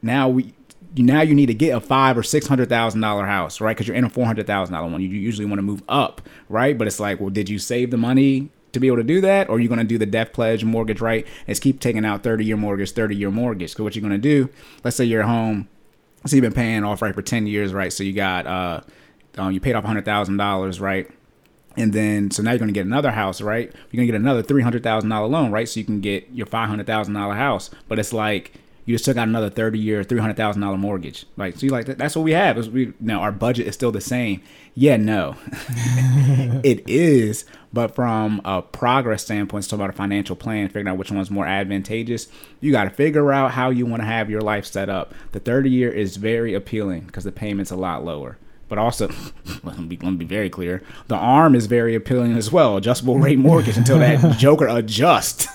now 0.00 0.28
we 0.28 0.54
you 0.94 1.02
now 1.04 1.22
you 1.22 1.34
need 1.34 1.46
to 1.46 1.54
get 1.54 1.76
a 1.76 1.80
five 1.80 2.16
or 2.16 2.22
six 2.22 2.46
hundred 2.46 2.68
thousand 2.68 3.00
dollar 3.00 3.26
house, 3.26 3.60
right? 3.60 3.74
Because 3.76 3.88
you're 3.88 3.96
in 3.96 4.04
a 4.04 4.10
four 4.10 4.26
hundred 4.26 4.46
thousand 4.46 4.74
dollar 4.74 4.88
one. 4.88 5.00
You 5.00 5.08
usually 5.08 5.46
want 5.46 5.58
to 5.58 5.62
move 5.62 5.82
up, 5.88 6.22
right? 6.48 6.78
But 6.78 6.86
it's 6.86 7.00
like, 7.00 7.18
well, 7.18 7.30
did 7.30 7.48
you 7.48 7.58
save 7.58 7.90
the 7.90 7.96
money 7.96 8.50
to 8.72 8.78
be 8.80 8.86
able 8.86 8.98
to 8.98 9.02
do 9.02 9.20
that, 9.22 9.48
or 9.48 9.56
you're 9.56 9.62
you 9.62 9.68
going 9.68 9.80
to 9.80 9.84
do 9.84 9.98
the 9.98 10.06
death 10.06 10.32
pledge 10.32 10.64
mortgage, 10.64 11.00
right? 11.00 11.26
It's 11.48 11.58
keep 11.60 11.80
taking 11.80 12.04
out 12.04 12.22
thirty 12.22 12.44
year 12.44 12.56
mortgage, 12.56 12.92
thirty 12.92 13.16
year 13.16 13.30
mortgage. 13.30 13.72
Because 13.72 13.82
what 13.82 13.96
you're 13.96 14.08
going 14.08 14.12
to 14.12 14.18
do? 14.18 14.48
Let's 14.84 14.96
say 14.96 15.04
you're 15.04 15.24
home. 15.24 15.68
So 16.26 16.36
you've 16.36 16.42
been 16.42 16.52
paying 16.52 16.84
off 16.84 17.02
right 17.02 17.14
for 17.14 17.22
ten 17.22 17.46
years, 17.46 17.72
right? 17.72 17.92
So 17.92 18.04
you 18.04 18.12
got 18.12 18.46
uh, 18.46 18.80
um, 19.38 19.52
you 19.52 19.60
paid 19.60 19.74
off 19.74 19.84
hundred 19.84 20.04
thousand 20.04 20.36
dollars, 20.36 20.80
right? 20.80 21.10
And 21.76 21.92
then, 21.92 22.30
so 22.30 22.42
now 22.42 22.50
you're 22.50 22.58
going 22.58 22.68
to 22.68 22.74
get 22.74 22.84
another 22.84 23.10
house, 23.10 23.40
right? 23.40 23.64
You're 23.64 23.96
going 23.96 24.06
to 24.06 24.12
get 24.12 24.14
another 24.14 24.42
three 24.42 24.62
hundred 24.62 24.82
thousand 24.82 25.10
dollar 25.10 25.26
loan, 25.26 25.50
right? 25.50 25.68
So 25.68 25.80
you 25.80 25.86
can 25.86 26.00
get 26.00 26.28
your 26.32 26.46
five 26.46 26.68
hundred 26.68 26.86
thousand 26.86 27.14
dollar 27.14 27.34
house. 27.34 27.70
But 27.88 27.98
it's 27.98 28.12
like 28.12 28.52
you 28.84 28.94
just 28.94 29.04
took 29.04 29.16
out 29.16 29.28
another 29.28 29.50
thirty 29.50 29.78
year, 29.78 30.02
three 30.02 30.20
hundred 30.20 30.36
thousand 30.36 30.62
dollar 30.62 30.76
mortgage. 30.76 31.26
Like, 31.36 31.56
so 31.56 31.66
you 31.66 31.70
like 31.72 31.86
that's 31.86 32.16
what 32.16 32.22
we 32.22 32.32
have. 32.32 32.58
Is 32.58 32.68
we 32.68 32.92
now 33.00 33.20
our 33.20 33.32
budget 33.32 33.66
is 33.66 33.74
still 33.74 33.92
the 33.92 34.00
same. 34.00 34.42
Yeah, 34.74 34.96
no, 34.96 35.36
it 36.64 36.88
is. 36.88 37.44
But 37.72 37.94
from 37.94 38.40
a 38.44 38.62
progress 38.62 39.24
standpoint, 39.24 39.64
talking 39.64 39.80
about 39.80 39.90
a 39.90 39.96
financial 39.96 40.36
plan, 40.36 40.68
figuring 40.68 40.88
out 40.88 40.98
which 40.98 41.10
one's 41.10 41.30
more 41.30 41.46
advantageous, 41.46 42.28
you 42.60 42.72
got 42.72 42.84
to 42.84 42.90
figure 42.90 43.32
out 43.32 43.52
how 43.52 43.70
you 43.70 43.86
want 43.86 44.02
to 44.02 44.06
have 44.06 44.28
your 44.28 44.40
life 44.42 44.66
set 44.66 44.88
up. 44.88 45.14
The 45.32 45.40
30 45.40 45.70
year 45.70 45.90
is 45.90 46.16
very 46.16 46.54
appealing 46.54 47.02
because 47.02 47.24
the 47.24 47.32
payment's 47.32 47.70
a 47.70 47.76
lot 47.76 48.04
lower. 48.04 48.36
But 48.68 48.78
also, 48.78 49.08
let 49.62 49.78
me, 49.78 49.98
let 50.02 50.12
me 50.12 50.16
be 50.16 50.24
very 50.24 50.48
clear, 50.48 50.82
the 51.08 51.16
arm 51.16 51.54
is 51.54 51.66
very 51.66 51.94
appealing 51.94 52.36
as 52.36 52.50
well. 52.50 52.78
Adjustable 52.78 53.18
rate 53.18 53.38
mortgage 53.38 53.76
until 53.76 53.98
that 53.98 54.36
joker 54.38 54.66
adjusts. 54.66 55.46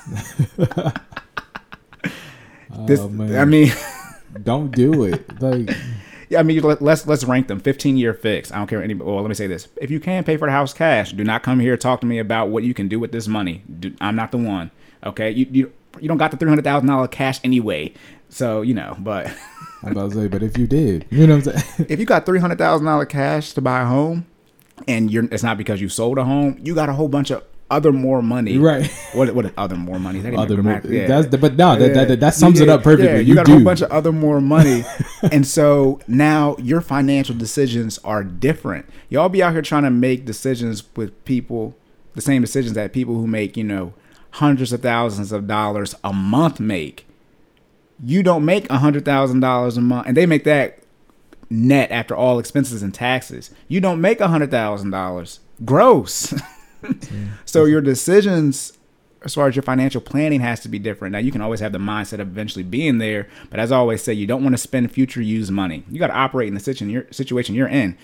This, 2.85 2.99
Oh, 2.99 3.09
man. 3.09 3.37
I 3.37 3.45
mean, 3.45 3.71
Don't 4.43 4.71
do 4.71 5.03
it. 5.03 5.41
Like, 5.41 5.69
Yeah, 6.29 6.39
I 6.39 6.43
mean, 6.43 6.61
let, 6.61 6.81
let's 6.81 7.07
let's 7.07 7.23
rank 7.23 7.47
them. 7.47 7.61
Fifteen 7.61 7.95
year 7.95 8.13
fix. 8.13 8.51
I 8.51 8.57
don't 8.57 8.67
care 8.67 8.83
any. 8.83 8.93
Well, 8.93 9.15
let 9.21 9.29
me 9.29 9.33
say 9.33 9.47
this: 9.47 9.69
if 9.77 9.89
you 9.89 10.01
can 10.01 10.25
pay 10.25 10.35
for 10.35 10.45
the 10.45 10.51
house 10.51 10.73
cash, 10.73 11.13
do 11.13 11.23
not 11.23 11.41
come 11.41 11.57
here 11.61 11.77
talk 11.77 12.01
to 12.01 12.05
me 12.05 12.19
about 12.19 12.49
what 12.49 12.63
you 12.63 12.73
can 12.73 12.89
do 12.89 12.99
with 12.99 13.13
this 13.13 13.29
money. 13.29 13.63
Do, 13.79 13.95
I'm 14.01 14.17
not 14.17 14.31
the 14.33 14.37
one. 14.37 14.71
Okay, 15.05 15.31
you 15.31 15.47
you 15.49 15.73
you 16.01 16.09
don't 16.09 16.17
got 16.17 16.31
the 16.31 16.37
three 16.37 16.49
hundred 16.49 16.65
thousand 16.65 16.89
dollar 16.89 17.07
cash 17.07 17.39
anyway. 17.45 17.93
So 18.27 18.61
you 18.61 18.73
know, 18.73 18.97
but 18.99 19.27
I'm 19.83 19.93
about 19.93 20.11
to 20.11 20.15
say, 20.17 20.27
but 20.27 20.43
if 20.43 20.57
you 20.57 20.67
did, 20.67 21.05
you 21.09 21.27
know 21.27 21.37
what 21.37 21.47
I'm 21.47 21.61
saying? 21.61 21.85
if 21.89 21.97
you 21.97 22.05
got 22.05 22.25
three 22.25 22.39
hundred 22.39 22.57
thousand 22.57 22.85
dollar 22.85 23.05
cash 23.05 23.53
to 23.53 23.61
buy 23.61 23.83
a 23.83 23.85
home, 23.85 24.25
and 24.85 25.09
you're 25.09 25.23
it's 25.31 25.43
not 25.43 25.57
because 25.57 25.79
you 25.79 25.87
sold 25.87 26.17
a 26.17 26.25
home, 26.25 26.59
you 26.61 26.75
got 26.75 26.89
a 26.89 26.93
whole 26.93 27.07
bunch 27.07 27.31
of 27.31 27.41
other 27.69 27.91
more 27.91 28.21
money. 28.21 28.57
Right. 28.57 28.89
What 29.13 29.33
what 29.33 29.51
other 29.57 29.75
more 29.75 29.99
money? 29.99 30.19
That 30.19 30.35
Other 30.35 30.61
more, 30.61 30.81
yeah. 30.85 31.07
that's 31.07 31.27
the, 31.27 31.37
but 31.37 31.55
no, 31.55 31.75
that, 31.75 31.95
Yeah. 31.95 32.05
that, 32.05 32.19
that 32.19 32.33
sums 32.35 32.59
it 32.59 32.69
up 32.69 32.83
perfectly. 32.83 33.07
yeah, 33.13 33.19
you, 33.19 33.33
got 33.35 33.45
do. 33.47 33.53
a 33.53 33.55
whole 33.55 33.63
bunch 33.63 33.81
of 33.81 33.89
other 33.91 34.11
more 34.11 34.39
money, 34.39 34.83
and 35.31 35.47
so 35.47 35.99
now 36.07 36.55
your 36.59 36.81
financial 36.81 37.33
decisions 37.33 37.97
are 37.99 38.23
different. 38.23 38.85
Y'all 39.09 39.29
be 39.29 39.41
out 39.41 39.53
here 39.53 39.61
trying 39.63 39.83
to 39.83 39.89
make 39.89 40.25
decisions 40.25 40.83
with 40.95 41.25
people, 41.25 41.75
the 42.13 42.21
same 42.21 42.41
decisions 42.41 42.73
that 42.75 42.93
people 42.93 43.15
who 43.15 43.25
make 43.27 43.57
you 43.57 43.63
know 43.63 43.93
hundreds 44.31 44.71
of 44.71 44.81
thousands 44.81 45.31
of 45.31 45.47
dollars 45.47 45.95
a 46.03 46.13
month 46.13 46.59
make. 46.59 47.07
You 48.03 48.21
don't 48.21 48.45
make 48.45 48.69
a 48.69 48.77
hundred 48.77 49.03
thousand 49.05 49.39
dollars 49.39 49.77
a 49.77 49.81
month, 49.81 50.05
and 50.05 50.15
they 50.15 50.27
make 50.27 50.43
that 50.43 50.79
net 51.49 51.89
after 51.91 52.15
all 52.15 52.37
expenses 52.37 52.83
and 52.83 52.93
taxes. 52.93 53.49
You 53.67 53.79
don't 53.81 53.99
make 54.01 54.19
a 54.19 54.27
hundred 54.27 54.51
thousand 54.51 54.91
dollars 54.91 55.39
gross. 55.65 56.33
so 57.45 57.65
your 57.65 57.81
decisions 57.81 58.73
as 59.23 59.33
far 59.33 59.47
as 59.47 59.55
your 59.55 59.63
financial 59.63 59.99
planning 59.99 60.39
has 60.41 60.59
to 60.61 60.69
be 60.69 60.79
different. 60.79 61.13
Now 61.13 61.19
you 61.19 61.31
can 61.31 61.41
always 61.41 61.59
have 61.59 61.71
the 61.71 61.79
mindset 61.79 62.19
of 62.19 62.27
eventually 62.27 62.63
being 62.63 62.97
there, 62.97 63.27
but 63.49 63.59
as 63.59 63.71
I 63.71 63.77
always 63.77 64.03
say, 64.03 64.13
you 64.13 64.27
don't 64.27 64.43
want 64.43 64.53
to 64.53 64.57
spend 64.57 64.91
future 64.91 65.21
use 65.21 65.51
money. 65.51 65.83
You 65.89 65.99
got 65.99 66.07
to 66.07 66.15
operate 66.15 66.47
in 66.47 66.53
the 66.53 66.59
situation 66.59 66.89
you're, 66.89 67.07
situation 67.11 67.55
you're 67.55 67.67
in. 67.67 67.97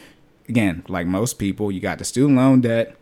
Again, 0.49 0.83
like 0.87 1.07
most 1.07 1.39
people, 1.39 1.71
you 1.71 1.79
got 1.79 1.99
the 1.99 2.03
student 2.03 2.37
loan 2.37 2.61
debt, 2.61 2.97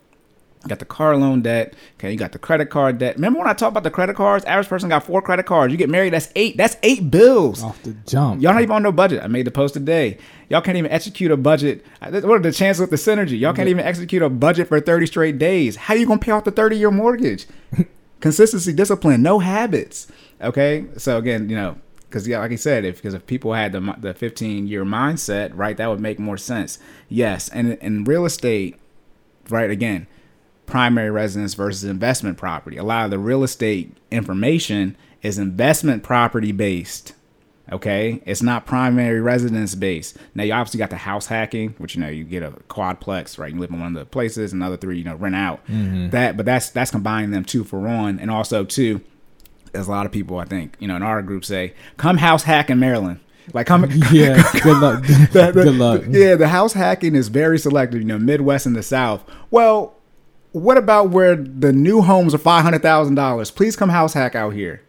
you 0.64 0.70
got 0.70 0.80
the 0.80 0.86
car 0.86 1.18
loan 1.18 1.41
debt, 1.41 1.74
okay, 1.97 2.12
you 2.12 2.18
got 2.18 2.34
the 2.34 2.39
credit 2.39 2.70
card 2.70 2.99
debt. 2.99 3.16
Remember 3.16 3.39
when 3.39 3.47
I 3.47 3.53
talked 3.53 3.72
about 3.72 3.84
the 3.84 3.89
credit 3.89 4.16
cards? 4.16 4.45
Average 4.45 4.68
person 4.70 4.89
got 4.89 5.03
four 5.03 5.22
credit 5.22 5.45
cards. 5.47 5.72
You 5.72 5.78
get 5.78 5.89
married, 5.89 6.14
that's 6.14 6.30
eight. 6.36 6.55
That's 6.55 6.78
eight 6.84 7.09
bills. 7.09 7.64
off 7.64 7.82
the 7.82 7.93
jump. 8.05 8.41
Y'all 8.41 8.53
not 8.53 8.62
even 8.62 8.76
on 8.76 8.84
no 8.84 8.91
budget. 8.91 9.24
I 9.24 9.28
made 9.28 9.47
the 9.47 9.51
post 9.51 9.74
today. 9.74 10.20
Y'all 10.49 10.62
can't 10.62 10.78
even 10.78 10.91
execute 10.91 11.32
a 11.32 11.38
budget. 11.38 11.84
What 12.01 12.26
are 12.26 12.39
the 12.39 12.51
chances 12.51 12.82
with 12.82 12.91
the 12.91 12.95
synergy? 12.97 13.39
Y'all 13.39 13.53
can't 13.53 13.70
even 13.70 13.86
execute 13.86 14.22
a 14.22 14.30
budget 14.30 14.68
for 14.68 14.80
30 14.80 15.07
straight 15.07 15.39
days. 15.39 15.76
How 15.76 15.95
are 15.95 15.97
you 15.97 16.05
gonna 16.05 16.20
pay 16.20 16.32
off 16.32 16.43
the 16.43 16.51
30 16.51 16.78
year 16.78 16.91
mortgage? 16.91 17.47
Consistency, 18.20 18.72
discipline, 18.72 19.24
no 19.24 19.39
habits. 19.39 20.07
Okay, 20.41 20.86
so 20.97 21.18
again, 21.18 21.49
you 21.49 21.55
know, 21.55 21.78
because 22.01 22.28
yeah, 22.28 22.39
like 22.39 22.51
I 22.51 22.55
said, 22.55 22.86
if 22.86 22.97
because 22.97 23.16
if 23.16 23.26
people 23.26 23.53
had 23.53 23.72
the 23.72 23.95
the 23.97 24.14
15 24.14 24.68
year 24.68 24.84
mindset, 24.86 25.51
right, 25.55 25.76
that 25.78 25.88
would 25.88 25.99
make 25.99 26.20
more 26.20 26.38
sense. 26.38 26.78
Yes, 27.09 27.49
and 27.49 27.74
in 27.76 28.03
real 28.03 28.26
estate, 28.26 28.80
right, 29.49 29.72
again, 29.72 30.05
primary 30.72 31.11
residence 31.11 31.53
versus 31.53 31.84
investment 31.84 32.38
property. 32.38 32.78
A 32.78 32.84
lot 32.84 33.05
of 33.05 33.11
the 33.11 33.19
real 33.19 33.43
estate 33.43 33.95
information 34.09 34.95
is 35.22 35.38
investment 35.38 36.01
property 36.01 36.51
based. 36.51 37.13
Okay, 37.72 38.22
it's 38.26 38.41
not 38.41 38.65
primary 38.65 39.22
residence 39.22 39.76
based. 39.76 40.17
Now 40.36 40.43
you 40.43 40.51
obviously 40.51 40.80
got 40.80 40.89
the 40.89 40.97
house 40.97 41.28
hacking, 41.28 41.76
which 41.78 41.95
you 41.95 42.01
know 42.01 42.09
you 42.09 42.24
get 42.24 42.43
a 42.43 42.51
quadplex, 42.69 43.38
right? 43.38 43.53
You 43.53 43.59
live 43.59 43.69
in 43.69 43.80
one 43.80 43.95
of 43.95 43.99
the 43.99 44.05
places, 44.05 44.51
and 44.51 44.61
the 44.61 44.65
other 44.65 44.78
three 44.78 44.97
you 44.97 45.03
know 45.03 45.15
rent 45.15 45.36
out. 45.36 45.65
Mm-hmm. 45.67 46.09
That, 46.09 46.36
but 46.36 46.45
that's 46.45 46.69
that's 46.69 46.91
combining 46.91 47.32
them 47.32 47.45
two 47.45 47.63
for 47.63 47.80
one, 47.80 48.19
and 48.19 48.32
also 48.32 48.65
two. 48.65 49.01
There's 49.72 49.88
a 49.88 49.91
lot 49.91 50.05
of 50.05 50.11
people 50.11 50.38
I 50.39 50.45
think 50.45 50.76
you 50.80 50.88
know 50.88 50.95
in 50.97 51.03
our 51.03 51.22
group 51.22 51.45
say, 51.45 51.74
"Come 51.97 52.17
house 52.17 52.43
hack 52.43 52.69
in 52.69 52.80
Maryland." 52.80 53.19
Like 53.53 53.67
come, 53.67 53.84
yeah, 54.11 54.41
good 54.61 54.78
luck. 54.80 55.03
the- 55.05 55.51
the- 55.53 55.63
good 55.63 55.76
luck. 55.76 56.03
Yeah, 56.09 56.36
the 56.36 56.47
house 56.49 56.74
hacking 56.74 57.15
is 57.15 57.28
very 57.30 57.57
selective, 57.59 57.99
you 58.01 58.05
know, 58.07 58.19
Midwest 58.19 58.65
and 58.65 58.76
the 58.76 58.84
South. 58.84 59.24
Well, 59.49 59.95
what 60.52 60.78
about 60.78 61.10
where 61.10 61.36
the 61.36 61.72
new 61.72 62.02
homes 62.02 62.34
are 62.34 62.39
five 62.39 62.64
hundred 62.64 62.82
thousand 62.82 63.16
dollars? 63.16 63.52
Please 63.52 63.76
come 63.76 63.89
house 63.89 64.14
hack 64.14 64.36
out 64.36 64.54
here. 64.54 64.82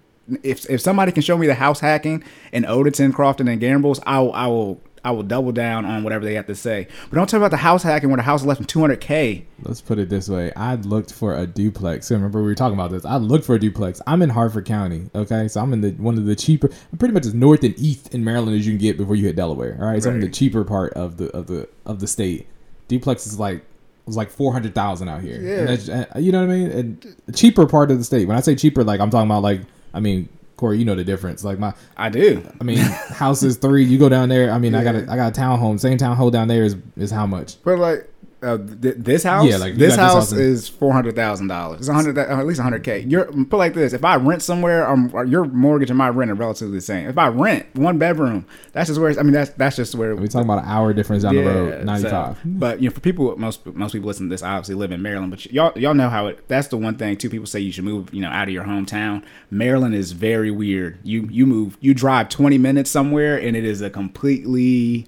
If 0.42 0.68
if 0.70 0.80
somebody 0.80 1.12
can 1.12 1.22
show 1.22 1.36
me 1.36 1.46
the 1.46 1.54
house 1.54 1.80
hacking 1.80 2.24
in 2.52 2.64
Odenton, 2.64 3.12
Crofton, 3.12 3.48
and 3.48 3.60
Gambrills, 3.60 4.00
I 4.06 4.20
will 4.20 4.32
I 4.32 4.46
will 4.46 4.80
I 5.04 5.10
will 5.10 5.24
double 5.24 5.50
down 5.50 5.84
on 5.84 6.04
whatever 6.04 6.24
they 6.24 6.34
have 6.34 6.46
to 6.46 6.54
say. 6.54 6.86
But 7.10 7.16
don't 7.16 7.28
talk 7.28 7.38
about 7.38 7.50
the 7.50 7.56
house 7.56 7.82
hacking 7.82 8.08
where 8.08 8.16
the 8.16 8.22
house 8.22 8.42
is 8.42 8.46
less 8.46 8.58
than 8.58 8.66
two 8.66 8.80
hundred 8.80 9.00
k. 9.00 9.46
Let's 9.62 9.80
put 9.80 9.98
it 9.98 10.08
this 10.08 10.28
way. 10.28 10.52
I 10.54 10.76
looked 10.76 11.12
for 11.12 11.36
a 11.36 11.46
duplex. 11.46 12.06
So 12.06 12.14
remember 12.14 12.40
we 12.40 12.46
were 12.46 12.54
talking 12.54 12.78
about 12.78 12.92
this. 12.92 13.04
I 13.04 13.16
looked 13.16 13.44
for 13.44 13.56
a 13.56 13.60
duplex. 13.60 14.00
I'm 14.06 14.22
in 14.22 14.30
Harford 14.30 14.64
County. 14.64 15.10
Okay. 15.14 15.48
So 15.48 15.60
I'm 15.60 15.72
in 15.72 15.80
the 15.80 15.90
one 15.92 16.16
of 16.18 16.24
the 16.24 16.36
cheaper 16.36 16.70
pretty 16.98 17.14
much 17.14 17.26
as 17.26 17.34
north 17.34 17.64
and 17.64 17.76
east 17.78 18.14
in 18.14 18.24
Maryland 18.24 18.56
as 18.56 18.66
you 18.66 18.72
can 18.72 18.80
get 18.80 18.96
before 18.96 19.16
you 19.16 19.26
hit 19.26 19.36
Delaware. 19.36 19.76
All 19.80 19.86
right. 19.86 20.02
So 20.02 20.10
I'm 20.10 20.16
in 20.16 20.22
the 20.22 20.30
cheaper 20.30 20.64
part 20.64 20.92
of 20.94 21.16
the 21.16 21.26
of 21.36 21.48
the 21.48 21.68
of 21.84 21.98
the 21.98 22.06
state. 22.06 22.46
Duplex 22.86 23.26
is 23.26 23.38
like 23.40 23.64
was 24.06 24.16
like 24.16 24.30
four 24.30 24.52
hundred 24.52 24.74
thousand 24.74 25.08
out 25.08 25.22
here. 25.22 25.40
Yeah. 25.40 25.58
And 25.58 25.68
that's, 25.68 25.88
uh, 25.88 26.06
you 26.18 26.32
know 26.32 26.44
what 26.44 26.52
I 26.52 26.56
mean? 26.56 26.70
And 26.70 27.16
the 27.26 27.32
cheaper 27.32 27.66
part 27.66 27.90
of 27.90 27.98
the 27.98 28.04
state. 28.04 28.26
When 28.26 28.36
I 28.36 28.40
say 28.40 28.54
cheaper, 28.54 28.84
like 28.84 29.00
I'm 29.00 29.10
talking 29.10 29.30
about 29.30 29.42
like 29.42 29.62
I 29.94 30.00
mean, 30.00 30.28
Corey, 30.56 30.78
you 30.78 30.84
know 30.84 30.94
the 30.94 31.04
difference. 31.04 31.44
Like 31.44 31.58
my 31.58 31.74
I 31.96 32.08
do. 32.08 32.46
I 32.60 32.64
mean, 32.64 32.78
house 32.78 33.42
is 33.42 33.56
three. 33.56 33.84
You 33.84 33.98
go 33.98 34.08
down 34.08 34.28
there. 34.28 34.50
I 34.50 34.58
mean, 34.58 34.74
I 34.74 34.84
got 34.84 34.94
a 34.94 35.02
I 35.10 35.16
got 35.16 35.36
a 35.36 35.40
townhome. 35.40 35.78
Same 35.78 35.98
townhome 35.98 36.32
down 36.32 36.48
there 36.48 36.64
is 36.64 36.76
is 36.96 37.10
how 37.10 37.26
much? 37.26 37.62
But 37.62 37.78
like 37.78 38.08
uh, 38.42 38.58
th- 38.58 38.96
this 38.98 39.22
house, 39.22 39.46
Yeah, 39.46 39.56
like, 39.58 39.74
this 39.76 39.96
got 39.96 40.02
this 40.02 40.12
house 40.14 40.14
house 40.14 40.32
is 40.32 40.68
four 40.68 40.92
hundred 40.92 41.14
thousand 41.16 41.46
dollars. 41.48 41.80
It's 41.80 41.88
hundred, 41.88 42.18
at 42.18 42.46
least 42.46 42.60
hundred 42.60 42.82
k. 42.84 43.00
You're 43.00 43.26
put 43.26 43.56
like 43.56 43.74
this: 43.74 43.92
if 43.92 44.04
I 44.04 44.16
rent 44.16 44.42
somewhere, 44.42 44.88
um, 44.88 45.10
your 45.28 45.44
mortgage 45.44 45.90
and 45.90 45.96
my 45.98 46.08
rent 46.08 46.30
are 46.30 46.34
relatively 46.34 46.76
the 46.76 46.80
same. 46.80 47.08
If 47.08 47.18
I 47.18 47.28
rent 47.28 47.66
one 47.74 47.98
bedroom, 47.98 48.46
that's 48.72 48.88
just 48.88 49.00
where. 49.00 49.18
I 49.18 49.22
mean, 49.22 49.32
that's 49.32 49.50
that's 49.50 49.76
just 49.76 49.94
where 49.94 50.14
We 50.16 50.28
talking 50.28 50.46
about 50.48 50.64
an 50.64 50.68
hour 50.68 50.92
difference 50.92 51.22
down 51.22 51.34
the 51.36 51.42
road. 51.44 51.78
so- 51.78 51.84
Ninety 51.84 52.08
five. 52.08 52.38
but 52.44 52.80
you 52.82 52.88
know, 52.88 52.94
for 52.94 53.00
people, 53.00 53.36
most 53.38 53.64
most 53.66 53.92
people 53.92 54.08
listen 54.08 54.28
to 54.28 54.30
this 54.34 54.42
obviously 54.42 54.74
live 54.74 54.92
in 54.92 55.02
Maryland. 55.02 55.30
But 55.30 55.46
y'all 55.52 55.72
y'all 55.78 55.94
know 55.94 56.08
how 56.08 56.26
it. 56.26 56.46
That's 56.48 56.68
the 56.68 56.76
one 56.76 56.96
thing. 56.96 57.16
Two 57.16 57.30
people 57.30 57.46
say 57.46 57.60
you 57.60 57.72
should 57.72 57.84
move. 57.84 58.12
You 58.12 58.20
know, 58.22 58.28
out 58.30 58.48
of 58.48 58.54
your 58.54 58.64
hometown. 58.64 59.22
Maryland 59.50 59.94
is 59.94 60.12
very 60.12 60.50
weird. 60.50 60.98
You 61.02 61.28
you 61.30 61.46
move. 61.46 61.76
You 61.80 61.94
drive 61.94 62.28
twenty 62.28 62.58
minutes 62.58 62.90
somewhere, 62.90 63.36
and 63.40 63.56
it 63.56 63.64
is 63.64 63.80
a 63.82 63.90
completely 63.90 65.06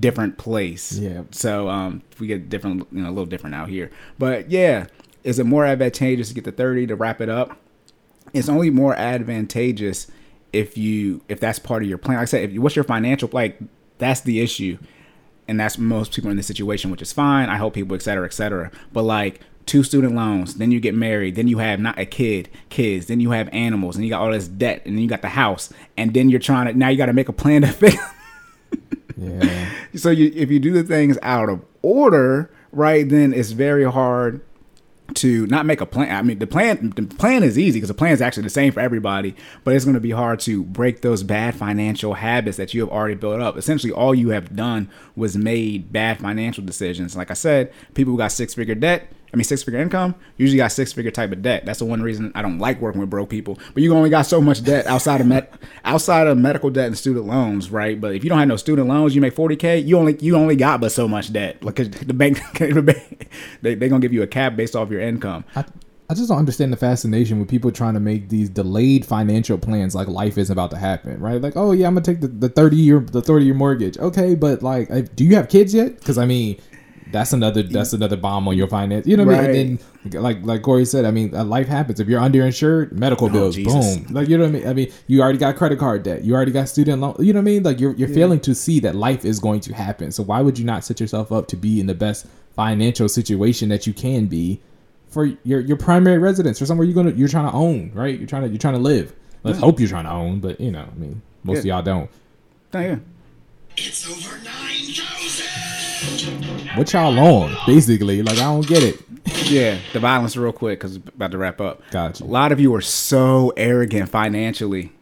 different 0.00 0.38
place. 0.38 0.98
Yeah. 0.98 1.22
So 1.30 1.68
um, 1.68 2.02
we 2.18 2.26
get 2.26 2.48
different. 2.48 2.86
You 2.92 3.02
know, 3.02 3.08
a 3.08 3.10
little 3.10 3.26
different 3.26 3.54
out 3.54 3.68
here. 3.68 3.90
But 4.18 4.50
yeah, 4.50 4.86
is 5.22 5.38
it 5.38 5.44
more 5.44 5.64
advantageous 5.64 6.28
to 6.28 6.34
get 6.34 6.44
the 6.44 6.52
thirty 6.52 6.86
to 6.86 6.96
wrap 6.96 7.20
it 7.20 7.28
up? 7.28 7.58
it's 8.34 8.48
only 8.48 8.68
more 8.68 8.94
advantageous 8.96 10.08
if 10.52 10.76
you 10.76 11.22
if 11.28 11.40
that's 11.40 11.58
part 11.58 11.82
of 11.82 11.88
your 11.88 11.98
plan. 11.98 12.18
Like 12.18 12.22
I 12.22 12.26
said, 12.26 12.42
if 12.42 12.52
you, 12.52 12.60
what's 12.60 12.76
your 12.76 12.84
financial 12.84 13.30
like 13.32 13.58
that's 13.98 14.20
the 14.20 14.40
issue, 14.40 14.76
and 15.48 15.58
that's 15.58 15.78
most 15.78 16.12
people 16.12 16.30
in 16.30 16.36
this 16.36 16.46
situation, 16.46 16.90
which 16.90 17.00
is 17.00 17.12
fine. 17.12 17.48
I 17.48 17.56
help 17.56 17.74
people, 17.74 17.94
et 17.94 18.02
cetera, 18.02 18.26
et 18.26 18.32
cetera. 18.32 18.70
But 18.92 19.04
like 19.04 19.40
two 19.66 19.82
student 19.82 20.14
loans, 20.14 20.56
then 20.56 20.72
you 20.72 20.80
get 20.80 20.94
married, 20.94 21.36
then 21.36 21.48
you 21.48 21.58
have 21.58 21.80
not 21.80 21.98
a 21.98 22.04
kid, 22.04 22.50
kids, 22.68 23.06
then 23.06 23.20
you 23.20 23.30
have 23.30 23.48
animals, 23.52 23.96
and 23.96 24.04
you 24.04 24.10
got 24.10 24.20
all 24.20 24.32
this 24.32 24.48
debt, 24.48 24.82
and 24.84 24.96
then 24.96 25.02
you 25.02 25.08
got 25.08 25.22
the 25.22 25.28
house, 25.28 25.72
and 25.96 26.12
then 26.12 26.28
you're 26.28 26.40
trying 26.40 26.66
to 26.66 26.76
now 26.76 26.88
you 26.88 26.96
got 26.98 27.06
to 27.06 27.12
make 27.12 27.28
a 27.28 27.32
plan 27.32 27.62
to 27.62 27.68
fix. 27.72 27.96
Yeah. 29.16 29.70
so 29.94 30.10
you 30.10 30.32
if 30.34 30.50
you 30.50 30.58
do 30.58 30.72
the 30.72 30.82
things 30.82 31.18
out 31.22 31.48
of 31.48 31.62
order, 31.82 32.50
right, 32.72 33.08
then 33.08 33.32
it's 33.32 33.52
very 33.52 33.84
hard 33.90 34.40
to 35.12 35.46
not 35.48 35.66
make 35.66 35.80
a 35.80 35.86
plan. 35.86 36.14
I 36.14 36.22
mean, 36.22 36.38
the 36.38 36.46
plan 36.46 36.92
the 36.96 37.02
plan 37.02 37.42
is 37.42 37.58
easy 37.58 37.78
because 37.78 37.88
the 37.88 37.94
plan 37.94 38.12
is 38.12 38.22
actually 38.22 38.44
the 38.44 38.50
same 38.50 38.72
for 38.72 38.80
everybody, 38.80 39.36
but 39.62 39.74
it's 39.74 39.84
going 39.84 39.94
to 39.94 40.00
be 40.00 40.10
hard 40.10 40.40
to 40.40 40.64
break 40.64 41.02
those 41.02 41.22
bad 41.22 41.54
financial 41.54 42.14
habits 42.14 42.56
that 42.56 42.72
you 42.74 42.80
have 42.80 42.90
already 42.90 43.14
built 43.14 43.40
up. 43.40 43.56
Essentially, 43.56 43.92
all 43.92 44.14
you 44.14 44.30
have 44.30 44.56
done 44.56 44.88
was 45.14 45.36
made 45.36 45.92
bad 45.92 46.18
financial 46.18 46.64
decisions. 46.64 47.16
Like 47.16 47.30
I 47.30 47.34
said, 47.34 47.72
people 47.94 48.12
who 48.12 48.18
got 48.18 48.32
six 48.32 48.54
figure 48.54 48.74
debt, 48.74 49.12
I 49.34 49.36
mean 49.36 49.42
six 49.42 49.64
figure 49.64 49.80
income, 49.80 50.14
usually 50.36 50.58
got 50.58 50.70
six 50.70 50.92
figure 50.92 51.10
type 51.10 51.32
of 51.32 51.42
debt. 51.42 51.66
That's 51.66 51.80
the 51.80 51.84
one 51.84 52.00
reason 52.02 52.30
I 52.36 52.42
don't 52.42 52.60
like 52.60 52.80
working 52.80 53.00
with 53.00 53.10
broke 53.10 53.30
people. 53.30 53.58
But 53.74 53.82
you 53.82 53.92
only 53.92 54.08
got 54.08 54.26
so 54.26 54.40
much 54.40 54.62
debt 54.62 54.86
outside 54.86 55.20
of 55.20 55.26
med- 55.26 55.48
outside 55.84 56.28
of 56.28 56.38
medical 56.38 56.70
debt 56.70 56.86
and 56.86 56.96
student 56.96 57.26
loans, 57.26 57.68
right? 57.68 58.00
But 58.00 58.14
if 58.14 58.22
you 58.22 58.30
don't 58.30 58.38
have 58.38 58.46
no 58.46 58.54
student 58.54 58.86
loans, 58.86 59.12
you 59.12 59.20
make 59.20 59.34
forty 59.34 59.56
k, 59.56 59.80
you 59.80 59.98
only 59.98 60.16
you 60.20 60.36
only 60.36 60.54
got 60.54 60.80
but 60.80 60.92
so 60.92 61.08
much 61.08 61.32
debt. 61.32 61.64
Like 61.64 61.74
the 61.74 62.14
bank, 62.14 62.38
the 62.58 62.80
bank 62.80 63.28
they 63.60 63.74
they 63.74 63.88
gonna 63.88 64.00
give 64.00 64.12
you 64.12 64.22
a 64.22 64.28
cap 64.28 64.54
based 64.54 64.76
off 64.76 64.88
your 64.88 65.00
income. 65.00 65.44
I, 65.56 65.64
I 66.08 66.14
just 66.14 66.28
don't 66.28 66.38
understand 66.38 66.72
the 66.72 66.76
fascination 66.76 67.40
with 67.40 67.48
people 67.48 67.72
trying 67.72 67.94
to 67.94 68.00
make 68.00 68.28
these 68.28 68.48
delayed 68.48 69.04
financial 69.04 69.58
plans 69.58 69.96
like 69.96 70.06
life 70.06 70.38
is 70.38 70.48
about 70.48 70.70
to 70.70 70.76
happen, 70.76 71.18
right? 71.18 71.42
Like, 71.42 71.56
oh 71.56 71.72
yeah, 71.72 71.88
I'm 71.88 71.94
gonna 71.94 72.04
take 72.04 72.20
the, 72.20 72.28
the 72.28 72.48
30 72.48 72.76
year 72.76 73.00
the 73.00 73.20
30 73.20 73.46
year 73.46 73.54
mortgage. 73.54 73.98
Okay, 73.98 74.36
but 74.36 74.62
like, 74.62 75.16
do 75.16 75.24
you 75.24 75.34
have 75.34 75.48
kids 75.48 75.74
yet? 75.74 75.98
Because 75.98 76.18
I 76.18 76.24
mean, 76.24 76.60
that's 77.10 77.32
another 77.32 77.62
that's 77.62 77.92
another 77.92 78.16
bomb 78.16 78.48
on 78.48 78.56
your 78.56 78.68
finance. 78.68 79.06
You 79.06 79.16
know 79.16 79.24
what 79.24 79.36
I 79.36 79.48
mean? 79.48 79.80
And 80.04 80.12
then, 80.12 80.22
like 80.22 80.42
like 80.42 80.62
Corey 80.62 80.84
said, 80.84 81.04
I 81.04 81.10
mean, 81.10 81.34
uh, 81.34 81.44
life 81.44 81.68
happens. 81.68 82.00
If 82.00 82.08
you're 82.08 82.20
underinsured, 82.20 82.92
medical 82.92 83.28
bills, 83.28 83.56
Jesus. 83.56 83.96
boom. 83.98 84.14
Like 84.14 84.28
you 84.28 84.38
know 84.38 84.44
what 84.44 84.50
I 84.50 84.58
mean? 84.58 84.68
I 84.68 84.72
mean, 84.72 84.92
you 85.06 85.22
already 85.22 85.38
got 85.38 85.56
credit 85.56 85.78
card 85.78 86.02
debt. 86.02 86.24
You 86.24 86.34
already 86.34 86.52
got 86.52 86.68
student 86.68 87.00
loan. 87.00 87.16
You 87.18 87.32
know 87.32 87.38
what 87.38 87.42
I 87.42 87.44
mean? 87.44 87.62
Like 87.62 87.80
you're 87.80 87.94
you're 87.94 88.08
failing 88.08 88.40
to 88.40 88.54
see 88.54 88.80
that 88.80 88.94
life 88.94 89.24
is 89.24 89.38
going 89.38 89.60
to 89.60 89.74
happen. 89.74 90.12
So 90.12 90.22
why 90.22 90.40
would 90.40 90.58
you 90.58 90.64
not 90.64 90.84
set 90.84 91.00
yourself 91.00 91.30
up 91.32 91.46
to 91.48 91.56
be 91.56 91.80
in 91.80 91.86
the 91.86 91.94
best 91.94 92.26
financial 92.56 93.08
situation 93.08 93.68
that 93.68 93.86
you 93.86 93.92
can 93.92 94.26
be? 94.26 94.60
for 95.14 95.26
your 95.44 95.60
your 95.60 95.76
primary 95.76 96.18
residence 96.18 96.60
or 96.60 96.66
somewhere 96.66 96.84
you're 96.84 96.94
gonna 96.94 97.12
you're 97.12 97.28
trying 97.28 97.48
to 97.48 97.56
own, 97.56 97.92
right? 97.94 98.18
You're 98.18 98.26
trying 98.26 98.42
to 98.42 98.48
you're 98.48 98.58
trying 98.58 98.74
to 98.74 98.80
live. 98.80 99.14
Let's 99.44 99.58
hope 99.58 99.78
you're 99.78 99.88
trying 99.88 100.04
to 100.04 100.10
own, 100.10 100.40
but 100.40 100.58
you 100.60 100.72
know, 100.72 100.88
I 100.90 100.98
mean, 100.98 101.22
most 101.44 101.60
of 101.60 101.66
y'all 101.66 101.82
don't. 101.82 102.10
Oh, 102.72 102.80
yeah. 102.80 102.96
It's 103.76 104.08
over 104.08 104.36
9,000! 104.42 105.53
What 106.76 106.92
y'all 106.92 107.18
on, 107.18 107.56
basically? 107.66 108.22
Like 108.22 108.38
I 108.38 108.42
don't 108.44 108.66
get 108.66 108.82
it. 108.82 109.00
Yeah, 109.48 109.78
the 109.92 110.00
violence 110.00 110.36
real 110.36 110.52
quick 110.52 110.80
because 110.80 110.96
about 110.96 111.30
to 111.30 111.38
wrap 111.38 111.60
up. 111.60 111.82
Gotcha. 111.90 112.24
A 112.24 112.26
lot 112.26 112.50
of 112.52 112.58
you 112.60 112.74
are 112.74 112.80
so 112.80 113.52
arrogant 113.56 114.08
financially. 114.10 114.92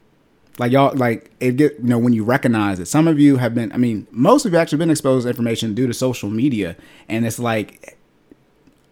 Like 0.59 0.71
y'all, 0.71 0.95
like 0.95 1.31
it 1.39 1.57
get 1.57 1.79
you 1.79 1.85
know 1.85 1.97
when 1.97 2.13
you 2.13 2.23
recognize 2.23 2.79
it. 2.79 2.85
Some 2.85 3.07
of 3.07 3.19
you 3.19 3.37
have 3.37 3.55
been. 3.55 3.71
I 3.71 3.77
mean, 3.77 4.05
most 4.11 4.45
of 4.45 4.53
you 4.53 4.59
actually 4.59 4.77
been 4.77 4.91
exposed 4.91 5.23
to 5.23 5.29
information 5.29 5.73
due 5.73 5.87
to 5.87 5.93
social 5.93 6.29
media, 6.29 6.75
and 7.09 7.25
it's 7.25 7.39
like 7.39 7.97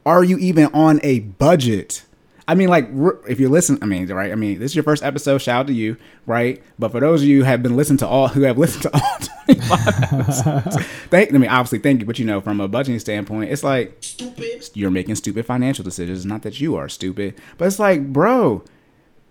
Are 0.05 0.23
you 0.23 0.37
even 0.39 0.65
on 0.73 0.99
a 1.03 1.19
budget? 1.19 2.03
I 2.51 2.53
mean, 2.53 2.67
like, 2.67 2.89
if 3.29 3.39
you 3.39 3.47
listen, 3.47 3.79
I 3.81 3.85
mean, 3.85 4.07
right? 4.07 4.29
I 4.29 4.35
mean, 4.35 4.59
this 4.59 4.71
is 4.71 4.75
your 4.75 4.83
first 4.83 5.03
episode. 5.03 5.37
Shout 5.37 5.61
out 5.61 5.67
to 5.67 5.73
you, 5.73 5.95
right? 6.25 6.61
But 6.77 6.91
for 6.91 6.99
those 6.99 7.21
of 7.21 7.27
you 7.29 7.37
who 7.37 7.43
have 7.45 7.63
been 7.63 7.77
listening 7.77 7.99
to 7.99 8.07
all, 8.07 8.27
who 8.27 8.41
have 8.41 8.57
listened 8.57 8.81
to 8.83 8.93
all 8.93 9.17
25 9.45 10.13
episodes, 10.19 10.85
thank, 11.09 11.33
I 11.33 11.37
mean, 11.37 11.49
obviously, 11.49 11.79
thank 11.79 12.01
you. 12.01 12.05
But 12.05 12.19
you 12.19 12.25
know, 12.25 12.41
from 12.41 12.59
a 12.59 12.67
budgeting 12.67 12.99
standpoint, 12.99 13.51
it's 13.51 13.63
like 13.63 13.95
Stupid. 14.01 14.69
you're 14.73 14.91
making 14.91 15.15
stupid 15.15 15.45
financial 15.45 15.85
decisions. 15.85 16.17
It's 16.19 16.25
not 16.25 16.41
that 16.41 16.59
you 16.59 16.75
are 16.75 16.89
stupid, 16.89 17.35
but 17.57 17.69
it's 17.69 17.79
like, 17.79 18.11
bro, 18.11 18.65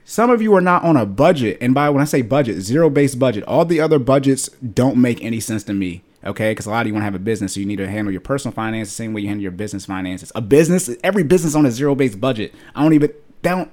some 0.07 0.31
of 0.31 0.41
you 0.41 0.55
are 0.55 0.63
not 0.63 0.83
on 0.83 0.97
a 0.97 1.05
budget. 1.05 1.59
And 1.61 1.75
by 1.75 1.91
when 1.91 2.01
I 2.01 2.07
say 2.07 2.23
budget, 2.23 2.63
zero 2.63 2.89
based 2.89 3.19
budget, 3.19 3.45
all 3.45 3.67
the 3.67 3.83
other 3.83 3.99
budgets 3.99 4.49
don't 4.49 4.97
make 4.97 5.23
any 5.23 5.41
sense 5.41 5.63
to 5.65 5.75
me. 5.75 6.03
Okay, 6.25 6.51
because 6.51 6.67
a 6.67 6.71
lot 6.71 6.83
of 6.83 6.87
you 6.87 6.93
want 6.93 7.01
to 7.03 7.07
have 7.07 7.15
a 7.15 7.19
business, 7.19 7.55
so 7.55 7.61
you 7.61 7.67
need 7.67 7.77
to 7.77 7.89
handle 7.89 8.13
your 8.13 8.21
personal 8.21 8.53
finances 8.53 8.93
the 8.93 8.97
same 8.97 9.15
way 9.15 9.23
you 9.23 9.29
handle 9.29 9.43
your 9.43 9.53
business 9.53 9.87
finances. 9.87 10.31
A 10.35 10.43
business, 10.43 10.91
every 11.03 11.23
business 11.23 11.55
on 11.55 11.65
a 11.65 11.71
zero 11.71 11.95
based 11.95 12.21
budget. 12.21 12.55
I 12.75 12.83
don't 12.83 12.93
even 12.93 13.13
don't. 13.43 13.71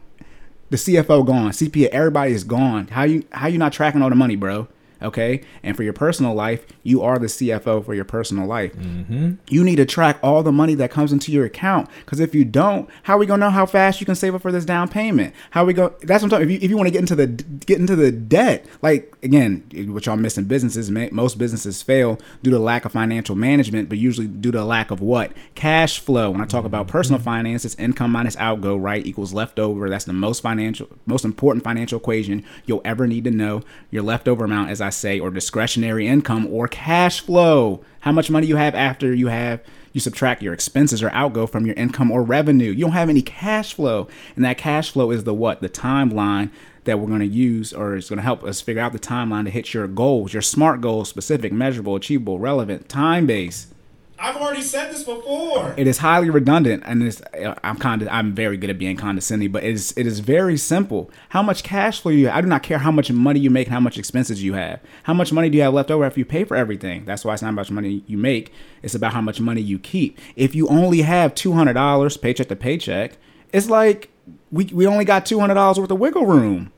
The 0.69 0.77
CFO 0.77 1.25
gone, 1.25 1.51
CPA, 1.51 1.87
everybody 1.89 2.33
is 2.33 2.43
gone. 2.43 2.87
How 2.87 3.03
you 3.03 3.25
how 3.31 3.47
you 3.47 3.57
not 3.57 3.73
tracking 3.73 4.01
all 4.01 4.09
the 4.09 4.15
money, 4.15 4.35
bro? 4.35 4.67
Okay, 5.01 5.41
and 5.63 5.75
for 5.75 5.83
your 5.83 5.93
personal 5.93 6.33
life, 6.33 6.65
you 6.83 7.01
are 7.01 7.19
the 7.19 7.27
CFO 7.27 7.85
for 7.85 7.93
your 7.93 8.05
personal 8.05 8.47
life. 8.47 8.73
Mm-hmm. 8.75 9.33
You 9.49 9.63
need 9.63 9.77
to 9.77 9.85
track 9.85 10.19
all 10.23 10.43
the 10.43 10.51
money 10.51 10.75
that 10.75 10.91
comes 10.91 11.13
into 11.13 11.31
your 11.31 11.45
account 11.45 11.89
because 12.05 12.19
if 12.19 12.33
you 12.33 12.45
don't, 12.45 12.89
how 13.03 13.15
are 13.15 13.19
we 13.19 13.25
gonna 13.25 13.45
know 13.45 13.51
how 13.51 13.65
fast 13.65 13.99
you 13.99 14.05
can 14.05 14.15
save 14.15 14.35
up 14.35 14.41
for 14.41 14.51
this 14.51 14.65
down 14.65 14.87
payment? 14.87 15.33
How 15.51 15.63
are 15.63 15.65
we 15.65 15.73
go? 15.73 15.93
That's 16.01 16.23
what 16.23 16.25
I'm 16.25 16.29
talking. 16.29 16.49
If 16.49 16.51
you, 16.51 16.59
if 16.65 16.69
you 16.69 16.77
want 16.77 16.87
to 16.87 16.91
get 16.91 16.99
into 16.99 17.15
the 17.15 17.27
get 17.27 17.79
into 17.79 17.95
the 17.95 18.11
debt, 18.11 18.65
like 18.81 19.15
again, 19.23 19.63
what 19.89 20.05
y'all 20.05 20.15
missing 20.15 20.45
businesses. 20.45 20.89
Most 20.89 21.37
businesses 21.37 21.81
fail 21.81 22.19
due 22.43 22.51
to 22.51 22.59
lack 22.59 22.85
of 22.85 22.91
financial 22.91 23.35
management, 23.35 23.89
but 23.89 23.97
usually 23.97 24.27
due 24.27 24.51
to 24.51 24.63
lack 24.63 24.91
of 24.91 25.01
what 25.01 25.31
cash 25.55 25.99
flow. 25.99 26.31
When 26.31 26.41
I 26.41 26.45
talk 26.45 26.65
about 26.65 26.87
personal 26.87 27.19
mm-hmm. 27.19 27.25
finances, 27.25 27.75
income 27.75 28.11
minus 28.11 28.35
outgo, 28.37 28.75
right, 28.75 29.05
equals 29.05 29.33
leftover. 29.33 29.89
That's 29.89 30.05
the 30.05 30.13
most 30.13 30.41
financial, 30.41 30.87
most 31.05 31.25
important 31.25 31.63
financial 31.63 31.99
equation 31.99 32.43
you'll 32.65 32.81
ever 32.85 33.07
need 33.07 33.23
to 33.25 33.31
know. 33.31 33.61
Your 33.91 34.03
leftover 34.03 34.45
amount, 34.45 34.69
as 34.69 34.81
I 34.81 34.86
say, 34.89 35.19
or 35.19 35.29
discretionary 35.29 36.07
income 36.07 36.47
or 36.47 36.67
cash 36.67 37.21
flow. 37.21 37.83
How 38.01 38.11
much 38.11 38.29
money 38.29 38.47
you 38.47 38.55
have 38.55 38.75
after 38.75 39.13
you 39.13 39.27
have 39.27 39.61
you 39.97 40.01
subtract 40.01 40.43
your 40.43 40.53
expenses 40.53 41.01
or 41.01 41.09
outgo 41.09 41.47
from 41.47 41.65
your 41.65 41.73
income 41.73 42.11
or 42.11 42.21
revenue. 42.21 42.69
You 42.69 42.81
don't 42.81 42.91
have 42.91 43.09
any 43.09 43.23
cash 43.23 43.73
flow. 43.73 44.07
And 44.35 44.45
that 44.45 44.59
cash 44.59 44.91
flow 44.91 45.09
is 45.09 45.23
the 45.23 45.33
what? 45.33 45.59
The 45.59 45.69
timeline 45.69 46.51
that 46.83 46.99
we're 46.99 47.07
going 47.07 47.21
to 47.21 47.25
use 47.25 47.73
or 47.73 47.95
is 47.95 48.07
going 48.07 48.17
to 48.17 48.23
help 48.23 48.43
us 48.43 48.61
figure 48.61 48.79
out 48.79 48.93
the 48.93 48.99
timeline 48.99 49.45
to 49.45 49.49
hit 49.49 49.73
your 49.73 49.87
goals, 49.87 50.33
your 50.33 50.43
smart 50.43 50.81
goals, 50.81 51.09
specific, 51.09 51.51
measurable, 51.51 51.95
achievable, 51.95 52.37
relevant, 52.37 52.87
time 52.87 53.25
based. 53.25 53.73
I've 54.19 54.35
already 54.37 54.61
said 54.61 54.91
this 54.91 55.03
before. 55.03 55.75
It 55.77 55.85
is 55.85 55.99
highly 55.99 56.29
redundant, 56.29 56.83
and 56.85 57.03
it's, 57.03 57.21
I'm 57.63 57.77
kind 57.77 58.01
of 58.01 58.07
I'm 58.09 58.33
very 58.33 58.57
good 58.57 58.69
at 58.69 58.79
being 58.79 58.97
condescending, 58.97 59.51
but 59.51 59.63
it 59.63 59.71
is 59.71 59.93
it 59.95 60.07
is 60.07 60.19
very 60.19 60.57
simple. 60.57 61.11
How 61.29 61.43
much 61.43 61.63
cash 61.63 62.01
flow 62.01 62.11
you 62.11 62.27
have? 62.27 62.37
I 62.37 62.41
do 62.41 62.47
not 62.47 62.63
care 62.63 62.79
how 62.79 62.91
much 62.91 63.11
money 63.11 63.39
you 63.39 63.49
make 63.49 63.67
and 63.67 63.73
how 63.73 63.79
much 63.79 63.97
expenses 63.97 64.41
you 64.41 64.53
have. 64.53 64.79
How 65.03 65.13
much 65.13 65.31
money 65.31 65.49
do 65.49 65.57
you 65.57 65.63
have 65.63 65.73
left 65.73 65.91
over 65.91 66.03
after 66.03 66.19
you 66.19 66.25
pay 66.25 66.43
for 66.43 66.57
everything? 66.57 67.05
That's 67.05 67.23
why 67.23 67.33
it's 67.33 67.43
not 67.43 67.53
about 67.53 67.69
money 67.69 68.03
you 68.07 68.17
make. 68.17 68.51
It's 68.81 68.95
about 68.95 69.13
how 69.13 69.21
much 69.21 69.39
money 69.39 69.61
you 69.61 69.77
keep. 69.77 70.17
If 70.35 70.55
you 70.55 70.67
only 70.67 71.03
have 71.03 71.35
two 71.35 71.53
hundred 71.53 71.73
dollars 71.73 72.17
paycheck 72.17 72.47
to 72.47 72.55
paycheck, 72.55 73.17
it's 73.53 73.69
like 73.69 74.09
we 74.51 74.65
we 74.65 74.87
only 74.87 75.05
got 75.05 75.25
two 75.25 75.39
hundred 75.39 75.55
dollars 75.55 75.79
worth 75.79 75.91
of 75.91 75.99
wiggle 75.99 76.25
room. 76.25 76.71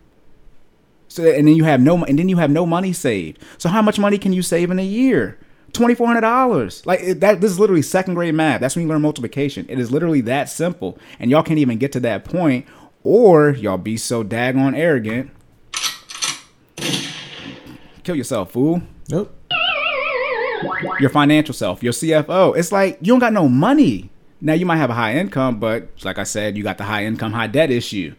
So 1.08 1.24
and 1.24 1.48
then 1.48 1.56
you 1.56 1.64
have 1.64 1.80
no 1.80 2.04
and 2.04 2.20
then 2.20 2.28
you 2.28 2.38
have 2.38 2.52
no 2.52 2.66
money 2.66 2.92
saved. 2.92 3.42
So 3.58 3.70
how 3.70 3.82
much 3.82 3.98
money 3.98 4.18
can 4.18 4.34
you 4.34 4.42
save 4.42 4.70
in 4.72 4.78
a 4.78 4.84
year? 4.84 5.40
Twenty 5.74 5.96
four 5.96 6.08
hundred 6.08 6.22
dollars. 6.22 6.86
Like 6.86 7.20
that. 7.20 7.42
This 7.42 7.52
is 7.52 7.60
literally 7.60 7.82
second 7.82 8.16
grade 8.16 8.34
math. 8.34 8.62
That's 8.62 8.76
when 8.76 8.84
you 8.84 8.90
learn 8.90 9.02
multiplication. 9.02 9.66
It 9.70 9.80
is 9.80 9.92
literally 9.92 10.22
that 10.22 10.50
simple, 10.50 10.98
and 11.20 11.30
y'all 11.30 11.44
can't 11.44 11.60
even 11.60 11.78
get 11.78 11.92
to 11.94 12.00
that 12.02 12.26
point, 12.26 12.66
or 13.04 13.52
y'all 13.52 13.78
be 13.78 13.98
so 13.98 14.24
daggone 14.24 14.78
arrogant. 14.78 15.32
Kill 18.04 18.16
yourself, 18.16 18.52
fool. 18.52 18.82
Nope. 19.10 19.36
Your 21.00 21.10
financial 21.10 21.54
self, 21.54 21.84
your 21.84 21.94
CFO. 21.94 22.58
It's 22.58 22.72
like 22.72 22.98
you 23.02 23.14
don't 23.14 23.20
got 23.20 23.34
no 23.34 23.48
money. 23.48 24.10
Now 24.42 24.54
you 24.54 24.66
might 24.66 24.78
have 24.78 24.90
a 24.90 24.94
high 24.94 25.16
income, 25.16 25.60
but 25.60 25.90
like 26.04 26.18
I 26.18 26.24
said, 26.24 26.58
you 26.58 26.64
got 26.64 26.78
the 26.78 26.86
high 26.86 27.06
income, 27.06 27.34
high 27.34 27.48
debt 27.48 27.72
issue. 27.72 28.16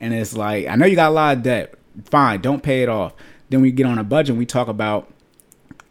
And 0.00 0.14
it's 0.14 0.34
like, 0.34 0.66
I 0.66 0.76
know 0.76 0.86
you 0.86 0.96
got 0.96 1.10
a 1.10 1.14
lot 1.14 1.36
of 1.36 1.42
debt. 1.42 1.74
Fine, 2.04 2.40
don't 2.40 2.62
pay 2.62 2.82
it 2.82 2.88
off. 2.88 3.14
Then 3.50 3.60
we 3.60 3.70
get 3.70 3.86
on 3.86 3.98
a 3.98 4.04
budget 4.04 4.30
and 4.30 4.38
we 4.38 4.46
talk 4.46 4.68
about 4.68 5.12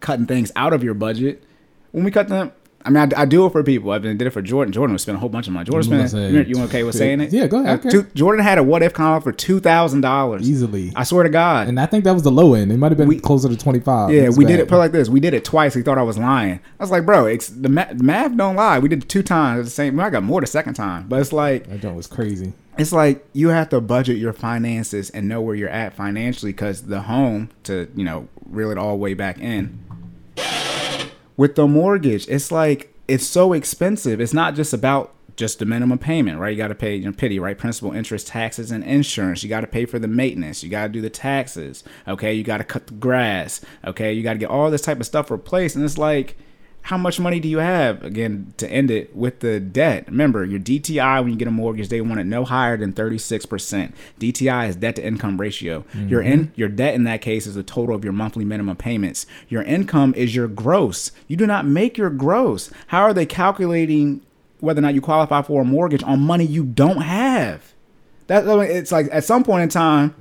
cutting 0.09 0.25
things 0.25 0.51
out 0.55 0.73
of 0.73 0.83
your 0.83 0.93
budget. 0.95 1.43
When 1.91 2.03
we 2.03 2.11
cut 2.11 2.27
them, 2.29 2.51
I 2.85 2.89
mean, 2.91 3.11
I, 3.13 3.21
I 3.21 3.25
do 3.25 3.45
it 3.45 3.51
for 3.51 3.61
people. 3.61 3.91
I've 3.91 4.01
been 4.01 4.17
did 4.17 4.25
it 4.25 4.29
for 4.31 4.41
Jordan. 4.41 4.71
Jordan 4.71 4.93
was 4.93 5.01
spending 5.01 5.17
a 5.17 5.19
whole 5.19 5.29
bunch 5.29 5.47
of 5.47 5.53
money. 5.53 5.65
Jordan 5.69 5.83
spent. 5.83 6.09
say- 6.11 6.43
You 6.47 6.63
okay 6.63 6.83
with 6.83 6.95
saying 6.95 7.19
it? 7.19 7.33
Yeah, 7.33 7.45
go 7.47 7.59
ahead, 7.61 7.79
okay. 7.79 7.89
two- 7.89 8.07
Jordan 8.15 8.43
had 8.43 8.57
a 8.57 8.63
what 8.63 8.81
if 8.81 8.93
comment 8.93 9.23
for 9.23 9.31
two 9.33 9.59
thousand 9.59 9.99
dollars 10.01 10.49
Easily. 10.49 10.93
I 10.95 11.03
swear 11.03 11.23
to 11.23 11.29
God. 11.29 11.67
And 11.67 11.77
I 11.79 11.85
think 11.87 12.05
that 12.05 12.13
was 12.13 12.23
the 12.23 12.31
low 12.31 12.53
end. 12.53 12.71
It 12.71 12.77
might 12.77 12.91
have 12.91 12.97
been 12.97 13.09
We- 13.09 13.19
closer 13.19 13.49
to 13.49 13.57
25. 13.57 14.11
Yeah, 14.11 14.21
It's 14.23 14.37
we 14.37 14.45
did 14.45 14.59
it. 14.61 14.67
Put 14.69 14.77
like 14.77 14.93
this: 14.93 15.09
we 15.09 15.19
did 15.19 15.33
it 15.33 15.43
twice. 15.43 15.73
He 15.73 15.81
thought 15.81 15.97
I 15.97 16.03
was 16.03 16.17
lying. 16.17 16.59
I 16.79 16.83
was 16.83 16.89
like, 16.89 17.05
bro, 17.05 17.25
it's 17.25 17.49
the, 17.49 17.69
ma- 17.69 17.91
the 17.93 18.03
math 18.03 18.35
don't 18.37 18.55
lie. 18.55 18.79
We 18.79 18.87
did 18.89 19.03
it 19.03 19.09
two 19.09 19.23
times. 19.23 19.59
It's 19.67 19.69
the 19.69 19.75
same. 19.75 19.99
I 19.99 20.09
got 20.09 20.23
more 20.23 20.39
the 20.41 20.47
second 20.47 20.75
time, 20.75 21.05
but 21.09 21.19
it's 21.19 21.33
like 21.33 21.67
That 21.67 21.81
joint 21.81 21.97
was 21.97 22.07
crazy. 22.07 22.53
it's 22.77 22.93
like 22.93 23.25
you 23.33 23.49
have 23.49 23.67
to 23.69 23.81
budget 23.81 24.17
your 24.17 24.31
finances 24.31 25.09
and 25.09 25.27
know 25.27 25.41
where 25.41 25.53
you're 25.55 25.67
at 25.69 25.93
financially 25.93 26.53
because 26.53 26.83
the 26.83 27.01
home 27.01 27.49
to 27.63 27.91
you 27.93 28.05
know 28.05 28.29
reel 28.45 28.71
it 28.71 28.77
all 28.77 28.97
way 28.97 29.13
back 29.15 29.37
in. 29.39 29.79
With 31.39 31.55
the 31.55 31.69
mortgage, 31.69 32.27
it's 32.27 32.51
like 32.51 32.93
it's 33.07 33.25
so 33.25 33.53
expensive. 33.53 34.19
It's 34.19 34.33
not 34.33 34.55
just 34.55 34.73
about 34.73 35.13
just 35.37 35.59
the 35.59 35.65
minimum 35.65 35.97
payment, 35.97 36.37
right? 36.37 36.49
You 36.49 36.57
got 36.57 36.67
to 36.67 36.75
pay 36.75 36.97
your 36.97 37.13
PITI, 37.13 37.39
right? 37.39 37.57
Principal, 37.57 37.93
interest, 37.93 38.27
taxes, 38.27 38.71
and 38.71 38.83
insurance. 38.83 39.41
You 39.41 39.47
got 39.47 39.61
to 39.61 39.67
pay 39.67 39.85
for 39.85 39.99
the 39.99 40.07
maintenance. 40.09 40.65
You 40.65 40.69
got 40.69 40.87
to 40.87 40.89
do 40.89 40.99
the 40.99 41.09
taxes. 41.09 41.85
Okay, 42.09 42.33
you 42.33 42.43
got 42.43 42.57
to 42.57 42.65
cut 42.65 42.87
the 42.87 42.93
grass. 42.95 43.61
Okay, 43.85 44.11
you 44.11 44.21
got 44.21 44.33
to 44.33 44.39
get 44.39 44.49
all 44.49 44.69
this 44.69 44.81
type 44.81 44.99
of 44.99 45.05
stuff 45.05 45.31
replaced, 45.31 45.77
and 45.77 45.85
it's 45.85 45.97
like 45.97 46.37
how 46.89 46.97
much 46.97 47.19
money 47.19 47.39
do 47.39 47.47
you 47.47 47.59
have 47.59 48.03
again 48.03 48.51
to 48.57 48.67
end 48.67 48.89
it 48.89 49.15
with 49.15 49.41
the 49.41 49.59
debt? 49.59 50.07
Remember 50.07 50.43
your 50.43 50.59
dti 50.59 51.21
when 51.21 51.31
you 51.31 51.37
get 51.37 51.47
a 51.47 51.51
mortgage 51.51 51.87
they 51.89 52.01
want 52.01 52.19
it 52.19 52.23
no 52.23 52.43
higher 52.43 52.77
than 52.77 52.93
36% 52.93 53.93
dti 54.19 54.67
is 54.67 54.75
debt 54.75 54.95
to 54.95 55.05
income 55.05 55.39
ratio. 55.39 55.81
Mm-hmm. 55.81 56.07
Your 56.07 56.23
in 56.23 56.51
your 56.55 56.67
debt 56.67 56.95
in 56.95 57.03
that 57.03 57.21
case 57.21 57.45
is 57.45 57.53
the 57.53 57.61
total 57.61 57.93
of 57.93 58.03
your 58.03 58.11
monthly 58.11 58.43
minimum 58.43 58.75
payments. 58.75 59.27
Your 59.49 59.61
income 59.61 60.15
is 60.15 60.35
your 60.35 60.47
gross. 60.47 61.11
You 61.27 61.37
do 61.37 61.45
not 61.45 61.63
make 61.63 61.95
your 61.95 62.09
gross. 62.09 62.71
How 62.87 63.03
are 63.03 63.13
they 63.13 63.27
calculating 63.27 64.25
whether 64.59 64.79
or 64.79 64.81
not 64.81 64.95
you 64.95 65.01
qualify 65.01 65.43
for 65.43 65.61
a 65.61 65.65
mortgage 65.65 66.01
on 66.01 66.21
money 66.21 66.45
you 66.45 66.63
don't 66.63 67.01
have? 67.01 67.71
That 68.25 68.47
it's 68.47 68.91
like 68.91 69.09
at 69.11 69.23
some 69.23 69.43
point 69.43 69.61
in 69.61 69.69
time 69.69 70.15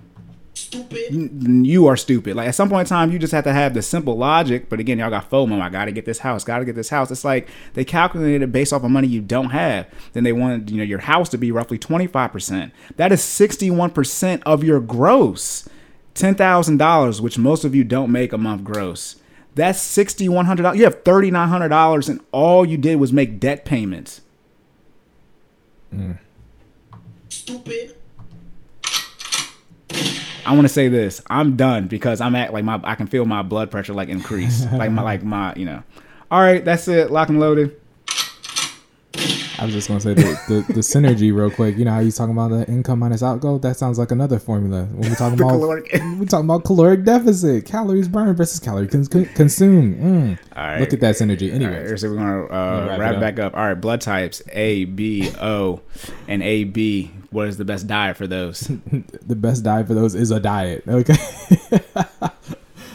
Stupid. 0.59 1.67
you 1.67 1.87
are 1.87 1.97
stupid. 1.97 2.35
Like 2.35 2.49
at 2.49 2.55
some 2.55 2.69
point 2.69 2.87
in 2.87 2.89
time, 2.89 3.13
you 3.13 3.19
just 3.19 3.33
have 3.33 3.45
to 3.45 3.53
have 3.53 3.75
the 3.75 3.81
simple 3.81 4.17
logic. 4.17 4.69
But 4.69 4.81
again, 4.81 4.99
y'all 4.99 5.09
got 5.09 5.31
FOMO. 5.31 5.61
I 5.61 5.69
gotta 5.69 5.93
get 5.93 6.05
this 6.05 6.19
house. 6.19 6.43
Gotta 6.43 6.65
get 6.65 6.75
this 6.75 6.89
house. 6.89 7.13
It's 7.13 7.25
like 7.25 7.49
they 7.75 7.85
calculated 7.85 8.43
it 8.43 8.51
based 8.51 8.73
off 8.73 8.83
of 8.83 8.91
money 8.91 9.07
you 9.07 9.21
don't 9.21 9.51
have. 9.51 9.87
Then 10.15 10.25
they 10.25 10.33
wanted 10.33 10.69
you 10.69 10.79
know 10.79 10.83
your 10.83 10.99
house 10.99 11.29
to 11.29 11.39
be 11.39 11.53
roughly 11.53 11.79
twenty 11.79 12.09
five 12.09 12.33
percent. 12.33 12.73
That 12.97 13.13
is 13.13 13.23
sixty 13.23 13.71
one 13.71 13.91
percent 13.91 14.43
of 14.45 14.65
your 14.65 14.81
gross. 14.81 15.69
Ten 16.15 16.35
thousand 16.35 16.79
dollars, 16.79 17.21
which 17.21 17.39
most 17.39 17.65
of 17.65 17.77
you 17.77 17.85
don't 17.85 18.11
make 18.11 18.33
a 18.33 18.39
month 18.39 18.65
gross. 18.65 19.17
That's 19.55 19.81
sixty 19.81 20.29
one 20.29 20.47
hundred 20.47 20.65
dollars. 20.65 20.79
You 20.79 20.85
have 20.85 21.05
thirty 21.05 21.31
nine 21.31 21.49
hundred 21.49 21.69
dollars, 21.69 22.09
and 22.09 22.21
all 22.33 22.67
you 22.67 22.77
did 22.77 22.97
was 22.97 23.13
make 23.13 23.39
debt 23.39 23.65
payments. 23.65 24.23
Stupid. 27.29 27.98
I 30.47 30.53
want 30.53 30.63
to 30.63 30.73
say 30.73 30.89
this. 30.89 31.21
I'm 31.29 31.57
done 31.57 31.89
because 31.89 32.21
I'm 32.21 32.35
at 32.35 32.53
like 32.53 32.65
my 32.65 32.81
I 32.85 32.95
can 32.95 33.07
feel 33.07 33.25
my 33.25 33.43
blood 33.43 33.71
pressure 33.71 33.95
like 33.95 34.09
increase. 34.09 34.65
like 34.73 34.91
my 34.91 35.03
like 35.03 35.23
my 35.23 35.55
you 35.55 35.65
know. 35.65 35.83
All 36.31 36.41
right, 36.41 36.65
that's 36.65 36.89
it. 36.89 37.11
Lock 37.11 37.29
and 37.29 37.41
loaded. 37.41 37.79
I 39.59 39.65
was 39.65 39.75
just 39.75 39.89
gonna 39.89 40.01
say 40.01 40.15
the, 40.15 40.23
the, 40.49 40.73
the 40.73 40.81
synergy 40.81 41.35
real 41.35 41.51
quick. 41.51 41.77
You 41.77 41.85
know 41.85 41.91
how 41.91 41.99
you 41.99 42.13
talking 42.13 42.33
about 42.33 42.51
the 42.51 42.65
income 42.69 43.01
minus 43.01 43.23
outgo? 43.25 43.59
That 43.59 43.77
sounds 43.77 43.99
like 43.99 44.13
another 44.13 44.39
formula. 44.39 44.85
When 44.85 45.11
we 45.11 45.17
talking 45.17 45.35
about 45.41 45.51
caloric- 45.51 45.93
we 46.19 46.27
talking 46.27 46.45
about 46.47 46.65
caloric 46.65 47.05
deficit, 47.05 47.67
calories 47.67 48.07
burned 48.07 48.37
versus 48.37 48.61
calories 48.61 48.91
cons- 48.91 49.09
con- 49.09 49.25
consumed. 49.35 49.97
Mm. 49.97 50.39
All 50.57 50.63
right. 50.63 50.81
Look 50.81 50.93
at 50.93 51.01
that 51.01 51.17
synergy. 51.17 51.53
Anyway, 51.53 51.91
right, 51.91 51.99
so 51.99 52.09
we're 52.09 52.17
gonna 52.17 52.45
uh, 52.45 52.87
wrap 52.89 52.99
wrap, 53.01 53.15
up. 53.15 53.21
back 53.21 53.39
up. 53.41 53.57
All 53.57 53.67
right, 53.67 53.75
blood 53.75 54.01
types 54.01 54.43
A, 54.53 54.85
B, 54.85 55.31
O, 55.41 55.81
and 56.29 56.43
A, 56.43 56.65
B. 56.65 57.11
What 57.31 57.49
is 57.49 57.57
the 57.57 57.65
best 57.65 57.87
diet 57.89 58.17
for 58.17 58.27
those? 58.27 58.61
the 59.27 59.37
best 59.37 59.65
diet 59.65 59.89
for 59.89 59.95
those 59.95 60.15
is 60.15 60.31
a 60.31 60.39
diet. 60.41 60.85
Okay. 60.87 61.17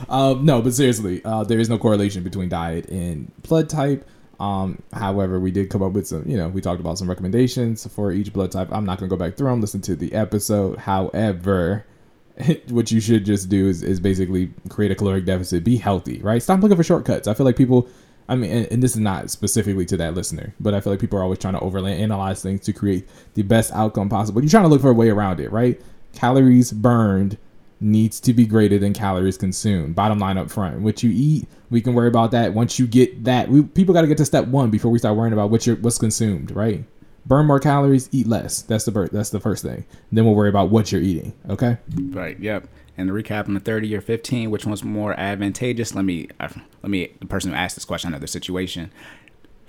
um, 0.10 0.46
no, 0.46 0.62
but 0.62 0.74
seriously, 0.74 1.22
uh, 1.26 1.44
there 1.44 1.60
is 1.60 1.70
no 1.70 1.78
correlation 1.78 2.24
between 2.24 2.48
diet 2.50 2.90
and 2.90 3.32
blood 3.44 3.70
type. 3.70 4.08
Um, 4.40 4.82
however, 4.92 5.40
we 5.40 5.52
did 5.52 5.70
come 5.70 5.84
up 5.84 5.94
with 5.94 6.08
some, 6.08 6.24
you 6.28 6.38
know, 6.38 6.50
we 6.50 6.62
talked 6.62 6.80
about 6.80 6.98
some 6.98 7.10
recommendations 7.10 7.88
for 7.88 8.12
each 8.12 8.34
blood 8.34 8.52
type. 8.52 8.70
I'm 8.72 8.86
not 8.86 9.00
going 9.00 9.10
to 9.10 9.16
go 9.16 9.20
back 9.20 9.38
through 9.38 9.50
them, 9.50 9.62
listen 9.62 9.82
to 9.82 9.96
the 9.96 10.14
episode. 10.14 10.80
However, 10.80 11.86
what 12.70 12.92
you 12.92 13.00
should 13.00 13.26
just 13.26 13.50
do 13.50 13.68
is, 13.68 13.84
is 13.84 14.00
basically 14.00 14.52
create 14.70 14.92
a 14.92 14.96
caloric 14.96 15.26
deficit, 15.26 15.64
be 15.64 15.78
healthy, 15.78 16.20
right? 16.20 16.42
Stop 16.42 16.62
looking 16.62 16.78
for 16.78 16.84
shortcuts. 16.84 17.28
I 17.28 17.34
feel 17.34 17.46
like 17.46 17.56
people 17.56 17.88
I 18.28 18.36
mean, 18.36 18.52
and, 18.52 18.68
and 18.72 18.84
this 18.84 18.92
is 18.92 19.00
not 19.00 19.30
specifically 19.30 19.86
to 19.88 19.98
that 19.98 20.14
listener, 20.14 20.54
but 20.60 20.74
I 20.74 20.80
feel 20.80 20.94
like 20.94 21.00
people 21.00 21.20
are 21.20 21.24
always 21.24 21.40
trying 21.40 21.56
to 21.56 21.60
overly 21.60 21.94
analyze 21.94 22.42
things 22.42 22.62
to 22.62 22.74
create 22.74 23.08
the 23.34 23.42
best 23.42 23.72
outcome 23.74 24.10
possible. 24.10 24.42
You're 24.42 24.50
trying 24.50 24.64
to 24.64 24.70
look 24.70 24.82
for 24.82 24.92
a 24.92 24.94
way 24.94 25.10
around 25.10 25.40
it, 25.40 25.52
right? 25.52 25.80
Calories 26.14 26.72
burned 26.72 27.38
needs 27.84 28.20
to 28.22 28.34
be 28.34 28.46
greater 28.46 28.80
than 28.80 28.94
calories 28.94 29.38
consumed. 29.38 29.96
Bottom 29.96 30.20
line 30.20 30.38
up 30.38 30.50
front. 30.50 30.82
What 30.82 31.04
you 31.04 31.12
eat, 31.14 31.48
we 31.70 31.82
can 31.82 31.94
worry 31.94 32.08
about 32.08 32.32
that. 32.32 32.54
Once 32.54 32.80
you 32.80 32.88
get 32.88 33.24
that, 33.26 33.50
we 33.50 33.64
people 33.64 33.94
got 33.94 34.02
to 34.02 34.08
get 34.08 34.18
to 34.18 34.26
step 34.26 34.48
one 34.48 34.70
before 34.70 34.92
we 34.92 35.00
start 35.00 35.16
worrying 35.16 35.34
about 35.34 35.50
what 35.50 35.68
you 35.68 35.76
what's 35.76 35.98
consumed, 35.98 36.52
right? 36.52 36.84
Burn 37.26 37.46
more 37.46 37.60
calories, 37.60 38.10
eat 38.12 38.28
less. 38.28 38.62
That's 38.64 38.86
the 38.86 39.10
that's 39.12 39.30
the 39.30 39.40
first 39.40 39.64
thing. 39.64 39.86
Then 40.12 40.26
we'll 40.26 40.36
worry 40.36 40.50
about 40.50 40.70
what 40.70 40.92
you're 40.92 41.02
eating. 41.02 41.34
Okay. 41.50 41.78
Right. 41.96 42.40
Yep. 42.40 42.68
And 42.98 43.08
to 43.08 43.14
recap 43.14 43.48
on 43.48 43.56
the 43.56 43.60
30 43.60 43.96
or 43.96 44.02
15, 44.02 44.52
which 44.52 44.66
one's 44.66 44.84
more 44.84 45.20
advantageous? 45.20 45.96
Let 45.96 46.06
me, 46.06 46.28
uh, 46.40 46.50
let 46.84 46.92
me, 46.92 47.12
the 47.20 47.26
person 47.26 47.50
who 47.50 47.58
asked 47.58 47.76
this 47.76 47.86
question, 47.86 48.12
the 48.12 48.28
situation. 48.28 48.92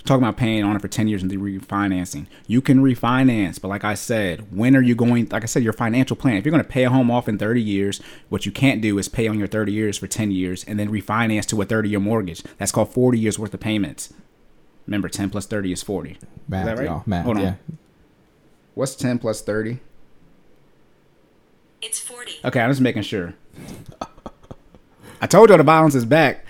Talking 0.05 0.23
about 0.23 0.37
paying 0.37 0.65
on 0.65 0.77
it 0.77 0.83
for 0.83 0.89
10 0.89 1.09
years 1.09 1.23
and 1.23 1.31
the 1.31 1.39
refinancing. 1.39 2.27
You 2.47 2.61
can 2.61 2.83
refinance, 2.83 3.59
but 3.59 3.69
like 3.69 3.85
I 3.85 3.95
said, 3.95 4.55
when 4.55 4.77
are 4.77 4.83
you 4.83 4.95
going, 4.95 5.29
like 5.31 5.45
I 5.45 5.47
said, 5.47 5.63
your 5.63 5.73
financial 5.73 6.15
plan. 6.15 6.37
If 6.37 6.45
you're 6.45 6.53
going 6.53 6.63
to 6.63 6.69
pay 6.69 6.85
a 6.85 6.91
home 6.91 7.11
off 7.11 7.27
in 7.27 7.39
30 7.39 7.63
years, 7.63 8.03
what 8.29 8.45
you 8.45 8.53
can't 8.53 8.83
do 8.83 8.99
is 8.99 9.09
pay 9.09 9.29
on 9.29 9.39
your 9.39 9.49
30 9.49 9.73
years 9.73 9.97
for 9.97 10.07
10 10.07 10.31
years 10.31 10.63
and 10.65 10.79
then 10.79 10.91
refinance 10.91 11.47
to 11.47 11.63
a 11.63 11.65
30 11.65 11.89
year 11.89 12.01
mortgage. 12.01 12.43
That's 12.59 12.71
called 12.71 12.93
40 12.93 13.19
years 13.19 13.39
worth 13.39 13.55
of 13.55 13.61
payments. 13.61 14.13
Remember, 14.87 15.09
10 15.09 15.31
plus 15.31 15.47
30 15.47 15.73
is 15.73 15.83
40. 15.83 16.19
Math, 16.49 16.67
that 16.67 16.77
right? 16.79 16.87
y'all. 16.87 17.03
Math. 17.07 17.25
Hold 17.25 17.39
on. 17.39 17.43
Yeah. 17.43 17.55
What's 18.75 18.95
10 18.97 19.19
plus 19.19 19.41
30? 19.41 19.79
It's 21.81 21.99
40. 21.99 22.33
Okay, 22.45 22.61
I'm 22.61 22.71
just 22.71 22.81
making 22.81 23.03
sure. 23.03 23.35
I 25.21 25.27
told 25.27 25.49
y'all 25.49 25.59
the 25.59 25.65
balance 25.65 25.95
is 25.95 26.05
back. 26.05 26.45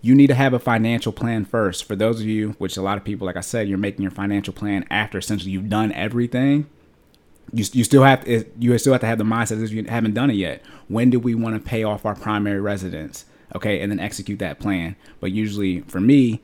You 0.00 0.14
need 0.14 0.28
to 0.28 0.34
have 0.34 0.52
a 0.52 0.58
financial 0.58 1.12
plan 1.12 1.44
first. 1.44 1.84
For 1.84 1.96
those 1.96 2.20
of 2.20 2.26
you, 2.26 2.50
which 2.58 2.76
a 2.76 2.82
lot 2.82 2.98
of 2.98 3.04
people, 3.04 3.26
like 3.26 3.36
I 3.36 3.40
said, 3.40 3.68
you're 3.68 3.78
making 3.78 4.02
your 4.02 4.10
financial 4.10 4.52
plan 4.52 4.84
after 4.90 5.18
essentially 5.18 5.50
you've 5.50 5.68
done 5.68 5.92
everything. 5.92 6.68
You, 7.52 7.64
you 7.72 7.82
still 7.82 8.04
have 8.04 8.24
to, 8.24 8.44
you 8.58 8.76
still 8.78 8.92
have 8.92 9.00
to 9.00 9.06
have 9.06 9.18
the 9.18 9.24
mindset 9.24 9.60
that 9.60 9.70
you 9.70 9.84
haven't 9.84 10.14
done 10.14 10.30
it 10.30 10.34
yet. 10.34 10.62
When 10.86 11.10
do 11.10 11.18
we 11.18 11.34
want 11.34 11.56
to 11.56 11.60
pay 11.60 11.82
off 11.82 12.06
our 12.06 12.14
primary 12.14 12.60
residence? 12.60 13.24
Okay, 13.56 13.80
and 13.80 13.90
then 13.90 13.98
execute 13.98 14.38
that 14.40 14.60
plan. 14.60 14.94
But 15.20 15.32
usually, 15.32 15.80
for 15.80 16.00
me, 16.00 16.42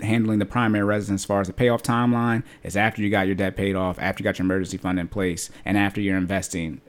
handling 0.00 0.38
the 0.38 0.46
primary 0.46 0.84
residence 0.84 1.22
as 1.22 1.26
far 1.26 1.40
as 1.40 1.46
the 1.46 1.52
payoff 1.52 1.82
timeline 1.82 2.42
is 2.62 2.76
after 2.76 3.02
you 3.02 3.10
got 3.10 3.26
your 3.26 3.34
debt 3.34 3.56
paid 3.56 3.74
off, 3.74 3.98
after 3.98 4.22
you 4.22 4.24
got 4.24 4.38
your 4.38 4.44
emergency 4.44 4.76
fund 4.76 4.98
in 4.98 5.08
place, 5.08 5.50
and 5.64 5.76
after 5.76 6.00
you're 6.00 6.16
investing 6.16 6.80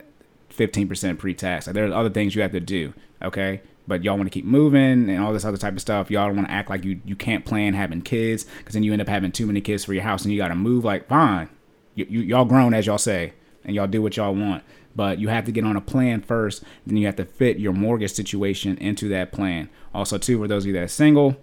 15% 0.51 1.17
pre-tax. 1.17 1.67
Like, 1.67 1.73
there's 1.73 1.93
other 1.93 2.09
things 2.09 2.35
you 2.35 2.41
have 2.41 2.51
to 2.51 2.59
do, 2.59 2.93
okay? 3.21 3.61
But 3.87 4.03
y'all 4.03 4.17
want 4.17 4.25
to 4.25 4.31
keep 4.31 4.45
moving 4.45 5.09
and 5.09 5.23
all 5.23 5.31
this 5.31 5.45
other 5.45 5.57
type 5.57 5.73
of 5.73 5.81
stuff. 5.81 6.09
Y'all 6.09 6.27
don't 6.27 6.37
want 6.37 6.47
to 6.47 6.53
act 6.53 6.69
like 6.69 6.83
you 6.83 6.99
you 7.05 7.15
can't 7.15 7.45
plan 7.45 7.73
having 7.73 8.01
kids 8.01 8.45
because 8.57 8.73
then 8.73 8.83
you 8.83 8.91
end 8.93 9.01
up 9.01 9.07
having 9.07 9.31
too 9.31 9.45
many 9.45 9.61
kids 9.61 9.85
for 9.85 9.93
your 9.93 10.03
house 10.03 10.23
and 10.23 10.33
you 10.33 10.39
got 10.39 10.47
to 10.47 10.55
move. 10.55 10.83
Like, 10.83 11.07
fine, 11.07 11.49
you, 11.93 12.05
you, 12.09 12.19
y'all 12.21 12.45
grown 12.45 12.73
as 12.73 12.85
y'all 12.85 12.97
say, 12.97 13.33
and 13.63 13.75
y'all 13.75 13.87
do 13.87 14.01
what 14.01 14.17
y'all 14.17 14.33
want. 14.33 14.63
But 14.95 15.19
you 15.19 15.27
have 15.27 15.45
to 15.45 15.51
get 15.51 15.65
on 15.65 15.75
a 15.75 15.81
plan 15.81 16.21
first. 16.21 16.63
Then 16.87 16.97
you 16.97 17.05
have 17.05 17.17
to 17.17 17.25
fit 17.25 17.59
your 17.59 17.73
mortgage 17.73 18.13
situation 18.13 18.77
into 18.77 19.09
that 19.09 19.31
plan. 19.31 19.69
Also, 19.93 20.17
too, 20.17 20.39
for 20.39 20.47
those 20.47 20.63
of 20.63 20.67
you 20.67 20.73
that 20.73 20.83
are 20.83 20.87
single, 20.87 21.35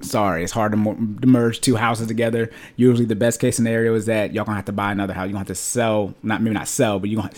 sorry, 0.00 0.44
it's 0.44 0.52
hard 0.52 0.72
to, 0.72 1.26
merge 1.26 1.60
two 1.60 1.76
houses 1.76 2.06
together. 2.06 2.50
Usually, 2.76 3.06
the 3.06 3.16
best 3.16 3.40
case 3.40 3.56
scenario 3.56 3.94
is 3.94 4.06
that 4.06 4.34
y'all 4.34 4.44
gonna 4.44 4.56
have 4.56 4.66
to 4.66 4.72
buy 4.72 4.92
another 4.92 5.14
house. 5.14 5.24
You're 5.24 5.32
gonna 5.32 5.40
have 5.40 5.46
to 5.48 5.54
sell, 5.54 6.14
not 6.22 6.42
maybe 6.42 6.54
not 6.54 6.68
sell, 6.68 6.98
but 6.98 7.08
you 7.08 7.16
gonna 7.16 7.30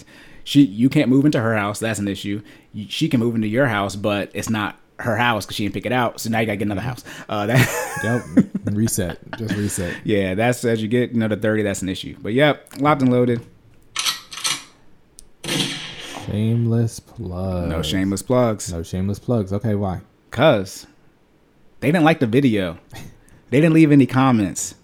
she 0.49 0.63
you 0.65 0.89
can't 0.89 1.11
move 1.11 1.27
into 1.27 1.39
her 1.39 1.55
house. 1.55 1.79
That's 1.79 1.99
an 1.99 2.09
issue. 2.09 2.41
She 2.89 3.11
can 3.11 3.21
move 3.21 3.35
into 3.35 3.49
your 3.49 3.67
house, 3.67 3.97
but 3.97 4.31
it's 4.33 4.49
not 4.49 4.77
her 4.99 5.15
house 5.17 5.45
because 5.45 5.57
she 5.57 5.65
didn't 5.65 5.75
pick 5.75 5.85
it 5.85 5.93
out. 5.93 6.21
So 6.21 6.31
now 6.31 6.41
you 6.41 6.47
gotta 6.47 6.57
get 6.57 6.65
another 6.65 6.81
house. 6.81 7.05
Uh, 7.29 7.45
that 7.47 7.61
Yep. 8.35 8.75
reset. 8.75 9.19
Just 9.37 9.55
reset. 9.57 9.95
yeah, 10.05 10.35
that's 10.35 10.65
as 10.65 10.81
you 10.81 10.89
get 10.89 11.11
you 11.13 11.19
know 11.19 11.29
thirty, 11.29 11.63
that's 11.63 11.83
an 11.83 11.91
issue. 11.91 12.17
But 12.23 12.33
yep, 12.33 12.67
locked 12.79 13.03
and 13.03 13.13
loaded. 13.13 13.45
Shameless 15.45 17.01
plug. 17.01 17.69
No 17.69 17.83
shameless 17.83 18.23
plugs. 18.23 18.73
No 18.73 18.83
shameless 18.83 19.19
plugs. 19.19 19.53
Okay, 19.53 19.75
why? 19.75 20.01
Cause 20.31 20.87
they 21.81 21.89
didn't 21.89 22.05
like 22.05 22.21
the 22.21 22.27
video. 22.27 22.79
They 23.51 23.61
didn't 23.61 23.75
leave 23.75 23.93
any 23.93 24.07
comments. 24.07 24.75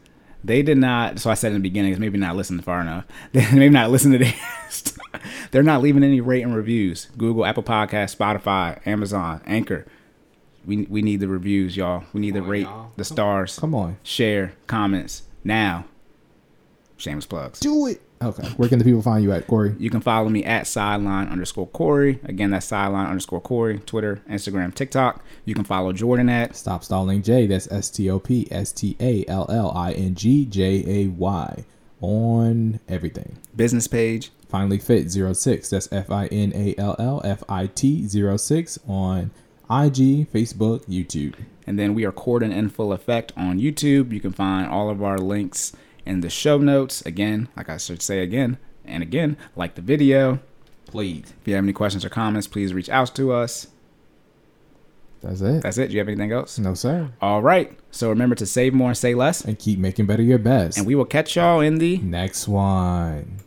They 0.42 0.62
did 0.62 0.76
not. 0.78 1.18
So 1.20 1.30
I 1.30 1.34
said 1.34 1.48
in 1.48 1.54
the 1.54 1.68
beginning, 1.68 1.98
maybe 1.98 2.18
not 2.18 2.36
listening 2.36 2.60
far 2.60 2.82
enough. 2.82 3.06
They 3.32 3.40
maybe 3.52 3.70
not 3.70 3.90
listen 3.90 4.12
to 4.12 4.18
this. 4.18 4.93
They're 5.50 5.62
not 5.62 5.82
leaving 5.82 6.02
any 6.04 6.20
rate 6.20 6.42
and 6.42 6.54
reviews. 6.54 7.06
Google, 7.16 7.44
Apple 7.46 7.62
Podcast, 7.62 8.16
Spotify, 8.16 8.84
Amazon, 8.86 9.40
Anchor. 9.46 9.86
We 10.66 10.86
we 10.88 11.02
need 11.02 11.20
the 11.20 11.28
reviews, 11.28 11.76
y'all. 11.76 12.04
We 12.12 12.20
need 12.20 12.34
the 12.34 12.40
on, 12.40 12.48
rate, 12.48 12.62
y'all. 12.62 12.90
the 12.96 13.04
stars, 13.04 13.58
Come 13.58 13.74
on. 13.74 13.96
share, 14.02 14.52
comments 14.66 15.22
now. 15.44 15.84
Shameless 16.96 17.26
plugs. 17.26 17.60
Do 17.60 17.86
it. 17.86 18.00
Okay. 18.22 18.48
Where 18.56 18.68
can 18.70 18.78
the 18.78 18.84
people 18.86 19.02
find 19.02 19.22
you 19.22 19.32
at, 19.32 19.46
Corey? 19.46 19.74
You 19.78 19.90
can 19.90 20.00
follow 20.00 20.30
me 20.30 20.44
at 20.44 20.66
sideline 20.66 21.28
underscore 21.28 21.66
Corey. 21.66 22.20
Again, 22.24 22.50
that's 22.52 22.64
sideline 22.64 23.06
underscore 23.08 23.40
Corey. 23.42 23.80
Twitter, 23.80 24.22
Instagram, 24.30 24.74
TikTok. 24.74 25.22
You 25.44 25.54
can 25.54 25.64
follow 25.64 25.92
Jordan 25.92 26.30
at 26.30 26.56
Stop 26.56 26.84
Stalling 26.84 27.22
J. 27.22 27.46
That's 27.46 27.70
S 27.70 27.90
T 27.90 28.08
O 28.08 28.18
P 28.18 28.48
S 28.50 28.72
T 28.72 28.96
A 29.00 29.24
L 29.28 29.46
L 29.50 29.70
I 29.76 29.92
N 29.92 30.14
G 30.14 30.46
J 30.46 30.84
A 30.86 31.08
Y 31.08 31.64
on 32.00 32.80
everything. 32.88 33.36
business 33.54 33.86
page. 33.86 34.30
Finally 34.54 34.78
Fit 34.78 35.10
06. 35.10 35.70
That's 35.70 35.92
F 35.92 36.12
I 36.12 36.26
N 36.26 36.52
A 36.54 36.76
L 36.78 36.94
L 37.00 37.20
F 37.24 37.42
I 37.48 37.66
T 37.66 38.06
06 38.06 38.78
on 38.86 39.32
IG, 39.68 40.30
Facebook, 40.30 40.86
YouTube. 40.86 41.34
And 41.66 41.76
then 41.76 41.92
we 41.92 42.04
are 42.04 42.12
Corden 42.12 42.52
in 42.52 42.68
full 42.68 42.92
effect 42.92 43.32
on 43.36 43.58
YouTube. 43.58 44.12
You 44.12 44.20
can 44.20 44.30
find 44.30 44.68
all 44.68 44.90
of 44.90 45.02
our 45.02 45.18
links 45.18 45.72
in 46.06 46.20
the 46.20 46.30
show 46.30 46.58
notes. 46.58 47.02
Again, 47.02 47.48
like 47.56 47.68
I 47.68 47.78
should 47.78 48.00
say 48.00 48.20
again 48.20 48.58
and 48.84 49.02
again, 49.02 49.36
like 49.56 49.74
the 49.74 49.82
video. 49.82 50.38
Please. 50.86 51.34
If 51.40 51.48
you 51.48 51.56
have 51.56 51.64
any 51.64 51.72
questions 51.72 52.04
or 52.04 52.08
comments, 52.08 52.46
please 52.46 52.72
reach 52.72 52.88
out 52.88 53.12
to 53.16 53.32
us. 53.32 53.66
That's 55.20 55.40
it. 55.40 55.62
That's 55.62 55.78
it. 55.78 55.88
Do 55.88 55.94
you 55.94 55.98
have 55.98 56.06
anything 56.06 56.30
else? 56.30 56.60
no, 56.60 56.74
sir. 56.74 57.10
All 57.20 57.42
right. 57.42 57.76
So 57.90 58.08
remember 58.08 58.36
to 58.36 58.46
save 58.46 58.72
more 58.72 58.90
and 58.90 58.96
say 58.96 59.16
less. 59.16 59.44
And 59.44 59.58
keep 59.58 59.80
making 59.80 60.06
better 60.06 60.22
your 60.22 60.38
best. 60.38 60.78
And 60.78 60.86
we 60.86 60.94
will 60.94 61.06
catch 61.06 61.34
y'all 61.34 61.60
in 61.60 61.78
the 61.78 61.98
Next 61.98 62.46
one. 62.46 63.38